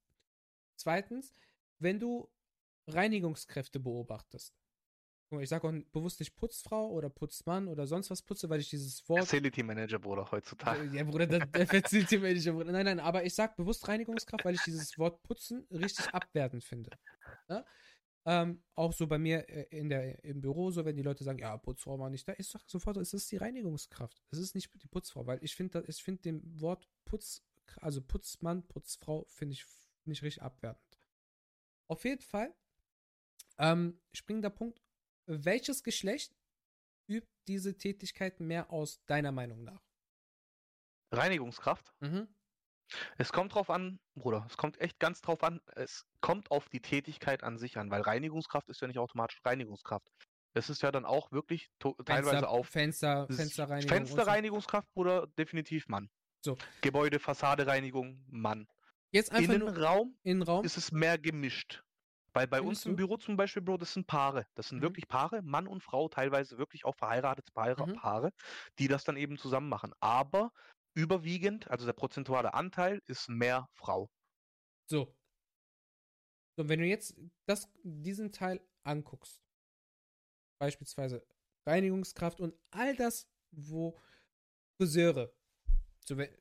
Zweitens, 0.77 1.33
wenn 1.79 1.99
du 1.99 2.31
Reinigungskräfte 2.89 3.81
beobachtest. 3.81 4.55
Ich 5.31 5.51
sage 5.51 5.69
auch 5.69 5.73
bewusst 5.93 6.21
nicht 6.21 6.35
Putzfrau 6.37 6.89
oder 6.91 7.11
Putzmann 7.11 7.69
oder 7.69 7.87
sonst 7.87 8.09
was 8.09 8.23
putze, 8.23 8.49
weil 8.49 8.61
ich 8.61 8.71
dieses 8.71 9.07
Wort. 9.11 9.21
Facility 9.21 9.63
Manager, 9.63 9.99
Bruder, 9.99 10.31
heutzutage. 10.31 10.85
Ja, 10.97 11.05
Bruder, 11.05 11.27
das, 11.27 11.51
der 11.51 11.67
Facility 11.67 12.17
Manager, 12.19 12.53
Bruder. 12.53 12.73
Nein, 12.73 12.87
nein, 12.87 13.01
aber 13.01 13.25
ich 13.25 13.35
sag 13.35 13.55
bewusst 13.55 13.87
Reinigungskraft, 13.87 14.47
weil 14.47 14.55
ich 14.55 14.63
dieses 14.63 14.97
Wort 14.97 15.23
putzen 15.23 15.67
richtig 15.71 16.09
abwertend 16.15 16.65
finde. 16.65 16.91
Ja? 17.51 17.63
Ähm, 18.25 18.63
auch 18.75 18.93
so 18.93 19.07
bei 19.07 19.19
mir 19.19 19.49
äh, 19.49 19.77
in 19.77 19.89
der, 19.89 20.23
im 20.25 20.41
Büro, 20.41 20.71
so 20.71 20.85
wenn 20.85 20.97
die 20.97 21.03
Leute 21.03 21.25
sagen, 21.25 21.39
ja, 21.39 21.57
Putzfrau 21.57 21.99
war 21.99 22.11
nicht 22.11 22.29
da, 22.29 22.35
ich 22.37 22.49
sag 22.49 22.63
sofort, 22.67 22.97
es 22.99 23.15
ist 23.15 23.31
die 23.33 23.37
Reinigungskraft. 23.39 24.23
Es 24.31 24.39
ist 24.39 24.55
nicht 24.55 24.71
die 24.83 24.89
Putzfrau, 24.89 25.27
weil 25.27 25.43
ich 25.43 25.55
finde, 25.55 25.85
ich 25.87 26.03
finde 26.03 26.23
dem 26.23 26.61
Wort 26.61 26.89
Putz, 27.05 27.43
also 27.81 28.03
Putzmann, 28.03 28.67
Putzfrau, 28.67 29.25
finde 29.29 29.55
ich 29.55 29.65
nicht 30.05 30.23
richtig 30.23 30.43
abwertend. 30.43 30.99
Auf 31.87 32.05
jeden 32.05 32.21
Fall, 32.21 32.55
ähm, 33.59 33.99
springender 34.13 34.51
Punkt, 34.51 34.83
welches 35.27 35.83
Geschlecht 35.83 36.37
übt 37.07 37.29
diese 37.47 37.77
Tätigkeit 37.77 38.41
mehr 38.41 38.71
aus, 38.71 39.05
deiner 39.07 39.33
Meinung 39.33 39.65
nach? 39.65 39.83
Reinigungskraft. 41.13 41.95
Mhm. 42.01 42.29
Es 43.17 43.33
kommt 43.33 43.55
drauf 43.55 43.71
an, 43.71 43.99
Bruder, 44.15 44.47
es 44.49 44.57
kommt 44.57 44.81
echt 44.81 44.99
ganz 44.99 45.21
drauf 45.21 45.43
an. 45.43 45.61
Es 45.75 46.07
kommt 46.21 46.51
auf 46.51 46.69
die 46.69 46.81
Tätigkeit 46.81 47.43
an 47.43 47.59
sich 47.59 47.79
an, 47.79 47.91
weil 47.91 48.03
Reinigungskraft 48.03 48.69
ist 48.69 48.81
ja 48.81 48.89
nicht 48.89 48.99
automatisch 48.99 49.41
Reinigungskraft. 49.45 50.09
Es 50.55 50.71
ist 50.71 50.83
ja 50.83 50.91
dann 50.91 51.05
auch 51.05 51.31
wirklich 51.31 51.69
teilweise 51.79 52.31
Fenster, 52.31 52.49
auf 52.49 52.69
Fenster, 52.69 53.27
Fensterreinigung. 53.29 53.89
Fensterreinigungskraft, 53.89 54.89
Bruder, 54.95 55.27
definitiv 55.27 55.89
Mann. 55.89 56.11
So. 56.45 56.57
Gebäude, 56.81 57.19
Fassadereinigung, 57.19 58.25
Mann. 58.29 58.67
Jetzt 59.11 59.33
einfach 59.33 59.55
Innenraum 59.55 60.17
Innenraum. 60.23 60.65
ist 60.65 60.77
es 60.77 60.93
mehr 60.93 61.19
gemischt. 61.19 61.83
Weil 62.35 62.47
bei 62.47 62.61
uns 62.61 62.83
Findest 62.83 62.87
im 62.87 62.93
du? 62.93 62.97
Büro 62.99 63.17
zum 63.17 63.37
Beispiel, 63.37 63.63
Bro, 63.63 63.79
das 63.79 63.95
sind 63.95 64.07
Paare. 64.07 64.47
Das 64.55 64.69
sind 64.69 64.79
Mhm. 64.79 64.83
wirklich 64.83 65.09
Paare, 65.09 65.43
Mann 65.43 65.67
und 65.67 65.83
Frau, 65.83 66.09
teilweise 66.09 66.59
wirklich 66.59 66.85
auch 66.85 66.95
verheiratete 66.95 67.53
Paare, 67.53 67.87
Mhm. 67.87 67.95
Paare, 67.95 68.31
die 68.79 68.87
das 68.89 69.05
dann 69.05 69.17
eben 69.17 69.39
zusammen 69.39 69.69
machen. 69.69 69.93
Aber 70.01 70.51
überwiegend, 70.99 71.71
also 71.71 71.87
der 71.87 71.93
prozentuale 71.93 72.55
Anteil, 72.55 73.01
ist 73.07 73.29
mehr 73.29 73.69
Frau. 73.73 74.11
So. 74.91 75.15
So, 76.59 76.69
wenn 76.69 76.81
du 76.81 76.87
jetzt 76.87 77.17
das, 77.47 77.69
diesen 77.85 78.33
Teil 78.33 78.61
anguckst, 78.85 79.41
beispielsweise 80.61 81.25
Reinigungskraft 81.67 82.41
und 82.41 82.55
all 82.71 82.97
das, 82.97 83.29
wo 83.53 83.97
Friseure, 84.77 85.33
so, 86.05 86.17
wenn- 86.17 86.37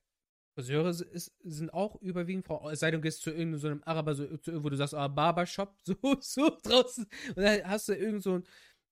Friseure 0.55 0.89
ist, 0.89 1.35
sind 1.43 1.71
auch 1.71 2.01
überwiegend 2.01 2.47
Frauen, 2.47 2.73
es 2.73 2.79
sei 2.79 2.89
denn, 2.89 2.99
du 2.99 3.03
gehst 3.03 3.21
zu 3.21 3.29
irgendeinem 3.29 3.59
so 3.59 3.67
einem 3.67 3.84
Araber, 3.84 4.15
so, 4.15 4.38
zu, 4.38 4.63
wo 4.63 4.69
du 4.69 4.75
sagst, 4.75 4.95
ah, 4.95 5.07
Barbershop, 5.07 5.77
so, 5.84 5.95
so 6.19 6.57
draußen, 6.63 7.05
und 7.35 7.38
dann 7.38 7.63
hast 7.69 7.89
du 7.89 7.93
irgend 7.93 8.23
so 8.23 8.39
ein, 8.39 8.43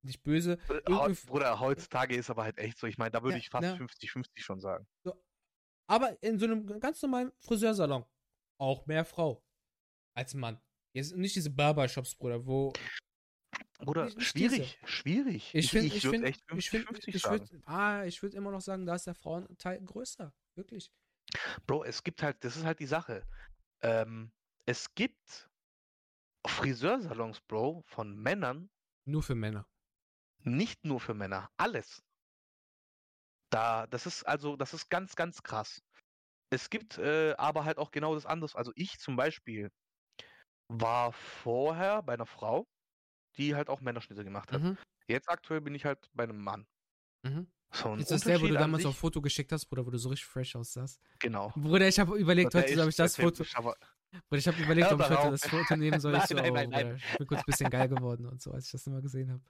nicht 0.04 0.22
böse, 0.22 0.58
Bruder, 1.26 1.60
heutzutage 1.60 2.16
ist 2.16 2.30
aber 2.30 2.44
halt 2.44 2.60
echt 2.60 2.78
so. 2.78 2.86
Ich 2.86 3.00
meine, 3.00 3.10
da 3.10 3.24
würde 3.24 3.38
Ja, 3.38 3.40
ich 3.40 3.50
fast 3.50 3.64
na. 3.64 3.84
50-50 3.84 4.28
schon 4.44 4.60
sagen. 4.60 4.86
Aber 5.88 6.22
in 6.24 6.40
so 6.40 6.46
einem 6.46 6.80
ganz 6.80 7.02
normalen 7.02 7.32
Friseursalon 7.40 8.06
auch 8.60 8.86
mehr 8.88 9.06
Frau 9.06 9.44
als 10.16 10.34
Mann. 10.34 10.60
Jetzt 10.94 11.16
nicht 11.16 11.36
diese 11.36 11.50
Barbershops, 11.50 12.16
Bruder, 12.16 12.46
wo 12.46 12.72
Bruder, 13.80 14.06
Nicht- 14.06 14.18
nicht 14.18 14.28
schwierig, 14.30 14.80
schwierig. 14.86 15.54
ich 15.54 15.70
finde, 15.70 15.88
ich 15.96 16.02
finde, 16.08 16.28
echt 16.30 16.44
ich 16.56 16.70
finde, 16.70 16.88
50-50 16.94 17.08
ich 17.10 17.22
sagen. 17.22 17.40
würde, 17.52 17.62
ah, 17.68 18.06
ich 18.06 18.22
würde 18.24 18.38
immer 18.38 18.52
noch 18.52 18.62
sagen, 18.62 18.86
da 18.86 18.96
ist 18.96 19.06
der 19.06 19.16
Frauenteil 19.16 19.82
größer, 19.84 20.34
wirklich. 20.56 20.90
Bro, 21.68 21.84
es 21.84 22.02
gibt 22.02 22.24
halt, 22.24 22.42
das 22.46 22.56
ist 22.56 22.64
halt 22.64 22.80
die 22.80 22.86
Sache. 22.86 23.28
Ähm, 23.82 24.32
es 24.66 24.94
gibt 24.96 25.50
Friseursalons, 26.48 27.42
Bro, 27.42 27.82
von 27.86 28.16
Männern, 28.16 28.70
Nur 29.06 29.24
für 29.24 29.36
Männer. 29.36 29.68
nicht 30.40 30.86
nur 30.86 31.00
für 31.02 31.14
Männer, 31.14 31.52
alles. 31.58 32.02
Da, 33.52 33.88
das 33.88 34.06
ist 34.06 34.24
also, 34.24 34.56
das 34.56 34.74
ist 34.74 34.90
ganz, 34.90 35.16
ganz 35.16 35.42
krass. 35.44 35.82
Es 36.52 36.70
gibt 36.70 36.98
äh, 36.98 37.34
aber 37.38 37.66
halt 37.66 37.78
auch 37.78 37.92
genau 37.92 38.14
das 38.16 38.26
andere. 38.26 38.56
Also 38.56 38.72
ich 38.76 39.00
zum 39.00 39.16
Beispiel 39.16 39.72
war 40.68 41.12
vorher 41.12 42.02
bei 42.02 42.14
einer 42.14 42.26
Frau, 42.26 42.68
die 43.38 43.56
halt 43.56 43.70
auch 43.70 43.82
Männerschnitte 43.82 44.24
gemacht 44.24 44.52
hat. 44.52 44.62
Mhm. 44.62 44.78
Jetzt 45.08 45.30
aktuell 45.30 45.62
bin 45.62 45.76
ich 45.76 45.86
halt 45.86 46.10
bei 46.14 46.24
einem 46.24 46.42
Mann. 46.42 46.66
Mhm. 47.24 47.48
So 47.72 47.94
Ist 47.96 48.12
das 48.12 48.22
der, 48.22 48.42
wo 48.42 48.48
du 48.48 48.54
damals 48.54 48.86
auf 48.86 48.98
Foto 48.98 49.22
geschickt 49.22 49.52
hast, 49.52 49.66
Bruder, 49.66 49.86
wo 49.86 49.90
du 49.90 49.98
so 49.98 50.10
richtig 50.10 50.28
fresh 50.28 50.56
aussahst? 50.56 51.02
Genau. 51.20 51.52
Bruder, 51.56 51.88
ich 51.88 52.00
habe 52.00 52.18
überlegt, 52.18 52.54
heute 52.54 52.82
ob 52.82 52.90
ich 52.90 52.96
das 52.96 53.16
Foto, 53.16 53.44
aber- 53.54 53.76
Bruder, 54.30 54.40
ich 54.40 54.48
habe 54.48 54.64
überlegt, 54.64 54.92
ob 54.92 55.02
ich 55.02 55.10
heute 55.10 55.32
das 55.32 55.46
Foto 55.46 55.76
nehmen 55.76 56.00
soll. 56.00 56.14
Ich 56.14 56.20
Nein, 56.20 56.28
so, 56.30 56.36
nein, 56.36 56.52
oh, 56.52 56.54
nein. 56.54 56.70
Bruder, 56.70 56.96
ich 56.96 57.18
bin 57.18 57.28
kurz 57.28 57.40
ein 57.42 57.46
bisschen 57.46 57.70
geil 57.70 57.90
geworden 57.90 58.26
und 58.28 58.42
so, 58.42 58.52
als 58.52 58.68
ich 58.68 58.72
das 58.72 58.88
immer 58.88 59.02
gesehen 59.02 59.32
habe. 59.32 59.42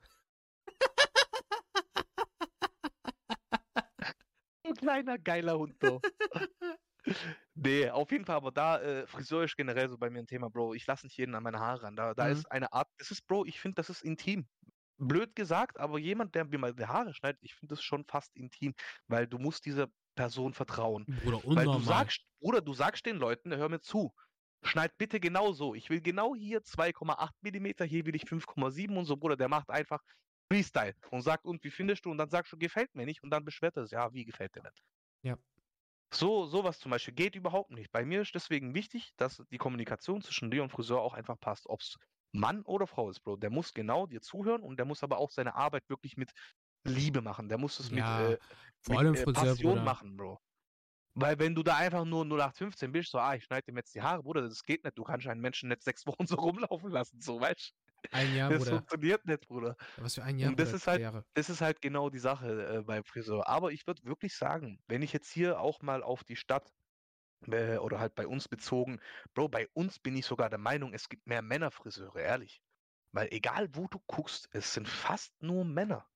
Kleiner 4.85 5.17
geiler 5.17 5.57
Hund, 5.57 5.79
Bro. 5.79 6.03
nee, 7.53 7.89
auf 7.89 8.11
jeden 8.11 8.25
Fall, 8.25 8.35
aber 8.35 8.51
da, 8.51 8.81
äh, 8.81 9.07
Friseur 9.07 9.43
ist 9.43 9.57
generell 9.57 9.89
so 9.89 9.97
bei 9.97 10.09
mir 10.09 10.19
ein 10.19 10.27
Thema, 10.27 10.49
Bro. 10.49 10.73
Ich 10.73 10.85
lasse 10.87 11.05
nicht 11.05 11.17
jeden 11.17 11.35
an 11.35 11.43
meine 11.43 11.59
Haare 11.59 11.83
ran. 11.83 11.95
Da, 11.95 12.13
da 12.13 12.27
Mhm. 12.27 12.27
ist 12.27 12.51
eine 12.51 12.71
Art, 12.73 12.89
das 12.97 13.11
ist, 13.11 13.25
Bro, 13.27 13.45
ich 13.45 13.59
finde, 13.59 13.75
das 13.75 13.89
ist 13.89 14.03
intim. 14.03 14.47
Blöd 14.97 15.35
gesagt, 15.35 15.79
aber 15.79 15.99
jemand, 15.99 16.35
der 16.35 16.45
mir 16.45 16.57
mal 16.57 16.73
die 16.73 16.85
Haare 16.85 17.13
schneidet, 17.13 17.39
ich 17.43 17.55
finde 17.55 17.73
das 17.75 17.83
schon 17.83 18.05
fast 18.05 18.35
intim, 18.35 18.73
weil 19.07 19.27
du 19.27 19.37
musst 19.39 19.65
dieser 19.65 19.87
Person 20.15 20.53
vertrauen. 20.53 21.07
Bruder, 21.07 21.43
Weil 21.53 21.67
du 21.69 21.79
unnormal. 21.79 21.81
sagst, 21.81 22.21
Bruder, 22.39 22.61
du 22.61 22.73
sagst 22.73 23.05
den 23.05 23.17
Leuten, 23.17 23.55
hör 23.55 23.67
mir 23.69 23.81
zu, 23.81 24.13
schneid 24.63 24.97
bitte 24.97 25.19
genau 25.19 25.51
so. 25.51 25.75
Ich 25.75 25.89
will 25.89 26.01
genau 26.01 26.33
hier 26.35 26.63
2,8 26.63 27.35
Millimeter, 27.41 27.83
hier 27.85 28.05
will 28.05 28.15
ich 28.15 28.25
5,7 28.25 28.97
und 28.97 29.05
so, 29.05 29.17
Bruder, 29.17 29.35
der 29.37 29.49
macht 29.49 29.69
einfach 29.69 30.01
Freestyle 30.51 30.95
und 31.11 31.21
sagt, 31.21 31.45
und 31.45 31.63
wie 31.63 31.71
findest 31.71 32.05
du? 32.05 32.11
Und 32.11 32.17
dann 32.17 32.29
sagst 32.29 32.53
du, 32.53 32.57
gefällt 32.57 32.95
mir 32.95 33.05
nicht 33.05 33.23
und 33.23 33.31
dann 33.31 33.45
beschwert 33.45 33.77
er 33.77 33.83
es, 33.83 33.91
ja, 33.91 34.13
wie 34.13 34.25
gefällt 34.25 34.55
dir 34.55 34.61
denn? 34.61 34.71
Ja. 35.21 35.37
So, 36.13 36.45
sowas 36.45 36.79
zum 36.79 36.91
Beispiel 36.91 37.13
geht 37.13 37.35
überhaupt 37.35 37.71
nicht. 37.71 37.91
Bei 37.91 38.05
mir 38.05 38.21
ist 38.21 38.33
deswegen 38.35 38.73
wichtig, 38.73 39.11
dass 39.17 39.43
die 39.51 39.57
Kommunikation 39.57 40.21
zwischen 40.21 40.49
dir 40.49 40.63
und 40.63 40.69
Friseur 40.69 41.01
auch 41.01 41.13
einfach 41.13 41.39
passt. 41.39 41.67
Ob 41.67 41.81
es 41.81 41.97
Mann 42.31 42.61
oder 42.63 42.87
Frau 42.87 43.09
ist, 43.09 43.21
Bro. 43.21 43.37
Der 43.37 43.49
muss 43.49 43.73
genau 43.73 44.05
dir 44.07 44.21
zuhören 44.21 44.61
und 44.61 44.77
der 44.77 44.85
muss 44.85 45.03
aber 45.03 45.17
auch 45.17 45.31
seine 45.31 45.55
Arbeit 45.55 45.89
wirklich 45.89 46.15
mit 46.15 46.31
Liebe 46.85 47.21
machen. 47.21 47.49
Der 47.49 47.57
muss 47.57 47.79
es 47.79 47.91
Ja, 47.91 47.91
mit, 47.91 48.07
äh, 48.07 48.37
Vor 48.81 48.97
mit 48.97 48.99
allem 48.99 49.15
äh, 49.15 49.25
Friseur, 49.25 49.55
Passion 49.55 49.57
Bruder. 49.57 49.83
machen, 49.83 50.15
Bro. 50.15 50.39
Weil 51.13 51.39
wenn 51.39 51.55
du 51.55 51.63
da 51.63 51.77
einfach 51.77 52.05
nur 52.05 52.25
0815 52.25 52.91
bist, 52.91 53.11
so, 53.11 53.19
ah, 53.19 53.35
ich 53.35 53.45
schneide 53.45 53.71
ihm 53.71 53.77
jetzt 53.77 53.95
die 53.95 54.01
Haare, 54.01 54.23
Bruder, 54.23 54.41
das 54.43 54.63
geht 54.63 54.83
nicht. 54.83 54.97
Du 54.97 55.03
kannst 55.03 55.27
einen 55.27 55.41
Menschen 55.41 55.69
nicht 55.69 55.83
sechs 55.83 56.05
Wochen 56.07 56.27
so 56.27 56.35
rumlaufen 56.35 56.91
lassen, 56.91 57.21
so, 57.21 57.39
weißt 57.39 57.73
Ein 58.11 58.35
Jahr? 58.35 58.49
Das 58.49 58.59
Bruder. 58.59 58.71
funktioniert 58.77 59.25
nicht, 59.25 59.47
Bruder. 59.47 59.75
Was 59.97 60.15
für 60.15 60.23
ein 60.23 60.37
Jahr, 60.39 60.49
Und 60.49 60.59
das 60.59 60.69
Bruder, 60.69 60.77
ist 60.77 60.87
halt- 60.87 61.01
Jahre. 61.01 61.25
Das 61.33 61.49
ist 61.49 61.61
halt 61.61 61.81
genau 61.81 62.09
die 62.09 62.19
Sache 62.19 62.77
äh, 62.77 62.81
beim 62.83 63.03
Friseur. 63.03 63.47
Aber 63.47 63.71
ich 63.71 63.85
würde 63.87 64.03
wirklich 64.03 64.35
sagen, 64.35 64.79
wenn 64.87 65.01
ich 65.01 65.13
jetzt 65.13 65.31
hier 65.31 65.59
auch 65.59 65.81
mal 65.81 66.03
auf 66.03 66.23
die 66.23 66.35
Stadt 66.35 66.73
äh, 67.47 67.77
oder 67.77 67.99
halt 67.99 68.15
bei 68.15 68.27
uns 68.27 68.47
bezogen, 68.47 68.99
Bro, 69.33 69.49
bei 69.49 69.67
uns 69.73 69.99
bin 69.99 70.15
ich 70.15 70.25
sogar 70.25 70.49
der 70.49 70.59
Meinung, 70.59 70.93
es 70.93 71.09
gibt 71.09 71.27
mehr 71.27 71.41
Männerfriseure, 71.41 72.19
ehrlich. 72.21 72.61
Weil 73.11 73.27
egal 73.31 73.69
wo 73.73 73.87
du 73.87 73.99
guckst, 74.07 74.49
es 74.51 74.73
sind 74.73 74.87
fast 74.87 75.31
nur 75.41 75.63
Männer. 75.65 76.07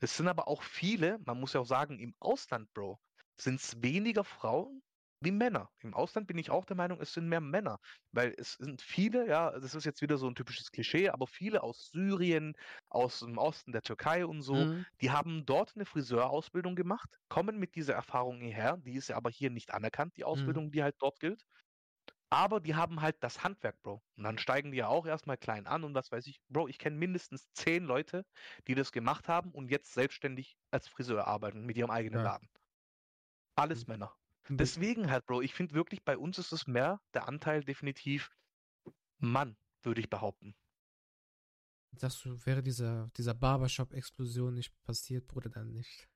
Es 0.00 0.16
sind 0.16 0.28
aber 0.28 0.48
auch 0.48 0.62
viele, 0.62 1.18
man 1.24 1.38
muss 1.38 1.52
ja 1.52 1.60
auch 1.60 1.66
sagen, 1.66 1.98
im 2.00 2.14
Ausland, 2.18 2.72
Bro, 2.74 3.00
sind 3.36 3.60
es 3.60 3.80
weniger 3.82 4.24
Frauen 4.24 4.81
wie 5.24 5.30
Männer. 5.32 5.70
Im 5.82 5.94
Ausland 5.94 6.26
bin 6.26 6.38
ich 6.38 6.50
auch 6.50 6.64
der 6.64 6.76
Meinung, 6.76 7.00
es 7.00 7.12
sind 7.12 7.28
mehr 7.28 7.40
Männer. 7.40 7.78
Weil 8.12 8.34
es 8.36 8.54
sind 8.54 8.82
viele, 8.82 9.26
ja, 9.28 9.50
das 9.58 9.74
ist 9.74 9.84
jetzt 9.84 10.02
wieder 10.02 10.18
so 10.18 10.26
ein 10.28 10.34
typisches 10.34 10.70
Klischee, 10.70 11.08
aber 11.10 11.26
viele 11.26 11.62
aus 11.62 11.90
Syrien, 11.92 12.54
aus 12.88 13.20
dem 13.20 13.38
Osten 13.38 13.72
der 13.72 13.82
Türkei 13.82 14.26
und 14.26 14.42
so, 14.42 14.68
Mhm. 14.68 14.84
die 15.00 15.10
haben 15.10 15.44
dort 15.46 15.72
eine 15.76 15.86
Friseurausbildung 15.86 16.74
gemacht, 16.76 17.08
kommen 17.28 17.58
mit 17.58 17.74
dieser 17.76 17.94
Erfahrung 17.94 18.40
hierher, 18.40 18.76
die 18.78 18.94
ist 18.94 19.08
ja 19.08 19.16
aber 19.16 19.30
hier 19.30 19.50
nicht 19.50 19.72
anerkannt, 19.72 20.16
die 20.16 20.24
Ausbildung, 20.24 20.70
die 20.72 20.82
halt 20.82 20.96
dort 20.98 21.20
gilt. 21.20 21.42
Aber 22.30 22.60
die 22.60 22.74
haben 22.74 23.00
halt 23.02 23.16
das 23.20 23.44
Handwerk, 23.44 23.80
Bro. 23.82 24.02
Und 24.16 24.24
dann 24.24 24.38
steigen 24.38 24.72
die 24.72 24.78
ja 24.78 24.88
auch 24.88 25.06
erstmal 25.06 25.36
klein 25.38 25.66
an 25.68 25.84
und 25.84 25.94
was 25.94 26.10
weiß 26.10 26.26
ich. 26.26 26.38
Bro, 26.48 26.68
ich 26.68 26.78
kenne 26.78 26.96
mindestens 26.96 27.52
zehn 27.52 27.84
Leute, 27.84 28.24
die 28.66 28.74
das 28.74 28.90
gemacht 28.92 29.28
haben 29.28 29.52
und 29.52 29.70
jetzt 29.70 29.92
selbstständig 29.92 30.56
als 30.70 30.88
Friseur 30.88 31.26
arbeiten 31.26 31.64
mit 31.66 31.76
ihrem 31.76 31.90
eigenen 31.90 32.20
Ja. 32.20 32.22
Laden. 32.22 32.48
Alles 33.56 33.86
Mhm. 33.86 33.86
Männer. 33.86 34.14
Das- 34.48 34.56
Deswegen 34.74 35.10
halt, 35.10 35.24
Bro, 35.26 35.42
ich 35.42 35.54
finde 35.54 35.74
wirklich, 35.74 36.02
bei 36.04 36.16
uns 36.18 36.38
ist 36.38 36.52
es 36.52 36.66
mehr 36.66 37.00
der 37.14 37.28
Anteil 37.28 37.62
definitiv 37.64 38.30
Mann, 39.18 39.56
würde 39.82 40.00
ich 40.00 40.10
behaupten. 40.10 40.54
Sagst 41.94 42.24
du, 42.24 42.36
wäre 42.46 42.62
dieser, 42.62 43.10
dieser 43.16 43.34
Barbershop-Explosion 43.34 44.54
nicht 44.54 44.72
passiert, 44.82 45.26
Bruder, 45.28 45.50
dann 45.50 45.70
nicht. 45.72 46.08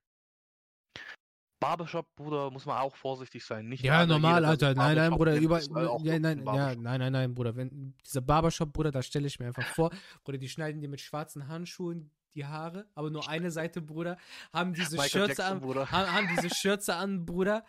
Barbershop, 1.59 2.15
Bruder, 2.15 2.51
muss 2.51 2.65
man 2.65 2.77
auch 2.77 2.95
vorsichtig 2.95 3.43
sein. 3.43 3.67
Nicht 3.67 3.83
Ja, 3.83 4.05
normal, 4.05 4.45
Alter. 4.45 4.75
Nein, 4.75 4.95
nein, 4.95 5.11
Bruder. 5.11 5.35
Über, 5.37 5.59
ja, 5.59 6.19
nein, 6.19 6.39
ein 6.39 6.45
ja, 6.45 6.75
nein, 6.75 6.99
nein, 6.99 7.11
nein, 7.11 7.33
Bruder. 7.33 7.55
Wenn 7.55 7.95
dieser 8.05 8.21
Barbershop, 8.21 8.71
Bruder, 8.73 8.91
da 8.91 9.01
stelle 9.01 9.25
ich 9.25 9.39
mir 9.39 9.47
einfach 9.47 9.65
vor, 9.65 9.91
Bruder, 10.23 10.37
die 10.37 10.49
schneiden 10.49 10.81
dir 10.81 10.89
mit 10.89 11.01
schwarzen 11.01 11.47
Handschuhen 11.47 12.11
die 12.35 12.45
Haare, 12.45 12.87
aber 12.93 13.09
nur 13.09 13.27
eine 13.27 13.49
Seite, 13.49 13.81
Bruder, 13.81 14.17
haben 14.53 14.73
diese 14.75 14.95
Michael 14.97 15.09
Schürze 15.09 15.41
Jackson, 15.41 15.45
an, 15.57 15.61
Bruder. 15.61 15.91
haben, 15.91 16.11
haben 16.13 16.27
diese 16.35 16.53
Schürze 16.53 16.95
an, 16.95 17.25
Bruder. 17.25 17.65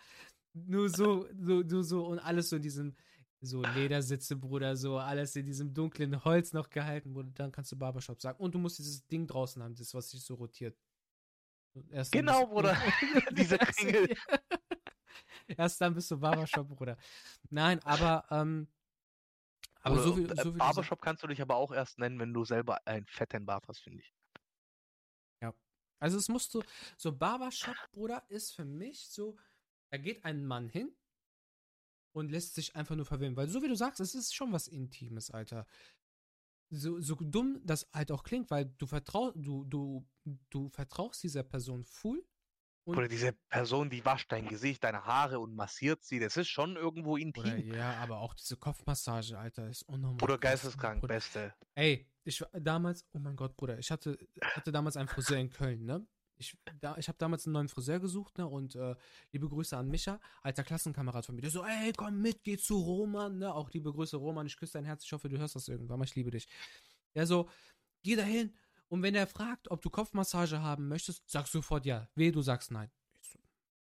Nur 0.53 0.89
so, 0.89 1.27
so, 1.39 1.67
so, 1.67 1.81
so 1.81 2.05
und 2.05 2.19
alles 2.19 2.49
so 2.49 2.55
in 2.55 2.61
diesem, 2.61 2.95
so 3.41 3.61
Ledersitze, 3.61 4.35
Bruder, 4.35 4.75
so 4.75 4.97
alles 4.97 5.35
in 5.35 5.45
diesem 5.45 5.73
dunklen 5.73 6.23
Holz 6.25 6.53
noch 6.53 6.69
gehalten, 6.69 7.13
Bruder. 7.13 7.31
Dann 7.33 7.51
kannst 7.51 7.71
du 7.71 7.77
Barbershop 7.77 8.21
sagen. 8.21 8.39
Und 8.39 8.55
du 8.55 8.59
musst 8.59 8.79
dieses 8.79 9.05
Ding 9.07 9.27
draußen 9.27 9.61
haben, 9.61 9.75
das, 9.75 9.93
was 9.93 10.09
sich 10.09 10.23
so 10.23 10.35
rotiert. 10.35 10.77
Erst 11.91 12.11
Genau, 12.11 12.47
Bruder. 12.47 12.75
Diese 13.31 13.55
Erst- 13.55 13.77
Kringel. 13.77 14.15
Erst 15.47 15.81
dann 15.81 15.93
bist 15.93 16.11
du 16.11 16.17
Barbershop, 16.19 16.67
Bruder. 16.67 16.97
Nein, 17.49 17.79
aber, 17.83 18.25
ähm, 18.29 18.67
aber 19.81 19.95
Oder, 19.95 20.03
so 20.03 20.17
wie, 20.17 20.23
äh, 20.23 20.43
so 20.43 20.53
wie 20.53 20.57
Barbershop 20.57 21.01
kannst 21.01 21.23
du 21.23 21.27
dich 21.27 21.41
aber 21.41 21.55
auch 21.55 21.71
erst 21.71 21.97
nennen, 21.99 22.19
wenn 22.19 22.33
du 22.33 22.43
selber 22.43 22.85
einen 22.85 23.05
fetten 23.05 23.45
Bart 23.45 23.67
hast, 23.67 23.79
finde 23.79 23.99
ich. 24.01 24.13
Also 26.01 26.17
es 26.17 26.29
musst 26.29 26.53
du, 26.53 26.63
so 26.95 27.11
Barbershop, 27.11 27.75
Bruder, 27.91 28.23
ist 28.29 28.55
für 28.55 28.63
mich 28.63 29.09
so, 29.09 29.35
da 29.89 29.97
geht 29.97 30.23
ein 30.25 30.45
Mann 30.45 30.69
hin 30.69 30.95
und 32.11 32.29
lässt 32.31 32.55
sich 32.55 32.75
einfach 32.75 32.95
nur 32.95 33.05
verwirren. 33.05 33.35
Weil 33.35 33.49
so 33.49 33.61
wie 33.61 33.67
du 33.67 33.75
sagst, 33.75 33.99
es 33.99 34.15
ist 34.15 34.33
schon 34.35 34.51
was 34.51 34.67
Intimes, 34.67 35.31
Alter. 35.31 35.65
So, 36.71 36.99
so 37.01 37.15
dumm 37.15 37.61
das 37.65 37.87
halt 37.93 38.11
auch 38.11 38.23
klingt, 38.23 38.51
weil 38.51 38.65
du 38.77 38.85
vertraust, 38.85 39.33
du, 39.35 39.65
du, 39.65 40.07
du 40.51 40.69
vertraust 40.69 41.23
dieser 41.23 41.41
Person 41.43 41.83
full 41.83 42.23
Oder 42.85 43.07
diese 43.07 43.33
Person, 43.49 43.89
die 43.89 44.05
wascht 44.05 44.31
dein 44.31 44.47
Gesicht, 44.47 44.83
deine 44.83 45.03
Haare 45.05 45.39
und 45.39 45.55
massiert 45.55 46.03
sie, 46.03 46.19
das 46.19 46.37
ist 46.37 46.47
schon 46.49 46.75
irgendwo 46.75 47.13
Oder 47.13 47.21
intim. 47.21 47.73
ja, 47.73 47.95
aber 47.97 48.19
auch 48.19 48.35
diese 48.35 48.57
Kopfmassage, 48.57 49.37
Alter, 49.37 49.67
ist 49.69 49.83
unnormal. 49.83 50.23
Oder 50.23 50.37
krass, 50.37 50.61
geisteskrank, 50.61 51.01
Bruder. 51.01 51.15
beste. 51.15 51.53
Ey, 51.75 52.07
ich 52.23 52.41
war 52.41 52.49
damals, 52.59 53.05
oh 53.13 53.19
mein 53.19 53.35
Gott, 53.35 53.55
Bruder, 53.55 53.79
ich 53.79 53.89
hatte, 53.89 54.17
hatte 54.41 54.71
damals 54.71 54.95
einen 54.97 55.07
Friseur 55.07 55.37
in 55.39 55.49
Köln, 55.49 55.85
ne? 55.85 56.05
Ich, 56.39 56.57
da, 56.79 56.95
ich 56.97 57.07
habe 57.07 57.17
damals 57.17 57.45
einen 57.45 57.53
neuen 57.53 57.69
Friseur 57.69 57.99
gesucht, 57.99 58.37
ne? 58.37 58.47
Und 58.47 58.75
äh, 58.75 58.95
liebe 59.31 59.49
Grüße 59.49 59.77
an 59.77 59.89
Micha, 59.89 60.19
alter 60.41 60.63
Klassenkamerad 60.63 61.25
von 61.25 61.35
mir. 61.35 61.41
Der 61.41 61.51
so, 61.51 61.63
ey, 61.63 61.91
komm 61.95 62.21
mit, 62.21 62.43
geh 62.43 62.57
zu 62.57 62.77
Roman, 62.77 63.37
ne? 63.37 63.53
Auch 63.53 63.69
liebe 63.71 63.91
Grüße, 63.91 64.17
Roman, 64.17 64.47
ich 64.47 64.57
küsse 64.57 64.73
dein 64.73 64.85
Herz, 64.85 65.03
ich 65.03 65.11
hoffe, 65.11 65.27
du 65.27 65.37
hörst 65.37 65.55
das 65.55 65.67
irgendwann 65.67 65.99
mal, 65.99 66.05
ich 66.05 66.15
liebe 66.15 66.31
dich. 66.31 66.47
Der 67.13 67.27
so, 67.27 67.49
geh 68.03 68.15
dahin 68.15 68.53
und 68.89 69.03
wenn 69.03 69.15
er 69.15 69.27
fragt, 69.27 69.69
ob 69.69 69.81
du 69.81 69.89
Kopfmassage 69.89 70.61
haben 70.61 70.87
möchtest, 70.87 71.29
sag 71.29 71.47
sofort 71.47 71.85
ja. 71.85 72.09
Weh, 72.15 72.31
du 72.31 72.41
sagst 72.41 72.71
nein. 72.71 72.89
Ich 73.21 73.29
so, 73.29 73.39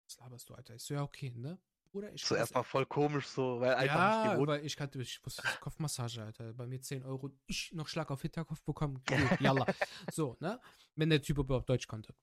was 0.05 0.17
laberst 0.17 0.49
du, 0.49 0.55
Alter? 0.55 0.75
Ich 0.75 0.83
so, 0.83 0.95
ja, 0.95 1.03
okay, 1.03 1.31
ne? 1.35 1.59
Bruder, 1.91 2.11
ich 2.11 2.25
So 2.25 2.35
erstmal 2.35 2.63
voll 2.63 2.85
komisch, 2.87 3.27
so, 3.27 3.61
weil 3.61 3.75
einfach 3.75 3.95
ja, 3.95 4.23
nicht 4.23 4.33
gewohnt. 4.33 4.47
weil 4.49 4.65
ich 4.65 4.75
kannte, 4.75 4.99
ich 5.01 5.23
wusste, 5.23 5.43
Kopfmassage, 5.61 6.23
Alter. 6.23 6.53
Bei 6.53 6.65
mir 6.65 6.81
10 6.81 7.05
Euro, 7.05 7.31
ich 7.45 7.71
noch 7.73 7.87
Schlag 7.87 8.09
auf 8.09 8.21
Hinterkopf 8.21 8.63
bekommen. 8.63 9.01
Gut, 9.07 9.39
Yalla. 9.39 9.65
so, 10.11 10.35
ne? 10.39 10.59
Wenn 10.95 11.09
der 11.09 11.21
Typ 11.21 11.37
überhaupt 11.37 11.69
Deutsch 11.69 11.87
konnte. 11.87 12.13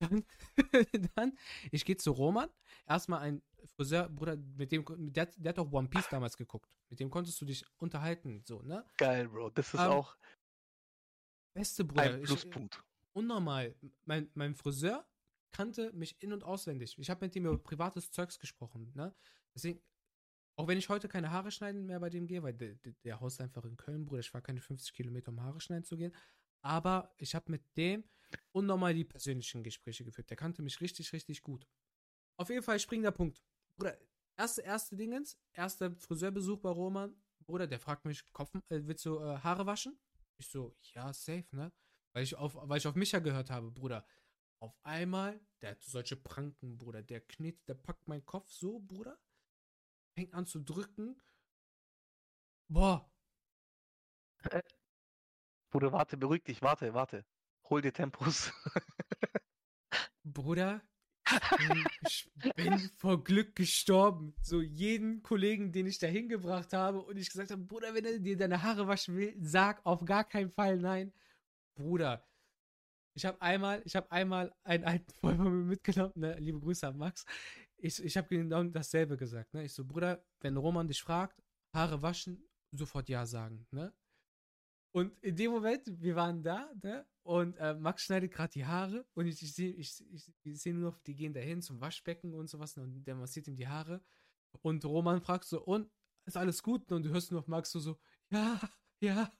Dann, 0.00 0.24
dann 1.14 1.38
ich 1.70 1.84
gehe 1.84 1.96
zu 1.96 2.10
Roman. 2.12 2.48
Erstmal 2.86 3.20
ein 3.20 3.42
Friseur, 3.76 4.08
Bruder, 4.08 4.36
mit 4.36 4.72
dem, 4.72 4.84
der, 5.12 5.26
der 5.36 5.50
hat 5.50 5.58
auch 5.58 5.70
One 5.70 5.88
Piece 5.88 6.08
damals 6.08 6.36
geguckt. 6.36 6.70
Mit 6.88 6.98
dem 7.00 7.10
konntest 7.10 7.40
du 7.40 7.44
dich 7.44 7.64
unterhalten, 7.76 8.42
so, 8.44 8.62
ne? 8.62 8.84
Geil, 8.96 9.28
Bro. 9.28 9.50
Das 9.50 9.68
ist 9.72 9.74
Ähm, 9.80 9.86
auch 9.90 10.16
Beste 11.54 11.84
Bruder. 11.84 12.02
ein 12.02 12.20
ich- 12.20 12.24
Pluspunkt. 12.26 12.82
unnormal. 13.12 13.74
Mein, 14.04 14.30
mein 14.34 14.54
Friseur 14.54 15.06
kannte 15.52 15.92
mich 15.92 16.20
in- 16.22 16.32
und 16.32 16.44
auswendig. 16.44 16.96
Ich 16.98 17.10
habe 17.10 17.24
mit 17.26 17.34
ihm 17.36 17.46
über 17.46 17.58
privates 17.58 18.10
Zeugs 18.10 18.38
gesprochen. 18.38 18.92
Ne? 18.94 19.14
Deswegen, 19.54 19.82
auch 20.56 20.68
wenn 20.68 20.78
ich 20.78 20.88
heute 20.88 21.08
keine 21.08 21.30
Haare 21.30 21.50
schneiden 21.50 21.86
mehr 21.86 22.00
bei 22.00 22.08
dem 22.08 22.26
gehe, 22.26 22.42
weil 22.42 22.54
der, 22.54 22.74
der, 22.76 22.92
der 23.04 23.20
haust 23.20 23.40
einfach 23.40 23.64
in 23.64 23.76
Köln, 23.76 24.06
Bruder, 24.06 24.20
ich 24.20 24.32
war 24.32 24.40
keine 24.40 24.60
50 24.60 24.92
Kilometer, 24.94 25.30
um 25.32 25.42
Haare 25.42 25.60
schneiden 25.60 25.84
zu 25.84 25.96
gehen. 25.96 26.14
Aber 26.62 27.12
ich 27.18 27.34
habe 27.34 27.50
mit 27.50 27.62
dem 27.76 28.04
unnormal 28.52 28.94
die 28.94 29.04
persönlichen 29.04 29.62
Gespräche 29.62 30.04
geführt. 30.04 30.30
Der 30.30 30.36
kannte 30.36 30.62
mich 30.62 30.80
richtig, 30.80 31.12
richtig 31.12 31.42
gut. 31.42 31.66
Auf 32.36 32.48
jeden 32.48 32.62
Fall 32.62 32.78
springender 32.78 33.12
Punkt. 33.12 33.42
Bruder, 33.76 33.98
erste, 34.36 34.62
erste 34.62 34.96
Dingens, 34.96 35.38
erster 35.52 35.94
Friseurbesuch 35.96 36.58
bei 36.58 36.70
Roman. 36.70 37.14
Bruder, 37.46 37.66
der 37.66 37.80
fragt 37.80 38.04
mich, 38.04 38.24
Kopf, 38.32 38.54
äh, 38.68 38.80
willst 38.86 39.04
du 39.04 39.18
äh, 39.18 39.38
Haare 39.38 39.66
waschen? 39.66 39.98
Ich 40.38 40.48
so, 40.48 40.74
ja, 40.94 41.12
safe, 41.12 41.44
ne? 41.52 41.72
Weil 42.12 42.24
ich 42.24 42.34
auf, 42.34 42.56
weil 42.56 42.78
ich 42.78 42.86
auf 42.86 42.94
Micha 42.94 43.18
gehört 43.18 43.50
habe, 43.50 43.70
Bruder. 43.70 44.06
Auf 44.58 44.74
einmal, 44.82 45.40
der 45.62 45.72
hat 45.72 45.82
solche 45.82 46.16
Pranken, 46.16 46.76
Bruder. 46.78 47.02
Der 47.02 47.20
knetet, 47.20 47.68
der 47.68 47.74
packt 47.74 48.08
meinen 48.08 48.24
Kopf 48.26 48.50
so, 48.50 48.78
Bruder. 48.80 49.18
Fängt 50.14 50.34
an 50.34 50.46
zu 50.46 50.60
drücken. 50.60 51.20
Boah. 52.68 53.10
Bruder, 55.70 55.92
warte, 55.92 56.16
beruhig 56.16 56.42
dich, 56.44 56.62
warte, 56.62 56.92
warte. 56.94 57.24
Hol 57.70 57.82
dir 57.82 57.92
Tempos. 57.92 58.52
Bruder, 60.24 60.82
ich 62.04 62.28
bin, 62.56 62.78
vor 62.96 63.22
Glück 63.22 63.54
gestorben. 63.54 64.34
So 64.42 64.60
jeden 64.60 65.22
Kollegen, 65.22 65.70
den 65.70 65.86
ich 65.86 65.98
da 65.98 66.08
hingebracht 66.08 66.72
habe 66.72 67.00
und 67.00 67.16
ich 67.16 67.28
gesagt 67.30 67.52
habe, 67.52 67.62
Bruder, 67.62 67.94
wenn 67.94 68.04
er 68.04 68.18
dir 68.18 68.36
deine 68.36 68.62
Haare 68.62 68.88
waschen 68.88 69.16
will, 69.16 69.36
sag 69.40 69.84
auf 69.86 70.04
gar 70.04 70.24
keinen 70.24 70.50
Fall 70.50 70.78
nein. 70.78 71.12
Bruder, 71.76 72.26
ich 73.14 73.24
habe 73.24 73.40
einmal, 73.40 73.82
ich 73.84 73.94
habe 73.94 74.10
einmal 74.10 74.52
einen 74.64 74.84
alten 74.84 75.12
Freund 75.20 75.36
von 75.36 75.52
mir 75.52 75.64
mitgenommen, 75.66 76.14
ne? 76.16 76.38
liebe 76.40 76.58
Grüße 76.58 76.88
an 76.88 76.96
Max. 76.96 77.24
Ich, 77.76 78.02
ich 78.02 78.16
habe 78.16 78.28
genau 78.28 78.64
dasselbe 78.64 79.16
gesagt, 79.16 79.54
ne? 79.54 79.64
Ich 79.64 79.72
so, 79.72 79.84
Bruder, 79.84 80.24
wenn 80.40 80.56
Roman 80.56 80.88
dich 80.88 81.00
fragt, 81.00 81.40
Haare 81.74 82.02
waschen, 82.02 82.42
sofort 82.72 83.08
ja 83.08 83.24
sagen, 83.26 83.66
ne? 83.70 83.94
Und 84.92 85.16
in 85.22 85.36
dem 85.36 85.52
Moment, 85.52 85.82
wir 85.86 86.16
waren 86.16 86.42
da, 86.42 86.70
ne? 86.82 87.06
Und 87.22 87.56
äh, 87.58 87.74
Max 87.74 88.04
schneidet 88.04 88.32
gerade 88.32 88.52
die 88.52 88.64
Haare 88.64 89.04
und 89.14 89.26
ich, 89.26 89.42
ich 89.42 89.54
sehe 89.54 89.72
ich, 89.72 90.02
ich, 90.10 90.32
ich 90.42 90.60
seh 90.60 90.72
nur 90.72 90.90
noch, 90.90 90.98
die 91.00 91.14
gehen 91.14 91.34
dahin 91.34 91.60
zum 91.60 91.80
Waschbecken 91.80 92.34
und 92.34 92.48
sowas 92.48 92.76
und 92.78 93.04
der 93.04 93.14
massiert 93.14 93.46
ihm 93.46 93.56
die 93.56 93.68
Haare. 93.68 94.02
Und 94.62 94.84
Roman 94.84 95.20
fragt 95.20 95.44
so, 95.44 95.62
und 95.62 95.90
ist 96.24 96.36
alles 96.36 96.62
gut? 96.62 96.90
Und 96.90 97.04
du 97.04 97.10
hörst 97.10 97.30
nur 97.30 97.40
auf 97.40 97.46
Max 97.46 97.70
so, 97.70 97.78
so 97.78 97.98
ja, 98.30 98.60
ja. 99.00 99.30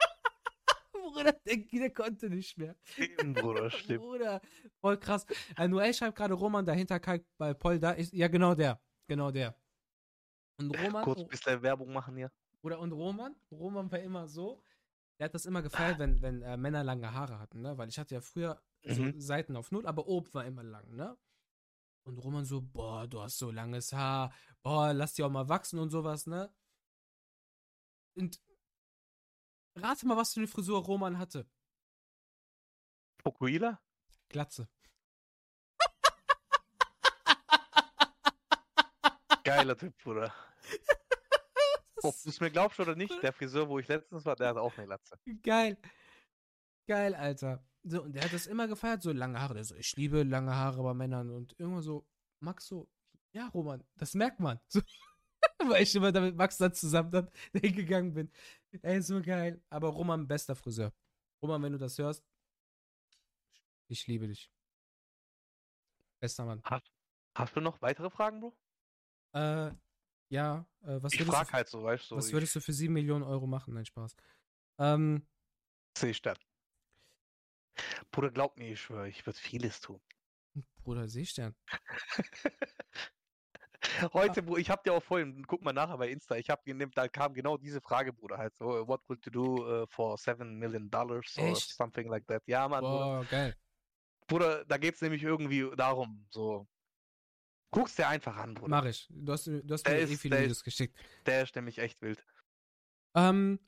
Bruder, 0.92 1.32
der, 1.32 1.56
der 1.56 1.90
konnte 1.92 2.30
nicht 2.30 2.56
mehr. 2.56 2.74
Stimmt, 2.84 3.38
Bruder, 3.38 3.70
stimmt. 3.70 4.00
Bruder, 4.00 4.40
voll 4.80 4.98
krass. 4.98 5.26
Äh, 5.56 5.68
Noel 5.68 5.92
schreibt 5.92 6.16
gerade 6.16 6.34
Roman 6.34 6.64
dahinter, 6.64 6.98
Kai 7.00 7.24
bei 7.36 7.54
Paul 7.54 7.78
da. 7.78 7.92
Ist, 7.92 8.12
ja, 8.12 8.28
genau 8.28 8.54
der. 8.54 8.80
Genau 9.06 9.30
der. 9.30 9.54
Und 10.58 10.76
Roman, 10.76 11.04
Kurz 11.04 11.20
ein 11.20 11.28
bisschen 11.28 11.62
Werbung 11.62 11.92
machen 11.92 12.16
hier. 12.16 12.32
oder 12.62 12.80
und 12.80 12.92
Roman, 12.92 13.36
Roman 13.50 13.90
war 13.90 14.00
immer 14.00 14.26
so, 14.26 14.62
der 15.18 15.26
hat 15.26 15.34
das 15.34 15.46
immer 15.46 15.62
gefeiert, 15.62 15.98
wenn, 15.98 16.22
wenn 16.22 16.42
äh, 16.42 16.56
Männer 16.56 16.84
lange 16.84 17.12
Haare 17.12 17.38
hatten, 17.38 17.60
ne? 17.60 17.76
Weil 17.76 17.88
ich 17.88 17.98
hatte 17.98 18.14
ja 18.14 18.20
früher 18.20 18.60
so 18.82 19.02
Mhm. 19.02 19.20
Seiten 19.20 19.56
auf 19.56 19.70
Null, 19.72 19.86
aber 19.86 20.06
oben 20.06 20.32
war 20.34 20.44
immer 20.44 20.62
lang, 20.62 20.94
ne? 20.94 21.16
Und 22.04 22.18
Roman 22.18 22.44
so, 22.44 22.62
boah, 22.62 23.06
du 23.06 23.20
hast 23.20 23.38
so 23.38 23.50
langes 23.50 23.92
Haar, 23.92 24.32
boah, 24.62 24.92
lass 24.94 25.14
die 25.14 25.22
auch 25.24 25.30
mal 25.30 25.48
wachsen 25.48 25.78
und 25.78 25.90
sowas, 25.90 26.26
ne? 26.26 26.52
Und 28.14 28.40
rate 29.76 30.06
mal, 30.06 30.16
was 30.16 30.34
für 30.34 30.40
eine 30.40 30.48
Frisur 30.48 30.82
Roman 30.84 31.18
hatte. 31.18 31.46
Fokuila? 33.22 33.80
Glatze. 34.28 34.68
Geiler 39.44 39.76
Typ, 39.76 39.96
Bruder. 40.02 40.32
Ob 42.02 42.14
du 42.22 42.28
es 42.28 42.40
mir 42.40 42.50
glaubst 42.50 42.80
oder 42.80 42.94
nicht, 42.94 43.12
der 43.22 43.32
Friseur, 43.32 43.68
wo 43.68 43.78
ich 43.78 43.88
letztens 43.88 44.24
war, 44.24 44.36
der 44.36 44.48
hat 44.48 44.56
auch 44.56 44.76
eine 44.76 44.86
Glatze. 44.86 45.18
Geil. 45.42 45.76
Geil, 46.86 47.14
Alter. 47.14 47.64
So, 47.84 48.02
und 48.02 48.12
der 48.12 48.24
hat 48.24 48.32
das 48.32 48.46
immer 48.46 48.66
gefeiert, 48.68 49.02
so 49.02 49.12
lange 49.12 49.40
Haare. 49.40 49.54
Der 49.54 49.64
so, 49.64 49.74
ich 49.74 49.94
liebe 49.96 50.22
lange 50.22 50.54
Haare 50.54 50.82
bei 50.82 50.94
Männern. 50.94 51.30
Und 51.30 51.58
irgendwann 51.58 51.82
so, 51.82 52.06
Max 52.40 52.66
so, 52.66 52.88
ja, 53.32 53.48
Roman, 53.48 53.84
das 53.96 54.14
merkt 54.14 54.40
man. 54.40 54.60
So, 54.68 54.80
weil 55.66 55.82
ich 55.82 55.94
immer 55.94 56.12
damit 56.12 56.36
Max 56.36 56.56
dann 56.58 56.72
zusammen 56.74 57.10
dann 57.10 57.30
hingegangen 57.52 58.14
bin. 58.14 58.32
Ey, 58.82 59.00
so 59.02 59.20
geil. 59.22 59.62
Aber 59.70 59.88
Roman, 59.88 60.26
bester 60.26 60.54
Friseur. 60.54 60.92
Roman, 61.42 61.62
wenn 61.62 61.72
du 61.72 61.78
das 61.78 61.98
hörst, 61.98 62.24
ich 63.88 64.06
liebe 64.06 64.28
dich. 64.28 64.50
Bester 66.20 66.44
Mann. 66.44 66.62
Hast 67.34 67.54
du 67.54 67.60
noch 67.60 67.80
weitere 67.80 68.10
Fragen, 68.10 68.40
Bro? 68.40 68.56
Äh, 69.32 69.70
ja, 70.28 70.66
äh, 70.82 71.02
was 71.02 71.12
Ich 71.12 71.20
würdest, 71.20 71.36
frag 71.36 71.48
du, 71.48 71.52
halt 71.54 71.68
so, 71.68 71.84
weißt 71.84 72.10
du, 72.10 72.16
was 72.16 72.32
würdest 72.32 72.56
du 72.56 72.60
für 72.60 72.72
7 72.72 72.92
Millionen 72.92 73.24
Euro 73.24 73.46
machen? 73.46 73.74
Nein, 73.74 73.86
Spaß. 73.86 74.16
Ähm, 74.78 75.26
sehe 75.96 76.10
ich 76.10 76.22
dann. 76.22 76.36
Bruder, 78.10 78.30
glaub 78.30 78.58
mir, 78.58 78.72
ich 78.72 78.80
schwöre, 78.80 79.08
ich 79.08 79.24
würde 79.26 79.38
vieles 79.38 79.80
tun. 79.80 80.00
Bruder 80.82 81.08
Seestern. 81.08 81.54
Heute, 84.12 84.42
Bro, 84.42 84.56
ich 84.56 84.70
hab 84.70 84.82
dir 84.84 84.92
auch 84.92 85.02
vorhin, 85.02 85.44
guck 85.46 85.62
mal 85.62 85.72
nachher 85.72 85.98
bei 85.98 86.08
Insta, 86.08 86.36
ich 86.36 86.50
hab 86.50 86.64
da 86.94 87.08
kam 87.08 87.32
genau 87.32 87.56
diese 87.56 87.80
Frage, 87.80 88.12
Bruder, 88.12 88.36
halt 88.36 88.56
so, 88.56 88.86
what 88.86 89.00
would 89.08 89.24
you 89.24 89.30
do 89.30 89.82
uh, 89.82 89.86
for 89.88 90.18
7 90.18 90.58
million 90.58 90.90
dollars 90.90 91.36
or 91.38 91.44
Echt? 91.44 91.74
something 91.74 92.08
like 92.08 92.26
that. 92.26 92.42
Ja, 92.46 92.68
Mann, 92.68 92.80
Bruder. 92.80 93.04
Boah, 93.04 93.24
geil. 93.24 93.56
Bruder, 94.26 94.64
da 94.64 94.76
geht's 94.76 95.00
nämlich 95.00 95.22
irgendwie 95.22 95.70
darum, 95.76 96.26
so. 96.30 96.66
Guck's 97.70 97.96
dir 97.96 98.08
einfach 98.08 98.36
an, 98.36 98.54
Bruder. 98.54 98.68
Mach 98.70 98.84
ich. 98.86 99.06
Du 99.10 99.32
hast, 99.32 99.46
du 99.46 99.62
hast 99.70 99.86
mir 99.86 99.94
eh 99.94 100.04
ist- 100.04 100.20
viele 100.20 100.36
der 100.36 100.44
Videos 100.44 100.64
geschickt. 100.64 100.96
Der 101.26 101.42
ist 101.42 101.54
nämlich 101.54 101.78
echt 101.78 102.00
wild. 102.00 102.24
Ähm, 103.14 103.58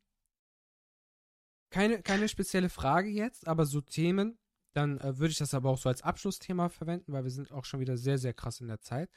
keine, 1.70 2.02
keine 2.02 2.28
spezielle 2.28 2.68
Frage 2.68 3.08
jetzt, 3.08 3.46
aber 3.46 3.66
so 3.66 3.80
Themen, 3.80 4.38
dann 4.72 4.98
äh, 4.98 5.18
würde 5.18 5.32
ich 5.32 5.38
das 5.38 5.54
aber 5.54 5.70
auch 5.70 5.78
so 5.78 5.88
als 5.88 6.02
Abschlussthema 6.02 6.68
verwenden, 6.68 7.12
weil 7.12 7.24
wir 7.24 7.30
sind 7.30 7.52
auch 7.52 7.64
schon 7.64 7.80
wieder 7.80 7.96
sehr, 7.96 8.18
sehr 8.18 8.34
krass 8.34 8.60
in 8.60 8.68
der 8.68 8.80
Zeit. 8.80 9.10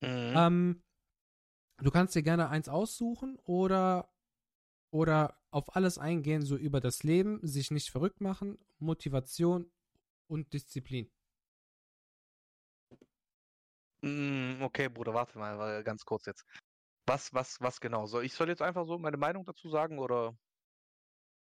Mhm. 0.00 0.34
Ähm, 0.36 0.82
du 1.78 1.90
kannst 1.90 2.14
dir 2.14 2.22
gerne 2.22 2.48
eins 2.48 2.68
aussuchen 2.68 3.36
oder, 3.44 4.12
oder 4.90 5.36
auf 5.50 5.74
alles 5.76 5.98
eingehen, 5.98 6.42
so 6.42 6.56
über 6.56 6.80
das 6.80 7.02
Leben, 7.02 7.40
sich 7.46 7.70
nicht 7.70 7.90
verrückt 7.90 8.20
machen, 8.20 8.58
Motivation 8.78 9.70
und 10.28 10.52
Disziplin. 10.52 11.10
Mm, 14.02 14.62
okay, 14.62 14.88
Bruder, 14.88 15.12
warte 15.14 15.38
mal, 15.38 15.82
ganz 15.84 16.04
kurz 16.04 16.26
jetzt. 16.26 16.44
Was, 17.06 17.32
was, 17.34 17.60
was 17.60 17.80
genau? 17.80 18.06
Soll 18.06 18.24
ich 18.24 18.34
soll 18.34 18.48
jetzt 18.48 18.62
einfach 18.62 18.86
so 18.86 18.98
meine 18.98 19.16
Meinung 19.16 19.44
dazu 19.44 19.68
sagen 19.68 19.98
oder 19.98 20.38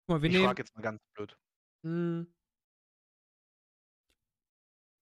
Guck 0.06 0.16
mal, 0.16 0.22
wir 0.22 0.28
ich 0.28 0.34
nehmen, 0.36 0.46
frage 0.46 0.62
jetzt 0.62 0.74
mal 0.74 0.82
ganz 0.82 1.00
blöd. 1.14 1.36
mh, 1.82 2.26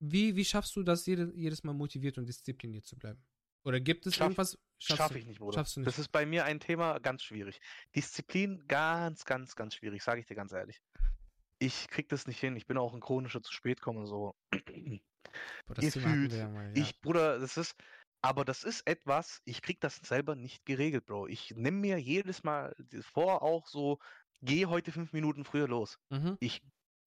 wie, 0.00 0.36
wie 0.36 0.44
schaffst 0.44 0.76
du 0.76 0.82
das, 0.82 1.06
jede, 1.06 1.32
jedes 1.34 1.64
Mal 1.64 1.72
motiviert 1.72 2.18
und 2.18 2.26
diszipliniert 2.26 2.84
zu 2.84 2.96
bleiben? 2.96 3.24
Oder 3.64 3.80
gibt 3.80 4.06
es 4.06 4.14
Schaff- 4.14 4.24
irgendwas? 4.26 4.58
Schaffe 4.78 5.18
ich 5.18 5.24
nicht, 5.24 5.38
Bruder. 5.38 5.58
Schaffst 5.60 5.76
du 5.76 5.80
nicht. 5.80 5.88
Das 5.88 5.98
ist 5.98 6.12
bei 6.12 6.26
mir 6.26 6.44
ein 6.44 6.60
Thema 6.60 6.98
ganz 7.00 7.22
schwierig. 7.22 7.60
Disziplin 7.96 8.66
ganz, 8.68 9.24
ganz, 9.24 9.56
ganz 9.56 9.74
schwierig, 9.74 10.02
sage 10.02 10.20
ich 10.20 10.26
dir 10.26 10.34
ganz 10.34 10.52
ehrlich. 10.52 10.82
Ich 11.58 11.88
krieg 11.88 12.08
das 12.10 12.26
nicht 12.26 12.38
hin. 12.38 12.56
Ich 12.56 12.66
bin 12.66 12.76
auch 12.76 12.92
ein 12.92 13.00
chronischer 13.00 13.42
zu 13.42 13.52
spät 13.52 13.80
kommen 13.80 14.06
so. 14.06 14.34
Boah, 15.66 15.74
Gefühlt. 15.78 16.32
ja 16.32 16.48
mal, 16.48 16.76
ja. 16.76 16.76
Ich, 16.82 17.00
Bruder, 17.00 17.38
das 17.38 17.56
ist, 17.56 17.74
aber 18.22 18.44
das 18.44 18.64
ist 18.64 18.86
etwas, 18.86 19.40
ich 19.44 19.62
krieg 19.62 19.80
das 19.80 19.96
selber 19.96 20.34
nicht 20.36 20.64
geregelt, 20.64 21.06
Bro. 21.06 21.26
Ich 21.28 21.50
nehme 21.54 21.78
mir 21.78 21.98
jedes 21.98 22.42
Mal 22.42 22.74
vor, 23.02 23.42
auch 23.42 23.66
so, 23.66 23.98
geh 24.42 24.66
heute 24.66 24.92
fünf 24.92 25.12
Minuten 25.12 25.44
früher 25.44 25.68
los. 25.68 25.98
Mhm. 26.10 26.38
Ich, 26.38 26.62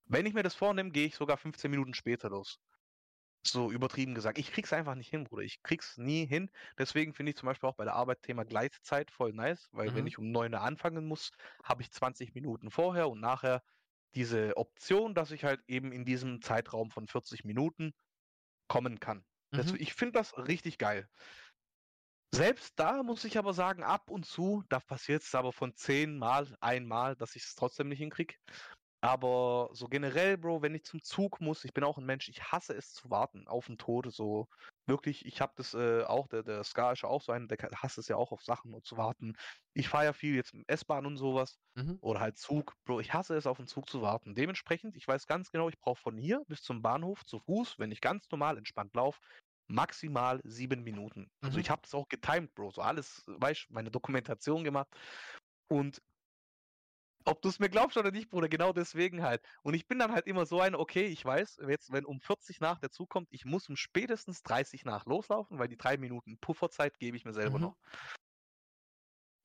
wenn 0.06 0.26
ich 0.26 0.34
mir 0.34 0.44
das 0.44 0.56
vornehme, 0.56 0.92
gehe 0.92 1.08
ich 1.08 1.16
sogar 1.16 1.38
15 1.38 1.72
Minuten 1.72 1.94
später 1.94 2.30
los. 2.30 2.60
So 3.46 3.72
übertrieben 3.72 4.14
gesagt. 4.14 4.38
Ich 4.40 4.52
krieg's 4.52 4.74
einfach 4.74 4.96
nicht 4.96 5.10
hin, 5.10 5.24
Bruder. 5.24 5.44
Ich 5.44 5.62
krieg's 5.64 5.98
nie 5.98 6.26
hin. 6.28 6.50
Deswegen 6.78 7.14
finde 7.14 7.30
ich 7.32 7.38
zum 7.38 7.48
Beispiel 7.48 7.70
auch 7.70 7.76
bei 7.76 7.86
der 7.86 7.94
Arbeit 7.96 8.22
Thema 8.24 8.44
Gleitzeit 8.44 9.10
voll 9.12 9.32
nice, 9.34 9.70
weil 9.72 9.94
wenn 9.94 10.06
Mhm. 10.06 10.08
ich 10.08 10.18
um 10.18 10.32
9 10.32 10.54
Uhr 10.54 10.62
anfangen 10.62 11.06
muss, 11.08 11.32
habe 11.64 11.82
ich 11.82 11.92
20 11.92 12.34
Minuten 12.34 12.72
vorher 12.72 13.10
und 13.10 13.22
nachher 13.22 13.64
diese 14.16 14.58
Option, 14.58 15.16
dass 15.16 15.32
ich 15.32 15.44
halt 15.46 15.62
eben 15.68 15.92
in 15.94 16.04
diesem 16.06 16.42
Zeitraum 16.42 16.92
von 16.92 17.08
40 17.08 17.44
Minuten 17.46 17.94
kommen 18.68 19.00
kann. 19.00 19.26
Mhm. 19.52 19.76
ich 19.80 19.94
finde 19.94 20.14
das 20.14 20.38
richtig 20.38 20.78
geil. 20.78 21.10
Selbst 22.34 22.74
da 22.78 23.04
muss 23.04 23.24
ich 23.24 23.38
aber 23.38 23.54
sagen, 23.54 23.84
ab 23.84 24.12
und 24.12 24.26
zu, 24.26 24.64
da 24.70 24.80
passiert 24.80 25.24
es 25.24 25.34
aber 25.34 25.54
von 25.54 25.74
zehn 25.74 26.18
Mal 26.18 26.56
einmal, 26.60 27.16
dass 27.16 27.36
ich 27.36 27.44
es 27.44 27.56
trotzdem 27.56 27.88
nicht 27.88 28.00
hinkriege. 28.00 28.36
Aber 29.02 29.70
so 29.74 29.88
generell, 29.88 30.38
Bro, 30.38 30.62
wenn 30.62 30.76
ich 30.76 30.84
zum 30.84 31.02
Zug 31.02 31.40
muss, 31.40 31.64
ich 31.64 31.74
bin 31.74 31.84
auch 31.84 31.98
ein 31.98 32.06
Mensch, 32.06 32.28
ich 32.28 32.44
hasse 32.52 32.76
es 32.76 32.94
zu 32.94 33.10
warten 33.10 33.48
auf 33.48 33.68
den 33.68 33.78
Tod. 33.78 34.12
So 34.14 34.50
wirklich, 34.88 35.26
ich 35.26 35.42
habe 35.42 35.54
das 35.56 35.74
äh, 35.74 36.04
auch, 36.04 36.28
der, 36.28 36.44
der 36.44 36.64
Ska 36.64 36.92
ist 36.94 37.02
ja 37.04 37.10
auch 37.10 37.22
so 37.22 37.32
einer, 37.32 37.48
der 37.48 37.58
hasst 37.82 37.98
es 37.98 38.08
ja 38.08 38.16
auch 38.18 38.32
auf 38.32 38.44
Sachen 38.44 38.74
und 38.74 38.86
zu 38.86 38.98
warten. 38.98 39.34
Ich 39.74 39.90
fahre 39.90 40.06
ja 40.06 40.14
viel 40.14 40.36
jetzt 40.36 40.54
mit 40.54 40.70
S-Bahn 40.70 41.06
und 41.06 41.18
sowas 41.18 41.58
Mhm. 41.76 42.00
oder 42.02 42.20
halt 42.20 42.38
Zug. 42.38 42.74
Bro, 42.86 43.00
ich 43.02 43.14
hasse 43.14 43.36
es, 43.36 43.48
auf 43.48 43.58
den 43.58 43.68
Zug 43.68 43.90
zu 43.90 44.02
warten. 44.02 44.36
Dementsprechend, 44.36 44.96
ich 44.96 45.08
weiß 45.08 45.26
ganz 45.28 45.52
genau, 45.52 45.70
ich 45.70 45.80
brauche 45.80 46.02
von 46.02 46.18
hier 46.18 46.44
bis 46.48 46.62
zum 46.62 46.82
Bahnhof 46.82 47.24
zu 47.26 47.40
Fuß, 47.40 47.80
wenn 47.80 47.92
ich 47.92 48.02
ganz 48.02 48.26
normal 48.32 48.58
entspannt 48.58 48.96
laufe, 48.96 49.20
maximal 49.68 50.40
sieben 50.44 50.84
Minuten. 50.84 51.30
Also 51.44 51.58
Mhm. 51.58 51.60
ich 51.60 51.70
habe 51.70 51.82
das 51.84 51.94
auch 51.94 52.08
getimed, 52.08 52.54
Bro. 52.56 52.72
So 52.72 52.82
alles, 52.82 53.24
weißt 53.28 53.68
meine 53.70 53.92
Dokumentation 53.92 54.64
gemacht. 54.64 54.90
Und 55.70 56.02
ob 57.28 57.42
du 57.42 57.50
es 57.50 57.60
mir 57.60 57.70
glaubst 57.70 57.98
oder 57.98 58.12
nicht, 58.12 58.30
Bruder, 58.30 58.48
genau 58.50 58.74
deswegen 58.74 59.22
halt. 59.22 59.42
Und 59.62 59.74
ich 59.74 59.88
bin 59.88 60.00
dann 60.00 60.12
halt 60.12 60.26
immer 60.28 60.46
so 60.46 60.62
ein, 60.62 60.76
okay, 60.76 61.06
ich 61.08 61.24
weiß, 61.24 61.60
jetzt, 61.68 61.92
wenn 61.92 62.06
um 62.06 62.20
40 62.22 62.60
nach 62.62 62.80
der 62.80 62.90
Zug 62.90 63.10
kommt, 63.10 63.28
ich 63.32 63.46
muss 63.46 63.68
um 63.70 63.76
spätestens 63.76 64.42
30 64.44 64.86
nach 64.86 65.06
loslaufen, 65.06 65.60
weil 65.60 65.68
die 65.68 65.78
drei 65.78 65.98
Minuten 65.98 66.38
Pufferzeit 66.40 66.98
gebe 67.00 67.18
ich 67.18 67.26
mir 67.26 67.34
selber 67.34 67.58
Mhm. 67.58 67.64
noch. 67.66 67.78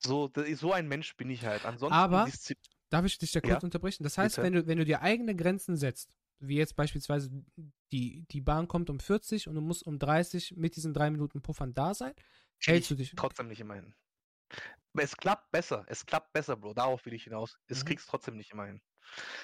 So, 0.05 0.31
so 0.55 0.73
ein 0.73 0.89
Mensch 0.89 1.17
bin 1.17 1.31
ich 1.31 1.45
halt. 1.45 1.65
Ansonsten 1.65 1.95
Aber- 1.95 2.25
Diszi- 2.25 2.57
Darf 2.91 3.07
ich 3.07 3.17
dich 3.17 3.33
da 3.33 3.41
Ja, 3.43 3.53
kurz 3.55 3.65
unterbrechen? 3.65 4.03
Das 4.03 4.19
heißt, 4.19 4.37
bitte. 4.37 4.45
wenn 4.47 4.53
du, 4.53 4.67
wenn 4.67 4.77
du 4.79 4.85
dir 4.85 5.01
eigene 5.01 5.35
Grenzen 5.35 5.77
setzt, 5.77 6.15
wie 6.41 6.57
jetzt 6.57 6.77
beispielsweise 6.77 7.31
die, 7.91 8.27
die 8.31 8.41
Bahn 8.43 8.69
kommt 8.69 8.91
um 8.91 9.01
40 9.01 9.49
und 9.49 9.55
du 9.55 9.63
musst 9.63 9.87
um 9.87 9.99
30 9.99 10.57
mit 10.57 10.77
diesen 10.77 10.93
drei 10.93 11.11
Minuten 11.11 11.41
Puffern 11.41 11.73
da 11.73 11.95
sein, 11.95 12.13
hältst 12.61 12.91
ich 12.91 12.97
du 12.97 13.03
dich. 13.03 13.15
trotzdem 13.17 13.49
nicht 13.49 13.61
immer 13.61 13.77
hin. 13.77 13.95
Es 14.95 15.17
klappt 15.17 15.51
besser, 15.53 15.85
es 15.89 16.05
klappt 16.05 16.33
besser, 16.35 16.57
Bro. 16.57 16.75
Darauf 16.75 17.05
will 17.07 17.15
ich 17.15 17.25
hinaus. 17.25 17.57
Es 17.67 17.85
Mhm. 17.85 17.85
kriegst 17.85 18.09
trotzdem 18.11 18.37
nicht 18.37 18.51
immer 18.53 18.67
hin. 18.67 18.81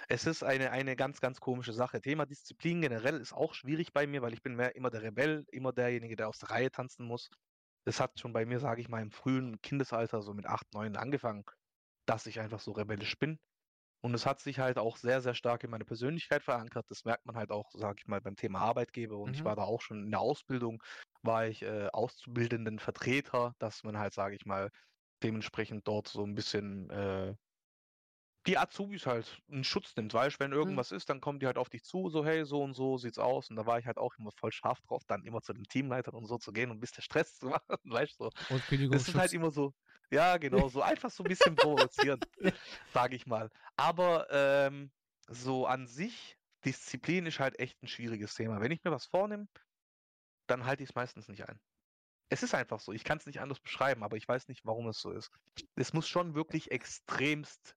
Es 0.09 0.27
ist 0.27 0.43
eine, 0.45 0.71
eine 0.73 0.97
ganz, 0.97 1.21
ganz 1.21 1.41
komische 1.41 1.73
Sache. 1.73 2.01
Thema 2.01 2.27
Disziplin 2.27 2.83
generell 2.83 3.21
ist 3.21 3.33
auch 3.33 3.55
schwierig 3.55 3.93
bei 3.93 4.07
mir, 4.07 4.23
weil 4.23 4.35
ich 4.35 4.43
bin 4.43 4.57
mehr 4.57 4.77
immer 4.77 4.91
der 4.91 5.03
Rebell, 5.03 5.45
immer 5.53 5.73
derjenige, 5.73 6.17
der 6.17 6.29
aus 6.29 6.39
der 6.39 6.51
Reihe 6.51 6.71
tanzen 6.71 7.07
muss. 7.07 7.29
Das 7.85 8.01
hat 8.01 8.21
schon 8.21 8.33
bei 8.35 8.47
mir, 8.47 8.61
sage 8.61 8.83
ich 8.83 8.89
mal, 8.89 9.03
im 9.03 9.13
frühen 9.13 9.61
Kindesalter, 9.63 10.23
so 10.23 10.35
mit 10.35 10.47
8, 10.47 10.73
9 10.75 10.97
angefangen, 10.97 11.45
dass 12.07 12.27
ich 12.27 12.41
einfach 12.41 12.61
so 12.61 12.73
rebellisch 12.73 13.19
bin. 13.19 13.39
Und 14.01 14.15
es 14.15 14.27
hat 14.27 14.41
sich 14.41 14.61
halt 14.61 14.79
auch 14.79 14.97
sehr, 14.97 15.21
sehr 15.23 15.35
stark 15.35 15.65
in 15.65 15.71
meine 15.71 15.85
Persönlichkeit 15.85 16.45
verankert. 16.45 16.87
Das 16.91 17.05
merkt 17.05 17.27
man 17.27 17.37
halt 17.37 17.51
auch, 17.51 17.71
sage 17.73 17.97
ich 18.01 18.07
mal, 18.07 18.21
beim 18.21 18.37
Thema 18.37 18.61
Arbeitgeber. 18.61 19.19
Und 19.19 19.35
ich 19.35 19.45
Mhm. 19.45 19.45
war 19.45 19.57
da 19.57 19.63
auch 19.65 19.81
schon 19.83 20.05
in 20.05 20.11
der 20.13 20.21
Ausbildung, 20.21 20.83
war 21.23 21.47
ich 21.49 21.63
äh, 21.63 21.89
auszubildenden 21.93 22.79
Vertreter, 22.79 23.55
dass 23.59 23.83
man 23.83 23.99
halt, 23.99 24.15
sage 24.15 24.37
ich 24.37 24.47
mal, 24.47 24.71
dementsprechend 25.23 25.87
dort 25.89 26.09
so 26.09 26.25
ein 26.25 26.35
bisschen 26.35 26.91
äh, 26.91 27.35
die 28.47 28.57
Azubis 28.57 29.07
halt 29.07 29.43
einen 29.51 29.65
Schutz 29.65 29.95
nimmt, 29.97 30.15
weißt 30.15 30.37
du, 30.37 30.41
wenn 30.41 30.53
irgendwas 30.53 30.91
ist, 30.91 31.11
dann 31.11 31.21
kommen 31.21 31.39
die 31.39 31.47
halt 31.47 31.59
auf 31.59 31.69
dich 31.69 31.85
zu, 31.85 32.09
so 32.09 32.25
hey, 32.25 32.47
so 32.47 32.63
und 32.63 32.73
so 32.73 32.97
sieht's 32.97 33.19
aus. 33.19 33.51
Und 33.51 33.57
da 33.57 33.67
war 33.67 33.79
ich 33.79 33.87
halt 33.87 33.99
auch 33.99 34.15
immer 34.19 34.31
voll 34.33 34.53
scharf 34.53 34.81
drauf, 34.81 35.03
dann 35.07 35.25
immer 35.25 35.43
zu 35.43 35.53
den 35.53 35.65
Teamleitern 35.65 36.15
und 36.15 36.25
so 36.27 36.39
zu 36.39 36.53
gehen 36.53 36.71
und 36.71 36.79
ein 36.79 36.81
bisschen 36.81 37.03
Stress 37.03 37.37
zu 37.39 37.47
machen, 37.51 37.79
weißt 37.85 38.19
du. 38.21 38.25
So. 38.25 38.31
Und 38.49 38.67
Das 38.91 39.09
ist 39.09 39.17
halt 39.17 39.33
Kündigungsschutz. 39.33 39.35
immer 39.35 39.51
so, 39.51 39.75
ja, 40.11 40.39
genau, 40.39 40.69
so 40.69 40.81
einfach 40.83 41.11
so 41.11 41.25
ein 41.25 41.29
bisschen 41.29 41.57
provozieren, 41.57 42.25
sage 42.87 43.17
ich 43.17 43.27
mal. 43.27 43.51
Aber 43.77 44.29
ähm, 44.31 44.93
so 45.29 45.67
an 45.67 45.87
sich, 45.87 46.39
Disziplin 46.65 47.27
ist 47.27 47.41
halt 47.41 47.59
echt 47.59 47.83
ein 47.83 47.89
schwieriges 47.89 48.35
Thema. 48.35 48.61
Wenn 48.61 48.73
ich 48.73 48.83
mir 48.83 48.91
was 48.93 49.07
vornehme, 49.07 49.49
dann 50.49 50.65
halte 50.65 50.83
ich 50.83 50.91
es 50.91 50.95
meistens 50.95 51.29
nicht 51.29 51.49
ein. 51.49 51.61
Es 52.31 52.43
ist 52.43 52.55
einfach 52.55 52.81
so. 52.81 52.93
Ich 52.93 53.05
kann 53.05 53.19
es 53.19 53.27
nicht 53.27 53.41
anders 53.41 53.61
beschreiben, 53.61 54.03
aber 54.03 54.17
ich 54.17 54.29
weiß 54.29 54.49
nicht, 54.49 54.65
warum 54.65 54.87
es 54.89 55.01
so 55.01 55.11
ist. 55.13 55.31
Es 55.77 55.93
muss 55.93 56.07
schon 56.09 56.35
wirklich 56.35 56.71
extremst 56.71 57.75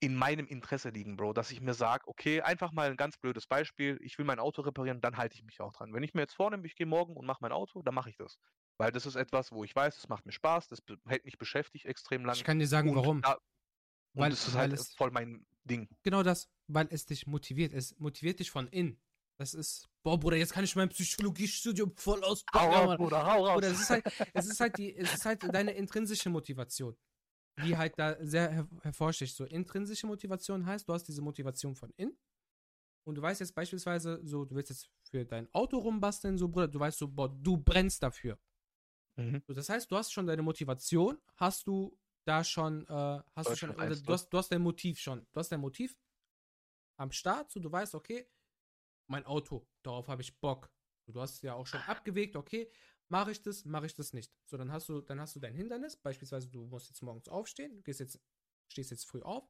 in 0.00 0.14
meinem 0.16 0.46
Interesse 0.46 0.90
liegen, 0.90 1.16
Bro, 1.16 1.32
dass 1.32 1.50
ich 1.50 1.60
mir 1.60 1.72
sage, 1.72 2.06
okay, 2.08 2.42
einfach 2.42 2.72
mal 2.72 2.90
ein 2.90 2.96
ganz 2.96 3.16
blödes 3.16 3.46
Beispiel, 3.46 3.98
ich 4.02 4.18
will 4.18 4.24
mein 4.26 4.38
Auto 4.38 4.60
reparieren, 4.62 5.00
dann 5.00 5.16
halte 5.16 5.36
ich 5.36 5.44
mich 5.44 5.60
auch 5.60 5.72
dran. 5.72 5.94
Wenn 5.94 6.02
ich 6.02 6.12
mir 6.14 6.20
jetzt 6.22 6.34
vornehme, 6.34 6.66
ich 6.66 6.74
gehe 6.76 6.86
morgen 6.86 7.16
und 7.16 7.24
mache 7.24 7.38
mein 7.40 7.52
Auto, 7.52 7.80
dann 7.82 7.94
mache 7.94 8.10
ich 8.10 8.16
das. 8.16 8.38
Weil 8.76 8.90
das 8.92 9.06
ist 9.06 9.14
etwas, 9.14 9.52
wo 9.52 9.64
ich 9.64 9.74
weiß, 9.74 9.96
es 9.96 10.08
macht 10.08 10.26
mir 10.26 10.32
Spaß, 10.32 10.68
das 10.68 10.80
hält 11.06 11.24
mich 11.24 11.38
beschäftigt 11.38 11.86
extrem 11.86 12.24
lang. 12.26 12.34
Ich 12.34 12.44
kann 12.44 12.58
dir 12.58 12.66
sagen, 12.66 12.90
und 12.90 12.96
warum. 12.96 13.16
Und 13.18 14.20
Weil- 14.20 14.30
das 14.30 14.46
ist 14.48 14.54
halt 14.54 14.72
es- 14.72 14.94
voll 14.94 15.10
mein 15.10 15.46
Ding. 15.64 15.88
Genau 16.02 16.22
das, 16.22 16.48
weil 16.66 16.86
es 16.90 17.06
dich 17.06 17.26
motiviert. 17.26 17.72
Es 17.72 17.98
motiviert 17.98 18.40
dich 18.40 18.50
von 18.50 18.68
innen. 18.68 19.00
Das 19.38 19.54
ist, 19.54 19.88
boah, 20.04 20.20
Bruder, 20.20 20.36
jetzt 20.36 20.52
kann 20.52 20.62
ich 20.62 20.76
mein 20.76 20.88
Psychologiestudium 20.90 21.96
voll 21.96 22.22
Hau 22.22 22.28
auspacken. 22.28 22.74
raus, 22.74 22.86
Mann. 22.86 22.96
Bruder, 22.98 23.24
hau 23.24 23.46
raus. 23.46 23.56
Oder 23.58 23.68
es 23.68 23.80
ist 23.80 23.90
halt, 23.90 24.04
es 24.34 24.46
ist 24.46 24.60
halt 24.60 24.78
die, 24.78 24.94
es 24.94 25.12
ist 25.14 25.24
halt 25.24 25.42
deine 25.52 25.72
intrinsische 25.72 26.30
Motivation, 26.30 26.96
die 27.56 27.76
halt 27.76 27.94
da 27.98 28.16
sehr 28.24 28.50
her 28.50 28.68
hervorsticht. 28.82 29.34
So 29.34 29.44
intrinsische 29.44 30.06
Motivation 30.06 30.64
heißt, 30.64 30.88
du 30.88 30.92
hast 30.92 31.04
diese 31.04 31.22
Motivation 31.22 31.74
von 31.74 31.90
innen 31.96 32.16
und 33.06 33.16
du 33.16 33.22
weißt 33.22 33.40
jetzt 33.40 33.54
beispielsweise 33.54 34.20
so, 34.22 34.44
du 34.44 34.54
willst 34.54 34.70
jetzt 34.70 34.90
für 35.10 35.24
dein 35.24 35.52
Auto 35.54 35.78
rumbasteln, 35.78 36.36
so 36.38 36.48
Bruder, 36.48 36.68
du 36.68 36.78
weißt 36.78 36.98
so, 36.98 37.08
boah, 37.08 37.28
du 37.28 37.56
brennst 37.56 38.02
dafür. 38.02 38.38
Mhm. 39.16 39.42
So, 39.46 39.54
das 39.54 39.68
heißt, 39.68 39.90
du 39.90 39.96
hast 39.96 40.12
schon 40.12 40.26
deine 40.26 40.42
Motivation, 40.42 41.18
hast 41.36 41.66
du 41.66 41.98
da 42.26 42.44
schon, 42.44 42.86
äh, 42.88 43.22
hast 43.34 43.50
du 43.50 43.56
schon, 43.56 43.70
oder 43.70 43.96
du 43.96 44.12
hast, 44.12 44.28
du 44.28 44.38
hast 44.38 44.50
dein 44.50 44.62
Motiv 44.62 44.98
schon, 44.98 45.26
du 45.32 45.40
hast 45.40 45.50
dein 45.50 45.60
Motiv 45.60 45.96
am 46.96 47.10
Start, 47.10 47.50
so 47.50 47.60
du 47.60 47.70
weißt, 47.70 47.94
okay, 47.94 48.26
mein 49.14 49.26
Auto, 49.26 49.64
darauf 49.84 50.08
habe 50.08 50.22
ich 50.22 50.40
Bock. 50.40 50.68
Du 51.06 51.20
hast 51.20 51.40
ja 51.42 51.54
auch 51.54 51.66
schon 51.68 51.80
abgewegt, 51.82 52.34
okay, 52.34 52.68
mache 53.08 53.30
ich 53.30 53.40
das, 53.42 53.64
mache 53.64 53.86
ich 53.86 53.94
das 53.94 54.12
nicht. 54.12 54.32
So, 54.44 54.56
dann 54.56 54.72
hast 54.72 54.88
du, 54.88 55.00
dann 55.02 55.20
hast 55.20 55.36
du 55.36 55.40
dein 55.40 55.54
Hindernis, 55.54 55.96
beispielsweise 55.96 56.48
du 56.50 56.66
musst 56.66 56.88
jetzt 56.88 57.00
morgens 57.02 57.28
aufstehen, 57.28 57.76
du 57.76 57.82
gehst 57.82 58.00
jetzt, 58.00 58.18
stehst 58.68 58.90
jetzt 58.90 59.06
früh 59.06 59.22
auf 59.22 59.48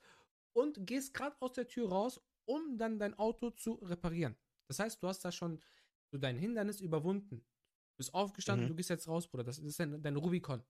und 0.53 0.86
gehst 0.86 1.15
gerade 1.15 1.35
aus 1.41 1.53
der 1.55 1.66
Tür 1.66 1.89
raus, 1.89 2.20
um 2.47 2.77
dann 2.77 2.99
dein 2.99 3.15
Auto 3.19 3.51
zu 3.51 3.74
reparieren. 3.77 4.36
Das 4.69 4.81
heißt, 4.81 5.03
du 5.03 5.09
hast 5.09 5.24
da 5.24 5.32
schon 5.32 5.62
so 6.11 6.19
dein 6.19 6.36
Hindernis 6.36 6.81
überwunden. 6.82 7.39
Du 7.39 7.97
bist 7.97 8.12
aufgestanden, 8.12 8.66
Mhm. 8.66 8.70
du 8.73 8.74
gehst 8.77 8.91
jetzt 8.91 9.09
raus, 9.09 9.27
Bruder. 9.28 9.45
Das 9.45 9.59
ist 9.59 9.81
dein, 9.81 10.03
dein 10.03 10.16
Rubikon. 10.16 10.62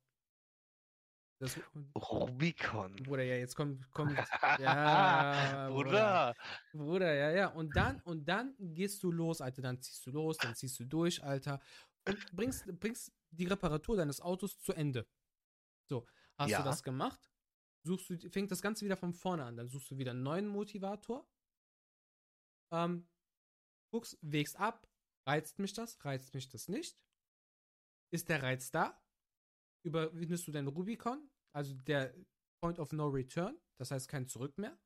Das, 1.40 1.58
Rubicon. 1.96 2.94
Bruder, 2.96 3.22
ja, 3.24 3.36
jetzt 3.36 3.56
kommt, 3.56 3.90
kommt, 3.92 4.16
ja, 4.60 5.68
Bruder. 5.68 6.34
Bruder, 6.72 7.12
ja, 7.14 7.30
ja. 7.30 7.46
Und 7.48 7.76
dann, 7.76 8.00
und 8.02 8.24
dann 8.26 8.54
gehst 8.58 9.02
du 9.02 9.10
los, 9.10 9.40
Alter. 9.40 9.62
Dann 9.62 9.80
ziehst 9.80 10.06
du 10.06 10.10
los, 10.10 10.36
dann 10.38 10.54
ziehst 10.54 10.78
du 10.78 10.84
durch, 10.84 11.22
Alter. 11.22 11.60
Und 12.06 12.18
bringst, 12.32 12.66
bringst 12.78 13.12
die 13.30 13.46
Reparatur 13.46 13.96
deines 13.96 14.20
Autos 14.20 14.58
zu 14.58 14.72
Ende. 14.72 15.06
So, 15.88 16.06
hast 16.38 16.50
Ja. 16.50 16.58
du 16.58 16.64
das 16.64 16.82
gemacht? 16.82 17.30
Suchst 17.82 18.08
du, 18.10 18.30
fängt 18.30 18.50
das 18.50 18.62
Ganze 18.62 18.84
wieder 18.84 18.96
von 18.96 19.12
vorne 19.12 19.44
an. 19.44 19.56
Dann 19.56 19.68
suchst 19.68 19.90
du 19.90 19.98
wieder 19.98 20.12
einen 20.12 20.22
neuen 20.22 20.46
Motivator. 20.46 21.28
Ähm, 22.72 23.08
guckst, 23.90 24.18
wägst 24.22 24.56
ab. 24.58 24.88
Reizt 25.26 25.58
mich 25.58 25.72
das? 25.72 26.02
Reizt 26.04 26.34
mich 26.34 26.48
das 26.48 26.68
nicht? 26.68 26.98
Ist 28.10 28.28
der 28.28 28.42
Reiz 28.42 28.70
da? 28.70 29.03
Überwindest 29.84 30.46
du 30.46 30.52
deinen 30.52 30.68
Rubicon? 30.68 31.28
Also 31.52 31.74
der 31.74 32.14
Point 32.60 32.78
of 32.78 32.92
No 32.92 33.06
Return. 33.08 33.56
Das 33.78 33.90
heißt 33.90 34.08
kein 34.08 34.26
Zurück 34.26 34.56
mehr. 34.58 34.78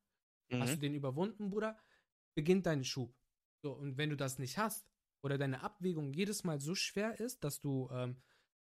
Hast 0.53 0.73
du 0.73 0.77
Mhm. 0.77 0.81
den 0.81 0.95
überwunden, 0.95 1.51
Bruder? 1.51 1.79
Beginnt 2.35 2.66
dein 2.66 2.85
Schub. 2.85 3.15
So, 3.62 3.73
und 3.73 3.97
wenn 3.97 4.11
du 4.11 4.16
das 4.16 4.39
nicht 4.39 4.57
hast 4.59 4.87
oder 5.23 5.37
deine 5.39 5.62
Abwägung 5.62 6.12
jedes 6.12 6.45
Mal 6.45 6.61
so 6.61 6.75
schwer 6.75 7.19
ist, 7.20 7.43
dass 7.45 7.61
du, 7.61 7.89
ähm, 7.93 8.23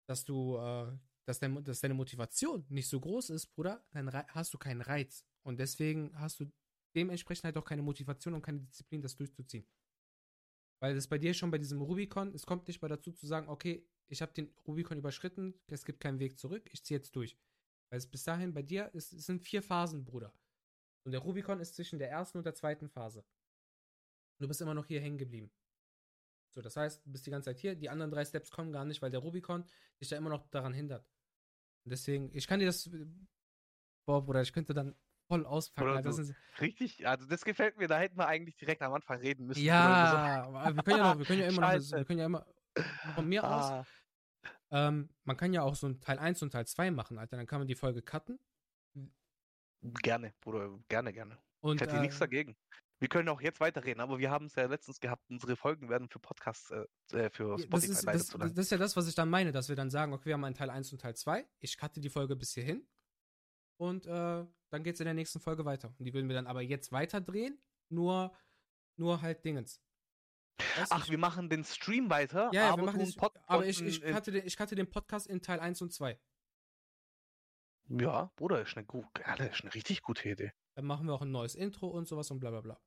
dass 0.07 0.25
du, 0.25 0.57
äh, 0.57 0.97
dass, 1.25 1.39
dein, 1.39 1.63
dass 1.63 1.81
deine 1.81 1.93
Motivation 1.93 2.65
nicht 2.69 2.89
so 2.89 2.99
groß 2.99 3.29
ist, 3.31 3.47
Bruder, 3.55 3.85
dann 3.91 4.11
hast 4.11 4.53
du 4.53 4.57
keinen 4.57 4.81
Reiz. 4.81 5.25
Und 5.43 5.59
deswegen 5.59 6.17
hast 6.19 6.39
du 6.39 6.51
dementsprechend 6.95 7.43
halt 7.45 7.57
auch 7.57 7.65
keine 7.65 7.81
Motivation 7.83 8.33
und 8.33 8.41
keine 8.41 8.61
Disziplin, 8.61 9.01
das 9.01 9.15
durchzuziehen. 9.15 9.67
Weil 10.81 10.95
das 10.95 11.07
bei 11.07 11.17
dir 11.17 11.33
schon 11.33 11.51
bei 11.51 11.57
diesem 11.57 11.81
Rubicon, 11.81 12.33
es 12.33 12.45
kommt 12.45 12.67
nicht 12.67 12.81
mal 12.81 12.87
dazu 12.87 13.11
zu 13.11 13.27
sagen, 13.27 13.49
okay, 13.49 13.85
ich 14.07 14.21
habe 14.21 14.33
den 14.33 14.53
Rubicon 14.65 14.97
überschritten, 14.97 15.53
es 15.67 15.85
gibt 15.85 15.99
keinen 15.99 16.19
Weg 16.19 16.39
zurück, 16.39 16.69
ich 16.71 16.83
ziehe 16.83 16.97
jetzt 16.99 17.15
durch. 17.15 17.37
Weil 17.89 17.99
es 17.99 18.07
bis 18.07 18.23
dahin 18.23 18.53
bei 18.53 18.61
dir, 18.61 18.93
ist, 18.93 19.13
es 19.13 19.25
sind 19.25 19.41
vier 19.41 19.61
Phasen, 19.61 20.05
Bruder. 20.05 20.33
Und 21.03 21.11
der 21.11 21.21
Rubicon 21.21 21.59
ist 21.59 21.75
zwischen 21.75 21.99
der 21.99 22.09
ersten 22.09 22.37
und 22.37 22.45
der 22.45 22.55
zweiten 22.55 22.87
Phase. 22.87 23.25
Du 24.39 24.47
bist 24.47 24.61
immer 24.61 24.73
noch 24.73 24.85
hier 24.85 25.01
hängen 25.01 25.17
geblieben. 25.17 25.51
So, 26.51 26.61
das 26.61 26.75
heißt, 26.77 27.05
du 27.05 27.11
bist 27.11 27.25
die 27.25 27.31
ganze 27.31 27.49
Zeit 27.49 27.59
hier, 27.59 27.75
die 27.75 27.89
anderen 27.89 28.11
drei 28.11 28.25
Steps 28.25 28.51
kommen 28.51 28.71
gar 28.71 28.85
nicht, 28.85 29.01
weil 29.01 29.11
der 29.11 29.19
Rubicon 29.19 29.65
dich 29.99 30.09
da 30.09 30.17
immer 30.17 30.29
noch 30.29 30.47
daran 30.47 30.73
hindert. 30.73 31.05
Und 31.83 31.91
deswegen, 31.91 32.29
ich 32.33 32.47
kann 32.47 32.59
dir 32.59 32.65
das, 32.65 32.89
boah, 34.05 34.23
Bruder, 34.23 34.41
ich 34.41 34.53
könnte 34.53 34.73
dann 34.73 34.95
voll 35.29 35.45
auspacken. 35.45 36.11
So. 36.11 36.21
ist, 36.21 36.33
Richtig, 36.59 37.07
also 37.07 37.25
das 37.25 37.45
gefällt 37.45 37.77
mir, 37.77 37.87
da 37.87 37.97
hätten 37.99 38.17
wir 38.17 38.27
eigentlich 38.27 38.57
direkt 38.57 38.81
am 38.81 38.93
Anfang 38.93 39.19
reden 39.19 39.45
müssen. 39.45 39.61
ja, 39.61 40.43
aber 40.43 40.75
wir 40.75 40.83
können 40.83 40.97
ja 40.97 41.13
noch, 41.13 41.19
wir 41.19 41.25
können 41.25 41.39
ja 41.39 41.47
immer 41.49 41.61
noch, 41.61 41.91
wir 41.91 42.05
können 42.05 42.19
ja 42.19 42.25
immer, 42.25 42.45
von 43.15 43.27
mir 43.27 43.41
so. 43.41 43.47
aus, 43.47 43.71
Ah, 43.71 43.85
ähm, 44.71 45.09
man 45.23 45.37
kann 45.37 45.53
ja 45.53 45.63
auch 45.63 45.75
so 45.75 45.87
ein 45.87 45.99
Teil 45.99 46.19
1 46.19 46.41
und 46.43 46.51
Teil 46.51 46.67
2 46.67 46.91
machen, 46.91 47.17
Alter. 47.17 47.37
Dann 47.37 47.47
kann 47.47 47.59
man 47.59 47.67
die 47.67 47.75
Folge 47.75 48.01
cutten. 48.01 48.39
gerne, 49.81 50.33
Bruder, 50.41 50.79
gerne, 50.87 51.11
gerne. 51.11 51.37
Und, 51.61 51.75
Ich 51.75 51.81
hätte 51.81 51.97
äh, 51.97 52.01
nichts 52.01 52.19
dagegen. 52.19 52.55
Wir 52.99 53.07
können 53.07 53.29
auch 53.29 53.41
jetzt 53.41 53.61
weiterreden, 53.61 54.01
aber 54.01 54.19
wir 54.19 54.29
haben 54.29 54.45
es 54.45 54.55
ja 54.55 54.65
letztens 54.65 54.99
gehabt, 54.99 55.23
unsere 55.29 55.55
Folgen 55.55 55.89
werden 55.89 56.09
für 56.09 56.19
Podcasts, 56.19 56.69
äh, 56.69 56.85
äh, 57.17 57.29
für 57.29 57.57
Spotify 57.57 57.69
das, 57.71 57.85
ist, 57.85 58.33
das, 58.33 58.53
das 58.53 58.57
ist 58.57 58.71
ja 58.71 58.77
das, 58.77 58.95
was 58.97 59.07
ich 59.07 59.15
dann 59.15 59.29
meine, 59.29 59.53
dass 59.53 59.69
wir 59.69 59.75
dann 59.77 59.89
sagen, 59.89 60.13
okay, 60.13 60.25
wir 60.25 60.33
haben 60.33 60.43
einen 60.43 60.55
Teil 60.55 60.69
1 60.69 60.91
und 60.91 60.99
Teil 60.99 61.15
2. 61.15 61.47
Ich 61.59 61.77
cutte 61.77 62.01
die 62.01 62.09
Folge 62.09 62.35
bis 62.35 62.53
hierhin. 62.53 62.85
Und 63.79 64.05
äh, 64.07 64.45
dann 64.71 64.83
geht 64.83 64.95
es 64.95 64.99
in 64.99 65.05
der 65.05 65.13
nächsten 65.13 65.39
Folge 65.39 65.63
weiter. 65.65 65.93
Und 65.97 66.03
die 66.05 66.13
würden 66.13 66.27
wir 66.27 66.35
dann 66.35 66.47
aber 66.47 66.61
jetzt 66.61 66.91
weiterdrehen, 66.91 67.57
nur, 67.89 68.35
nur 68.97 69.21
halt 69.21 69.43
Dingens. 69.45 69.81
Weißt 70.75 70.91
du, 70.91 70.95
Ach, 70.95 71.05
ich- 71.05 71.11
wir 71.11 71.17
machen 71.17 71.49
den 71.49 71.63
Stream 71.63 72.09
weiter, 72.09 72.49
ja, 72.53 72.65
ja, 72.65 72.69
aber 72.73 72.81
wir 72.81 72.85
machen 72.87 72.99
den, 72.99 73.13
Pod 73.15 73.33
aber 73.47 73.65
ich, 73.65 73.81
ich, 73.81 74.01
cutte 74.01 74.31
den, 74.31 74.45
ich 74.45 74.57
cutte 74.57 74.75
den 74.75 74.89
Podcast 74.89 75.27
in 75.27 75.41
Teil 75.41 75.61
1 75.61 75.81
und 75.81 75.93
2. 75.93 76.19
Ja, 77.87 78.31
Bruder, 78.35 78.61
ist 78.61 78.75
eine, 78.75 78.85
gut, 78.85 79.07
ja, 79.19 79.33
ist 79.35 79.61
eine 79.61 79.73
richtig 79.73 80.01
gute 80.01 80.29
Idee. 80.29 80.51
Dann 80.75 80.85
machen 80.85 81.07
wir 81.07 81.13
auch 81.13 81.21
ein 81.21 81.31
neues 81.31 81.55
Intro 81.55 81.87
und 81.87 82.07
sowas 82.07 82.29
und 82.29 82.39
bla 82.41 82.51
bla 82.51 82.61
bla. 82.61 82.79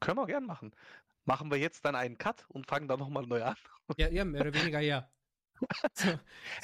Können 0.00 0.18
wir 0.18 0.26
gern 0.26 0.44
machen. 0.44 0.76
Machen 1.24 1.50
wir 1.50 1.58
jetzt 1.58 1.84
dann 1.86 1.94
einen 1.96 2.18
Cut 2.18 2.44
und 2.50 2.66
fangen 2.66 2.86
dann 2.86 2.98
nochmal 2.98 3.26
neu 3.26 3.42
an. 3.42 3.56
Ja, 3.96 4.08
ja, 4.08 4.24
mehr 4.24 4.42
oder 4.42 4.54
weniger 4.54 4.80
ja. 4.80 5.10
So, 5.94 6.08
so 6.08 6.12
die- 6.12 6.18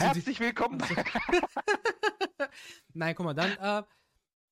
Herzlich 0.04 0.40
willkommen. 0.40 0.80
So. 0.80 0.94
Nein, 2.94 3.14
guck 3.14 3.24
mal, 3.24 3.34
dann, 3.34 3.86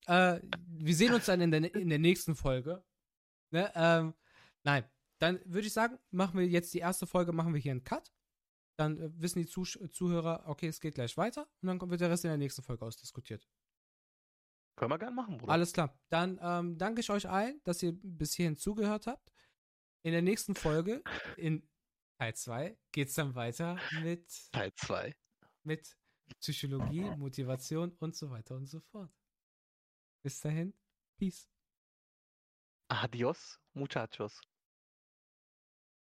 äh, 0.07 0.37
äh, 0.37 0.41
wir 0.67 0.95
sehen 0.95 1.15
uns 1.15 1.27
dann 1.27 1.41
in 1.41 1.51
der, 1.51 1.75
in 1.75 1.89
der 1.89 1.99
nächsten 1.99 2.35
Folge. 2.35 2.85
Ne? 3.51 3.71
Ähm, 3.75 4.15
nein, 4.63 4.85
dann 5.19 5.41
würde 5.45 5.67
ich 5.67 5.73
sagen, 5.73 5.99
machen 6.11 6.39
wir 6.39 6.47
jetzt 6.47 6.73
die 6.75 6.79
erste 6.79 7.07
Folge, 7.07 7.33
machen 7.33 7.53
wir 7.55 7.61
hier 7.61 7.73
einen 7.73 7.85
Cut. 7.85 8.13
Dann 8.79 8.99
äh, 8.99 9.11
wissen 9.21 9.41
die 9.41 9.47
Zusch 9.47 9.79
Zuhörer, 9.91 10.45
okay, 10.47 10.69
es 10.69 10.81
geht 10.81 10.95
gleich 10.95 11.17
weiter. 11.17 11.49
Und 11.63 11.69
dann 11.69 11.91
wird 11.91 12.01
der 12.01 12.11
Rest 12.11 12.25
in 12.25 12.31
der 12.31 12.39
nächsten 12.39 12.63
Folge 12.63 12.85
ausdiskutiert. 12.85 13.49
Können 14.77 14.93
wir 14.93 14.99
gern 14.99 15.15
machen, 15.15 15.39
Bruder. 15.39 15.53
Alles 15.53 15.73
klar. 15.73 15.99
Dann 16.09 16.39
ähm, 16.41 16.79
danke 16.79 17.01
ich 17.01 17.11
euch 17.11 17.29
allen, 17.29 17.61
dass 17.65 17.83
ihr 17.83 17.93
bis 18.01 18.35
hierhin 18.35 18.57
zugehört 18.57 19.07
habt. 19.09 19.33
In 20.05 20.13
der 20.13 20.23
nächsten 20.23 20.55
Folge, 20.55 21.03
in 21.37 21.69
Teil 22.19 22.35
2, 22.35 22.77
geht 22.91 23.09
es 23.09 23.15
dann 23.15 23.35
weiter 23.37 23.79
mit 24.03 24.29
Teil 24.51 24.75
2. 24.75 25.15
mit 25.63 25.97
Psychologie, 26.41 27.03
Motivation 27.17 27.93
und 28.01 28.17
so 28.17 28.29
weiter 28.31 28.57
und 28.57 28.67
so 28.67 28.81
fort. 28.81 29.11
Bis 30.23 30.41
dahin, 30.41 30.75
Peace. 31.17 31.49
Adios, 32.89 33.61
muchachos. 33.73 34.41